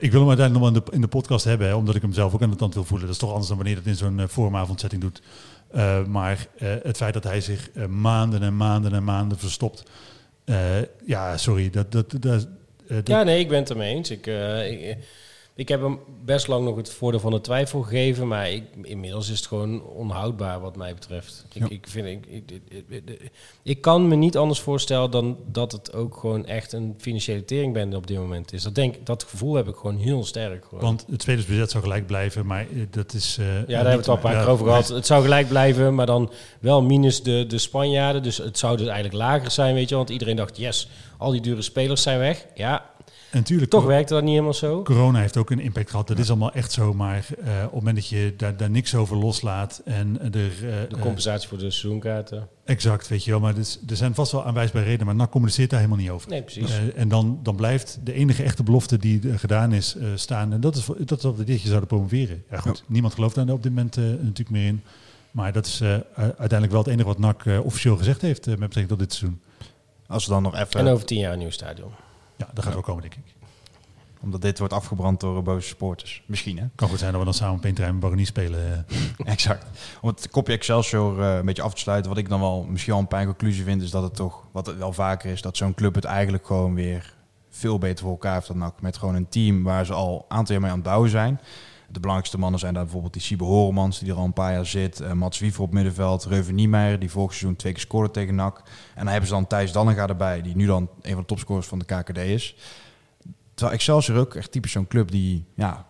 Ik 0.00 0.10
wil 0.10 0.20
hem 0.20 0.28
uiteindelijk 0.28 0.74
nog 0.74 0.74
in 0.74 0.82
de, 0.84 0.92
in 0.94 1.00
de 1.00 1.08
podcast 1.08 1.44
hebben, 1.44 1.66
hè, 1.66 1.74
omdat 1.74 1.94
ik 1.94 2.02
hem 2.02 2.12
zelf 2.12 2.34
ook 2.34 2.42
aan 2.42 2.50
de 2.50 2.56
tand 2.56 2.74
wil 2.74 2.84
voelen. 2.84 3.06
Dat 3.06 3.14
is 3.14 3.20
toch 3.20 3.30
anders 3.30 3.48
dan 3.48 3.56
wanneer 3.56 3.74
dat 3.74 3.86
in 3.86 3.94
zo'n 3.94 4.28
forumavondsetting 4.28 5.02
doet. 5.02 5.22
maar 6.06 6.46
het 6.58 6.96
feit 6.96 7.14
dat 7.14 7.24
hij 7.24 7.40
zich 7.40 7.70
maanden 7.88 8.42
en 8.42 8.56
maanden 8.56 8.92
en 8.92 9.04
maanden 9.04 9.38
verstopt. 9.38 9.82
ja, 11.06 11.36
sorry, 11.36 11.70
dat... 11.70 11.92
dat, 11.92 12.14
dat 12.20 12.48
ja, 13.04 13.22
nee, 13.22 13.40
ik 13.40 13.48
ben 13.48 13.58
het 13.58 13.70
ermee 13.70 13.94
eens. 13.94 14.10
Ik, 14.10 14.26
ik 14.26 14.96
ik 15.56 15.68
heb 15.68 15.80
hem 15.80 15.98
best 16.24 16.46
lang 16.46 16.64
nog 16.64 16.76
het 16.76 16.92
voordeel 16.92 17.20
van 17.20 17.32
de 17.32 17.40
twijfel 17.40 17.82
gegeven, 17.82 18.28
maar 18.28 18.50
ik, 18.50 18.64
inmiddels 18.82 19.30
is 19.30 19.38
het 19.38 19.46
gewoon 19.46 19.82
onhoudbaar 19.82 20.60
wat 20.60 20.76
mij 20.76 20.94
betreft. 20.94 21.46
Ik, 21.52 21.68
ik, 21.68 21.86
vind, 21.88 22.06
ik, 22.06 22.26
ik, 22.26 23.30
ik, 23.62 23.80
kan 23.80 24.08
me 24.08 24.14
niet 24.14 24.36
anders 24.36 24.60
voorstellen 24.60 25.10
dan 25.10 25.36
dat 25.52 25.72
het 25.72 25.92
ook 25.92 26.16
gewoon 26.16 26.46
echt 26.46 26.72
een 26.72 26.94
financiële 26.98 27.44
teringbende 27.44 27.96
op 27.96 28.06
dit 28.06 28.18
moment 28.18 28.52
is. 28.52 28.62
Dat, 28.62 28.74
denk, 28.74 29.06
dat 29.06 29.22
gevoel 29.22 29.54
heb 29.54 29.68
ik 29.68 29.76
gewoon 29.76 29.96
heel 29.96 30.24
sterk. 30.24 30.64
Gewoon. 30.64 30.84
Want 30.84 31.04
het 31.10 31.22
spelersbudget 31.22 31.70
zou 31.70 31.82
gelijk 31.82 32.06
blijven, 32.06 32.46
maar 32.46 32.60
eh, 32.60 32.86
dat 32.90 33.12
is... 33.12 33.36
Uh, 33.40 33.46
ja, 33.46 33.52
daar 33.52 33.66
hebben 33.66 33.84
we 33.84 33.96
het 33.96 34.08
al 34.08 34.14
een 34.14 34.20
paar 34.20 34.36
keer 34.36 34.48
over 34.48 34.66
gehad. 34.66 34.88
Het 34.88 35.06
zou 35.06 35.22
gelijk 35.22 35.48
blijven, 35.48 35.94
maar 35.94 36.06
dan 36.06 36.30
wel 36.60 36.82
minus 36.82 37.22
de, 37.22 37.44
de 37.48 37.58
Spanjaarden. 37.58 38.22
Dus 38.22 38.36
het 38.36 38.58
zou 38.58 38.76
dus 38.76 38.86
eigenlijk 38.86 39.16
lager 39.16 39.50
zijn, 39.50 39.74
weet 39.74 39.88
je. 39.88 39.94
Want 39.94 40.10
iedereen 40.10 40.36
dacht, 40.36 40.56
yes, 40.56 40.88
al 41.18 41.30
die 41.30 41.40
dure 41.40 41.62
spelers 41.62 42.02
zijn 42.02 42.18
weg. 42.18 42.46
Ja, 42.54 42.94
natuurlijk, 43.36 43.70
Toch 43.70 43.84
werkte 43.84 44.12
dat 44.12 44.22
niet 44.22 44.32
helemaal 44.32 44.54
zo. 44.54 44.82
Corona 44.82 45.20
heeft 45.20 45.36
ook 45.36 45.50
een 45.50 45.60
impact 45.60 45.90
gehad. 45.90 46.08
Dat 46.08 46.18
is 46.18 46.28
allemaal 46.28 46.52
echt 46.52 46.72
zo. 46.72 46.94
Maar 46.94 47.26
uh, 47.38 47.46
op 47.46 47.62
het 47.62 47.72
moment 47.72 47.96
dat 47.96 48.08
je 48.08 48.34
daar, 48.36 48.56
daar 48.56 48.70
niks 48.70 48.94
over 48.94 49.16
loslaat 49.16 49.82
en 49.84 50.18
er... 50.22 50.34
Uh, 50.34 50.74
de 50.88 50.96
compensatie 51.00 51.48
voor 51.48 51.58
de 51.58 51.70
seizoenkaarten. 51.70 52.48
Exact, 52.64 53.08
weet 53.08 53.24
je 53.24 53.30
wel. 53.30 53.40
Maar 53.40 53.54
dus, 53.54 53.78
er 53.88 53.96
zijn 53.96 54.14
vast 54.14 54.32
wel 54.32 54.44
aanwijsbare 54.44 54.84
redenen. 54.84 55.06
Maar 55.06 55.14
NAC 55.14 55.30
communiceert 55.30 55.70
daar 55.70 55.78
helemaal 55.78 56.00
niet 56.00 56.10
over. 56.10 56.28
Nee, 56.30 56.42
precies. 56.42 56.70
Uh, 56.70 56.76
en 57.00 57.08
dan, 57.08 57.40
dan 57.42 57.56
blijft 57.56 57.98
de 58.04 58.12
enige 58.12 58.42
echte 58.42 58.62
belofte 58.62 58.98
die 58.98 59.38
gedaan 59.38 59.72
is 59.72 59.96
staan. 60.14 60.52
En 60.52 60.60
dat 60.60 60.76
is, 60.76 60.86
dat 60.86 61.16
is 61.16 61.22
dat 61.22 61.36
we 61.36 61.44
dit 61.44 61.56
jaar 61.56 61.68
zouden 61.68 61.88
promoveren. 61.88 62.44
Ja 62.50 62.58
goed, 62.58 62.78
ja. 62.78 62.84
niemand 62.86 63.14
gelooft 63.14 63.34
daar 63.34 63.48
op 63.48 63.62
dit 63.62 63.74
moment 63.74 63.96
natuurlijk 63.96 64.50
meer 64.50 64.66
in. 64.66 64.82
Maar 65.30 65.52
dat 65.52 65.66
is 65.66 65.82
uiteindelijk 66.16 66.72
wel 66.72 66.80
het 66.80 66.90
enige 66.90 67.06
wat 67.06 67.18
NAC 67.18 67.44
officieel 67.64 67.96
gezegd 67.96 68.20
heeft 68.20 68.46
met 68.46 68.58
betrekking 68.58 68.88
tot 68.88 68.98
dit 68.98 69.12
seizoen. 69.12 69.40
Als 70.06 70.26
we 70.26 70.32
dan 70.32 70.42
nog 70.42 70.56
even... 70.56 70.80
En 70.80 70.86
over 70.86 71.06
tien 71.06 71.18
jaar 71.18 71.32
een 71.32 71.38
nieuw 71.38 71.50
stadion. 71.50 71.90
Ja, 72.36 72.48
dat 72.54 72.64
gaat 72.64 72.74
ook 72.74 72.84
komen, 72.84 73.02
denk 73.02 73.14
ik. 73.14 73.34
Omdat 74.20 74.42
dit 74.42 74.58
wordt 74.58 74.72
afgebrand 74.72 75.20
door 75.20 75.42
boze 75.42 75.68
supporters. 75.68 76.22
Misschien, 76.26 76.58
hè? 76.58 76.64
Kan 76.74 76.88
goed 76.88 76.98
zijn 76.98 77.10
dat 77.10 77.20
we 77.20 77.26
dan 77.26 77.34
samen 77.34 77.60
Painterrein 77.60 77.94
en 77.94 78.00
Baronie 78.00 78.26
spelen. 78.26 78.86
exact. 79.24 79.66
Om 80.00 80.08
het 80.08 80.28
kopje 80.30 80.52
Excelsior 80.52 81.18
uh, 81.18 81.36
een 81.36 81.44
beetje 81.44 81.62
af 81.62 81.74
te 81.74 81.80
sluiten. 81.80 82.10
Wat 82.10 82.18
ik 82.18 82.28
dan 82.28 82.40
wel 82.40 82.64
misschien 82.64 82.92
al 82.92 82.98
een 82.98 83.06
pijnlijke 83.06 83.38
conclusie 83.38 83.64
vind... 83.64 83.82
is 83.82 83.90
dat 83.90 84.02
het 84.02 84.14
toch, 84.14 84.42
wat 84.52 84.66
het 84.66 84.76
wel 84.76 84.92
vaker 84.92 85.30
is... 85.30 85.42
dat 85.42 85.56
zo'n 85.56 85.74
club 85.74 85.94
het 85.94 86.04
eigenlijk 86.04 86.46
gewoon 86.46 86.74
weer 86.74 87.14
veel 87.50 87.78
beter 87.78 88.04
voor 88.04 88.12
elkaar 88.12 88.34
heeft 88.34 88.46
dan 88.46 88.58
NAC. 88.58 88.80
Met 88.80 88.96
gewoon 88.96 89.14
een 89.14 89.28
team 89.28 89.62
waar 89.62 89.86
ze 89.86 89.92
al 89.92 90.14
een 90.14 90.36
aantal 90.36 90.52
jaar 90.54 90.62
mee 90.62 90.70
aan 90.70 90.78
het 90.78 90.86
bouwen 90.86 91.10
zijn. 91.10 91.40
De 91.88 92.00
belangrijkste 92.00 92.38
mannen 92.38 92.60
zijn 92.60 92.74
daar 92.74 92.82
bijvoorbeeld 92.82 93.12
die 93.12 93.22
Siebe 93.22 93.44
Horemans, 93.44 93.98
die 93.98 94.10
er 94.10 94.16
al 94.16 94.24
een 94.24 94.32
paar 94.32 94.52
jaar 94.52 94.66
zit. 94.66 95.00
Uh, 95.00 95.12
Mats 95.12 95.38
Wiever 95.38 95.62
op 95.62 95.72
middenveld. 95.72 96.24
Reuven 96.24 96.54
Niemeyer, 96.54 96.98
die 96.98 97.10
vorig 97.10 97.30
seizoen 97.30 97.56
twee 97.56 97.72
keer 97.72 97.82
scoorde 97.82 98.10
tegen 98.10 98.34
NAC. 98.34 98.58
En 98.58 98.64
dan 98.94 99.06
hebben 99.06 99.28
ze 99.28 99.34
dan 99.34 99.46
Thijs 99.46 99.72
Dannenga 99.72 100.06
erbij, 100.06 100.42
die 100.42 100.56
nu 100.56 100.66
dan 100.66 100.88
een 101.02 101.12
van 101.12 101.20
de 101.20 101.26
topscorers 101.26 101.66
van 101.66 101.78
de 101.78 101.84
KKD 101.84 102.18
is. 102.18 102.56
Terwijl 103.54 103.76
Excelsior 103.76 104.18
ook 104.18 104.34
echt 104.34 104.52
typisch 104.52 104.72
zo'n 104.72 104.86
club 104.86 105.10
die, 105.10 105.44
ja, 105.54 105.86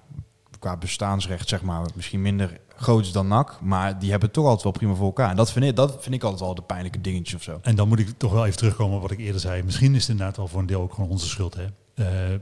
qua 0.59 0.77
bestaansrecht 0.77 1.49
zeg 1.49 1.63
maar, 1.63 1.87
misschien 1.95 2.23
minder 2.23 2.61
groot 2.77 3.05
is 3.05 3.13
dan 3.13 3.29
NAC. 3.29 3.59
Maar 3.61 3.99
die 3.99 4.11
hebben 4.11 4.31
toch 4.31 4.45
altijd 4.45 4.63
wel 4.63 4.73
prima 4.73 4.95
voor 4.95 5.07
elkaar. 5.07 5.31
En 5.31 5.37
dat 5.37 5.53
vind 5.53 5.65
ik, 5.65 5.77
dat 5.77 5.97
vind 6.01 6.15
ik 6.15 6.23
altijd 6.23 6.41
wel 6.41 6.55
de 6.55 6.63
pijnlijke 6.63 7.01
dingetjes 7.01 7.35
of 7.35 7.43
zo. 7.43 7.59
En 7.63 7.77
dan 7.77 7.89
moet 7.89 7.99
ik 7.99 8.09
toch 8.17 8.33
wel 8.33 8.47
even 8.47 8.59
terugkomen 8.59 8.97
op 8.97 9.03
wat 9.03 9.11
ik 9.11 9.19
eerder 9.19 9.41
zei. 9.41 9.63
Misschien 9.63 9.95
is 9.95 10.01
het 10.01 10.11
inderdaad 10.11 10.37
wel 10.37 10.49
voor 10.49 10.61
een 10.61 10.67
deel 10.67 10.81
ook 10.81 10.95
gewoon 10.95 11.11
onze 11.11 11.29
schuld. 11.29 11.55
Hè? 11.55 11.67
Uh, 11.95 12.41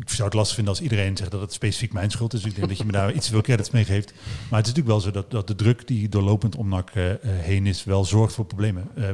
ik 0.00 0.08
zou 0.10 0.24
het 0.24 0.34
lastig 0.34 0.54
vinden 0.54 0.74
als 0.74 0.82
iedereen 0.82 1.16
zegt 1.16 1.30
dat 1.30 1.40
het 1.40 1.52
specifiek 1.52 1.92
mijn 1.92 2.10
schuld 2.10 2.32
is. 2.32 2.44
Ik 2.44 2.54
denk 2.54 2.68
dat 2.68 2.78
je 2.78 2.84
me 2.84 2.92
daar 2.92 3.12
iets 3.12 3.28
veel 3.28 3.40
credits 3.40 3.70
mee 3.70 3.84
geeft. 3.84 4.12
Maar 4.12 4.58
het 4.58 4.68
is 4.68 4.74
natuurlijk 4.74 4.86
wel 4.86 5.00
zo 5.00 5.10
dat, 5.10 5.30
dat 5.30 5.46
de 5.46 5.54
druk 5.54 5.86
die 5.86 6.08
doorlopend 6.08 6.56
om 6.56 6.68
NAC 6.68 6.94
uh, 6.94 7.12
heen 7.22 7.66
is, 7.66 7.84
wel 7.84 8.04
zorgt 8.04 8.34
voor 8.34 8.44
problemen. 8.44 8.88
Uh, 8.94 9.08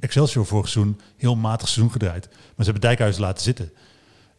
Excelsior 0.00 0.46
vorig 0.46 0.68
seizoen 0.68 1.00
heel 1.16 1.36
matig 1.36 1.68
seizoen 1.68 1.92
gedraaid. 1.92 2.28
Maar 2.28 2.64
ze 2.64 2.70
hebben 2.70 2.80
Dijkhuizen 2.80 3.22
laten 3.22 3.42
zitten. 3.42 3.72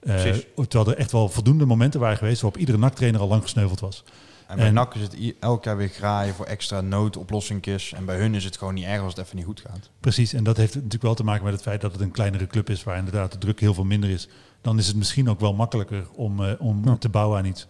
Uh, 0.04 0.22
terwijl 0.68 0.92
er 0.92 0.98
echt 0.98 1.12
wel 1.12 1.30
voldoende 1.30 1.66
momenten 1.66 2.00
waren 2.00 2.18
geweest 2.18 2.42
waarop 2.42 2.60
iedere 2.60 2.78
NAC-trainer 2.78 3.22
al 3.22 3.28
lang 3.28 3.42
gesneuveld 3.42 3.80
was. 3.80 4.04
En 4.48 4.58
bij 4.58 4.68
en, 4.68 4.74
NAC 4.74 4.96
is 4.96 5.02
het 5.02 5.16
elk 5.40 5.64
jaar 5.64 5.78
weer 5.78 5.90
graaien 5.90 6.34
voor 6.34 6.46
extra 6.46 6.82
noodoplossingjes. 6.82 7.94
En 7.94 8.06
bij 8.06 8.18
hun 8.18 8.36
is 8.36 8.44
het 8.44 8.58
gewoon 8.58 8.74
niet 8.74 8.86
erg 8.86 9.02
als 9.02 9.16
het 9.16 9.26
even 9.26 9.36
niet 9.36 9.46
goed 9.46 9.64
gaat. 9.68 9.90
Precies, 10.00 10.34
en 10.34 10.44
dat 10.44 10.58
heeft 10.58 10.76
natuurlijk 10.76 11.04
wel 11.04 11.14
te 11.14 11.24
maken 11.24 11.44
met 11.44 11.54
het 11.54 11.62
feit 11.62 11.82
dat 11.82 11.92
het 11.92 12.02
een 12.02 12.12
kleinere 12.12 12.48
club 12.48 12.70
is... 12.70 12.84
waar 12.84 12.98
inderdaad 12.98 13.32
de 13.32 13.38
druk 13.38 13.60
heel 13.60 13.74
veel 13.74 13.84
minder 13.84 14.10
is 14.10 14.28
dan 14.62 14.78
is 14.78 14.88
het 14.88 14.96
misschien 14.96 15.30
ook 15.30 15.40
wel 15.40 15.54
makkelijker 15.54 16.08
om, 16.16 16.40
uh, 16.40 16.52
om 16.60 16.82
ja. 16.86 16.98
te 16.98 17.10
bouwen 17.10 17.38
aan 17.38 17.46
iets. 17.46 17.68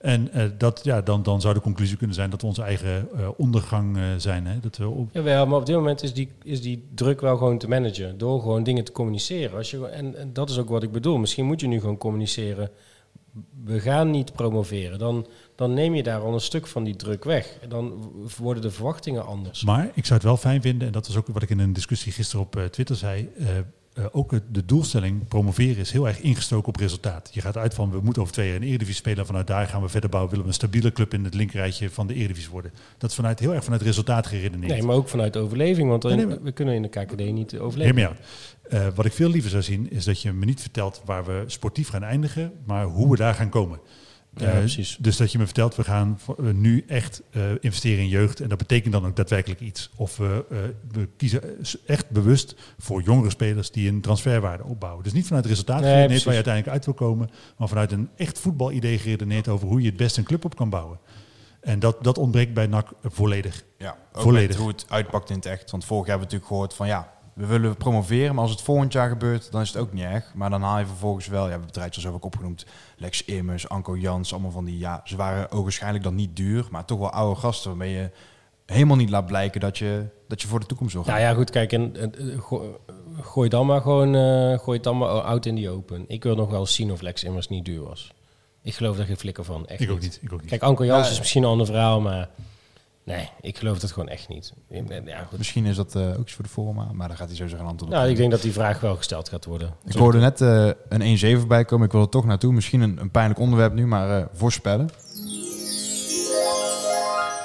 En 0.00 0.32
eh, 0.32 0.44
dat, 0.58 0.80
ja, 0.82 1.00
dan, 1.00 1.22
dan 1.22 1.40
zou 1.40 1.54
de 1.54 1.60
conclusie 1.60 1.96
kunnen 1.96 2.16
zijn 2.16 2.30
dat 2.30 2.40
we 2.40 2.46
onze 2.46 2.62
eigen 2.62 3.08
eh, 3.16 3.28
ondergang 3.36 3.96
eh, 3.96 4.02
zijn. 4.16 4.46
Hè? 4.46 4.60
Dat 4.60 4.76
we 4.76 4.88
op, 4.88 5.08
Jawel, 5.12 5.46
maar 5.46 5.58
op 5.58 5.66
dit 5.66 5.76
moment 5.76 6.02
is 6.02 6.14
die, 6.14 6.28
is 6.42 6.62
die 6.62 6.88
druk 6.94 7.20
wel 7.20 7.36
gewoon 7.36 7.58
te 7.58 7.68
managen. 7.68 8.18
Door 8.18 8.40
gewoon 8.40 8.62
dingen 8.62 8.84
te 8.84 8.92
communiceren. 8.92 9.56
Als 9.56 9.70
je, 9.70 9.86
en, 9.86 10.18
en 10.18 10.32
dat 10.32 10.50
is 10.50 10.58
ook 10.58 10.68
wat 10.68 10.82
ik 10.82 10.92
bedoel. 10.92 11.18
Misschien 11.18 11.44
moet 11.44 11.60
je 11.60 11.66
nu 11.66 11.80
gewoon 11.80 11.98
communiceren. 11.98 12.70
We 13.64 13.80
gaan 13.80 14.10
niet 14.10 14.32
promoveren. 14.32 14.98
Dan, 14.98 15.26
dan 15.54 15.74
neem 15.74 15.94
je 15.94 16.02
daar 16.02 16.20
al 16.20 16.34
een 16.34 16.40
stuk 16.40 16.66
van 16.66 16.84
die 16.84 16.96
druk 16.96 17.24
weg. 17.24 17.58
Dan 17.68 18.12
worden 18.38 18.62
de 18.62 18.70
verwachtingen 18.70 19.26
anders. 19.26 19.64
Maar 19.64 19.90
ik 19.94 20.06
zou 20.06 20.14
het 20.14 20.28
wel 20.28 20.36
fijn 20.36 20.62
vinden, 20.62 20.86
en 20.86 20.92
dat 20.92 21.08
is 21.08 21.16
ook 21.16 21.26
wat 21.26 21.42
ik 21.42 21.50
in 21.50 21.58
een 21.58 21.72
discussie 21.72 22.12
gisteren 22.12 22.44
op 22.44 22.56
eh, 22.56 22.64
Twitter 22.64 22.96
zei. 22.96 23.28
Eh, 23.94 24.04
ook 24.12 24.30
het- 24.30 24.42
de 24.54 24.64
doelstelling 24.64 25.28
promoveren 25.28 25.76
is 25.76 25.90
heel 25.90 26.06
erg 26.08 26.20
ingestoken 26.20 26.68
op 26.68 26.76
resultaat. 26.76 27.30
Je 27.32 27.40
gaat 27.40 27.56
uit 27.56 27.74
van 27.74 27.90
we 27.90 28.00
moeten 28.02 28.22
over 28.22 28.34
twee 28.34 28.46
jaar 28.46 28.54
in 28.54 28.60
de 28.60 28.66
Eredivisie 28.66 29.00
spelen. 29.00 29.26
Vanuit 29.26 29.46
daar 29.46 29.66
gaan 29.66 29.82
we 29.82 29.88
verder 29.88 30.10
bouwen. 30.10 30.30
Willen 30.30 30.46
we 30.46 30.50
een 30.52 30.58
stabiele 30.60 30.92
club 30.92 31.14
in 31.14 31.24
het 31.24 31.34
linkerrijtje 31.34 31.90
van 31.90 32.06
de 32.06 32.14
Eredivisie 32.14 32.50
worden. 32.50 32.72
Dat 32.98 33.10
is 33.10 33.16
vanuit, 33.16 33.38
heel 33.38 33.54
erg 33.54 33.64
vanuit 33.64 33.82
resultaat 33.82 34.26
geredeneerd. 34.26 34.72
Nee, 34.72 34.82
maar 34.82 34.96
ook 34.96 35.08
vanuit 35.08 35.36
overleving. 35.36 35.88
Want 35.88 36.02
dan- 36.02 36.10
Nee, 36.16 36.20
nee, 36.26 36.34
maar- 36.34 36.44
we 36.44 36.52
kunnen 36.52 36.74
in 36.74 36.82
de 36.82 36.88
KKD 36.88 37.32
niet 37.32 37.58
overleven. 37.58 38.16
Eh, 38.68 38.86
wat 38.94 39.04
ik 39.04 39.12
veel 39.12 39.28
liever 39.28 39.50
zou 39.50 39.62
zien, 39.62 39.90
is 39.90 40.04
dat 40.04 40.22
je 40.22 40.32
me 40.32 40.44
niet 40.44 40.60
vertelt 40.60 41.02
waar 41.04 41.24
we 41.24 41.42
sportief 41.46 41.88
gaan 41.88 42.02
eindigen, 42.02 42.52
maar 42.66 42.84
hoe 42.84 43.10
we 43.10 43.16
daar 43.16 43.34
gaan 43.34 43.48
komen. 43.48 43.78
Ja, 44.36 44.46
Eh, 44.46 44.58
precies. 44.58 44.96
Dus 45.00 45.16
dat 45.16 45.32
je 45.32 45.38
me 45.38 45.44
vertelt, 45.44 45.74
we 45.76 45.84
gaan 45.84 46.18
nu 46.52 46.84
echt 46.86 47.22
eh, 47.30 47.42
investeren 47.60 47.98
in 47.98 48.08
jeugd. 48.08 48.40
En 48.40 48.48
dat 48.48 48.58
betekent 48.58 48.92
dan 48.92 49.06
ook 49.06 49.16
daadwerkelijk 49.16 49.60
iets. 49.60 49.90
Of 49.96 50.16
we, 50.16 50.44
eh, 50.50 50.58
we 50.92 51.08
kiezen 51.16 51.42
echt 51.86 52.10
bewust 52.10 52.54
voor 52.78 53.02
jongere 53.02 53.30
spelers 53.30 53.70
die 53.70 53.88
een 53.88 54.00
transferwaarde 54.00 54.64
opbouwen. 54.64 55.04
Dus 55.04 55.12
niet 55.12 55.26
vanuit 55.26 55.44
het 55.44 55.52
resultaat 55.52 55.80
Nee, 55.80 55.90
geredeneerd 55.90 56.22
waar 56.24 56.34
je 56.34 56.44
uiteindelijk 56.44 56.74
uit 56.74 56.84
wil 56.84 56.94
komen. 57.08 57.30
Maar 57.56 57.68
vanuit 57.68 57.92
een 57.92 58.08
echt 58.16 58.38
voetbalidee 58.38 58.98
geredeneerd 58.98 59.48
over 59.48 59.68
hoe 59.68 59.80
je 59.80 59.86
het 59.88 59.96
best 59.96 60.16
een 60.16 60.24
club 60.24 60.44
op 60.44 60.56
kan 60.56 60.70
bouwen. 60.70 60.98
En 61.60 61.78
dat, 61.78 62.04
dat 62.04 62.18
ontbreekt 62.18 62.54
bij 62.54 62.66
NAC 62.66 62.88
volledig. 63.02 63.64
Ja, 63.78 63.96
ook 64.12 64.22
Volledig. 64.22 64.48
met 64.48 64.56
hoe 64.56 64.68
het 64.68 64.84
uitpakt 64.88 65.30
in 65.30 65.36
het 65.36 65.46
echt. 65.46 65.70
Want 65.70 65.84
vorig 65.84 66.06
jaar 66.06 66.18
hebben 66.18 66.28
we 66.28 66.34
natuurlijk 66.34 66.46
gehoord 66.46 66.74
van 66.74 66.86
ja, 66.86 67.12
we 67.40 67.46
willen 67.46 67.76
promoveren, 67.76 68.34
maar 68.34 68.42
als 68.42 68.52
het 68.52 68.60
volgend 68.62 68.92
jaar 68.92 69.08
gebeurt, 69.08 69.52
dan 69.52 69.60
is 69.60 69.68
het 69.68 69.76
ook 69.82 69.92
niet 69.92 70.04
erg. 70.04 70.32
Maar 70.34 70.50
dan 70.50 70.62
haal 70.62 70.78
je 70.78 70.86
vervolgens 70.86 71.26
wel, 71.26 71.40
ja, 71.40 71.44
we 71.46 71.50
hebben 71.50 71.70
rijtje 71.72 72.00
zelf 72.00 72.14
ook 72.14 72.24
opgenoemd, 72.24 72.66
Lex 72.96 73.24
Immers, 73.24 73.68
Anko 73.68 73.96
Jans, 73.96 74.32
allemaal 74.32 74.50
van 74.50 74.64
die, 74.64 74.78
ja, 74.78 75.00
ze 75.04 75.16
waren 75.16 75.50
ogenschijnlijk 75.50 76.04
dan 76.04 76.14
niet 76.14 76.36
duur, 76.36 76.66
maar 76.70 76.84
toch 76.84 76.98
wel 76.98 77.10
oude 77.10 77.40
gasten 77.40 77.68
waarmee 77.70 77.92
je 77.92 78.10
helemaal 78.66 78.96
niet 78.96 79.10
laat 79.10 79.26
blijken 79.26 79.60
dat 79.60 79.78
je, 79.78 80.04
dat 80.28 80.42
je 80.42 80.48
voor 80.48 80.60
de 80.60 80.66
toekomst 80.66 80.92
wil 80.94 81.02
gaan. 81.04 81.14
Nou 81.14 81.26
ja, 81.26 81.34
goed, 81.34 81.50
kijk, 81.50 81.72
en, 81.72 81.96
en, 81.96 82.14
eh, 82.32 82.38
go- 82.40 82.80
gooi 83.20 83.48
dan 83.48 83.66
maar 83.66 83.80
gewoon 83.80 84.14
eh, 84.14 84.58
gooi 84.58 84.76
het 84.76 84.84
dan 84.84 84.98
maar 84.98 85.08
out 85.08 85.46
in 85.46 85.54
die 85.54 85.70
open. 85.70 86.04
Ik 86.08 86.22
wil 86.22 86.34
nog 86.34 86.50
wel 86.50 86.66
zien 86.66 86.92
of 86.92 87.00
Lex 87.00 87.24
immers 87.24 87.48
niet 87.48 87.64
duur 87.64 87.82
was. 87.82 88.12
Ik 88.62 88.74
geloof 88.74 88.96
daar 88.96 89.06
geen 89.06 89.16
flikker 89.16 89.44
van. 89.44 89.66
Echt 89.66 89.80
Ik 89.80 89.90
ook 89.90 90.00
niet. 90.00 90.18
Ik 90.22 90.32
ook 90.32 90.40
niet. 90.40 90.50
Kijk, 90.50 90.62
Anko 90.62 90.84
Jans 90.84 91.06
Ja, 91.06 91.12
is 91.12 91.18
misschien 91.18 91.42
een 91.42 91.48
ander 91.48 91.66
verhaal, 91.66 92.00
maar 92.00 92.28
nee, 93.10 93.28
ik 93.40 93.58
geloof 93.58 93.78
dat 93.78 93.92
gewoon 93.92 94.08
echt 94.08 94.28
niet. 94.28 94.52
Ja, 95.04 95.24
goed. 95.28 95.38
Misschien 95.38 95.64
is 95.64 95.76
dat 95.76 95.94
eh, 95.94 96.08
ook 96.08 96.20
iets 96.20 96.32
voor 96.32 96.44
de 96.44 96.50
forma, 96.50 96.92
maar 96.92 97.08
daar 97.08 97.16
gaat 97.16 97.26
hij 97.26 97.36
sowieso 97.36 97.58
een 97.58 97.66
antwoord 97.66 97.92
op. 97.92 97.98
Nou, 97.98 98.10
ik 98.10 98.16
denk 98.16 98.30
dat 98.30 98.42
die 98.42 98.52
vraag 98.52 98.80
wel 98.80 98.96
gesteld 98.96 99.28
gaat 99.28 99.44
worden. 99.44 99.74
Ik 99.84 99.94
hoorde 99.94 100.18
net 100.18 100.40
eh, 100.40 100.70
een 100.88 101.42
1-7 101.42 101.46
bij 101.46 101.64
komen. 101.64 101.86
Ik 101.86 101.92
wil 101.92 102.00
er 102.00 102.08
toch 102.08 102.24
naartoe. 102.24 102.52
Misschien 102.52 102.80
een, 102.80 103.00
een 103.00 103.10
pijnlijk 103.10 103.40
onderwerp 103.40 103.72
nu, 103.72 103.86
maar 103.86 104.18
eh, 104.18 104.26
voorspellen. 104.32 104.88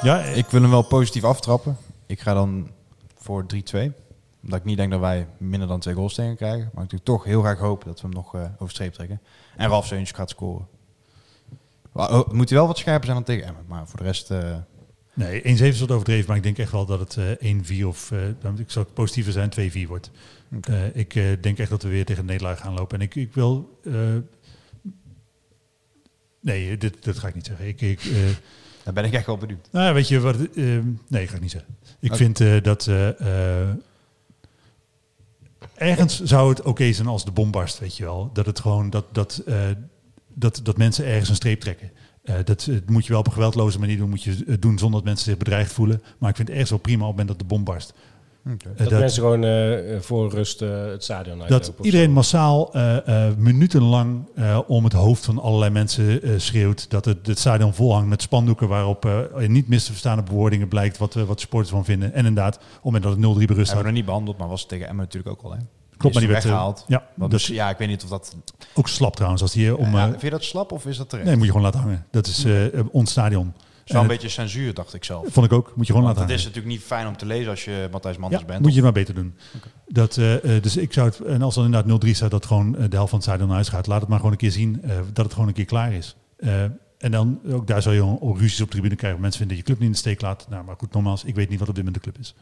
Ja, 0.02 0.20
ik, 0.20 0.46
wil 0.46 0.62
hem 0.62 0.72
wel 0.72 0.82
positief 0.82 1.24
aftrappen. 1.24 1.78
Ik 2.06 2.20
ga 2.20 2.34
dan 2.34 2.70
voor 3.18 3.46
3-2. 3.56 3.58
Omdat 4.44 4.60
ik 4.60 4.64
niet 4.64 4.78
denk 4.78 4.92
dat 4.92 5.00
wij 5.00 5.28
minder 5.38 5.68
dan 5.68 5.80
twee 5.80 5.94
goals 5.94 6.14
tegen 6.14 6.36
krijgen. 6.36 6.70
Maar 6.74 6.84
ik 6.84 6.90
doe 6.90 7.04
toch 7.04 7.24
heel 7.24 7.42
graag 7.42 7.60
hopen 7.60 7.88
dat 7.88 8.02
we 8.02 8.08
hem 8.08 8.16
nog 8.16 8.36
eh 8.36 8.42
over 8.54 8.74
streep 8.74 8.94
trekken. 8.94 9.22
En 9.56 9.70
Ralf 9.70 9.86
Seuntjes 9.86 10.18
gaat 10.18 10.30
scoren. 10.30 10.68
Oh, 11.94 12.28
moet 12.32 12.50
hij 12.50 12.58
wel 12.58 12.68
wat 12.68 12.78
scherper 12.78 13.04
zijn 13.06 13.16
dan 13.16 13.26
tegen 13.26 13.48
Emmen. 13.48 13.64
Maar 13.68 13.88
voor 13.88 13.98
de 14.00 14.06
rest... 14.06 14.32
nee, 15.16 15.42
1-7 15.42 15.46
is 15.46 15.80
wat 15.80 15.92
overdreven, 15.92 16.28
maar 16.28 16.38
ik 16.38 16.44
denk 16.44 16.58
echt 16.58 16.72
wel 16.72 16.86
dat 16.86 17.00
het 17.00 17.40
eh 17.40 17.82
1-4 17.82 17.86
of, 17.86 18.12
dan, 18.40 18.60
ik 18.60 18.72
zou 18.72 18.86
het 18.86 18.94
positiever 18.94 19.32
zijn, 19.32 19.72
2-4 19.86 19.88
wordt. 19.88 20.12
Eh, 20.62 20.96
ik 20.96 21.44
denk 21.44 21.58
echt 21.58 21.70
dat 21.70 21.84
we 21.84 21.90
weer 21.90 22.06
tegen 22.06 22.26
Nederland 22.26 22.60
gaan 22.60 22.74
lopen. 22.74 23.00
En 23.00 23.04
ik, 23.04 23.16
ik 23.16 23.34
wil... 23.34 23.80
nee, 26.40 26.78
dit, 26.78 27.04
dit 27.04 27.20
ga 27.20 27.28
ik 27.28 27.36
niet 27.36 27.46
zeggen. 27.46 27.68
Ik, 27.68 27.82
ik, 27.82 28.02
daar 28.84 28.94
ben 28.94 29.04
ik 29.04 29.14
echt 29.14 29.26
wel 29.26 29.38
benieuwd. 29.38 29.68
nou, 29.72 29.94
weet 29.94 30.08
je 30.08 30.20
wat... 30.20 30.56
nee, 31.08 31.28
ga 31.28 31.36
ik 31.36 31.42
niet 31.42 31.52
zeggen. 31.52 31.78
Ik 32.00 32.16
vind 32.16 32.64
dat... 32.64 32.90
ergens 35.76 36.24
zou 36.24 36.50
het 36.50 36.62
oké 36.62 36.94
zijn 36.94 37.08
als 37.08 37.26
de 37.26 37.32
bom 37.32 37.52
barst, 37.52 37.80
weet 37.80 37.98
je 37.98 38.04
wel. 38.04 38.30
Dat 38.34 38.46
het 38.46 38.60
gewoon... 38.60 38.90
Dat, 38.90 39.06
dat, 39.12 39.44
dat, 40.34 40.60
dat 40.64 40.78
mensen 40.78 41.06
ergens 41.06 41.30
een 41.30 41.36
streep 41.36 41.60
trekken. 41.60 41.92
Eh, 42.26 42.36
dat 42.44 42.68
eh, 42.70 42.76
moet 42.86 43.04
je 43.06 43.10
wel 43.12 43.20
op 43.20 43.28
een 43.28 43.34
geweldloze 43.34 43.80
manier 43.80 43.98
doen. 43.98 44.10
Moet 44.10 44.24
je 44.24 44.44
het 44.48 44.62
doen 44.62 44.78
zonder 44.78 45.00
dat 45.00 45.04
mensen 45.08 45.26
zich 45.26 45.38
bedreigd 45.38 45.72
voelen. 45.74 46.02
Maar 46.18 46.30
ik 46.30 46.36
vind 46.36 46.48
het 46.48 46.58
ergens 46.58 46.70
wel 46.70 46.80
prima 46.80 47.02
op 47.02 47.08
het 47.08 47.18
moment 47.18 47.28
dat 47.40 47.40
de 47.50 47.56
bom 47.56 47.64
barst. 47.64 47.94
Oké. 48.54 48.70
Eh, 48.70 48.78
Dat, 48.78 48.90
dat- 48.90 49.00
mensen 49.00 49.22
gewoon 49.22 49.44
eh, 49.44 50.00
voor 50.00 50.30
rust 50.32 50.62
eh, 50.62 50.86
het 50.86 51.04
stadion 51.04 51.42
uitlopen. 51.42 51.76
Dat 51.76 51.86
iedereen 51.86 52.08
zo. 52.08 52.12
massaal 52.14 52.74
eh, 52.74 53.28
eh, 53.28 53.36
minutenlang 53.38 54.24
eh, 54.36 54.60
om 54.68 54.84
het 54.84 54.94
hoofd 54.94 55.26
van 55.26 55.40
allerlei 55.40 55.72
mensen 55.72 56.22
eh, 56.22 56.32
schreeuwt. 56.38 56.90
Dat 56.90 57.06
het, 57.06 57.28
het 57.28 57.40
stadion 57.40 57.74
volhangt 57.74 58.10
met 58.10 58.22
spandoeken 58.22 58.68
waarop 58.68 59.06
eh, 59.06 59.48
niet 59.48 59.68
mis 59.68 59.84
te 59.84 59.90
verstaande 59.92 60.24
bewoordingen 60.24 60.68
blijkt 60.68 60.98
wat, 60.98 61.16
eh, 61.16 61.24
wat 61.24 61.36
de 61.36 61.42
supporters 61.42 61.72
van 61.74 61.86
vinden. 61.86 62.14
En 62.14 62.26
inderdaad, 62.26 62.56
op 62.56 62.62
het 62.74 62.84
moment 62.84 63.04
dat 63.04 63.12
het 63.12 63.22
0-3 63.22 63.46
berust 63.48 63.68
Hebben 63.68 63.78
we 63.78 63.84
nog 63.84 63.94
niet 64.00 64.06
behandeld, 64.06 64.38
maar 64.38 64.48
was 64.48 64.60
het 64.60 64.70
tegen 64.70 64.88
Emmen 64.88 65.04
natuurlijk 65.06 65.34
ook 65.40 65.52
al. 65.52 65.52
Hè? 65.52 65.60
Klopt, 65.98 66.14
maar 66.16 66.24
die 66.24 66.32
werd 66.32 66.44
eh, 66.44 66.50
weggehaald. 66.50 66.86
Ja, 66.88 67.28
dus, 67.28 67.48
ja, 67.48 67.70
ik 67.70 67.78
weet 67.78 67.88
niet 67.88 68.04
of 68.04 68.10
dat... 68.10 68.36
ook 68.74 68.88
slap 68.88 69.16
trouwens. 69.16 69.42
Als 69.42 69.52
die, 69.52 69.68
eh, 69.68 69.80
om, 69.80 69.92
ja, 69.92 70.04
eh, 70.04 70.10
vind 70.10 70.22
je 70.22 70.30
dat 70.30 70.44
slap 70.44 70.72
of 70.72 70.86
is 70.86 70.98
dat 70.98 71.10
terecht? 71.10 71.28
nee, 71.28 71.36
moet 71.36 71.46
je 71.46 71.52
gewoon 71.52 71.66
laten 71.66 71.80
hangen. 71.80 72.06
Dat 72.12 72.28
is 72.28 72.44
eh, 72.44 72.54
ons 72.92 73.12
stadion. 73.12 73.46
Het 73.46 73.94
is 73.94 74.00
wel 74.00 74.04
een 74.04 74.10
En 74.10 74.16
beetje 74.16 74.30
censuur, 74.30 74.74
dacht 74.74 74.94
ik 74.94 75.04
zelf. 75.04 75.26
Vond 75.30 75.46
ik 75.46 75.54
ook. 75.54 75.74
Moet 75.76 75.88
je 75.88 75.94
gewoon 75.94 76.08
Want 76.08 76.18
laten 76.18 76.32
het 76.32 76.40
is 76.40 76.46
natuurlijk 76.46 76.76
niet 76.76 76.84
fijn 76.84 77.08
om 77.08 77.18
te 77.18 77.26
lezen 77.26 77.50
als 77.50 77.66
je 77.66 77.88
Matthijs 77.92 78.18
Manders 78.18 78.42
Ja, 78.42 78.48
bent. 78.48 78.62
moet 78.62 78.74
je 78.74 78.82
maar 78.82 78.92
beter 78.92 79.14
doen. 79.14 79.36
Dat, 79.88 80.14
dus 80.62 80.78
ik 80.78 80.94
zou 80.94 81.08
het, 81.08 81.20
en 81.20 81.42
als 81.42 81.56
dan 81.56 81.66
inderdaad 81.66 82.06
0-3 82.06 82.10
staat, 82.10 82.32
dat 82.32 82.46
gewoon 82.46 82.72
de 82.72 82.96
helft 82.96 83.10
van 83.10 83.20
het 83.20 83.28
stadion 83.28 83.46
naar 83.48 83.56
huis 83.56 83.70
gaat. 83.70 83.88
Laat 83.88 84.00
het 84.00 84.10
maar 84.10 84.18
gewoon 84.18 84.32
een 84.32 84.38
keer 84.38 84.52
zien 84.52 84.82
eh, 84.84 84.98
dat 85.14 85.26
het 85.26 85.34
gewoon 85.34 85.48
een 85.48 85.54
keer 85.54 85.66
klaar 85.66 85.94
is. 85.94 86.16
Eh, 86.38 86.64
en 86.98 87.12
dan, 87.12 87.40
ook 87.52 87.68
daar 87.68 87.82
zal 87.82 87.92
je 87.92 88.02
al 88.02 88.36
ruzies 88.38 88.62
op 88.62 88.66
de 88.68 88.72
tribune 88.72 88.96
krijgen. 88.96 89.22
Mensen 89.22 89.40
vinden 89.40 89.58
dat 89.58 89.66
je 89.66 89.72
club 89.74 89.80
niet 89.80 89.96
in 89.96 90.02
de 90.04 90.10
steek 90.10 90.22
laat. 90.22 90.48
Nou, 90.50 90.64
maar 90.66 90.76
goed, 90.78 90.94
nogmaals, 90.94 91.24
ik 91.24 91.36
weet 91.36 91.50
niet 91.50 91.60
wat 91.60 91.70
op 91.70 91.76
dit 91.76 91.84
moment 91.86 92.04
de 92.04 92.12
club 92.12 92.22
is. 92.22 92.36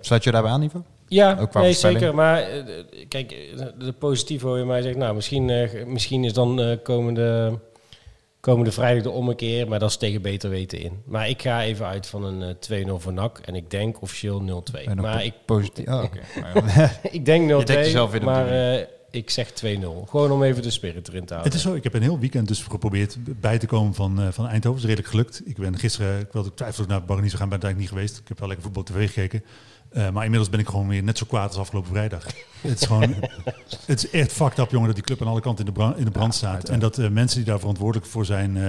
Sluit 0.00 0.24
je 0.24 0.30
daarbij 0.30 0.50
aan, 0.50 0.62
Ivo? 0.62 0.84
Ja, 1.08 1.36
Ook 1.40 1.50
qua 1.50 1.60
nee, 1.60 1.72
zeker. 1.72 2.14
Maar 2.14 2.42
eh, 2.42 2.58
eh, 2.58 2.64
kijk, 3.08 3.32
eh, 3.32 3.66
de 3.78 3.92
positieve 3.92 4.46
hoor 4.46 4.58
je 4.58 4.64
mij 4.64 4.82
zegt, 4.82 4.96
nou, 4.96 5.14
misschien, 5.14 5.50
eh, 5.50 5.84
misschien 5.86 6.24
is 6.24 6.32
dan 6.32 6.60
eh, 6.60 6.76
komende, 6.82 7.58
komende 8.40 8.72
vrijdag 8.72 9.02
de 9.02 9.10
ommekeer, 9.10 9.68
maar 9.68 9.78
dat 9.78 9.90
is 9.90 9.96
tegen 9.96 10.22
beter 10.22 10.50
weten 10.50 10.78
in. 10.80 11.02
Maar 11.04 11.28
ik 11.28 11.42
ga 11.42 11.62
even 11.62 11.86
uit 11.86 12.06
van 12.06 12.24
een 12.24 12.42
eh, 12.42 12.84
2-0 12.88 12.90
voor 12.98 13.12
NAC 13.12 13.38
en 13.38 13.54
ik 13.54 13.70
denk 13.70 14.02
officieel 14.02 14.40
0-2. 14.40 14.44
En 14.84 14.96
dan 14.96 15.04
Maar 15.04 15.16
po- 15.18 15.24
ik, 15.24 15.34
positief. 15.44 15.86
Oh, 15.88 16.04
ik 17.10 17.24
denk 17.24 17.50
0-2, 17.50 17.64
dekt 17.64 17.68
jezelf 17.84 18.12
in 18.14 18.20
de 18.20 18.26
maar 18.26 18.48
eh, 18.48 18.86
ik 19.10 19.30
zeg 19.30 19.50
2-0. 19.50 19.54
Gewoon 20.06 20.30
om 20.30 20.42
even 20.42 20.62
de 20.62 20.70
spirit 20.70 21.08
erin 21.08 21.24
te 21.24 21.32
houden. 21.34 21.52
Het 21.52 21.54
is 21.54 21.68
zo, 21.70 21.74
ik 21.74 21.82
heb 21.84 21.94
een 21.94 22.02
heel 22.02 22.18
weekend 22.18 22.48
dus 22.48 22.62
geprobeerd 22.62 23.16
bij 23.40 23.58
te 23.58 23.66
komen 23.66 23.94
van, 23.94 24.20
eh, 24.20 24.26
van 24.30 24.46
Eindhoven. 24.46 24.80
Het 24.80 24.90
is 24.90 24.96
redelijk 24.96 25.08
gelukt. 25.08 25.42
Ik 25.44 25.56
ben 25.56 25.78
gisteren, 25.78 26.20
ik 26.20 26.32
wilde 26.32 26.54
twijfelen 26.54 26.88
naar 26.88 27.04
Baronie 27.04 27.28
zou 27.30 27.40
gaan, 27.40 27.48
ben 27.48 27.58
ik 27.58 27.64
eigenlijk 27.64 27.92
niet 27.92 28.02
geweest. 28.02 28.20
Ik 28.22 28.28
heb 28.28 28.38
wel 28.38 28.48
lekker 28.48 28.64
voetbal 28.66 28.82
tv 28.82 29.06
gekeken. 29.06 29.42
Eh, 29.96 30.10
maar 30.10 30.22
inmiddels 30.24 30.50
ben 30.50 30.60
ik 30.60 30.68
gewoon 30.68 30.88
weer 30.88 31.02
net 31.02 31.18
zo 31.18 31.24
kwaad 31.28 31.48
als 31.48 31.56
afgelopen 31.58 31.90
vrijdag. 31.90 32.24
het 32.60 32.80
is 32.80 32.86
gewoon, 32.86 33.14
het 33.86 34.04
is 34.04 34.10
echt 34.10 34.32
fucked 34.32 34.58
up, 34.58 34.70
jongen, 34.70 34.86
dat 34.86 34.96
die 34.96 35.04
club 35.04 35.20
aan 35.22 35.28
alle 35.28 35.40
kanten 35.40 35.64
in 35.66 35.72
de 35.72 35.78
brand, 35.78 35.96
in 35.98 36.04
de 36.04 36.10
brand 36.10 36.34
staat. 36.34 36.52
uiteraard. 36.54 36.74
En 36.82 36.88
dat 36.88 36.98
eh, 36.98 37.08
mensen 37.10 37.36
die 37.38 37.46
daar 37.46 37.58
verantwoordelijk 37.58 38.06
voor 38.06 38.24
zijn, 38.24 38.56
eh, 38.56 38.68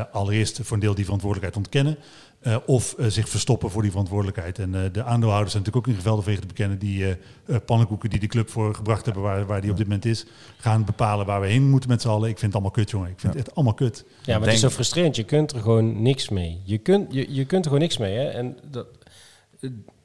eh, 0.00 0.04
allereerst 0.12 0.60
voor 0.62 0.72
een 0.76 0.82
deel 0.82 0.94
die 0.94 1.04
verantwoordelijkheid 1.04 1.64
ontkennen. 1.66 1.96
eh, 2.40 2.56
of 2.66 2.94
zich 3.08 3.28
verstoppen 3.28 3.70
voor 3.70 3.82
die 3.82 3.90
verantwoordelijkheid. 3.90 4.58
En 4.58 4.74
eh, 4.74 4.80
de 4.92 5.02
aandeelhouders 5.04 5.52
zijn 5.52 5.62
natuurlijk 5.64 5.76
ook 5.76 5.86
in 5.86 5.94
geveldenvegen 5.94 6.40
te 6.40 6.46
bekennen. 6.46 6.78
Die 6.78 7.04
eh, 7.04 7.10
eh, 7.46 7.56
pannenkoeken 7.66 8.10
die 8.10 8.18
die 8.20 8.28
club 8.28 8.50
voor 8.50 8.74
gebracht 8.74 9.04
hebben, 9.04 9.22
waar, 9.22 9.46
waar 9.46 9.60
die 9.60 9.70
op 9.70 9.76
dit 9.76 9.86
moment 9.86 10.04
is, 10.04 10.26
gaan 10.56 10.84
bepalen 10.84 11.26
waar 11.26 11.40
we 11.40 11.46
heen 11.46 11.68
moeten 11.70 11.90
met 11.90 12.02
z'n 12.02 12.08
allen. 12.08 12.28
Ik 12.28 12.38
vind 12.38 12.52
het 12.52 12.54
allemaal 12.62 12.70
kut, 12.70 12.90
jongen. 12.90 13.10
Ik 13.10 13.20
vind 13.20 13.32
Ja. 13.32 13.38
het 13.38 13.46
echt 13.48 13.56
allemaal 13.56 13.74
kut. 13.74 14.04
Ja, 14.22 14.38
maar 14.38 14.46
het 14.46 14.54
is 14.54 14.60
zo 14.60 14.68
frustrerend. 14.70 15.16
Je 15.16 15.24
kunt 15.24 15.52
er 15.52 15.60
gewoon 15.60 16.02
niks 16.02 16.28
mee. 16.28 16.60
Je 16.64 16.78
kunt, 16.78 17.12
je, 17.12 17.34
je 17.34 17.44
kunt 17.44 17.60
er 17.64 17.70
gewoon 17.70 17.82
niks 17.82 17.98
mee. 17.98 18.16
Hè? 18.16 18.28
En 18.28 18.58
dat, 18.70 18.86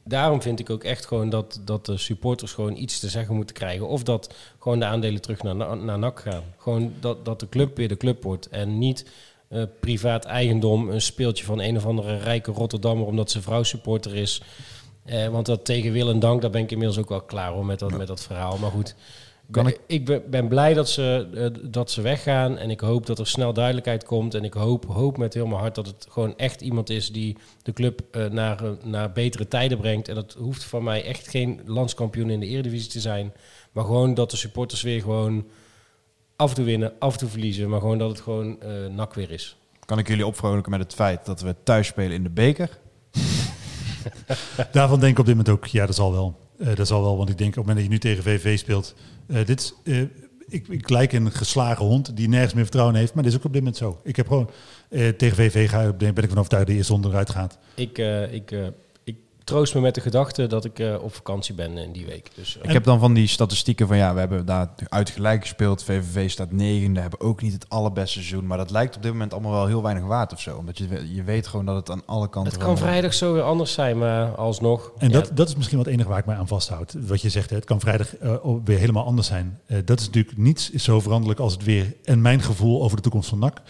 daarom 0.04 0.42
vind 0.42 0.60
ik 0.60 0.70
ook 0.70 0.84
echt 0.84 1.06
gewoon 1.06 1.30
dat, 1.30 1.62
dat 1.66 1.86
de 1.86 1.98
supporters 1.98 2.54
gewoon 2.54 2.76
iets 2.76 3.00
te 3.00 3.10
zeggen 3.10 3.36
moeten 3.36 3.56
krijgen. 3.56 3.88
Of 3.88 4.04
dat 4.04 4.34
gewoon 4.60 4.80
de 4.80 4.86
aandelen 4.86 5.22
terug 5.22 5.44
naar, 5.44 5.56
Na- 5.56 5.74
naar 5.74 6.00
NAC 6.00 6.20
gaan. 6.20 6.44
Gewoon 6.58 6.94
dat, 7.00 7.26
dat 7.26 7.40
de 7.40 7.50
club 7.50 7.78
weer 7.78 7.88
de 7.88 7.98
club 7.98 8.24
wordt. 8.24 8.48
En 8.48 8.78
niet 8.78 9.06
eh, 9.48 9.64
privaat 9.80 10.26
eigendom, 10.26 10.90
een 10.90 11.02
speeltje 11.02 11.46
van 11.46 11.60
een 11.62 11.78
of 11.78 11.86
andere 11.86 12.18
rijke 12.18 12.52
Rotterdammer 12.52 13.08
omdat 13.08 13.32
zijn 13.32 13.44
vrouw 13.44 13.64
supporter 13.64 14.16
is. 14.16 14.42
Eh, 15.06 15.28
want 15.28 15.46
dat 15.46 15.66
tegen 15.66 15.92
wil 15.92 16.10
en 16.10 16.20
dank, 16.20 16.42
daar 16.42 16.52
ben 16.52 16.62
ik 16.62 16.72
inmiddels 16.72 17.00
ook 17.00 17.10
wel 17.10 17.22
klaar 17.22 17.52
hoor, 17.52 17.66
met 17.66 17.80
dat, 17.80 17.98
met 17.98 18.08
dat 18.08 18.22
verhaal. 18.22 18.58
Maar 18.58 18.72
goed, 18.72 18.96
Kan 19.52 19.68
ik, 19.68 19.80
ik 19.88 20.30
ben, 20.30 20.48
blij 20.48 20.74
dat 20.74 20.90
ze, 20.90 21.28
eh, 21.34 21.70
dat 21.72 21.92
ze 21.92 22.02
weggaan. 22.02 22.58
En 22.58 22.70
ik 22.70 22.80
hoop 22.80 23.06
dat 23.06 23.20
er 23.20 23.28
snel 23.28 23.54
duidelijkheid 23.54 24.04
komt. 24.04 24.34
En 24.34 24.44
ik 24.44 24.54
hoop, 24.54 24.86
hoop 24.86 25.18
met 25.18 25.34
heel 25.34 25.48
mijn 25.48 25.60
hart 25.60 25.76
dat 25.76 25.88
het 25.88 26.08
gewoon 26.10 26.38
echt 26.38 26.62
iemand 26.62 26.90
is 26.90 27.12
die 27.12 27.38
de 27.62 27.74
club 27.74 28.02
eh, 28.12 28.26
naar, 28.26 28.64
eh, 28.66 28.72
naar 28.84 29.12
betere 29.12 29.48
tijden 29.48 29.78
brengt. 29.78 30.08
En 30.08 30.16
dat 30.16 30.36
hoeft 30.40 30.64
van 30.64 30.84
mij 30.84 31.06
echt 31.06 31.28
geen 31.28 31.62
landskampioen 31.66 32.30
in 32.30 32.40
de 32.40 32.46
Eredivisie 32.46 32.92
te 32.92 33.00
zijn. 33.00 33.34
Maar 33.72 33.84
gewoon 33.84 34.14
dat 34.14 34.32
de 34.32 34.38
supporters 34.38 34.82
weer 34.82 35.02
gewoon 35.02 35.48
af 36.36 36.50
en 36.50 36.56
toe 36.56 36.66
winnen, 36.66 36.94
af 37.00 37.14
en 37.14 37.20
toe 37.20 37.30
verliezen. 37.30 37.70
Maar 37.70 37.80
gewoon 37.80 37.98
dat 37.98 38.10
het 38.10 38.22
gewoon 38.22 38.58
nak 38.96 39.14
weer 39.14 39.32
is. 39.32 39.58
kan 39.86 40.00
ik 40.00 40.08
jullie 40.08 40.26
opvrolijken 40.26 40.72
met 40.72 40.80
het 40.80 40.94
feit 40.94 41.26
dat 41.26 41.42
we 41.42 41.56
thuis 41.64 41.88
spelen 41.88 42.16
in 42.16 42.24
de 42.24 42.30
beker. 42.30 42.70
Daarvan 44.72 45.00
denk 45.00 45.12
ik 45.12 45.20
op 45.20 45.26
dit 45.26 45.36
moment 45.36 45.56
ook, 45.56 45.66
ja, 45.66 45.86
dat 45.86 45.96
zal 45.96 46.12
wel. 46.12 46.49
Eh, 46.60 46.76
dat 46.76 46.88
zal 46.88 47.02
wel, 47.02 47.18
want 47.18 47.30
ik 47.30 47.38
denk 47.38 47.50
op 47.50 47.56
het 47.56 47.66
moment 47.66 47.76
dat 47.76 47.86
je 47.86 48.08
nu 48.08 48.16
tegen 48.16 48.24
VV 48.24 48.58
speelt, 48.58 48.96
eh, 49.28 49.46
dit 49.46 49.60
is, 49.60 49.94
eh, 49.94 50.02
ik, 50.48 50.68
ik 50.68 50.90
lijk 50.90 51.14
een 51.14 51.32
geslagen 51.32 51.86
hond 51.86 52.16
die 52.16 52.30
nergens 52.30 52.54
meer 52.54 52.64
vertrouwen 52.64 52.96
heeft, 52.96 53.14
maar 53.14 53.24
dit 53.24 53.32
is 53.32 53.38
ook 53.38 53.46
op 53.46 53.54
dit 53.54 53.62
moment 53.62 53.78
zo. 53.78 54.00
Ik 54.04 54.16
heb 54.16 54.28
gewoon 54.28 54.50
tegen 55.18 55.36
VV 55.36 55.70
ga, 55.70 55.94
ben 55.94 56.10
ik 56.10 56.30
van 56.30 56.38
overtuigd 56.38 56.52
dat 56.52 56.66
de 56.66 56.74
eerste 56.74 56.94
ronde 56.94 57.08
eruit 57.08 57.30
gaat. 57.30 57.58
Ik, 57.76 57.98
ik 58.32 58.54
troost 59.50 59.76
me 59.76 59.82
met 59.82 59.96
de 59.96 60.02
gedachte 60.02 60.48
dat 60.48 60.66
ik 60.66 60.80
eh, 60.80 61.04
op 61.04 61.14
vakantie 61.14 61.56
ben 61.56 61.78
in 61.78 61.92
die 61.92 62.06
week. 62.06 62.30
Dus, 62.36 62.58
eh, 62.58 62.64
Ik 62.64 62.72
heb 62.72 62.84
dan 62.84 63.00
van 63.00 63.14
die 63.14 63.28
statistieken 63.28 63.88
van 63.88 63.98
ja, 63.98 64.14
we 64.14 64.20
hebben 64.20 64.46
daar 64.46 64.70
uitgelijk 64.84 65.42
gespeeld. 65.42 65.84
VVV 65.84 66.30
staat 66.30 66.52
negende, 66.52 67.00
hebben 67.00 67.20
ook 67.20 67.42
niet 67.42 67.54
het 67.54 67.70
allerbeste 67.70 68.14
seizoen. 68.20 68.48
Maar 68.48 68.58
dat 68.58 68.72
lijkt 68.72 68.96
op 68.96 69.02
dit 69.02 69.12
moment 69.12 69.34
allemaal 69.34 69.52
wel 69.52 69.68
heel 69.68 69.84
weinig 69.84 70.04
waard 70.04 70.34
of 70.34 70.40
zo. 70.40 70.58
Omdat 70.58 70.78
je, 70.78 71.14
je 71.14 71.24
weet 71.24 71.48
gewoon 71.48 71.66
dat 71.66 71.76
het 71.76 71.90
aan 71.90 72.02
alle 72.06 72.30
kanten... 72.30 72.54
het 72.54 72.62
kan 72.64 72.78
vrijdag 72.78 73.14
zo 73.14 73.34
weer 73.34 73.42
anders 73.42 73.74
zijn, 73.74 73.98
maar 73.98 74.36
alsnog. 74.36 74.92
En 74.98 75.10
ja, 75.10 75.20
dat, 75.20 75.32
dat 75.34 75.48
is 75.48 75.56
misschien 75.56 75.78
wat 75.78 75.88
enige 75.88 76.10
waar 76.10 76.20
ik 76.20 76.26
mij 76.26 76.38
aan 76.38 76.48
vasthoud. 76.48 76.96
Wat 77.00 77.22
je 77.22 77.30
zegt, 77.30 77.50
hè, 77.50 77.56
het 77.56 77.66
kan 77.66 77.80
vrijdag 77.80 78.18
eh, 78.18 78.36
weer 78.64 78.78
helemaal 78.78 79.06
anders 79.06 79.28
zijn. 79.28 79.60
Eh, 79.66 79.78
dat 79.86 80.00
is 80.00 80.06
natuurlijk 80.06 80.38
niets 80.38 80.70
is 80.70 80.84
zo 80.84 81.00
veranderlijk 81.00 81.40
als 81.40 81.54
het 81.54 81.64
weer 81.64 81.96
en 82.04 82.22
mijn 82.22 82.42
gevoel 82.42 82.84
over 82.84 82.96
de 82.96 83.04
toekomst 83.04 83.30
van 83.30 83.40
NAC. 83.40 83.62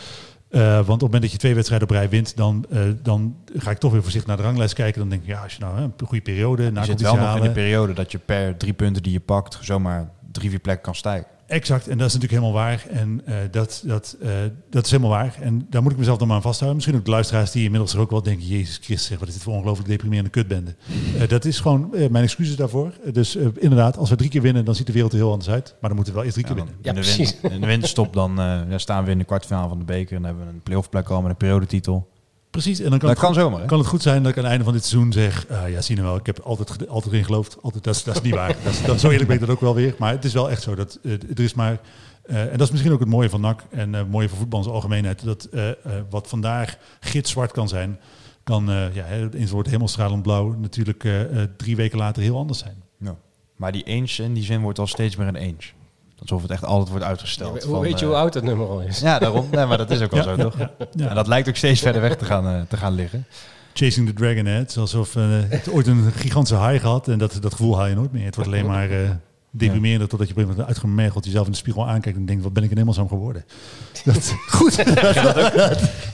Eh, 0.50 0.62
want 0.62 0.88
op 0.88 0.90
het 0.90 1.02
moment 1.02 1.22
dat 1.22 1.32
je 1.32 1.38
twee 1.38 1.54
wedstrijden 1.54 1.88
op 1.88 1.94
rij 1.94 2.10
wint, 2.10 2.36
dan, 2.38 2.66
eh, 2.70 2.82
dan 3.02 3.36
ga 3.56 3.72
ik 3.72 3.78
toch 3.78 3.92
weer 3.92 4.02
voorzichtig 4.02 4.30
naar 4.30 4.38
de 4.38 4.44
ranglijst 4.44 4.74
kijken. 4.74 5.00
Dan 5.00 5.10
denk 5.10 5.22
ik, 5.22 5.28
ja, 5.28 5.44
als 5.44 5.54
je 5.54 5.60
nou 5.60 5.78
hè, 5.78 5.84
een 5.84 5.94
goede 5.98 6.24
periode, 6.24 6.72
na 6.72 6.80
Je 6.80 6.86
zit 6.86 7.02
wel 7.02 7.16
nog 7.16 7.36
in 7.36 7.42
de 7.42 7.52
periode 7.52 7.94
dat 7.94 8.12
je 8.12 8.18
per 8.18 8.58
drie 8.58 8.74
punten 8.74 9.04
die 9.04 9.12
je 9.12 9.20
pakt 9.20 9.58
zomaar 9.62 10.10
drie, 10.32 10.50
vier 10.50 10.60
plekken 10.60 10.84
kan 10.84 10.96
stijgen. 10.96 11.28
Exact, 11.50 11.88
en 11.88 11.98
dat 11.98 12.08
is 12.08 12.14
natuurlijk 12.14 12.42
helemaal 12.42 12.64
waar. 12.64 12.86
En 12.90 13.22
eh, 13.26 13.36
dat, 13.52 13.84
dat, 13.86 14.18
eh, 14.22 14.30
dat 14.70 14.86
is 14.86 14.92
helemaal 14.92 15.12
waar. 15.12 15.38
En 15.42 15.68
daar 15.70 15.82
moet 15.82 15.92
ik 15.92 15.98
mezelf 15.98 16.18
dan 16.18 16.28
maar 16.28 16.36
aan 16.36 16.42
vasthouden. 16.42 16.76
Misschien 16.76 17.00
ook 17.00 17.06
de 17.06 17.12
luisteraars 17.12 17.52
die 17.52 17.64
inmiddels 17.64 17.94
er 17.94 18.00
ook 18.00 18.10
wel 18.10 18.22
denken... 18.22 18.48
Jezus 18.48 18.76
Christus, 18.82 19.06
zeg, 19.08 19.20
wat 19.20 19.28
is 19.28 19.34
dit 19.34 19.44
voor 19.44 19.54
ongelooflijk 19.54 19.90
deprimerende 19.90 20.30
kutbende. 20.30 20.76
Eh, 21.20 21.28
dat 21.28 21.46
is 21.46 21.60
gewoon 21.60 21.90
mijn 21.92 22.24
excuses 22.24 22.56
daarvoor. 22.56 22.92
Dus 23.12 23.36
inderdaad, 23.36 23.98
als 23.98 24.10
we 24.10 24.16
drie 24.16 24.30
keer 24.30 24.42
winnen, 24.42 24.66
dan 24.66 24.76
ziet 24.76 24.88
de 24.88 24.94
wereld 24.94 25.12
er 25.12 25.18
heel 25.18 25.32
anders 25.32 25.50
uit. 25.50 25.76
Maar 25.80 25.90
dan 25.90 25.96
moeten 25.96 26.14
we 26.14 26.20
wel 26.20 26.30
eerst 26.30 26.44
drie 26.44 26.48
keer 26.48 26.58
Ja, 26.58 26.64
winnen. 26.64 26.82
Ja, 26.84 26.90
in, 26.90 26.96
de 26.96 27.02
precies. 27.02 27.42
win, 27.42 27.52
in 27.52 27.62
de 27.62 27.68
winterstop 27.68 28.14
dan 28.14 28.40
staan 28.76 29.04
we 29.04 29.12
in 29.12 29.18
de 29.18 29.24
kwartfinale 29.24 29.70
van 29.70 29.78
de 29.80 29.86
beker. 29.86 30.16
En 30.16 30.22
dan 30.22 30.32
hebben 30.32 30.48
we 30.48 30.54
een 30.54 30.64
playoff 30.64 30.90
plek 30.90 31.10
al 31.10 31.22
met 31.22 31.32
een 31.32 31.38
periodetitel. 31.38 32.08
Precies, 32.50 32.80
en 32.80 32.90
dan 32.90 33.00
kan, 33.00 33.08
Dat 33.08 33.18
het 33.18 33.20
kan 33.20 33.34
goed, 33.34 33.44
zomaar, 33.44 33.66
kan 33.66 33.78
het 33.78 33.88
goed 33.88 34.02
zijn 34.02 34.24
dat 34.24 34.32
ik 34.32 34.38
aan 34.38 34.44
het 34.44 34.50
einde 34.52 34.66
van 34.66 34.74
dit 34.74 34.86
seizoen 34.86 35.12
zeg... 35.14 35.46
ah, 35.50 35.70
ja, 35.70 35.82
zie 35.82 35.96
je 35.96 36.02
nou 36.02 36.14
wel, 36.14 36.20
ik 36.20 36.26
heb 36.26 36.40
altijd, 36.40 36.88
altijd 36.88 37.14
erin 37.14 37.26
geloofd. 37.26 37.58
Altijd, 37.62 37.84
dat, 37.84 37.96
is, 37.96 38.04
dat 38.04 38.16
is 38.16 38.22
niet 38.22 38.34
waar. 38.34 38.48
dat 38.64 38.74
is, 38.74 38.84
dat, 38.84 39.00
zo 39.00 39.10
eerlijk 39.10 39.28
ben 39.28 39.36
ik 39.36 39.42
dat 39.46 39.50
ook 39.56 39.62
wel 39.62 39.76
weer. 39.76 39.96
Maar 39.98 40.12
het 40.12 40.26
is 40.26 40.34
wel 40.34 40.50
echt 40.50 40.62
zo. 40.62 40.76
Dat, 40.76 41.00
eh, 41.04 41.12
er 41.12 41.40
is 41.40 41.54
maar... 41.54 41.80
eh, 42.24 42.42
en 42.42 42.52
dat 42.58 42.62
is 42.62 42.72
misschien 42.72 42.92
ook 42.94 43.00
het 43.00 43.10
mooie 43.10 43.30
van 43.30 43.42
NAC 43.42 43.64
en 43.70 43.94
eh, 43.94 44.00
het 44.02 44.10
mooie 44.12 44.30
van 44.30 44.38
voetbal 44.38 44.58
in 44.58 44.64
zijn 44.64 44.76
algemeenheid. 44.76 45.24
Dat 45.24 45.44
eh, 45.44 45.70
eh, 45.70 45.76
wat 46.10 46.28
vandaag 46.28 46.78
gitzwart 47.00 47.52
kan 47.52 47.68
zijn, 47.68 48.00
kan 48.44 48.70
eh 48.72 48.96
ja, 48.96 49.06
in 49.32 49.48
soort 49.48 49.68
hemelstralend 49.68 50.22
blauw 50.24 50.56
natuurlijk 50.60 51.04
eh, 51.04 51.42
eh, 51.42 51.50
drie 51.58 51.76
weken 51.76 51.98
later 51.98 52.22
heel 52.24 52.38
anders 52.38 52.60
zijn. 52.60 52.84
Ja. 53.00 53.16
Maar 53.56 53.72
die 53.72 53.84
eens 53.84 54.20
in 54.20 54.34
die 54.34 54.44
zin 54.44 54.62
wordt 54.62 54.80
al 54.80 54.88
steeds 54.88 55.16
meer 55.16 55.28
een 55.28 55.36
eens. 55.36 55.74
Alsof 56.22 56.42
het 56.42 56.52
echt 56.52 56.66
altijd 56.66 56.90
wordt 56.90 57.06
uitgesteld. 57.06 57.64
hoe 57.64 57.74
van, 57.74 57.82
weet 57.82 58.00
je 58.00 58.06
eh, 58.06 58.12
hoe 58.12 58.20
oud 58.22 58.34
het 58.34 58.44
nummer 58.44 58.68
al 58.68 58.80
is? 58.82 59.00
Ja, 59.00 59.20
daarom. 59.20 59.48
Nee, 59.52 59.66
maar 59.66 59.78
dat 59.78 59.90
is 59.92 60.02
ook 60.02 60.12
wel 60.12 60.20
Ja, 60.20 60.26
zo, 60.26 60.36
ja, 60.36 60.44
toch? 60.44 60.58
ja, 60.58 60.72
ja. 60.92 61.08
En 61.10 61.16
dat 61.16 61.28
lijkt 61.28 61.50
ook 61.50 61.56
steeds 61.56 61.82
verder 61.82 62.02
weg 62.02 62.16
te 62.16 62.26
gaan, 62.26 62.48
eh, 62.48 62.62
te 62.68 62.78
gaan 62.78 62.94
liggen. 62.94 63.26
Chasing 63.74 64.08
the 64.08 64.14
Dragon, 64.14 64.46
hè? 64.46 64.52
het 64.58 64.70
is 64.70 64.78
alsof 64.78 65.16
eh, 65.16 65.24
het 65.50 65.72
ooit 65.72 65.88
een 65.88 66.12
gigantische 66.16 66.68
high 66.68 66.82
gehad 66.82 67.08
en 67.08 67.18
dat, 67.18 67.38
dat 67.42 67.52
gevoel 67.52 67.78
haal 67.78 67.86
je 67.88 67.96
nooit 67.96 68.12
meer. 68.12 68.26
Het 68.26 68.36
wordt 68.36 68.50
alleen 68.50 68.66
maar 68.66 68.90
eh 68.92 69.10
deprimerender 69.52 70.08
totdat 70.08 70.28
je 70.28 70.34
op 70.34 70.40
een 70.40 70.46
gegeven 70.46 70.48
moment 70.66 70.68
uitgemergeld 70.68 71.26
jezelf 71.26 71.46
in 71.46 71.52
de 71.52 71.58
spiegel 71.58 71.88
aankijkt 71.88 72.18
en 72.18 72.26
denkt, 72.26 72.44
wat 72.44 72.54
ben 72.54 72.64
ik 72.64 72.72
in 72.72 72.78
hemelsnaam 72.78 73.08
geworden? 73.08 73.46
Dat, 74.06 74.34
goed. 74.50 74.74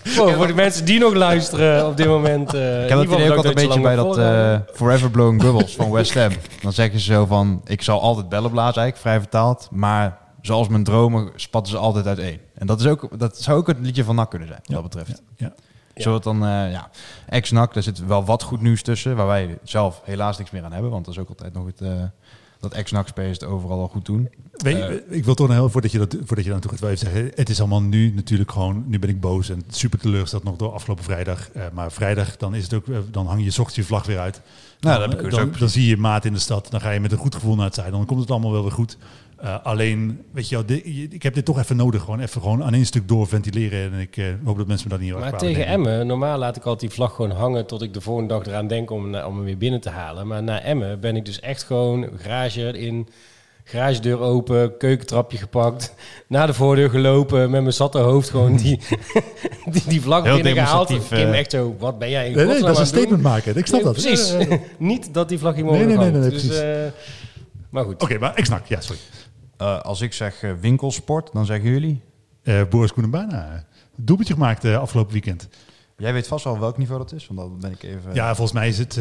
Voor, 0.04 0.34
voor 0.38 0.48
de 0.48 0.54
mensen 0.54 0.86
die 0.86 1.00
nog 1.00 1.14
luisteren 1.14 1.88
op 1.88 1.98
dit 1.98 2.08
moment. 2.08 2.54
eh, 2.54 2.84
Ik 2.84 2.90
heb 2.90 2.98
dat 2.98 3.08
idee 3.08 3.30
ook 3.32 3.36
altijd 3.38 3.60
een 3.60 3.68
beetje 3.68 3.82
bij 3.82 3.96
dat 3.96 4.18
eh, 4.18 4.60
Forever 4.74 5.10
Blowing 5.12 5.42
Bubbles 5.42 5.76
van 5.76 5.92
West 5.92 6.14
Ham. 6.14 6.32
Dan 6.62 6.74
zeggen 6.74 7.00
ze 7.00 7.14
zo 7.14 7.26
van, 7.26 7.62
ik 7.66 7.82
zal 7.82 8.02
altijd 8.02 8.30
bellen 8.30 8.52
blazen, 8.52 8.82
eigenlijk 8.82 8.98
vrij 8.98 9.20
vertaald. 9.20 9.68
Maar 9.72 10.18
zoals 10.42 10.68
mijn 10.68 10.84
dromen 10.84 11.32
spatten 11.36 11.72
ze 11.72 11.78
altijd 11.80 12.08
uiteen. 12.08 12.40
En 12.56 12.68
dat, 12.68 12.80
is 12.80 12.86
ook, 12.88 13.20
dat 13.20 13.42
zou 13.42 13.58
ook 13.58 13.68
het 13.68 13.78
liedje 13.80 14.04
van 14.04 14.16
NAC 14.16 14.30
kunnen 14.30 14.48
zijn, 14.48 14.60
wat 14.64 14.76
Ja, 14.76 14.82
dat 14.82 14.90
betreft. 14.94 15.22
Ja. 15.38 15.54
We 15.94 16.10
het 16.10 16.24
dan, 16.24 16.36
eh, 16.46 16.72
ja, 16.72 16.90
ex-NAC, 17.30 17.74
daar 17.74 17.84
zit 17.84 18.06
wel 18.06 18.26
wat 18.26 18.44
goed 18.44 18.62
nieuws 18.62 18.82
tussen. 18.82 19.16
Waar 19.16 19.28
wij 19.28 19.58
zelf 19.64 20.02
helaas 20.04 20.38
niks 20.38 20.52
meer 20.52 20.64
aan 20.64 20.72
hebben. 20.74 20.92
Want 20.92 21.06
dat 21.06 21.14
is 21.14 21.20
ook 21.20 21.30
altijd 21.30 21.54
nog 21.54 21.66
het, 21.66 21.82
eh, 21.82 21.90
dat 22.60 22.74
ex-NAC-spelers 22.74 23.40
het 23.40 23.50
overal 23.50 23.80
al 23.80 23.88
goed 23.88 24.06
doen. 24.06 24.30
Weet 24.52 24.78
je, 24.78 25.06
ik 25.10 25.26
wil 25.26 25.34
toch 25.34 25.48
nog 25.48 25.56
heel, 25.56 25.70
voordat 25.70 25.92
je, 25.92 25.98
dat, 25.98 26.14
voordat 26.14 26.38
je 26.38 26.44
daar 26.44 26.52
naartoe 26.52 26.72
gaat, 26.72 26.80
wel 26.80 26.90
even 26.90 27.08
zeggen, 27.08 27.32
het 27.36 27.50
is 27.50 27.60
allemaal 27.60 27.82
nu 27.82 28.12
natuurlijk 28.16 28.52
gewoon, 28.52 28.84
nu 28.88 29.00
ben 29.00 29.10
ik 29.10 29.20
boos 29.20 29.50
en 29.50 29.64
super 29.68 30.00
teleurgesteld 30.00 30.44
nog 30.44 30.56
door 30.56 30.72
afgelopen 30.72 31.04
vrijdag. 31.04 31.50
Eh, 31.52 31.64
maar 31.74 31.92
vrijdag, 31.92 32.38
dan 32.38 32.56
is 32.56 32.64
het 32.64 32.74
ook, 32.74 32.88
eh, 32.88 32.98
dan 33.12 33.28
hang 33.28 33.44
je 33.44 33.50
ochtends 33.50 33.76
je 33.76 33.84
vlag 33.84 34.06
weer 34.06 34.20
uit. 34.20 34.42
Nou, 34.80 35.10
dan, 35.10 35.30
dan, 35.30 35.52
dan 35.60 35.70
zie 35.70 35.88
je 35.88 35.98
maat 35.98 36.26
in 36.26 36.34
de 36.34 36.40
stad, 36.40 36.68
dan 36.70 36.82
ga 36.82 36.92
je 36.92 37.00
met 37.00 37.12
een 37.12 37.18
goed 37.18 37.36
gevoel 37.36 37.56
naar 37.56 37.66
het 37.66 37.76
zijde, 37.76 37.92
dan 37.92 38.06
komt 38.06 38.20
het 38.20 38.32
allemaal 38.32 38.52
wel 38.52 38.62
weer 38.62 38.72
goed. 38.72 38.98
Eh, 39.38 39.56
alleen, 39.64 40.22
weet 40.32 40.50
je 40.50 40.56
wel, 40.56 40.66
dit- 40.66 40.82
je- 40.86 41.08
ik 41.10 41.24
heb 41.24 41.34
dit 41.34 41.46
toch 41.46 41.60
even 41.60 41.76
nodig, 41.76 42.02
gewoon 42.04 42.20
even 42.20 42.42
gewoon 42.42 42.64
aan 42.64 42.74
één 42.74 42.86
stuk 42.86 43.08
doorventileren. 43.08 43.94
En 43.94 44.00
ik 44.00 44.18
eh, 44.18 44.26
hoop 44.46 44.58
dat 44.58 44.68
mensen 44.68 44.88
me 44.88 44.94
dat 44.98 45.04
niet 45.04 45.14
Maar 45.20 45.38
tegen 45.38 45.68
nemen. 45.68 45.68
Emmen, 45.92 46.08
normaal 46.08 46.38
laat 46.38 46.56
ik 46.56 46.64
altijd 46.64 46.80
die 46.82 46.90
vlag 46.90 47.16
gewoon 47.16 47.32
hangen 47.32 47.66
tot 47.66 47.82
ik 47.82 47.94
de 47.94 48.02
volgende 48.02 48.34
dag 48.34 48.46
eraan 48.46 48.68
denk 48.68 48.92
om, 48.92 49.14
hem- 49.14 49.26
om 49.26 49.36
hem 49.36 49.46
weer 49.46 49.58
binnen 49.58 49.82
te 49.82 49.90
halen. 49.90 50.28
Maar 50.28 50.44
na 50.44 50.62
Emmen 50.62 51.00
ben 51.00 51.16
ik 51.16 51.26
dus 51.26 51.40
echt 51.40 51.64
gewoon 51.64 52.08
garage 52.18 52.62
in, 52.78 53.08
garagedeur 53.64 54.20
open, 54.20 54.78
keukentrapje 54.78 55.38
gepakt, 55.38 55.94
naar 56.28 56.48
de 56.48 56.54
voordeur 56.54 56.90
gelopen, 56.90 57.50
met 57.52 57.62
mijn 57.62 57.74
zatte 57.74 57.98
hoofd 57.98 58.30
gewoon 58.30 58.56
die, 58.64 58.80
die, 59.72 59.84
die 59.88 60.02
vlag 60.02 60.24
Heel 60.24 60.36
binnengehaald. 60.36 60.88
demonstratief, 60.88 61.24
Kim 61.24 61.34
eh. 61.34 61.40
echt 61.40 61.52
zo, 61.52 61.76
wat 61.80 62.00
ben 62.00 62.10
jij 62.10 62.30
in 62.30 62.36
Nee, 62.36 62.46
dat 62.46 62.56
is 62.56 62.62
een 62.62 62.74
doen? 62.76 62.86
statement 62.86 63.22
maken. 63.22 63.58
Ik 63.58 63.66
snap 63.66 63.84
Nee, 63.84 63.94
dat. 63.94 64.02
Precies. 64.04 64.34
Eh, 64.34 64.52
eh, 64.52 64.60
Niet 64.78 65.14
dat 65.14 65.30
die 65.30 65.40
vlag 65.40 65.56
hier 65.56 65.64
Nee, 65.64 65.72
morgen 65.74 66.00
nee, 66.00 66.12
nee, 66.12 66.20
nee, 66.22 66.30
dus, 66.30 66.50
eh, 66.60 66.78
maar 67.70 67.84
goed. 67.84 68.02
Oké, 68.04 68.18
maar 68.20 68.38
ik 68.38 68.46
snak, 68.46 68.66
ja, 68.66 68.82
sorry. 68.82 69.02
Eh, 69.58 69.82
als 69.82 70.02
ik 70.02 70.14
zeg 70.14 70.44
eh, 70.44 70.52
winkelsport, 70.60 71.34
dan 71.34 71.46
zeggen 71.46 71.70
jullie... 71.70 72.02
Eh 72.44 72.62
Boris 72.70 72.94
Koenenbana, 72.94 73.66
doelpuntje 73.96 74.34
gemaakt 74.34 74.66
afgelopen 74.66 75.12
weekend. 75.12 75.48
Jij 75.98 76.14
weet 76.14 76.28
vast 76.28 76.44
wel 76.44 76.60
welk 76.60 76.78
niveau 76.78 77.00
dat 77.00 77.12
is, 77.12 77.28
want 77.28 77.40
dan 77.40 77.60
ben 77.60 77.72
ik 77.72 77.84
even... 77.84 78.14
Ja, 78.14 78.36
volgens 78.36 78.58
mij 78.58 78.68
is 78.68 78.78
het 78.78 79.00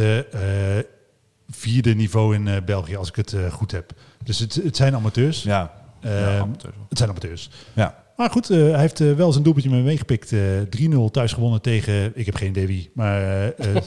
vierde 1.49 1.95
niveau 1.95 2.35
in 2.35 2.65
België, 2.65 2.97
als 2.97 3.09
ik 3.09 3.17
het 3.17 3.37
goed 3.51 3.71
heb. 3.71 3.93
Dus 4.23 4.39
het, 4.39 4.55
het 4.55 4.77
zijn 4.77 4.95
amateurs. 4.95 5.43
ja. 5.43 5.85
Eh, 6.05 6.21
ja, 6.21 6.39
amateurs 6.39 6.75
het 6.89 6.99
zijn 6.99 7.11
amateurs. 7.11 7.51
ja. 7.73 8.04
Maar 8.17 8.31
goed, 8.31 8.51
eh, 8.51 8.59
hij 8.59 8.81
heeft 8.81 9.01
eh, 9.01 9.13
wel 9.13 9.33
zijn 9.33 9.45
doelpuntje 9.45 9.71
mee 9.71 9.83
meegepikt. 9.83 10.33
eh 10.33 10.41
3-0 10.71 11.11
thuis 11.11 11.33
gewonnen 11.33 11.61
tegen, 11.61 12.13
ik 12.15 12.27
heb 12.27 12.35
geen 12.35 12.49
idee 12.49 12.67
wie. 12.67 12.91
Maar, 12.95 13.23
eh, 13.23 13.47
eh, 13.77 13.83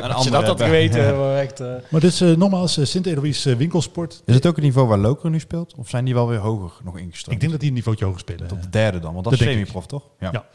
Als 0.14 0.24
je 0.24 0.30
dat 0.30 0.46
had 0.46 0.62
geweten, 0.62 1.18
maar 1.18 1.36
echt... 1.36 1.58
maar 1.58 2.00
dit 2.00 2.12
is 2.12 2.20
eh, 2.20 2.36
nogmaals 2.36 2.90
Sint-Eloïs 2.90 3.44
winkelsport. 3.44 4.22
Is 4.24 4.34
het 4.34 4.46
ook 4.46 4.54
het 4.56 4.64
niveau 4.64 4.88
waar 4.88 4.98
Lokeren 4.98 5.30
nu 5.30 5.40
speelt? 5.40 5.74
Of 5.76 5.88
zijn 5.88 6.04
die 6.04 6.14
wel 6.14 6.28
weer 6.28 6.38
hoger 6.38 6.72
nog 6.84 6.98
ingestroomd? 6.98 7.34
Ik 7.34 7.40
denk 7.40 7.50
dat 7.50 7.60
die 7.60 7.68
een 7.68 7.74
niveautje 7.74 8.04
hoger 8.04 8.20
spelen. 8.20 8.46
Tot 8.48 8.62
de 8.62 8.68
derde 8.68 8.98
dan, 8.98 9.12
want 9.12 9.24
dat, 9.24 9.32
Dat 9.32 9.42
is 9.42 9.48
semi-prof, 9.52 9.86
toch? 9.86 10.02
Ja. 10.18 10.28
Ja. 10.32 10.46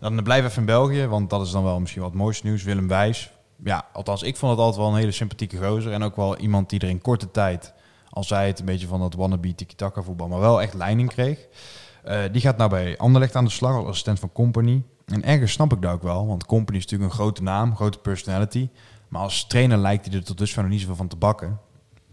Dan 0.00 0.22
blijf 0.22 0.44
even 0.44 0.58
in 0.58 0.64
België, 0.64 1.06
want 1.06 1.30
dat 1.30 1.46
is 1.46 1.50
dan 1.50 1.64
wel 1.64 1.80
misschien 1.80 2.02
wat 2.02 2.14
mooiste 2.14 2.46
nieuws. 2.46 2.62
Willem 2.62 2.88
Wijs. 2.88 3.30
Ja, 3.64 3.86
althans, 3.92 4.22
ik 4.22 4.36
vond 4.36 4.52
het 4.52 4.60
altijd 4.60 4.82
wel 4.82 4.92
een 4.92 4.98
hele 4.98 5.12
sympathieke 5.12 5.56
gozer. 5.56 5.92
En 5.92 6.02
ook 6.02 6.16
wel 6.16 6.36
iemand 6.36 6.70
die 6.70 6.80
er 6.80 6.88
in 6.88 7.00
korte 7.00 7.30
tijd, 7.30 7.72
al 8.10 8.24
zei 8.24 8.46
het 8.46 8.58
een 8.58 8.64
beetje 8.64 8.86
van 8.86 9.00
dat 9.00 9.14
wannabe 9.14 9.54
tiki-taka 9.54 10.02
voetbal, 10.02 10.28
maar 10.28 10.40
wel 10.40 10.62
echt 10.62 10.74
leiding 10.74 11.08
kreeg. 11.08 11.38
Eh, 12.04 12.20
die 12.32 12.40
gaat 12.40 12.56
nou 12.56 12.70
bij 12.70 12.96
Anderlecht 12.98 13.36
aan 13.36 13.44
de 13.44 13.50
slag 13.50 13.74
als 13.76 13.86
assistent 13.86 14.18
van 14.18 14.32
Company. 14.32 14.82
En 15.06 15.24
ergens 15.24 15.52
snap 15.52 15.72
ik 15.72 15.82
dat 15.82 15.92
ook 15.92 16.02
wel, 16.02 16.26
want 16.26 16.46
Company 16.46 16.76
is 16.78 16.82
natuurlijk 16.84 17.10
een 17.10 17.16
grote 17.18 17.42
naam, 17.42 17.76
grote 17.76 17.98
personality. 17.98 18.68
Maar 19.08 19.22
als 19.22 19.46
trainer 19.46 19.78
lijkt 19.78 20.06
hij 20.06 20.14
er 20.14 20.24
tot 20.24 20.38
dusver 20.38 20.62
nog 20.62 20.70
niet 20.70 20.80
zoveel 20.80 20.96
van 20.96 21.08
te 21.08 21.16
bakken. 21.16 21.58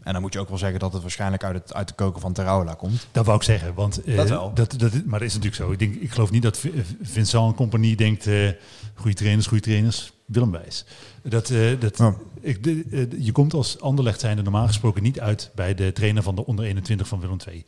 En 0.04 0.14
dan 0.14 0.22
moet 0.22 0.34
je 0.34 0.39
ook 0.39 0.50
wel 0.50 0.58
zeggen 0.58 0.80
dat 0.80 0.94
het 0.94 1.02
waarschijnlijk 1.02 1.44
uit, 1.44 1.56
het, 1.56 1.74
uit 1.74 1.88
de 1.88 1.94
koken 1.94 2.22
van 2.22 2.34
Terouwela 2.34 2.74
komt. 2.74 3.08
Dat 3.12 3.26
wou 3.26 3.38
ik 3.38 3.44
zeggen, 3.44 3.74
want 3.74 4.04
eh, 4.04 4.16
Dat 4.16 4.30
wel. 4.30 4.54
Dat, 4.54 4.74
dat, 4.78 4.92
maar 5.06 5.20
dat 5.20 5.28
is 5.28 5.34
natuurlijk 5.36 5.62
zo. 5.62 5.72
Ik, 5.72 5.80
denk, 5.80 5.96
ik 5.96 6.12
geloof 6.12 6.32
niet 6.32 6.42
dat 6.42 6.58
Vi- 6.58 6.84
Vincent 7.02 7.46
en 7.48 7.56
compagnie 7.56 7.96
denkt, 7.96 8.28
eh 8.28 8.50
goede 8.96 9.16
trainers, 9.16 9.48
goede 9.48 9.64
trainers, 9.64 10.14
Willem 10.26 10.52
Wijs. 10.52 10.86
Dat, 11.24 11.50
eh, 11.50 11.80
dat, 11.80 11.98
Ja. 11.98 12.16
ik, 12.42 12.64
de, 12.64 12.86
eh, 12.92 13.26
je 13.26 13.32
komt 13.32 13.54
als 13.54 13.80
Anderlecht 13.82 14.20
zijnde 14.20 14.42
normaal 14.42 14.68
gesproken 14.68 15.04
niet 15.04 15.20
uit 15.20 15.52
bij 15.56 15.74
de 15.76 15.92
trainer 15.94 16.24
van 16.24 16.36
de 16.36 16.46
onder 16.46 16.66
21 16.66 17.08
van 17.08 17.20
Willem 17.20 17.38
II. 17.48 17.66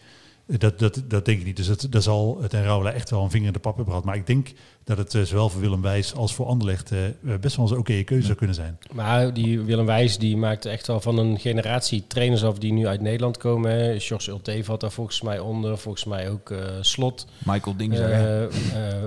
Dat, 0.47 0.79
dat, 0.79 1.01
dat 1.07 1.25
denk 1.25 1.39
ik 1.39 1.45
niet. 1.45 1.55
Dus 1.57 1.67
dat, 1.67 1.87
daar 1.89 2.01
zal 2.01 2.41
Ten 2.47 2.63
Rauwela 2.63 2.91
echt 2.91 3.09
wel 3.09 3.23
een 3.23 3.29
vinger 3.29 3.47
in 3.47 3.53
de 3.53 3.59
pap 3.59 3.75
hebben 3.75 3.93
gehad. 3.93 4.05
Maar 4.07 4.15
ik 4.15 4.27
denk 4.27 4.51
dat 4.83 4.97
het 4.97 5.15
eh, 5.15 5.21
zowel 5.21 5.49
voor 5.49 5.61
Willem 5.61 5.81
Wijs 5.81 6.13
als 6.15 6.33
voor 6.33 6.45
Anderlecht 6.45 6.91
eh, 6.91 7.05
eh, 7.05 7.13
best 7.41 7.55
wel 7.55 7.65
eens 7.65 7.73
een 7.73 7.79
oké 7.81 8.03
keuze 8.03 8.25
zou 8.25 8.37
kunnen 8.37 8.55
zijn. 8.55 8.77
Maar 8.91 9.33
die 9.33 9.61
Willem 9.61 9.85
Wijs 9.85 10.17
die 10.17 10.37
maakte 10.37 10.69
echt 10.69 10.87
wel 10.87 10.99
van 10.99 11.17
een 11.17 11.39
generatie 11.39 12.03
trainers 12.07 12.43
af 12.43 12.57
die 12.57 12.73
nu 12.73 12.87
uit 12.87 13.01
Nederland 13.01 13.37
komen. 13.37 13.71
hè. 13.71 13.99
George 13.99 14.29
Ulte 14.31 14.63
had 14.65 14.79
daar 14.81 14.91
volgens 14.91 15.21
mij 15.21 15.39
onder. 15.39 15.77
Volgens 15.77 16.05
mij 16.05 16.29
ook 16.29 16.49
eh, 16.51 16.57
Slot. 16.81 17.25
Michael 17.45 17.75
Ding 17.75 17.93
Eh, 17.93 18.43
eh, 18.43 18.49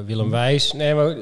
Willem 0.06 0.30
Wijs. 0.30 0.72
Nee, 0.72 0.94
maar 0.94 1.16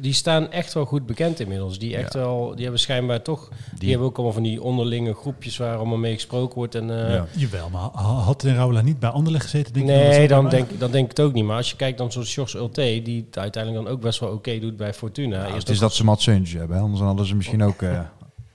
die 0.00 0.12
staan 0.12 0.50
echt 0.50 0.72
wel 0.74 0.84
goed 0.84 1.06
bekend 1.06 1.40
inmiddels. 1.40 1.78
Die, 1.78 1.96
echt 1.96 2.12
Ja. 2.12 2.18
wel, 2.20 2.52
die 2.54 2.62
hebben 2.62 2.80
schijnbaar 2.80 3.22
toch... 3.22 3.48
Die, 3.78 3.88
hebben 3.90 4.06
ook 4.08 4.14
allemaal 4.14 4.34
van 4.34 4.42
die 4.42 4.62
onderlinge 4.62 5.14
groepjes 5.14 5.56
waar 5.56 5.76
allemaal 5.76 5.98
mee 5.98 6.14
gesproken 6.14 6.54
wordt. 6.56 6.74
En, 6.74 6.90
eh, 7.06 7.14
Ja. 7.14 7.26
Jawel, 7.36 7.68
maar 7.70 7.80
ha- 7.92 8.02
had 8.02 8.38
Ten 8.38 8.54
Rauwela 8.54 8.80
niet 8.80 8.98
bij 8.98 9.10
Anderlecht 9.10 9.48
gezeten? 9.58 9.72
Denk 9.72 9.86
Nee, 9.86 10.28
dan 10.28 10.48
denk, 10.48 10.68
dan 10.78 10.90
denk 10.90 11.04
ik 11.10 11.16
het 11.16 11.26
ook 11.26 11.32
niet. 11.32 11.44
Maar 11.44 11.56
als 11.56 11.70
je 11.70 11.76
kijkt 11.76 11.98
dan 11.98 12.12
zo'n 12.12 12.24
Sjors 12.24 12.54
Ulte, 12.54 13.00
die 13.04 13.24
het 13.26 13.38
uiteindelijk 13.38 13.84
dan 13.84 13.94
ook 13.94 14.00
best 14.00 14.20
wel 14.20 14.30
oké 14.30 14.58
doet 14.58 14.76
bij 14.76 14.94
Fortuna. 14.94 15.42
Nou, 15.42 15.54
het 15.54 15.68
is 15.68 15.78
dat 15.78 15.94
ze 15.94 16.04
Mats 16.04 16.24
Seuntjes 16.24 16.58
hebben, 16.58 16.78
anders 16.78 17.00
hadden 17.00 17.26
ze 17.26 17.34
misschien 17.34 17.62
ook 17.62 17.82
eh 17.82 18.00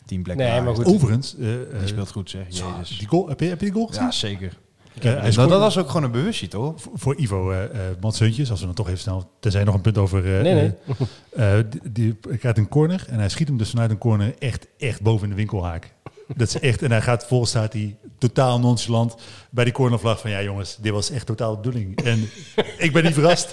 tien 0.06 0.24
plekken. 0.24 0.46
Nee, 0.46 0.56
lager. 0.56 0.66
maar 0.76 0.76
goed. 0.86 0.94
Overigens, 0.96 1.36
eh, 1.38 1.54
eh, 1.54 1.60
Die 1.80 1.88
speelt 1.88 2.12
goed, 2.12 2.30
zeg. 2.30 2.42
Jezus. 2.48 2.98
die 2.98 3.08
goal, 3.08 3.28
heb, 3.28 3.40
je, 3.40 3.46
heb 3.48 3.60
je 3.60 3.66
die 3.66 3.74
goal 3.74 3.88
gezien? 3.88 4.04
Ja, 4.04 4.12
zeker. 4.12 4.58
Hij 5.00 5.14
dat, 5.22 5.34
scoorde- 5.34 5.50
dat 5.52 5.60
was 5.60 5.78
ook 5.78 5.88
gewoon 5.88 6.04
een 6.04 6.12
bewustzijn, 6.12 6.50
toch? 6.50 6.74
voor- 6.82 6.92
voor 6.96 7.16
Ivo 7.20 7.52
uh, 7.52 7.58
Mats 8.02 8.20
Heuntjes, 8.20 8.50
als 8.52 8.60
we 8.60 8.66
dan 8.66 8.76
toch 8.76 8.88
even 8.88 9.00
snel... 9.00 9.30
Tenzij 9.40 9.64
nog 9.64 9.76
een 9.76 9.82
punt 9.82 9.98
over... 9.98 10.36
eh, 10.38 10.42
Nee, 10.42 10.54
nee. 10.54 11.68
die, 11.68 11.82
die 11.92 12.38
krijgt 12.38 12.58
een 12.58 12.68
corner 12.68 13.06
en 13.10 13.20
hij 13.20 13.30
schiet 13.30 13.48
hem 13.48 13.58
dus 13.58 13.70
vanuit 13.70 13.92
een 13.92 13.98
corner 13.98 14.34
echt, 14.40 14.68
echt 14.78 15.02
boven 15.02 15.24
in 15.24 15.30
de 15.30 15.36
winkelhaak. 15.36 15.94
Dat 16.36 16.48
is 16.48 16.60
echt, 16.60 16.82
en 16.82 16.92
hij 16.92 17.02
gaat, 17.02 17.26
volgens 17.26 17.50
staat 17.50 17.74
hij 17.74 17.98
totaal 18.18 18.60
nonchalant 18.60 19.16
bij 19.50 19.64
die 19.64 19.74
cornervlag 19.74 20.20
van 20.20 20.30
ja 20.32 20.42
jongens, 20.42 20.78
dit 20.82 20.92
was 20.92 21.12
echt 21.12 21.26
totaal 21.26 21.52
de 21.52 21.58
bedoeling. 21.62 22.02
En 22.04 22.30
ik 22.78 22.94
ben 22.94 23.04
niet 23.04 23.14
verrast. 23.14 23.52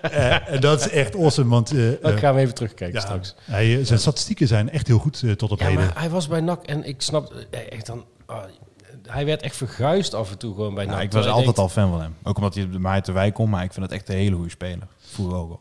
Eh, 0.00 0.48
en 0.48 0.60
dat 0.60 0.80
is 0.80 0.88
echt 0.88 1.14
awesome, 1.16 1.50
want 1.50 1.70
eh, 1.70 1.88
Dat 2.02 2.12
eh, 2.12 2.18
gaan 2.18 2.34
we 2.34 2.40
even 2.40 2.54
terugkijken 2.54 3.00
ja, 3.00 3.06
straks. 3.06 3.34
hij, 3.44 3.84
zijn 3.84 3.98
statistieken 3.98 4.46
zijn 4.46 4.70
echt 4.70 4.86
heel 4.86 4.98
goed 4.98 5.22
tot 5.36 5.50
op 5.50 5.58
Ja, 5.60 5.66
heden. 5.66 5.84
maar 5.84 5.98
hij 5.98 6.10
was 6.10 6.28
bij 6.28 6.40
NAC 6.40 6.62
en 6.64 6.84
ik 6.84 7.02
snap 7.02 7.32
echt 7.70 7.86
dan... 7.86 8.04
ah, 8.26 8.42
hij 9.06 9.24
werd 9.24 9.42
echt 9.42 9.56
verguisd 9.56 10.14
af 10.14 10.30
en 10.30 10.38
toe 10.38 10.54
gewoon 10.54 10.74
bij 10.74 10.84
Ja, 10.84 10.90
NAC. 10.90 11.02
ik 11.02 11.12
was 11.12 11.26
altijd 11.26 11.44
denkt, 11.44 11.58
al 11.58 11.68
fan 11.68 11.90
van 11.90 12.00
hem. 12.00 12.14
Ook 12.22 12.36
omdat 12.36 12.54
hij 12.54 12.68
bij 12.68 12.78
mij 12.78 12.92
uit 12.92 13.04
de 13.04 13.12
wijk 13.12 13.34
komt, 13.34 13.50
maar 13.50 13.64
ik 13.64 13.72
vind 13.72 13.84
het 13.84 13.94
echt 13.94 14.08
een 14.08 14.16
hele 14.16 14.34
goede 14.36 14.50
speler. 14.50 14.86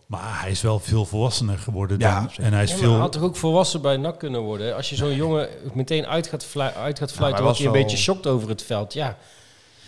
Maar 0.08 0.42
hij 0.42 0.52
is 0.52 0.62
wel 0.62 0.80
veel 0.80 1.06
volwassener 1.06 1.58
geworden 1.58 2.00
Ja, 2.00 2.20
dan, 2.20 2.46
en 2.46 2.54
hij 2.54 2.64
is 2.64 2.70
Ja, 2.70 2.76
maar 2.76 2.84
hij 2.84 2.92
veel... 2.92 3.00
had 3.00 3.12
toch 3.12 3.22
ook 3.22 3.36
volwassen 3.36 3.82
bij 3.82 3.98
NAC 3.98 4.20
kunnen 4.20 4.42
worden? 4.42 4.76
Als 4.76 4.90
je 4.90 4.96
zo'n 4.96 5.16
jongen 5.16 5.50
meteen 5.74 6.06
uit 6.06 6.28
gaat, 6.28 6.44
flu- 6.46 6.62
uit 6.62 7.00
gaat 7.00 7.12
fluiten, 7.12 7.44
was 7.44 7.58
wordt 7.58 7.58
hij 7.58 7.68
een 7.68 7.74
wel- 7.74 7.82
beetje 7.82 7.98
shocked 7.98 8.28
over 8.28 8.50
het 8.50 8.64
veld. 8.64 8.94
Ja, 8.94 9.18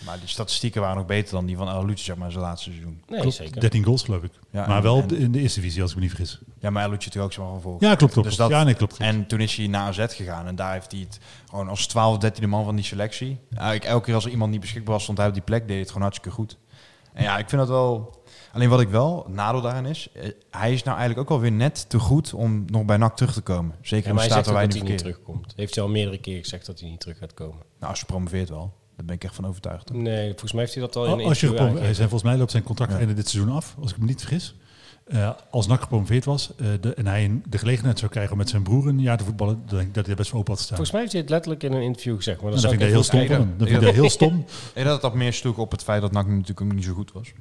Maar 0.05 0.19
die 0.19 0.27
statistieken 0.27 0.81
waren 0.81 0.97
nog 0.97 1.05
beter 1.05 1.31
dan 1.33 1.45
die 1.45 1.57
van 1.57 1.85
Lucci, 1.85 2.03
zeg 2.03 2.15
maar, 2.15 2.31
zijn 2.31 2.43
laatste 2.43 2.69
seizoen. 2.69 3.01
nee, 3.07 3.19
Klopt, 3.21 3.35
zeker. 3.35 3.59
13 3.61 3.83
goals 3.83 4.03
geloof 4.03 4.23
ik. 4.23 4.31
Ja, 4.51 4.67
maar 4.67 4.77
en- 4.77 4.83
wel 4.83 4.97
en- 5.01 5.17
in 5.17 5.31
de 5.31 5.39
eerste 5.39 5.59
divisie, 5.59 5.81
als 5.81 5.89
ik 5.91 5.95
me 5.97 6.03
niet 6.03 6.11
vergis. 6.15 6.39
Ja, 6.59 6.69
maar 6.69 6.89
Lucci 6.89 7.05
natuurlijk 7.07 7.23
ook 7.25 7.33
zeg 7.33 7.43
maar 7.43 7.53
van 7.53 7.61
voor. 7.61 7.75
Ja, 7.79 7.95
klopt, 7.95 8.13
klopt. 8.13 8.27
Dus 8.27 8.37
dat- 8.37 8.49
ja, 8.49 8.63
nee, 8.63 8.73
klopt. 8.73 8.95
klopt. 8.97 9.11
En 9.13 9.27
toen 9.27 9.39
is 9.39 9.55
hij 9.55 9.67
naar 9.67 9.87
AZ 9.87 10.05
gegaan 10.07 10.47
en 10.47 10.55
daar 10.55 10.73
heeft 10.73 10.91
hij 10.91 11.01
het 11.01 11.19
gewoon 11.49 11.69
als 11.69 11.87
12, 11.87 12.17
13e 12.17 12.47
man 12.47 12.65
van 12.65 12.75
die 12.75 12.85
selectie. 12.85 13.37
Eigenlijk 13.53 13.85
elke 13.85 14.05
keer 14.05 14.13
als 14.15 14.25
er 14.25 14.31
iemand 14.31 14.51
niet 14.51 14.59
beschikbaar 14.61 14.93
was, 14.93 15.03
stond 15.03 15.17
hij 15.17 15.27
op 15.27 15.33
die 15.33 15.43
plek, 15.43 15.67
deed 15.67 15.79
het 15.79 15.87
gewoon 15.87 16.01
hartstikke 16.03 16.35
goed. 16.35 16.57
En 17.13 17.23
ja, 17.23 17.37
ik 17.37 17.49
vind 17.49 17.61
dat 17.61 17.69
wel... 17.69 18.16
Alleen 18.57 18.69
wat 18.69 18.81
ik 18.81 18.89
wel, 18.89 19.25
nadeel 19.29 19.61
daarin 19.61 19.85
is, 19.85 20.09
eh, 20.13 20.29
hij 20.51 20.73
is 20.73 20.83
nou 20.83 20.97
eigenlijk 20.97 21.29
ook 21.29 21.35
alweer 21.35 21.51
net 21.51 21.89
te 21.89 21.99
goed 21.99 22.33
om 22.33 22.65
nog 22.67 22.85
bij 22.85 22.97
NAC 22.97 23.15
terug 23.15 23.33
te 23.33 23.41
komen. 23.41 23.75
Zeker 23.81 24.03
Ja, 24.05 24.09
in 24.09 24.15
de 24.15 24.21
hij 24.21 24.29
staat 24.29 24.43
zegt 24.45 24.55
waar 24.55 24.63
ook 24.65 24.71
dat 24.71 24.79
nu 24.79 24.85
hij 24.85 24.89
niet 24.89 24.99
terugkomt. 25.03 25.53
Heeft 25.55 25.75
hij 25.75 25.83
al 25.83 25.89
meerdere 25.89 26.17
keren 26.17 26.43
gezegd 26.43 26.65
dat 26.65 26.79
hij 26.79 26.89
niet 26.89 26.99
terug 26.99 27.17
gaat 27.17 27.33
komen. 27.33 27.57
Nou, 27.79 27.91
als 27.91 27.99
je 27.99 28.05
promoveert 28.05 28.49
wel. 28.49 28.73
Daar 28.95 29.05
ben 29.05 29.15
ik 29.15 29.23
echt 29.23 29.35
van 29.35 29.47
overtuigd. 29.47 29.93
Nee, 29.93 30.29
volgens 30.29 30.51
mij 30.51 30.61
heeft 30.61 30.73
hij 30.73 30.83
dat 30.83 30.95
al 30.95 31.05
in 31.05 31.19
een 31.19 31.25
Als 31.25 31.39
je 31.39 31.47
hij 31.55 31.93
zijn 31.93 32.09
volgens 32.09 32.23
mij 32.23 32.37
loopt 32.37 32.51
zijn 32.51 32.63
contract 32.63 32.91
Ja. 32.91 32.97
einde 32.97 33.13
dit 33.13 33.29
seizoen 33.29 33.53
af, 33.53 33.75
als 33.79 33.91
ik 33.91 33.97
me 33.97 34.05
niet 34.05 34.19
vergis. 34.19 34.55
Eh, 35.05 35.29
als 35.49 35.67
NAC 35.67 35.81
gepromoveerd 35.81 36.25
was 36.25 36.51
eh, 36.57 36.67
de, 36.81 36.93
en 36.93 37.07
hij 37.07 37.41
de 37.49 37.57
gelegenheid 37.57 37.99
zou 37.99 38.11
krijgen 38.11 38.31
om 38.31 38.37
met 38.37 38.49
zijn 38.49 38.63
broer 38.63 38.87
een 38.87 38.99
jaar 39.01 39.17
te 39.17 39.23
voetballen, 39.23 39.61
dan 39.65 39.75
denk 39.75 39.87
ik 39.87 39.93
dat 39.93 40.03
hij 40.03 40.11
er 40.11 40.19
best 40.19 40.31
wel 40.31 40.39
open 40.39 40.53
had 40.53 40.61
staan. 40.61 40.77
Volgens 40.77 40.91
mij 40.91 41.01
heeft 41.01 41.13
hij 41.13 41.21
het 41.21 41.31
letterlijk 41.31 41.63
in 41.63 41.73
een 41.73 41.81
interview 41.81 42.15
gezegd. 42.15 42.41
Maar 42.41 42.51
Nou, 42.51 42.61
dat 42.61 42.71
dat 42.71 42.79
zou 42.79 42.89
vind 42.91 43.11
ik 43.11 43.17
heel 43.17 43.29
stom. 43.29 43.57
Dat 43.57 43.67
vind 43.67 43.81
ik 43.81 43.93
heel 44.01 44.09
stom. 44.09 44.37
Ik 44.67 44.73
denk 44.73 44.85
dat 44.85 44.93
het 44.93 45.01
dat 45.01 45.13
meer 45.13 45.33
sloeg 45.33 45.57
op 45.57 45.71
het 45.71 45.83
feit 45.83 46.01
dat 46.01 46.11
NAC 46.11 46.27
natuurlijk 46.27 46.61
ook 46.61 46.73
niet 46.73 46.83
zo 46.83 46.93
goed 46.93 47.11
was. 47.11 47.31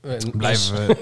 En- 0.00 0.30
Blijven 0.30 0.86
we 0.86 0.96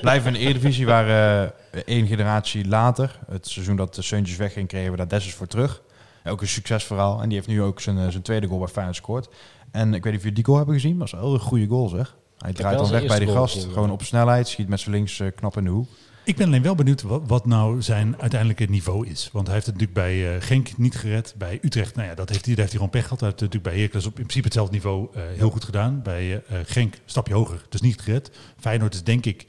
blijven 0.00 0.26
in 0.26 0.32
de 0.32 0.38
Eredivisie, 0.38 0.86
waar 0.86 1.08
eh, 1.42 1.50
één 1.86 2.06
generatie 2.06 2.66
later, 2.68 3.18
het 3.30 3.48
seizoen 3.48 3.76
dat 3.76 3.94
de 3.94 4.02
Seuntjes 4.02 4.36
wegging, 4.36 4.68
kregen 4.68 4.90
we 4.90 4.96
daar 4.96 5.08
Dessus 5.08 5.34
voor 5.34 5.46
terug. 5.46 5.82
Ook 6.24 6.40
een 6.40 6.48
succesverhaal. 6.48 7.20
En 7.22 7.28
die 7.28 7.36
heeft 7.36 7.48
nu 7.48 7.62
ook 7.62 7.80
zijn, 7.80 7.98
eh, 7.98 8.08
zijn 8.08 8.22
tweede 8.22 8.46
goal 8.46 8.58
bij 8.58 8.68
Feyenoord 8.68 8.96
gescoord. 8.96 9.28
En 9.70 9.94
ik 9.94 10.02
weet 10.02 10.04
niet 10.04 10.14
of 10.14 10.18
jullie 10.20 10.32
die 10.34 10.44
goal 10.44 10.56
hebben 10.56 10.74
gezien, 10.74 10.96
maar 10.96 11.06
dat 11.06 11.14
was 11.20 11.20
wel 11.24 11.34
een 11.34 11.40
goede 11.40 11.66
goal 11.66 11.88
zeg. 11.88 12.16
Hij 12.38 12.52
draait 12.52 12.78
dan 12.78 12.90
weg 12.90 13.06
bij 13.06 13.18
die 13.18 13.28
gast, 13.34 13.56
gewoon 13.72 13.90
op 13.90 14.02
snelheid, 14.02 14.48
schiet 14.48 14.68
met 14.68 14.80
zijn 14.80 14.94
links 14.94 15.20
eh, 15.20 15.28
knap 15.34 15.56
in 15.56 15.64
de 15.64 15.70
hoek. 15.70 15.88
Ik 16.24 16.36
ben 16.36 16.46
alleen 16.46 16.62
wel 16.62 16.74
benieuwd 16.74 17.02
wat, 17.02 17.46
nou 17.46 17.82
zijn 17.82 18.20
uiteindelijke 18.20 18.64
niveau 18.64 19.06
is. 19.06 19.28
Want 19.32 19.46
hij 19.46 19.54
heeft 19.54 19.66
het 19.66 19.74
natuurlijk 19.78 20.06
bij 20.06 20.34
eh, 20.34 20.42
Genk 20.42 20.76
niet 20.76 20.96
gered. 20.96 21.34
Bij 21.38 21.58
Utrecht, 21.62 21.94
nou 21.94 22.08
ja, 22.08 22.14
dat 22.14 22.28
heeft 22.28 22.44
hij, 22.44 22.54
daar 22.54 22.64
heeft 22.64 22.78
hij 22.78 22.86
gewoon 22.86 22.90
pech 22.90 23.02
gehad. 23.02 23.20
Hij 23.20 23.28
heeft 23.28 23.40
het 23.40 23.52
natuurlijk 23.52 23.74
bij 23.74 23.82
Heracles 23.82 24.06
op 24.06 24.18
in 24.18 24.22
principe 24.22 24.44
hetzelfde 24.44 24.72
niveau 24.72 25.08
eh, 25.14 25.22
heel 25.36 25.50
goed 25.50 25.64
gedaan. 25.64 26.02
Bij 26.02 26.42
eh, 26.48 26.58
Genk 26.64 26.94
stapje 27.04 27.34
hoger, 27.34 27.66
dus 27.68 27.80
niet 27.80 28.00
gered. 28.00 28.30
Feyenoord 28.60 28.94
is 28.94 29.02
denk 29.02 29.26
ik 29.26 29.46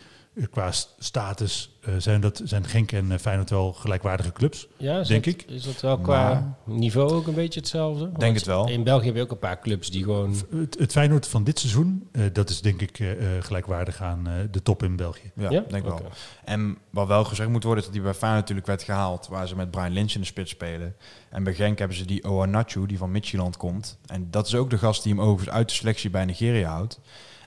qua 0.52 0.72
st- 0.72 0.96
status 1.00 1.78
eh, 1.82 1.94
zijn, 1.98 2.22
dat, 2.22 2.42
zijn 2.44 2.66
Genk 2.66 2.92
en 2.92 3.12
eh, 3.12 3.18
Feyenoord 3.18 3.50
wel 3.50 3.74
gelijkwaardige 3.74 4.32
clubs. 4.32 4.68
Ja, 4.78 5.00
is 5.00 5.08
Denk 5.08 5.24
dat, 5.26 5.34
ik. 5.34 5.42
Is 5.50 5.64
dat 5.64 5.82
wel 5.82 5.98
qua 5.98 6.58
niveau 6.64 7.12
ook 7.12 7.28
een 7.28 7.34
beetje 7.34 7.60
hetzelfde? 7.60 8.06
Want 8.06 8.20
Denk 8.20 8.36
het 8.36 8.46
wel. 8.46 8.70
In 8.70 8.84
België 8.84 9.06
heb 9.06 9.16
je 9.16 9.22
ook 9.22 9.32
een 9.32 9.40
paar 9.40 9.60
clubs 9.60 9.92
die 9.92 10.04
gewoon... 10.04 10.36
Het, 10.56 10.80
het 10.80 10.92
Feyenoord 10.92 11.28
van 11.28 11.44
dit 11.44 11.60
seizoen, 11.60 12.08
eh, 12.12 12.24
dat 12.34 12.50
is 12.50 12.62
denk 12.62 12.82
ik 12.82 13.18
gelijkwaardig 13.40 14.02
aan 14.02 14.28
eh, 14.28 14.34
de 14.52 14.62
top 14.62 14.84
in 14.84 14.96
België. 14.96 15.32
Ja, 15.36 15.50
Ja? 15.52 15.64
denk 15.70 15.84
wel. 15.84 15.94
Oké. 15.94 16.04
En 16.44 16.78
wat 16.90 17.08
wel 17.08 17.24
gezegd 17.24 17.50
moet 17.50 17.64
worden, 17.64 17.80
is 17.84 17.86
dat 17.90 17.96
hij 17.96 18.06
bij 18.06 18.14
Feyenoord 18.14 18.42
natuurlijk 18.42 18.68
werd 18.68 18.84
gehaald, 18.84 19.28
waar 19.28 19.48
ze 19.48 19.56
met 19.56 19.72
Brian 19.72 19.94
Lynch 19.94 20.14
in 20.14 20.20
de 20.20 20.26
spits 20.26 20.52
spelen. 20.52 20.96
En 21.30 21.44
bij 21.44 21.54
Genk 21.54 21.80
hebben 21.80 21.98
ze 21.98 22.06
die 22.06 22.24
Oanachu, 22.30 22.86
die 22.86 22.98
van 22.98 23.12
Midtjylland 23.12 23.58
komt. 23.58 23.98
En 24.06 24.28
dat 24.32 24.48
is 24.48 24.56
ook 24.56 24.70
de 24.70 24.78
gast 24.78 25.04
die 25.04 25.14
hem 25.14 25.22
overigens 25.22 25.56
uit 25.58 25.70
de 25.70 25.76
selectie 25.76 26.10
bij 26.10 26.26
Nigeria 26.26 26.70
houdt. 26.70 27.00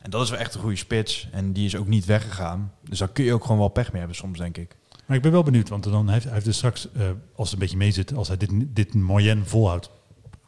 En 0.03 0.11
dat 0.11 0.23
is 0.23 0.31
wel 0.31 0.39
echt 0.39 0.55
een 0.55 0.61
goede 0.61 0.77
spits. 0.77 1.29
En 1.33 1.53
die 1.53 1.67
is 1.67 1.77
ook 1.77 1.87
niet 1.87 2.05
weggegaan. 2.05 2.73
Dus 2.89 2.99
daar 2.99 3.09
kun 3.09 3.25
je 3.25 3.33
ook 3.33 3.43
gewoon 3.43 3.59
wel 3.59 3.69
pech 3.69 3.89
mee 3.91 3.99
hebben 3.99 4.17
soms, 4.17 4.39
denk 4.39 4.57
ik. 4.57 4.77
Maar 5.07 5.17
ik 5.17 5.23
ben 5.23 5.33
wel 5.33 5.43
benieuwd, 5.43 5.69
want 5.69 5.85
dan 5.85 6.09
heeft 6.09 6.25
hij 6.25 6.33
heeft 6.33 6.45
dus 6.45 6.57
straks, 6.57 6.93
eh, 6.93 7.03
als 7.35 7.51
het 7.51 7.53
een 7.53 7.59
beetje 7.59 7.77
mee 7.77 7.91
zit, 7.91 8.15
als 8.15 8.29
hij 8.29 8.37
dit, 8.37 8.51
dit 8.67 8.95
moyen 8.95 9.47
volhoudt. 9.47 9.91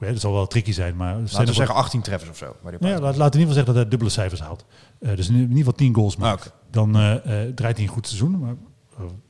Ja, 0.01 0.07
dat 0.07 0.21
zal 0.21 0.33
wel 0.33 0.47
tricky 0.47 0.73
zijn, 0.73 0.97
maar 0.97 1.15
zijn 1.15 1.25
Laten 1.31 1.47
we 1.47 1.53
zeggen 1.53 1.75
18 1.75 2.03
treffers 2.03 2.31
of 2.31 2.37
zo. 2.37 2.57
Ja, 2.81 2.99
laat, 3.01 3.17
laat 3.17 3.35
in 3.35 3.41
ieder 3.41 3.41
geval 3.41 3.53
zeggen 3.53 3.67
dat 3.67 3.75
hij 3.75 3.89
dubbele 3.89 4.11
cijfers 4.11 4.41
haalt. 4.41 4.65
Eh, 4.99 5.17
dus 5.17 5.29
in 5.29 5.37
ieder 5.37 5.57
geval 5.57 5.73
10 5.73 5.95
goals 5.95 6.17
maakt. 6.17 6.41
Ah, 6.41 6.47
oké. 6.47 6.55
Dan 6.71 6.97
eh, 6.97 7.13
draait 7.55 7.77
hij 7.77 7.87
een 7.87 7.93
goed 7.93 8.07
seizoen. 8.07 8.39
Maar 8.39 8.55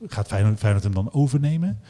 gaat 0.07 0.27
Feyenoord, 0.27 0.59
Feyenoord 0.59 0.83
hem 0.83 0.93
dan 0.93 1.13
overnemen? 1.13 1.81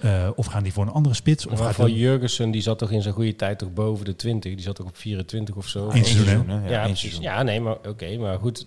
Eh, 0.00 0.28
of 0.34 0.46
gaan 0.46 0.62
die 0.62 0.72
voor 0.72 0.82
een 0.86 0.92
andere 0.92 1.14
spits? 1.14 1.46
Of 1.46 1.60
gaat 1.60 1.74
van 1.74 1.92
Jurgensen, 1.92 2.50
die 2.50 2.60
zat 2.62 2.78
toch 2.78 2.90
in 2.90 3.02
zijn 3.02 3.14
goede 3.14 3.36
tijd 3.36 3.58
toch 3.58 3.72
boven 3.72 4.04
de 4.04 4.16
20. 4.16 4.54
Die 4.54 4.64
zat 4.64 4.74
toch 4.74 4.86
op 4.86 4.96
24 4.96 5.54
of 5.56 5.68
zo. 5.68 5.90
Eén 5.90 6.04
seizoen, 6.04 6.48
hè? 6.48 6.54
Ja, 6.54 6.70
Ja, 6.70 6.84
precies. 6.84 7.18
nee, 7.18 7.60
maar 7.60 7.76
oké. 7.88 8.16
maar 8.16 8.38
goed, 8.38 8.66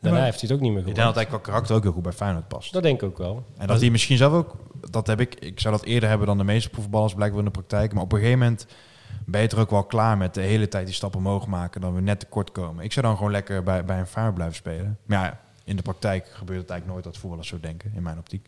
daarna 0.00 0.18
maar- 0.18 0.26
heeft 0.26 0.40
hij 0.40 0.48
het 0.48 0.52
ook 0.52 0.60
niet 0.60 0.70
meer 0.72 0.78
Ik 0.88 0.94
denk 0.94 0.96
dat 1.06 1.14
hij 1.14 1.26
qua 1.26 1.38
karakter 1.38 1.76
ook 1.76 1.82
heel 1.82 1.92
goed 1.92 2.02
bij 2.02 2.12
Feyenoord 2.12 2.48
past. 2.48 2.72
Dat 2.72 2.82
denk 2.82 3.02
ik 3.02 3.08
ook 3.08 3.18
wel. 3.18 3.44
En 3.56 3.66
dat 3.66 3.80
hij 3.80 3.90
misschien 3.90 4.16
zelf 4.16 4.32
ook, 4.32 4.56
dat 4.90 5.06
heb 5.06 5.20
ik, 5.20 5.34
ik 5.34 5.60
zou 5.60 5.76
dat 5.76 5.84
eerder 5.84 6.08
hebben 6.08 6.26
dan 6.26 6.38
de 6.38 6.44
meeste 6.44 6.70
proefballers 6.70 7.14
blijkbaar 7.14 7.38
in 7.38 7.44
de 7.44 7.50
praktijk. 7.50 7.92
Maar 7.92 8.02
op 8.02 8.12
een 8.12 8.18
gegeven 8.18 8.38
moment 8.38 8.66
ben 9.26 9.40
je 9.40 9.48
er 9.48 9.58
ook 9.58 9.70
wel 9.70 9.84
klaar 9.84 10.16
met 10.16 10.34
de 10.34 10.40
hele 10.40 10.68
tijd 10.68 10.86
die 10.86 10.94
stappen 10.94 11.20
omhoog 11.20 11.46
maken, 11.46 11.80
dan 11.80 11.94
we 11.94 12.00
net 12.00 12.20
tekort 12.20 12.52
komen. 12.52 12.84
Ik 12.84 12.92
zou 12.92 13.06
dan 13.06 13.16
gewoon 13.16 13.32
lekker 13.32 13.62
bij, 13.62 13.84
bij 13.84 13.98
een 13.98 14.06
Feyenoord 14.06 14.34
blijven 14.34 14.56
spelen. 14.56 14.98
Maar 15.06 15.24
ja, 15.24 15.40
in 15.64 15.76
de 15.76 15.82
praktijk 15.82 16.26
gebeurt 16.32 16.60
het 16.60 16.70
eigenlijk 16.70 16.86
nooit 16.86 17.04
dat 17.04 17.16
voetballers 17.20 17.48
zo 17.48 17.60
denken, 17.60 17.92
in 17.94 18.02
mijn 18.02 18.18
optiek. 18.18 18.46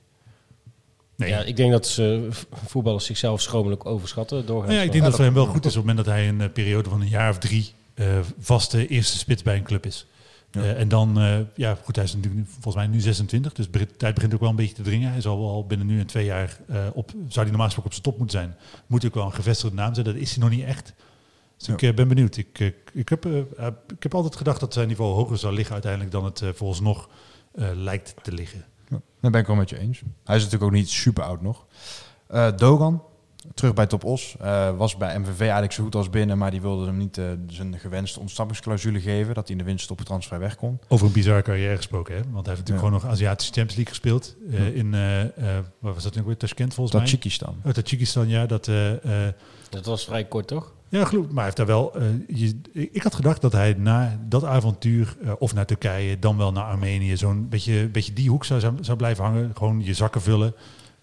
Nee. 1.16 1.28
Ja, 1.30 1.42
ik 1.42 1.56
denk 1.56 1.72
dat 1.72 1.86
ze, 1.86 2.28
voetballers 2.66 3.04
zichzelf 3.04 3.40
schromelijk 3.40 3.86
overschatten. 3.86 4.46
Doorgaans 4.46 4.66
Nou 4.66 4.78
ja, 4.78 4.84
ik 4.84 4.92
denk 4.92 5.02
dat 5.04 5.12
het 5.12 5.16
voor 5.22 5.24
hem 5.24 5.44
wel 5.44 5.52
goed 5.52 5.64
is 5.64 5.76
op 5.76 5.76
het 5.76 5.86
moment 5.86 6.06
dat 6.06 6.14
hij 6.14 6.28
een 6.28 6.40
eh, 6.40 6.52
periode 6.52 6.88
van 6.88 7.00
een 7.00 7.08
jaar 7.08 7.30
of 7.30 7.38
drie 7.38 7.72
eh, 7.94 8.18
vaste 8.38 8.86
eerste 8.86 9.18
spits 9.18 9.42
bij 9.42 9.56
een 9.56 9.62
club 9.62 9.86
is. 9.86 10.06
Ja. 10.50 10.62
Eh, 10.62 10.80
en 10.80 10.88
dan, 10.88 11.18
eh, 11.18 11.38
ja 11.54 11.78
goed, 11.84 11.96
hij 11.96 12.04
is 12.04 12.14
natuurlijk 12.14 12.40
nu, 12.42 12.46
volgens 12.52 12.74
mij 12.74 12.86
nu 12.86 13.00
26, 13.00 13.52
dus 13.52 13.70
de 13.70 13.86
tijd 13.96 14.14
begint 14.14 14.34
ook 14.34 14.40
wel 14.40 14.48
een 14.48 14.56
beetje 14.56 14.74
te 14.74 14.82
dringen. 14.82 15.10
Hij 15.10 15.20
zal 15.20 15.38
wel 15.38 15.66
binnen 15.66 15.86
nu 15.86 15.98
en 16.00 16.06
twee 16.06 16.24
jaar 16.24 16.58
eh, 16.68 16.86
op, 16.92 17.10
zou 17.10 17.20
hij 17.32 17.44
normaal 17.44 17.64
gesproken 17.64 17.84
op 17.84 17.92
zijn 17.92 18.02
top 18.02 18.18
moeten 18.18 18.38
zijn. 18.38 18.56
Moet 18.86 19.06
ook 19.06 19.14
wel 19.14 19.24
een 19.24 19.32
gevestigde 19.32 19.76
naam 19.76 19.94
zijn, 19.94 20.06
dat 20.06 20.14
is 20.14 20.30
hij 20.30 20.40
nog 20.40 20.50
niet 20.50 20.64
echt. 20.64 20.92
Dus 21.56 21.68
ik 21.68 21.80
Ja. 21.80 21.92
ben 21.92 22.08
benieuwd. 22.08 22.36
Ik, 22.36 22.74
ik, 22.92 23.08
heb, 23.08 23.26
ik 23.96 24.02
heb 24.02 24.14
altijd 24.14 24.36
gedacht 24.36 24.60
dat 24.60 24.72
zijn 24.72 24.88
niveau 24.88 25.14
hoger 25.14 25.38
zou 25.38 25.54
liggen 25.54 25.72
uiteindelijk 25.72 26.12
dan 26.12 26.24
het 26.24 26.42
vooralsnog 26.54 27.08
eh, 27.54 27.68
lijkt 27.74 28.14
te 28.22 28.32
liggen. 28.32 28.64
Dat 29.24 29.32
ben 29.32 29.40
ik 29.40 29.46
wel 29.46 29.56
met 29.56 29.70
je 29.70 29.78
eens. 29.78 30.02
Hij 30.24 30.36
is 30.36 30.42
natuurlijk 30.42 30.70
ook 30.72 30.76
niet 30.78 30.88
super 30.88 31.22
oud 31.24 31.42
nog. 31.42 31.66
Eh, 32.26 32.48
Dogan, 32.56 33.02
terug 33.54 33.74
bij 33.74 33.86
Top 33.86 34.04
Os, 34.04 34.36
eh, 34.40 34.76
was 34.76 34.96
bij 34.96 35.18
MVV 35.18 35.40
eigenlijk 35.40 35.72
zo 35.72 35.82
goed 35.82 35.94
als 35.94 36.10
binnen, 36.10 36.38
maar 36.38 36.50
die 36.50 36.60
wilde 36.60 36.86
hem 36.86 36.96
niet 36.96 37.18
eh, 37.18 37.24
zijn 37.46 37.78
gewenste 37.78 38.20
ontsnappingsclausule 38.20 39.00
geven, 39.00 39.34
dat 39.34 39.48
hij 39.48 39.56
in 39.56 39.62
de 39.64 39.68
winst 39.70 39.90
op 39.90 39.98
het 39.98 40.06
transfer 40.06 40.38
weg 40.38 40.56
kon. 40.56 40.78
Over 40.88 41.06
een 41.06 41.12
bizarre 41.12 41.42
carrière 41.42 41.76
gesproken, 41.76 42.14
hè? 42.14 42.20
Want 42.20 42.46
hij 42.46 42.54
heeft 42.54 42.58
natuurlijk 42.68 42.78
Ja. 42.86 42.86
gewoon 42.86 43.02
nog 43.02 43.06
Aziatische 43.12 43.52
Champions 43.52 43.76
League 43.76 43.94
gespeeld. 43.94 44.36
eh, 44.50 44.68
Ja. 44.68 44.74
In, 44.74 44.90
waar 45.78 45.94
was 45.94 46.02
dat 46.02 46.14
nu 46.14 46.22
weer? 46.22 46.36
Tashkent 46.36 46.74
volgens 46.74 46.96
mij? 46.96 47.04
Tajikistan. 47.04 47.56
Oh, 47.64 47.72
Tajikistan, 47.72 48.28
ja. 48.28 48.46
Dat, 48.46 48.70
Dat 49.70 49.84
was 49.86 50.04
vrij 50.04 50.24
kort, 50.24 50.46
toch? 50.46 50.72
Ja, 50.98 51.04
geloof, 51.04 51.26
maar 51.26 51.34
hij 51.34 51.44
heeft 51.44 51.56
daar 51.56 51.66
wel... 51.66 51.94
eh, 51.94 52.06
je, 52.28 52.60
ik 52.72 53.02
had 53.02 53.14
gedacht 53.14 53.40
dat 53.40 53.52
hij 53.52 53.74
na 53.78 54.18
dat 54.28 54.44
avontuur, 54.44 55.16
eh, 55.22 55.32
of 55.38 55.54
naar 55.54 55.66
Turkije, 55.66 56.18
dan 56.18 56.36
wel 56.36 56.52
naar 56.52 56.64
Armenië, 56.64 57.16
zo'n 57.16 57.48
beetje, 57.48 57.88
beetje 57.88 58.12
die 58.12 58.30
hoek 58.30 58.44
zou, 58.44 58.60
zou, 58.80 58.96
blijven 58.96 59.24
hangen. 59.24 59.50
Gewoon 59.56 59.84
je 59.84 59.94
zakken 59.94 60.22
vullen. 60.22 60.54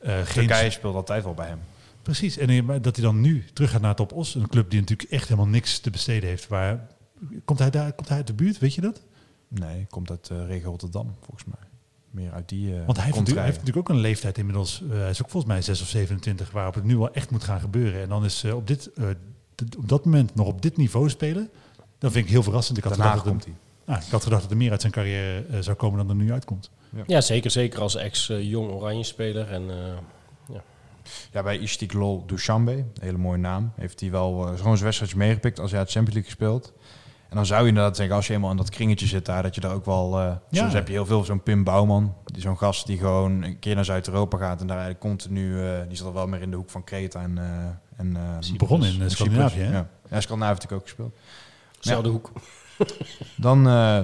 geen, 0.02 0.48
Turkije 0.48 0.70
speelt 0.70 0.96
altijd 0.96 1.24
wel 1.24 1.34
bij 1.34 1.48
hem. 1.48 1.60
Precies, 2.02 2.38
en 2.38 2.66
dat 2.82 2.96
hij 2.96 3.06
dan 3.06 3.22
nu 3.22 3.46
terug 3.54 3.72
gaat 3.72 3.82
naar 3.82 3.96
Top 3.96 4.14
Os, 4.14 4.36
een 4.36 4.48
club 4.48 4.70
die 4.70 4.80
natuurlijk 4.80 5.12
echt 5.12 5.28
helemaal 5.28 5.50
niks 5.50 5.80
te 5.80 5.89
besteden 5.89 6.30
heeft. 6.30 6.48
Waar, 6.48 6.88
komt, 7.46 7.60
hij 7.60 7.70
daar, 7.70 7.94
komt 7.94 8.08
hij 8.08 8.18
uit 8.18 8.28
de 8.28 8.34
buurt, 8.34 8.60
weet 8.60 8.74
je 8.74 8.82
dat? 8.82 9.02
Nee, 9.48 9.86
komt 9.89 10.10
uit 10.10 10.30
eh 10.30 10.46
regio 10.48 10.70
Rotterdam, 10.70 11.16
volgens 11.22 11.46
mij. 11.46 11.70
Meer 12.12 12.32
uit 12.32 12.50
die. 12.50 12.74
Want 12.86 12.98
hij 12.98 13.06
heeft, 13.06 13.34
hij 13.34 13.44
heeft 13.44 13.58
natuurlijk 13.58 13.89
ook 13.89 13.96
een 13.96 14.02
leeftijd 14.02 14.38
inmiddels. 14.38 14.84
hij 14.89 15.10
is 15.10 15.22
ook 15.22 15.30
volgens 15.30 15.54
mij 15.54 15.62
6 15.62 15.82
of 15.82 15.88
27, 15.88 16.52
waarop 16.52 16.74
het 16.74 16.84
nu 16.84 16.98
wel 16.98 17.14
echt 17.14 17.32
moet 17.32 17.44
gaan 17.44 17.60
gebeuren. 17.60 18.02
En 18.02 18.10
dan 18.10 18.26
is 18.26 18.46
op, 18.46 18.68
dit, 18.68 18.89
op 19.78 19.89
dat 19.89 20.05
moment 20.05 20.36
nog 20.36 20.47
op 20.47 20.62
dit 20.62 20.78
niveau 20.78 21.09
spelen. 21.09 21.49
Dat 21.97 22.12
vind 22.12 22.26
ik 22.26 22.32
heel 22.32 22.43
verrassend. 22.43 22.78
Ik 22.78 22.84
had, 22.84 22.95
Daarna 22.95 23.09
gedacht 23.12 23.26
dat, 23.28 23.34
komt 23.34 23.45
er, 23.55 23.62
hij. 23.86 23.95
ah, 23.95 24.03
ik 24.05 24.12
had 24.12 24.24
gedacht 24.24 24.41
dat 24.41 24.51
er 24.51 24.57
meer 24.57 24.72
uit 24.72 24.82
zijn 24.82 24.93
carrière 24.93 25.45
eh, 25.45 25.59
zou 25.59 25.78
komen 25.78 25.97
dan 25.97 26.09
er 26.09 26.24
nu 26.24 26.32
uitkomt. 26.32 26.70
Ja, 27.07 27.22
zeker. 27.22 27.51
Zeker 27.51 27.80
als 27.82 27.95
ex-jong 27.95 28.72
oranje 28.72 29.03
speler. 29.03 29.47
En, 29.51 29.70
eh, 29.70 30.55
Ja, 31.32 31.43
bij 31.43 31.57
Istiklol 31.57 32.24
Dushanbe, 32.26 32.72
een 32.72 32.86
hele 32.99 33.18
mooie 33.18 33.38
naam, 33.38 33.72
heeft 33.76 33.99
hij 33.99 34.12
wel 34.12 34.32
eh, 34.47 34.57
gewoon 34.57 34.74
zijn 34.74 34.84
wedstrijdje 34.84 35.18
meegepikt 35.18 35.59
als 35.59 35.72
hij 35.72 35.80
uit 35.80 35.91
Champions 35.91 36.14
League 36.16 36.32
gespeeld. 36.36 36.74
En 37.32 37.38
dan 37.38 37.46
zou 37.46 37.62
je 37.62 37.68
inderdaad 37.68 37.98
denken, 37.98 38.16
als 38.16 38.28
je 38.28 38.34
eenmaal 38.34 38.52
in 38.52 38.58
dat 38.58 38.70
kringetje 38.70 39.08
zit 39.08 39.26
daar, 39.26 39.44
dat 39.44 39.56
je 39.56 39.62
daar 39.62 39.74
ook 39.74 39.86
wel... 39.86 40.20
eh 40.20 40.26
Ja. 40.50 40.62
Soms 40.62 40.74
heb 40.74 40.88
je 40.88 40.94
heel 40.94 41.06
veel 41.06 41.24
zo'n 41.24 41.44
Pim 41.44 41.64
Bouwman, 41.64 42.16
die 42.26 42.42
zo'n 42.42 42.58
gast 42.58 42.88
die 42.88 42.98
gewoon 42.98 43.42
een 43.42 43.60
keer 43.60 43.76
naar 43.76 43.86
Zuid-Europa 43.86 44.38
gaat 44.38 44.62
en 44.62 44.68
daar 44.68 44.78
eigenlijk 44.78 45.06
continu, 45.06 45.66
eh, 45.66 45.80
die 45.88 45.98
zat 45.98 46.08
al 46.08 46.14
wel 46.14 46.28
meer 46.28 46.42
in 46.42 46.50
de 46.50 46.56
hoek 46.56 46.70
van 46.70 46.84
Kreta 46.84 47.22
en... 47.22 47.38
eh 47.38 47.44
en 48.02 48.16
eh, 48.16 48.22
Hij 48.22 48.58
begon 48.58 48.86
in, 48.86 49.02
en 49.02 49.12
Scandinavië? 49.12 49.60
Ja, 49.60 49.88
ja 50.10 50.22
Scandinavië 50.22 50.58
heeft 50.58 50.70
natuurlijk 50.70 50.72
ook 50.72 50.84
gespeeld. 50.84 51.16
Zelfde 51.80 52.10
hoek. 52.10 52.32
Dan, 53.36 53.68
eh, 53.68 54.00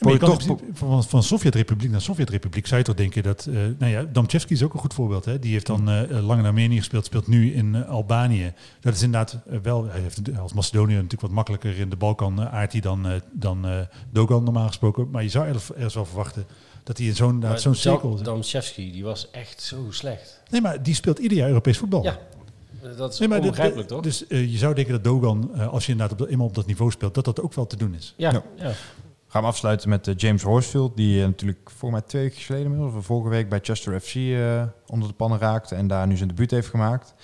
ja... 0.00 0.06
Maar 0.06 0.12
je 0.12 0.18
kan 0.18 0.28
toch- 0.38 0.56
principe 0.56 0.78
van, 0.78 1.04
van 1.04 1.22
Sovjet-Republiek 1.22 1.90
naar 1.90 2.00
Sovjet-Republiek 2.00 2.66
zou 2.66 2.78
je 2.80 2.86
toch 2.86 2.94
denken 2.94 3.22
dat... 3.22 3.46
eh 3.46 3.54
nou 3.78 3.92
ja, 3.92 4.02
Damchevski 4.12 4.54
is 4.54 4.62
ook 4.62 4.74
een 4.74 4.80
goed 4.80 4.94
voorbeeld. 4.94 5.24
Hè? 5.24 5.38
Die 5.38 5.52
heeft 5.52 5.66
dan 5.66 5.88
eh 5.88 6.02
eh, 6.18 6.26
lang 6.26 6.40
in 6.40 6.46
Armenië 6.46 6.76
gespeeld, 6.78 7.04
speelt 7.04 7.26
nu 7.26 7.52
in 7.54 7.74
eh, 7.74 7.88
Albanië. 7.88 8.52
Dat 8.80 8.94
is 8.94 9.02
inderdaad 9.02 9.38
wel... 9.62 9.84
Hij 9.84 10.00
heeft 10.00 10.20
als 10.38 10.52
Macedonië 10.52 10.94
natuurlijk 10.94 11.20
wat 11.22 11.30
makkelijker 11.30 11.78
in 11.78 11.88
de 11.90 11.96
Balkan 11.96 12.40
aardt 12.40 12.72
hij 12.72 12.80
dan, 12.80 13.06
dan 13.32 13.66
eh, 13.66 13.78
Dogan 14.10 14.44
normaal 14.44 14.66
gesproken. 14.66 15.10
Maar 15.10 15.22
je 15.22 15.28
zou 15.28 15.46
ergens 15.46 15.94
wel 15.94 16.04
verwachten 16.06 16.44
dat 16.84 16.98
hij 16.98 17.06
in 17.06 17.14
zo'n 17.14 17.44
zo'n 17.56 17.74
cirkel... 17.74 18.16
zit. 18.16 18.24
Damszewski, 18.24 18.92
die 18.92 19.04
was 19.04 19.30
echt 19.30 19.62
zo 19.62 19.86
slecht. 19.90 20.40
Nee, 20.50 20.60
maar 20.60 20.82
die 20.82 20.94
speelt 20.94 21.18
ieder 21.18 21.38
jaar 21.38 21.48
Europees 21.48 21.78
voetbal. 21.78 22.02
Ja, 22.02 22.18
dat 22.96 23.12
is 23.12 23.18
Nee, 23.18 23.28
maar 23.28 23.38
onbegrijpelijk, 23.40 23.88
de- 23.88 23.94
toch? 23.94 24.02
Dus 24.02 24.24
je 24.28 24.58
zou 24.58 24.74
denken 24.74 24.92
dat 24.92 25.04
Dogan, 25.04 25.50
als 25.70 25.86
je 25.86 25.92
inderdaad 25.92 26.12
op 26.12 26.18
dat, 26.22 26.28
eenmaal 26.28 26.46
op 26.46 26.54
dat 26.54 26.66
niveau 26.66 26.90
speelt, 26.90 27.14
dat 27.14 27.24
dat 27.24 27.40
ook 27.40 27.54
wel 27.54 27.66
te 27.66 27.76
doen 27.76 27.94
is. 27.94 28.14
ja, 28.16 28.32
Ja. 28.32 28.42
ja. 28.56 28.72
Gaan 29.30 29.42
we 29.42 29.48
afsluiten 29.48 29.88
met 29.88 30.08
eh, 30.08 30.14
James 30.16 30.42
Horsfield, 30.42 30.96
die 30.96 31.20
eh, 31.20 31.26
natuurlijk 31.26 31.70
voor 31.76 31.90
mij 31.90 32.00
twee 32.00 32.22
weken 32.22 32.40
geleden, 32.40 32.80
of 32.80 33.04
vorige 33.04 33.28
week 33.28 33.48
bij 33.48 33.58
Chester 33.62 34.00
FC 34.00 34.14
eh, 34.14 34.62
onder 34.86 35.08
de 35.08 35.14
pannen 35.14 35.38
raakte 35.38 35.74
en 35.74 35.86
daar 35.86 36.06
nu 36.06 36.16
zijn 36.16 36.28
debuut 36.28 36.50
heeft 36.50 36.68
gemaakt. 36.68 37.14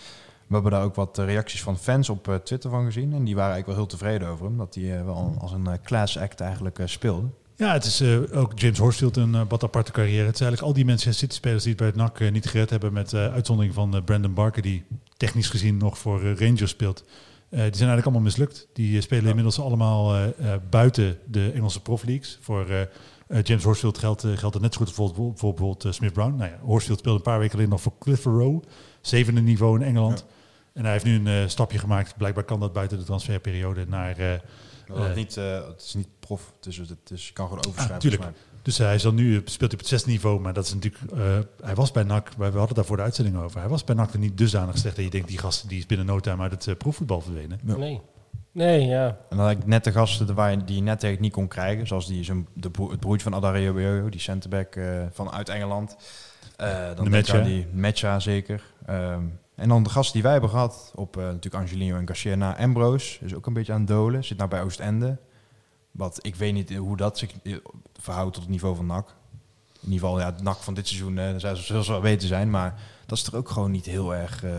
We 0.46 0.54
hebben 0.54 0.72
daar 0.72 0.82
ook 0.82 0.94
wat 0.94 1.18
reacties 1.18 1.62
van 1.62 1.78
fans 1.78 2.08
op 2.08 2.40
Twitter 2.44 2.70
van 2.70 2.84
gezien 2.84 3.12
en 3.12 3.24
die 3.24 3.34
waren 3.34 3.52
eigenlijk 3.52 3.66
wel 3.66 3.76
heel 3.76 3.98
tevreden 3.98 4.28
over 4.28 4.46
hem, 4.46 4.56
dat 4.56 4.74
hij 4.74 5.04
wel 5.04 5.34
als 5.38 5.52
een 5.52 5.68
class 5.82 6.18
act 6.18 6.40
eigenlijk 6.40 6.80
speelde. 6.84 7.26
Ja, 7.56 7.72
het 7.72 7.84
is 7.84 8.02
ook 8.32 8.58
James 8.58 8.78
Horsfield 8.78 9.16
een 9.16 9.48
wat 9.48 9.62
aparte 9.62 9.92
carrière. 9.92 10.26
Het 10.26 10.34
is 10.34 10.40
eigenlijk 10.40 10.62
al 10.62 10.72
die 10.72 10.84
Manchester 10.84 11.14
City-spelers 11.14 11.62
die 11.62 11.72
het 11.72 11.80
bij 11.80 11.88
het 11.88 11.96
NAC 11.96 12.30
niet 12.30 12.46
gered 12.46 12.70
hebben... 12.70 12.92
met 12.92 13.14
uitzondering 13.14 13.74
van 13.74 14.02
Brandon 14.04 14.34
Barker, 14.34 14.62
die 14.62 14.84
technisch 15.16 15.48
gezien 15.48 15.76
nog 15.76 15.98
voor 15.98 16.34
Rangers 16.38 16.70
speelt. 16.70 17.04
Eh, 17.48 17.62
die 17.62 17.74
zijn 17.74 17.88
eigenlijk 17.88 18.06
allemaal 18.06 18.22
mislukt. 18.22 18.68
Die 18.72 18.96
eh, 18.96 19.02
spelen 19.02 19.28
inmiddels 19.28 19.60
allemaal 19.60 20.14
eh, 20.16 20.54
buiten 20.70 21.18
de 21.24 21.50
Engelse 21.50 21.82
profleagues. 21.82 22.38
Voor 22.40 22.88
James 23.42 23.64
Horsfield 23.64 23.98
geldt, 23.98 24.20
geldt 24.20 24.54
het 24.54 24.62
net 24.62 24.72
zo 24.74 24.78
goed 24.78 24.86
als 24.86 24.96
bijvoorbeeld, 24.96 25.38
voor 25.38 25.54
bijvoorbeeld 25.54 25.94
Smith 25.94 26.12
Brown. 26.12 26.36
Nou 26.36 26.50
ja, 26.50 26.58
Horsfield 26.62 26.98
speelde 26.98 27.18
een 27.18 27.24
paar 27.24 27.38
weken 27.38 27.50
geleden 27.50 27.72
nog 27.72 27.80
voor 27.80 27.98
Clitheroe, 27.98 28.62
zevende 29.00 29.40
niveau 29.40 29.80
in 29.80 29.86
Engeland. 29.86 30.24
En 30.72 30.82
hij 30.82 30.92
heeft 30.92 31.04
nu 31.04 31.28
een 31.28 31.50
stapje 31.50 31.78
gemaakt. 31.78 32.16
Blijkbaar 32.16 32.44
kan 32.44 32.60
dat 32.60 32.72
buiten 32.72 32.98
de 32.98 33.04
transferperiode 33.04 33.86
naar... 33.88 34.16
Dat 34.86 35.08
Eh. 35.08 35.14
niet, 35.14 35.34
het 35.34 35.82
is 35.82 35.94
niet 35.94 36.08
prof, 36.20 36.52
het 36.56 36.66
is, 36.66 36.76
het 36.76 37.10
is, 37.10 37.26
je 37.26 37.32
kan 37.32 37.48
gewoon 37.48 37.66
overschrijven. 37.66 37.94
Ah, 37.94 38.00
tuurlijk. 38.00 38.36
Dus 38.66 38.78
hij 38.78 38.94
is 38.94 39.02
dan 39.02 39.14
nu, 39.14 39.34
speelt 39.44 39.58
hij 39.58 39.72
op 39.72 39.78
het 39.78 39.86
zesde 39.86 40.10
niveau, 40.10 40.40
maar 40.40 40.52
dat 40.52 40.64
is 40.64 40.74
natuurlijk, 40.74 41.12
eh, 41.12 41.38
hij 41.64 41.74
was 41.74 41.90
bij 41.90 42.02
NAC, 42.02 42.30
we 42.36 42.44
hadden 42.44 42.74
daar 42.74 42.84
voor 42.84 42.96
de 42.96 43.02
uitzending 43.02 43.36
over, 43.36 43.60
hij 43.60 43.68
was 43.68 43.84
bij 43.84 43.94
NAC 43.94 44.12
er 44.12 44.18
niet 44.18 44.38
dusdanig 44.38 44.78
slecht 44.78 44.96
dat 44.96 45.04
je 45.04 45.10
denkt, 45.10 45.28
die 45.28 45.38
gast 45.38 45.68
die 45.68 45.78
is 45.78 45.86
binnen 45.86 46.06
no 46.06 46.20
time 46.20 46.42
uit 46.42 46.50
het 46.50 46.66
eh, 46.66 46.76
proefvoetbal 46.76 47.20
verdwenen. 47.20 47.60
Ja. 47.64 47.76
Nee. 47.76 48.00
Nee, 48.52 48.86
ja. 48.86 49.06
En 49.06 49.36
dan 49.36 49.46
had 49.46 49.50
ik 49.50 49.66
net 49.66 49.84
de 49.84 49.92
gasten 49.92 50.34
waar 50.34 50.50
je, 50.50 50.64
die 50.64 50.76
je 50.76 50.82
net 50.82 51.00
tegen 51.00 51.22
niet 51.22 51.32
kon 51.32 51.48
krijgen, 51.48 51.86
zoals 51.86 52.06
die, 52.06 52.24
zijn, 52.24 52.46
de 52.52 52.70
broer, 52.70 52.90
het 52.90 53.00
broertje 53.00 53.30
van 53.30 53.34
Adario, 53.34 54.08
die 54.08 54.20
centerback 54.20 54.76
eh 54.76 54.84
van 55.10 55.30
uit 55.30 55.48
Engeland. 55.48 55.96
Eh 56.56 56.86
dan 56.94 57.04
De 57.04 57.10
denk 57.10 57.26
ik 57.26 57.34
aan 57.34 57.38
Mecha. 57.38 57.48
die 57.48 57.66
Mecha 57.72 58.20
zeker. 58.20 58.62
Ehm, 58.86 59.22
en 59.54 59.68
dan 59.68 59.82
de 59.82 59.90
gasten 59.90 60.12
die 60.12 60.22
wij 60.22 60.32
hebben 60.32 60.50
gehad, 60.50 60.92
op 60.94 61.16
eh, 61.16 61.22
natuurlijk 61.22 61.54
Angelino 61.54 61.96
en 61.96 62.06
Garcia 62.06 62.34
na 62.34 62.58
Ambrose, 62.58 63.24
is 63.24 63.34
ook 63.34 63.46
een 63.46 63.52
beetje 63.52 63.72
aan 63.72 63.78
het 63.78 63.88
dolen, 63.88 64.24
zit 64.24 64.38
nou 64.38 64.50
bij 64.50 64.62
Oostende. 64.62 65.16
Wat 65.96 66.18
ik 66.22 66.34
weet 66.36 66.52
niet 66.54 66.74
hoe 66.76 66.96
dat 66.96 67.18
zich 67.18 67.30
eh, 67.42 67.54
verhoudt 68.00 68.32
tot 68.34 68.42
het 68.42 68.52
niveau 68.52 68.76
van 68.76 68.86
NAC. 68.86 69.08
In 69.80 69.92
ieder 69.92 70.06
geval, 70.08 70.20
ja, 70.20 70.26
het 70.26 70.42
NAC 70.42 70.56
van 70.56 70.74
dit 70.74 70.86
seizoen, 70.88 71.18
eh, 71.18 71.30
daar 71.40 71.56
zou 71.56 71.82
ze 71.82 71.90
wel 71.92 72.00
weten 72.02 72.28
zijn, 72.28 72.50
maar 72.50 72.74
dat 73.06 73.18
is 73.18 73.24
toch 73.24 73.34
ook 73.34 73.48
gewoon 73.48 73.70
niet 73.70 73.86
heel 73.86 74.14
erg... 74.14 74.44
eh, 74.44 74.50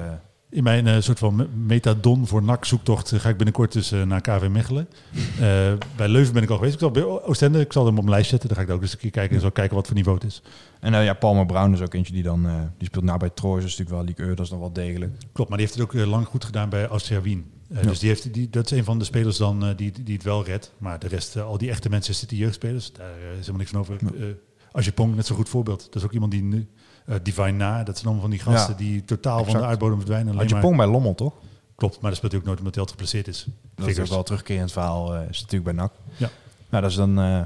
In 0.50 0.64
mijn 0.64 0.88
eh, 0.88 1.00
soort 1.00 1.20
van 1.20 1.36
me- 1.36 1.48
metadon 1.48 2.28
voor 2.28 2.44
NAC 2.44 2.66
zoektocht 2.66 3.12
eh, 3.12 3.20
ga 3.20 3.30
ik 3.30 3.36
binnenkort 3.38 3.72
dus 3.72 3.92
eh, 3.92 4.02
naar 4.04 4.22
KV 4.22 4.48
Mechelen. 4.52 4.88
Eh, 5.40 5.74
bij 5.96 6.08
Leuven 6.08 6.34
ben 6.34 6.44
ik 6.44 6.50
al 6.50 6.56
geweest. 6.56 6.74
Ik 6.74 6.80
zal 6.80 6.92
bij 6.92 7.04
Oostende, 7.04 7.60
ik 7.60 7.74
zal 7.74 7.86
hem 7.86 7.94
op 7.98 8.04
mijn 8.04 8.16
lijst 8.16 8.30
zetten. 8.30 8.48
Dan 8.48 8.58
ga 8.58 8.62
ik 8.64 8.68
daar 8.68 8.78
ook 8.78 8.84
eens 8.84 8.94
een 8.94 9.00
keer 9.00 9.12
kijken 9.12 9.36
en 9.36 9.42
zal 9.42 9.52
kijken 9.52 9.76
wat 9.76 9.86
voor 9.88 9.96
niveau 9.96 10.18
het 10.18 10.28
is. 10.28 10.42
En 10.80 10.94
eh, 10.94 11.04
ja, 11.04 11.14
Palmer 11.14 11.46
Brown 11.46 11.74
is 11.74 11.82
ook 11.82 11.94
eentje 11.94 12.14
die 12.14 12.24
dan, 12.24 12.48
eh, 12.48 12.54
die 12.78 12.88
speelt 12.88 13.04
nou 13.04 13.20
bij 13.20 13.30
Troyes, 13.30 13.62
dat 13.64 13.72
is 13.72 13.78
natuurlijk 13.78 13.98
wel 13.98 14.08
Ligue 14.16 14.26
1, 14.26 14.36
dat 14.36 14.46
is 14.46 14.52
nog 14.52 14.60
wel 14.60 14.74
degelijk. 14.74 15.12
Klopt, 15.34 15.50
maar 15.50 15.58
die 15.58 15.68
heeft 15.68 15.80
het 15.80 15.88
ook 15.88 15.94
eh, 16.02 16.08
lang 16.10 16.26
goed 16.28 16.46
gedaan 16.46 16.70
bij 16.70 16.88
Austria 16.88 17.22
Wien. 17.22 17.52
Eh, 17.70 17.82
Ja. 17.82 17.88
Dus 17.88 18.00
die 18.00 18.10
heeft, 18.10 18.34
die, 18.34 18.50
dat 18.50 18.72
is 18.72 18.78
een 18.78 18.84
van 18.84 19.00
de 19.00 19.06
spelers 19.06 19.38
dan 19.38 19.66
eh, 19.66 19.76
die, 19.78 20.04
die 20.04 20.14
het 20.16 20.24
wel 20.24 20.44
redt. 20.46 20.74
Maar 20.78 21.00
de 21.00 21.08
rest, 21.08 21.36
eh, 21.36 21.44
al 21.46 21.58
die 21.58 21.70
echte 21.70 21.90
mensen 21.90 22.16
City 22.16 22.36
jeugdspelers, 22.36 22.92
daar 22.94 23.10
is 23.18 23.38
helemaal 23.40 23.58
niks 23.58 23.70
van 23.72 23.80
over. 23.80 23.98
Ja. 24.02 24.26
Eh 24.26 24.34
Ajipong, 24.72 25.16
net 25.16 25.26
zo'n 25.26 25.36
goed 25.36 25.50
voorbeeld. 25.50 25.84
Dat 25.86 25.96
is 25.96 26.04
ook 26.04 26.12
iemand 26.12 26.32
die 26.32 26.44
nu, 26.44 26.68
eh, 27.06 27.16
Divine 27.24 27.52
Na, 27.52 27.84
dat 27.84 27.96
zijn 27.96 28.06
allemaal 28.06 28.22
van 28.22 28.32
die 28.32 28.40
gasten 28.40 28.74
Ja. 28.74 28.78
die 28.80 29.06
totaal 29.06 29.46
van 29.46 29.54
de 29.58 29.66
aardbodem 29.66 29.98
verdwijnen. 29.98 30.28
Alleen 30.28 30.40
Had 30.40 30.48
je 30.50 30.54
maar- 30.56 30.64
Pong 30.64 30.78
bij 30.78 30.88
Lommel, 30.88 31.16
toch? 31.16 31.34
Klopt, 31.76 32.00
maar 32.02 32.10
dat 32.10 32.18
speelt 32.18 32.32
hij 32.32 32.42
ook 32.42 32.48
nooit 32.48 32.60
omdat 32.60 32.76
hij 32.76 32.84
altijd 32.84 33.02
geblesseerd 33.02 33.36
is. 33.36 33.48
Dat 33.76 33.88
is 33.88 34.00
ook 34.00 34.08
wel 34.08 34.24
terugkerend 34.24 34.72
verhaal, 34.72 35.16
is 35.16 35.42
natuurlijk 35.42 35.64
bij 35.64 35.74
NAC. 35.74 35.92
Ja. 36.18 36.30
Nou, 36.70 36.82
dat 36.82 36.92
is 36.92 36.98
dan 36.98 37.20
eh, 37.20 37.42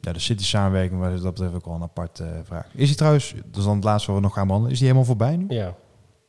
ja, 0.00 0.12
de 0.12 0.18
City-samenwerking, 0.18 1.00
maar 1.00 1.10
dat 1.10 1.22
betreft 1.22 1.54
ook 1.54 1.64
wel 1.64 1.74
een 1.74 1.82
aparte 1.82 2.24
eh, 2.24 2.38
vraag. 2.44 2.66
Is 2.74 2.86
die 2.88 2.96
trouwens, 2.96 3.34
dat 3.46 3.56
is 3.56 3.64
dan 3.64 3.74
het 3.74 3.84
laatste 3.84 4.10
wat 4.10 4.20
we 4.20 4.26
nog 4.26 4.34
gaan 4.34 4.44
behandelen, 4.46 4.72
is 4.74 4.78
die 4.80 4.88
helemaal 4.88 5.08
voorbij 5.08 5.36
nu? 5.36 5.44
ja. 5.48 5.74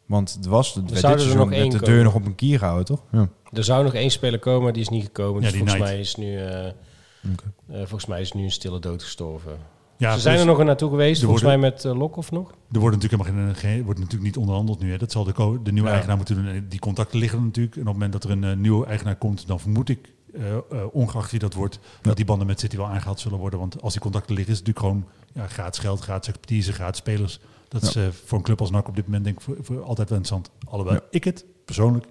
Want 0.05 0.33
het 0.33 0.45
was 0.45 0.73
bij 0.73 0.83
dit 0.83 0.91
er 0.91 0.97
seizoen 0.97 1.37
nog 1.37 1.49
met 1.49 1.57
één 1.57 1.69
de 1.69 1.77
deur 1.77 1.85
komen. 1.87 2.03
nog 2.03 2.15
op 2.15 2.25
een 2.25 2.35
kier 2.35 2.57
gehouden, 2.57 2.85
toch? 2.85 3.01
Ja. 3.11 3.29
Er 3.53 3.63
zou 3.63 3.83
nog 3.83 3.93
één 3.93 4.11
speler 4.11 4.39
komen, 4.39 4.73
die 4.73 4.81
is 4.81 4.89
niet 4.89 5.03
gekomen. 5.03 5.41
Ja, 5.41 5.47
Dus 5.49 5.57
volgens 5.57 5.79
mij 5.79 5.99
is 5.99 6.15
nu... 6.15 6.37
eh, 6.37 6.71
Oké. 7.31 7.43
eh, 7.71 7.77
volgens 7.77 8.05
mij 8.05 8.21
is 8.21 8.31
nu 8.31 8.43
een 8.43 8.51
stille 8.51 8.79
dood 8.79 9.03
gestorven. 9.03 9.57
Ja, 9.97 10.13
Ze 10.13 10.19
zijn 10.19 10.35
dus 10.37 10.45
er 10.45 10.49
nog 10.51 10.63
naartoe 10.63 10.89
geweest, 10.89 11.21
volgens 11.21 11.41
worden- 11.43 11.59
mij 11.59 11.69
met 11.71 11.83
uh, 11.85 11.97
Lokhoff 11.97 12.31
nog. 12.31 12.53
Er 12.71 12.79
wordt 12.79 12.95
natuurlijk 12.95 13.23
helemaal 13.23 13.53
geen, 13.53 13.55
geen, 13.55 13.83
wordt 13.83 13.99
natuurlijk 13.99 14.25
niet 14.25 14.37
onderhandeld 14.37 14.79
nu. 14.79 14.91
Hè. 14.91 14.97
Dat 14.97 15.11
zal 15.11 15.23
de, 15.23 15.59
de 15.63 15.71
nieuwe 15.71 15.87
Ja. 15.87 15.93
eigenaar 15.93 16.17
moeten 16.17 16.35
doen. 16.35 16.47
En 16.47 16.65
Die 16.69 16.79
contacten 16.79 17.19
liggen 17.19 17.43
natuurlijk. 17.43 17.75
En 17.75 17.81
op 17.81 17.87
het 17.87 17.93
moment 17.95 18.13
dat 18.13 18.23
er 18.23 18.29
een 18.29 18.43
eh, 18.43 18.55
nieuwe 18.55 18.85
eigenaar 18.85 19.15
komt, 19.15 19.47
dan 19.47 19.59
vermoed 19.59 19.89
ik, 19.89 20.09
eh, 20.33 20.53
eh, 20.55 20.59
ongeacht 20.91 21.31
wie 21.31 21.39
dat 21.39 21.53
wordt, 21.53 21.79
dat 22.01 22.15
die 22.15 22.25
banden 22.25 22.47
met 22.47 22.59
City 22.59 22.77
wel 22.77 22.87
aangehaald 22.87 23.19
zullen 23.19 23.39
worden. 23.39 23.59
Want 23.59 23.81
als 23.81 23.93
die 23.93 24.01
contacten 24.01 24.35
liggen, 24.35 24.53
is 24.53 24.59
het 24.59 24.67
natuurlijk 24.67 24.95
gewoon 24.95 25.11
ja, 25.33 25.47
gratis 25.53 25.79
geld, 25.79 25.99
gratis 25.99 26.27
expertise, 26.29 26.73
gratis 26.73 26.99
spelers. 26.99 27.39
Dat 27.67 27.81
is 27.81 27.95
eh, 27.95 28.03
voor 28.25 28.37
een 28.37 28.43
club 28.43 28.59
als 28.59 28.71
NAC 28.71 28.87
op 28.87 28.95
dit 28.95 29.05
moment 29.05 29.23
denk 29.23 29.35
ik 29.35 29.41
voor, 29.41 29.57
voor 29.61 29.83
altijd 29.83 30.09
wel 30.09 30.17
interessant. 30.17 30.49
Alhoewel 30.69 30.99
ik 31.09 31.23
het 31.23 31.45
persoonlijk 31.65 32.05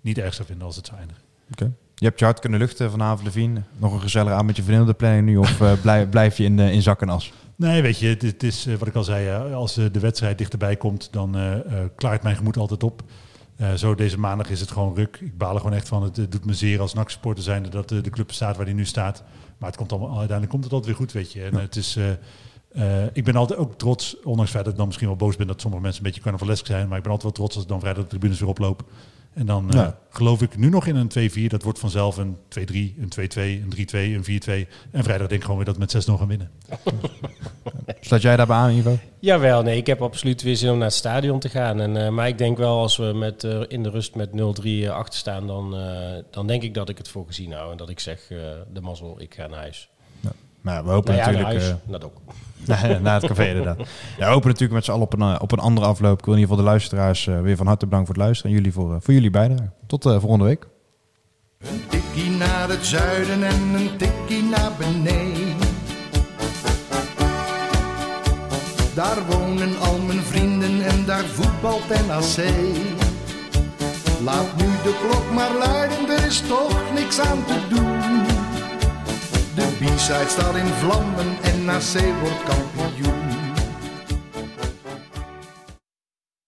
niet 0.00 0.18
erg 0.18 0.34
zou 0.34 0.46
vinden 0.48 0.66
als 0.66 0.76
het 0.76 0.86
zou 0.86 0.98
eindigen. 0.98 1.22
Oké. 1.52 1.72
Je 1.94 2.04
hebt 2.04 2.18
je 2.18 2.24
hard 2.24 2.38
kunnen 2.38 2.58
luchten 2.58 2.90
vanavond, 2.90 3.22
Levine. 3.24 3.62
Nog 3.76 3.92
een 3.92 4.00
gezellig 4.00 4.32
avond 4.32 4.46
met 4.46 4.56
je 4.56 4.62
vriendin 4.62 4.82
op 4.82 4.90
de 4.90 4.96
planning 4.96 5.26
nu, 5.26 5.36
of 5.36 5.60
eh, 5.60 5.72
blijf, 5.82 6.08
blijf 6.08 6.36
je 6.36 6.44
in, 6.44 6.58
eh, 6.58 6.72
in 6.72 6.82
zak 6.82 7.02
en 7.02 7.08
as? 7.08 7.32
Nee, 7.56 7.82
weet 7.82 7.98
je, 7.98 8.06
het, 8.06 8.22
het 8.22 8.42
is 8.42 8.66
wat 8.78 8.88
ik 8.88 8.94
al 8.94 9.04
zei. 9.04 9.52
als 9.52 9.74
de 9.74 10.00
wedstrijd 10.00 10.38
dichterbij 10.38 10.76
komt, 10.76 11.08
dan 11.12 11.36
klaart 11.96 12.22
mijn 12.22 12.36
gemoed 12.36 12.56
altijd 12.56 12.82
op. 12.82 13.02
Zo 13.76 13.94
deze 13.94 14.18
maandag 14.18 14.50
is 14.50 14.60
het 14.60 14.70
gewoon 14.70 14.94
ruk. 14.94 15.18
Ik 15.20 15.38
baal 15.38 15.54
er 15.54 15.60
gewoon 15.60 15.76
echt 15.76 15.88
van. 15.88 16.02
Het, 16.02 16.18
eh, 16.18 16.24
doet 16.28 16.44
me 16.44 16.54
zeer 16.54 16.80
als 16.80 16.94
NAC-supporter 16.94 17.44
zijnde 17.44 17.68
dat 17.68 17.88
de 17.88 18.10
club 18.10 18.32
staat 18.32 18.56
waar 18.56 18.66
die 18.66 18.74
nu 18.74 18.84
staat. 18.84 19.22
Maar 19.58 19.68
het 19.68 19.78
komt 19.78 19.92
allemaal, 19.92 20.08
uiteindelijk 20.08 20.50
komt 20.50 20.64
het 20.64 20.72
altijd 20.72 20.90
weer 20.90 21.00
goed, 21.00 21.12
weet 21.12 21.32
je. 21.32 21.44
En 21.44 21.54
het 21.54 21.76
is... 21.76 21.98
eh, 22.74 23.04
ik 23.12 23.24
ben 23.24 23.36
altijd 23.36 23.58
ook 23.58 23.78
trots, 23.78 24.16
ondanks 24.18 24.40
het 24.40 24.50
feit 24.50 24.64
dat 24.64 24.72
ik 24.72 24.78
dan 24.78 24.86
misschien 24.86 25.08
wel 25.08 25.16
boos 25.16 25.36
ben 25.36 25.46
dat 25.46 25.60
sommige 25.60 25.82
mensen 25.82 26.00
een 26.04 26.06
beetje 26.08 26.22
carnavalesk 26.24 26.66
zijn, 26.66 26.88
maar 26.88 26.96
ik 26.96 27.02
ben 27.02 27.12
altijd 27.12 27.22
wel 27.22 27.32
trots 27.32 27.54
als 27.54 27.62
ik 27.64 27.70
dan 27.70 27.80
vrijdag 27.80 28.02
de 28.02 28.08
tribunes 28.08 28.40
weer 28.40 28.48
oploop. 28.48 28.84
En 29.34 29.46
dan 29.46 29.68
eh, 29.70 29.74
Ja. 29.76 29.98
geloof 30.10 30.42
ik 30.42 30.56
nu 30.56 30.68
nog 30.68 30.86
in 30.86 30.96
een 30.96 31.08
2-4. 31.08 31.46
Dat 31.50 31.62
wordt 31.62 31.78
vanzelf 31.78 32.16
een 32.16 32.36
2-3, 32.48 32.94
een 33.00 33.08
2-2, 33.08 33.62
een 33.62 33.70
3-2, 33.70 34.14
een 34.14 34.24
4-2. 34.24 34.68
En 34.90 35.02
vrijdag 35.04 35.26
denk 35.28 35.30
ik 35.30 35.42
gewoon 35.42 35.56
weer 35.56 35.64
dat 35.66 35.74
we 35.74 35.80
met 35.80 36.06
6-0 36.08 36.12
gaan 36.18 36.28
winnen. 36.28 36.50
Sluit 38.00 38.22
jij 38.22 38.36
daarbij 38.36 38.56
aan, 38.56 38.70
Ivo? 38.70 38.98
Jawel, 39.18 39.62
nee, 39.62 39.76
ik 39.76 39.86
heb 39.86 40.02
absoluut 40.02 40.42
weer 40.42 40.56
zin 40.56 40.70
om 40.70 40.76
naar 40.76 40.86
het 40.86 40.96
stadion 40.96 41.38
te 41.38 41.48
gaan. 41.48 41.80
En, 41.80 41.96
eh, 41.96 42.08
maar 42.10 42.28
ik 42.28 42.38
denk 42.38 42.56
wel, 42.58 42.78
als 42.78 42.96
we 42.96 43.04
met, 43.14 43.44
eh, 43.44 43.60
in 43.68 43.82
de 43.82 43.90
rust 43.90 44.14
met 44.14 44.32
0-3 44.32 44.90
achter 44.90 45.18
staan, 45.18 45.46
dan, 45.46 45.76
eh, 45.76 46.22
dan 46.30 46.46
denk 46.46 46.62
ik 46.62 46.74
dat 46.74 46.88
ik 46.88 46.98
het 46.98 47.08
voor 47.08 47.26
gezien 47.26 47.52
hou. 47.52 47.70
En 47.70 47.76
dat 47.76 47.88
ik 47.88 48.00
zeg, 48.00 48.30
eh, 48.30 48.38
de 48.72 48.80
mazzel, 48.80 49.20
ik 49.20 49.34
ga 49.34 49.46
naar 49.46 49.58
huis. 49.58 49.88
Nou, 50.60 50.84
we 50.84 50.90
hopen 50.90 51.14
Nou 51.14 51.24
ja, 51.24 51.30
naar 51.30 51.42
natuurlijk... 51.42 51.64
huis, 51.70 51.80
eh, 51.86 51.90
dat 51.92 52.04
ook. 52.04 52.16
naar 53.02 53.20
het 53.20 53.26
café 53.26 53.48
inderdaad. 53.48 53.78
Ja, 54.18 54.26
we 54.26 54.32
hopen 54.32 54.48
natuurlijk 54.48 54.72
met 54.72 54.84
z'n 54.84 54.90
allen 54.90 55.04
op 55.04 55.12
een, 55.12 55.20
eh, 55.20 55.36
op 55.38 55.52
een 55.52 55.58
andere 55.58 55.86
afloop. 55.86 56.18
Ik 56.18 56.24
wil 56.24 56.34
in 56.34 56.40
ieder 56.40 56.50
geval 56.54 56.64
de 56.64 56.70
luisteraars 56.70 57.26
eh, 57.26 57.40
weer 57.40 57.56
van 57.56 57.66
harte 57.66 57.84
bedanken 57.84 58.06
voor 58.06 58.16
het 58.16 58.24
luisteren. 58.24 58.50
En 58.50 58.56
jullie 58.56 58.72
voor, 58.72 58.94
eh, 58.94 59.00
voor 59.00 59.14
jullie 59.14 59.30
bijdrage. 59.30 59.70
Tot 59.86 60.06
eh, 60.06 60.20
volgende 60.20 60.44
week. 60.44 60.66
Een 61.58 61.82
tikkie 61.88 62.30
naar 62.30 62.68
het 62.68 62.86
zuiden 62.86 63.42
en 63.42 63.74
een 63.74 63.96
tikkie 63.96 64.42
naar 64.42 64.72
beneden. 64.78 65.72
Daar 68.94 69.18
wonen 69.26 69.78
al 69.80 69.98
mijn 69.98 70.22
vrienden 70.22 70.84
en 70.84 71.04
daar 71.04 71.24
voetbalt 71.24 71.88
NAC. 71.88 72.44
Laat 74.24 74.56
nu 74.56 74.66
de 74.82 74.98
klok 75.08 75.32
maar 75.34 75.52
luiden, 75.58 76.08
er 76.08 76.26
is 76.26 76.40
toch 76.40 76.92
niks 76.94 77.20
aan 77.20 77.44
te 77.44 77.58
doen. 77.68 78.33
De 79.84 79.90
B-side 79.90 80.28
staat 80.28 80.54
in 80.54 80.66
vlammen 80.66 81.36
en 81.42 81.64
NAC 81.64 82.20
wordt 82.20 82.42
kampioen. 82.44 83.23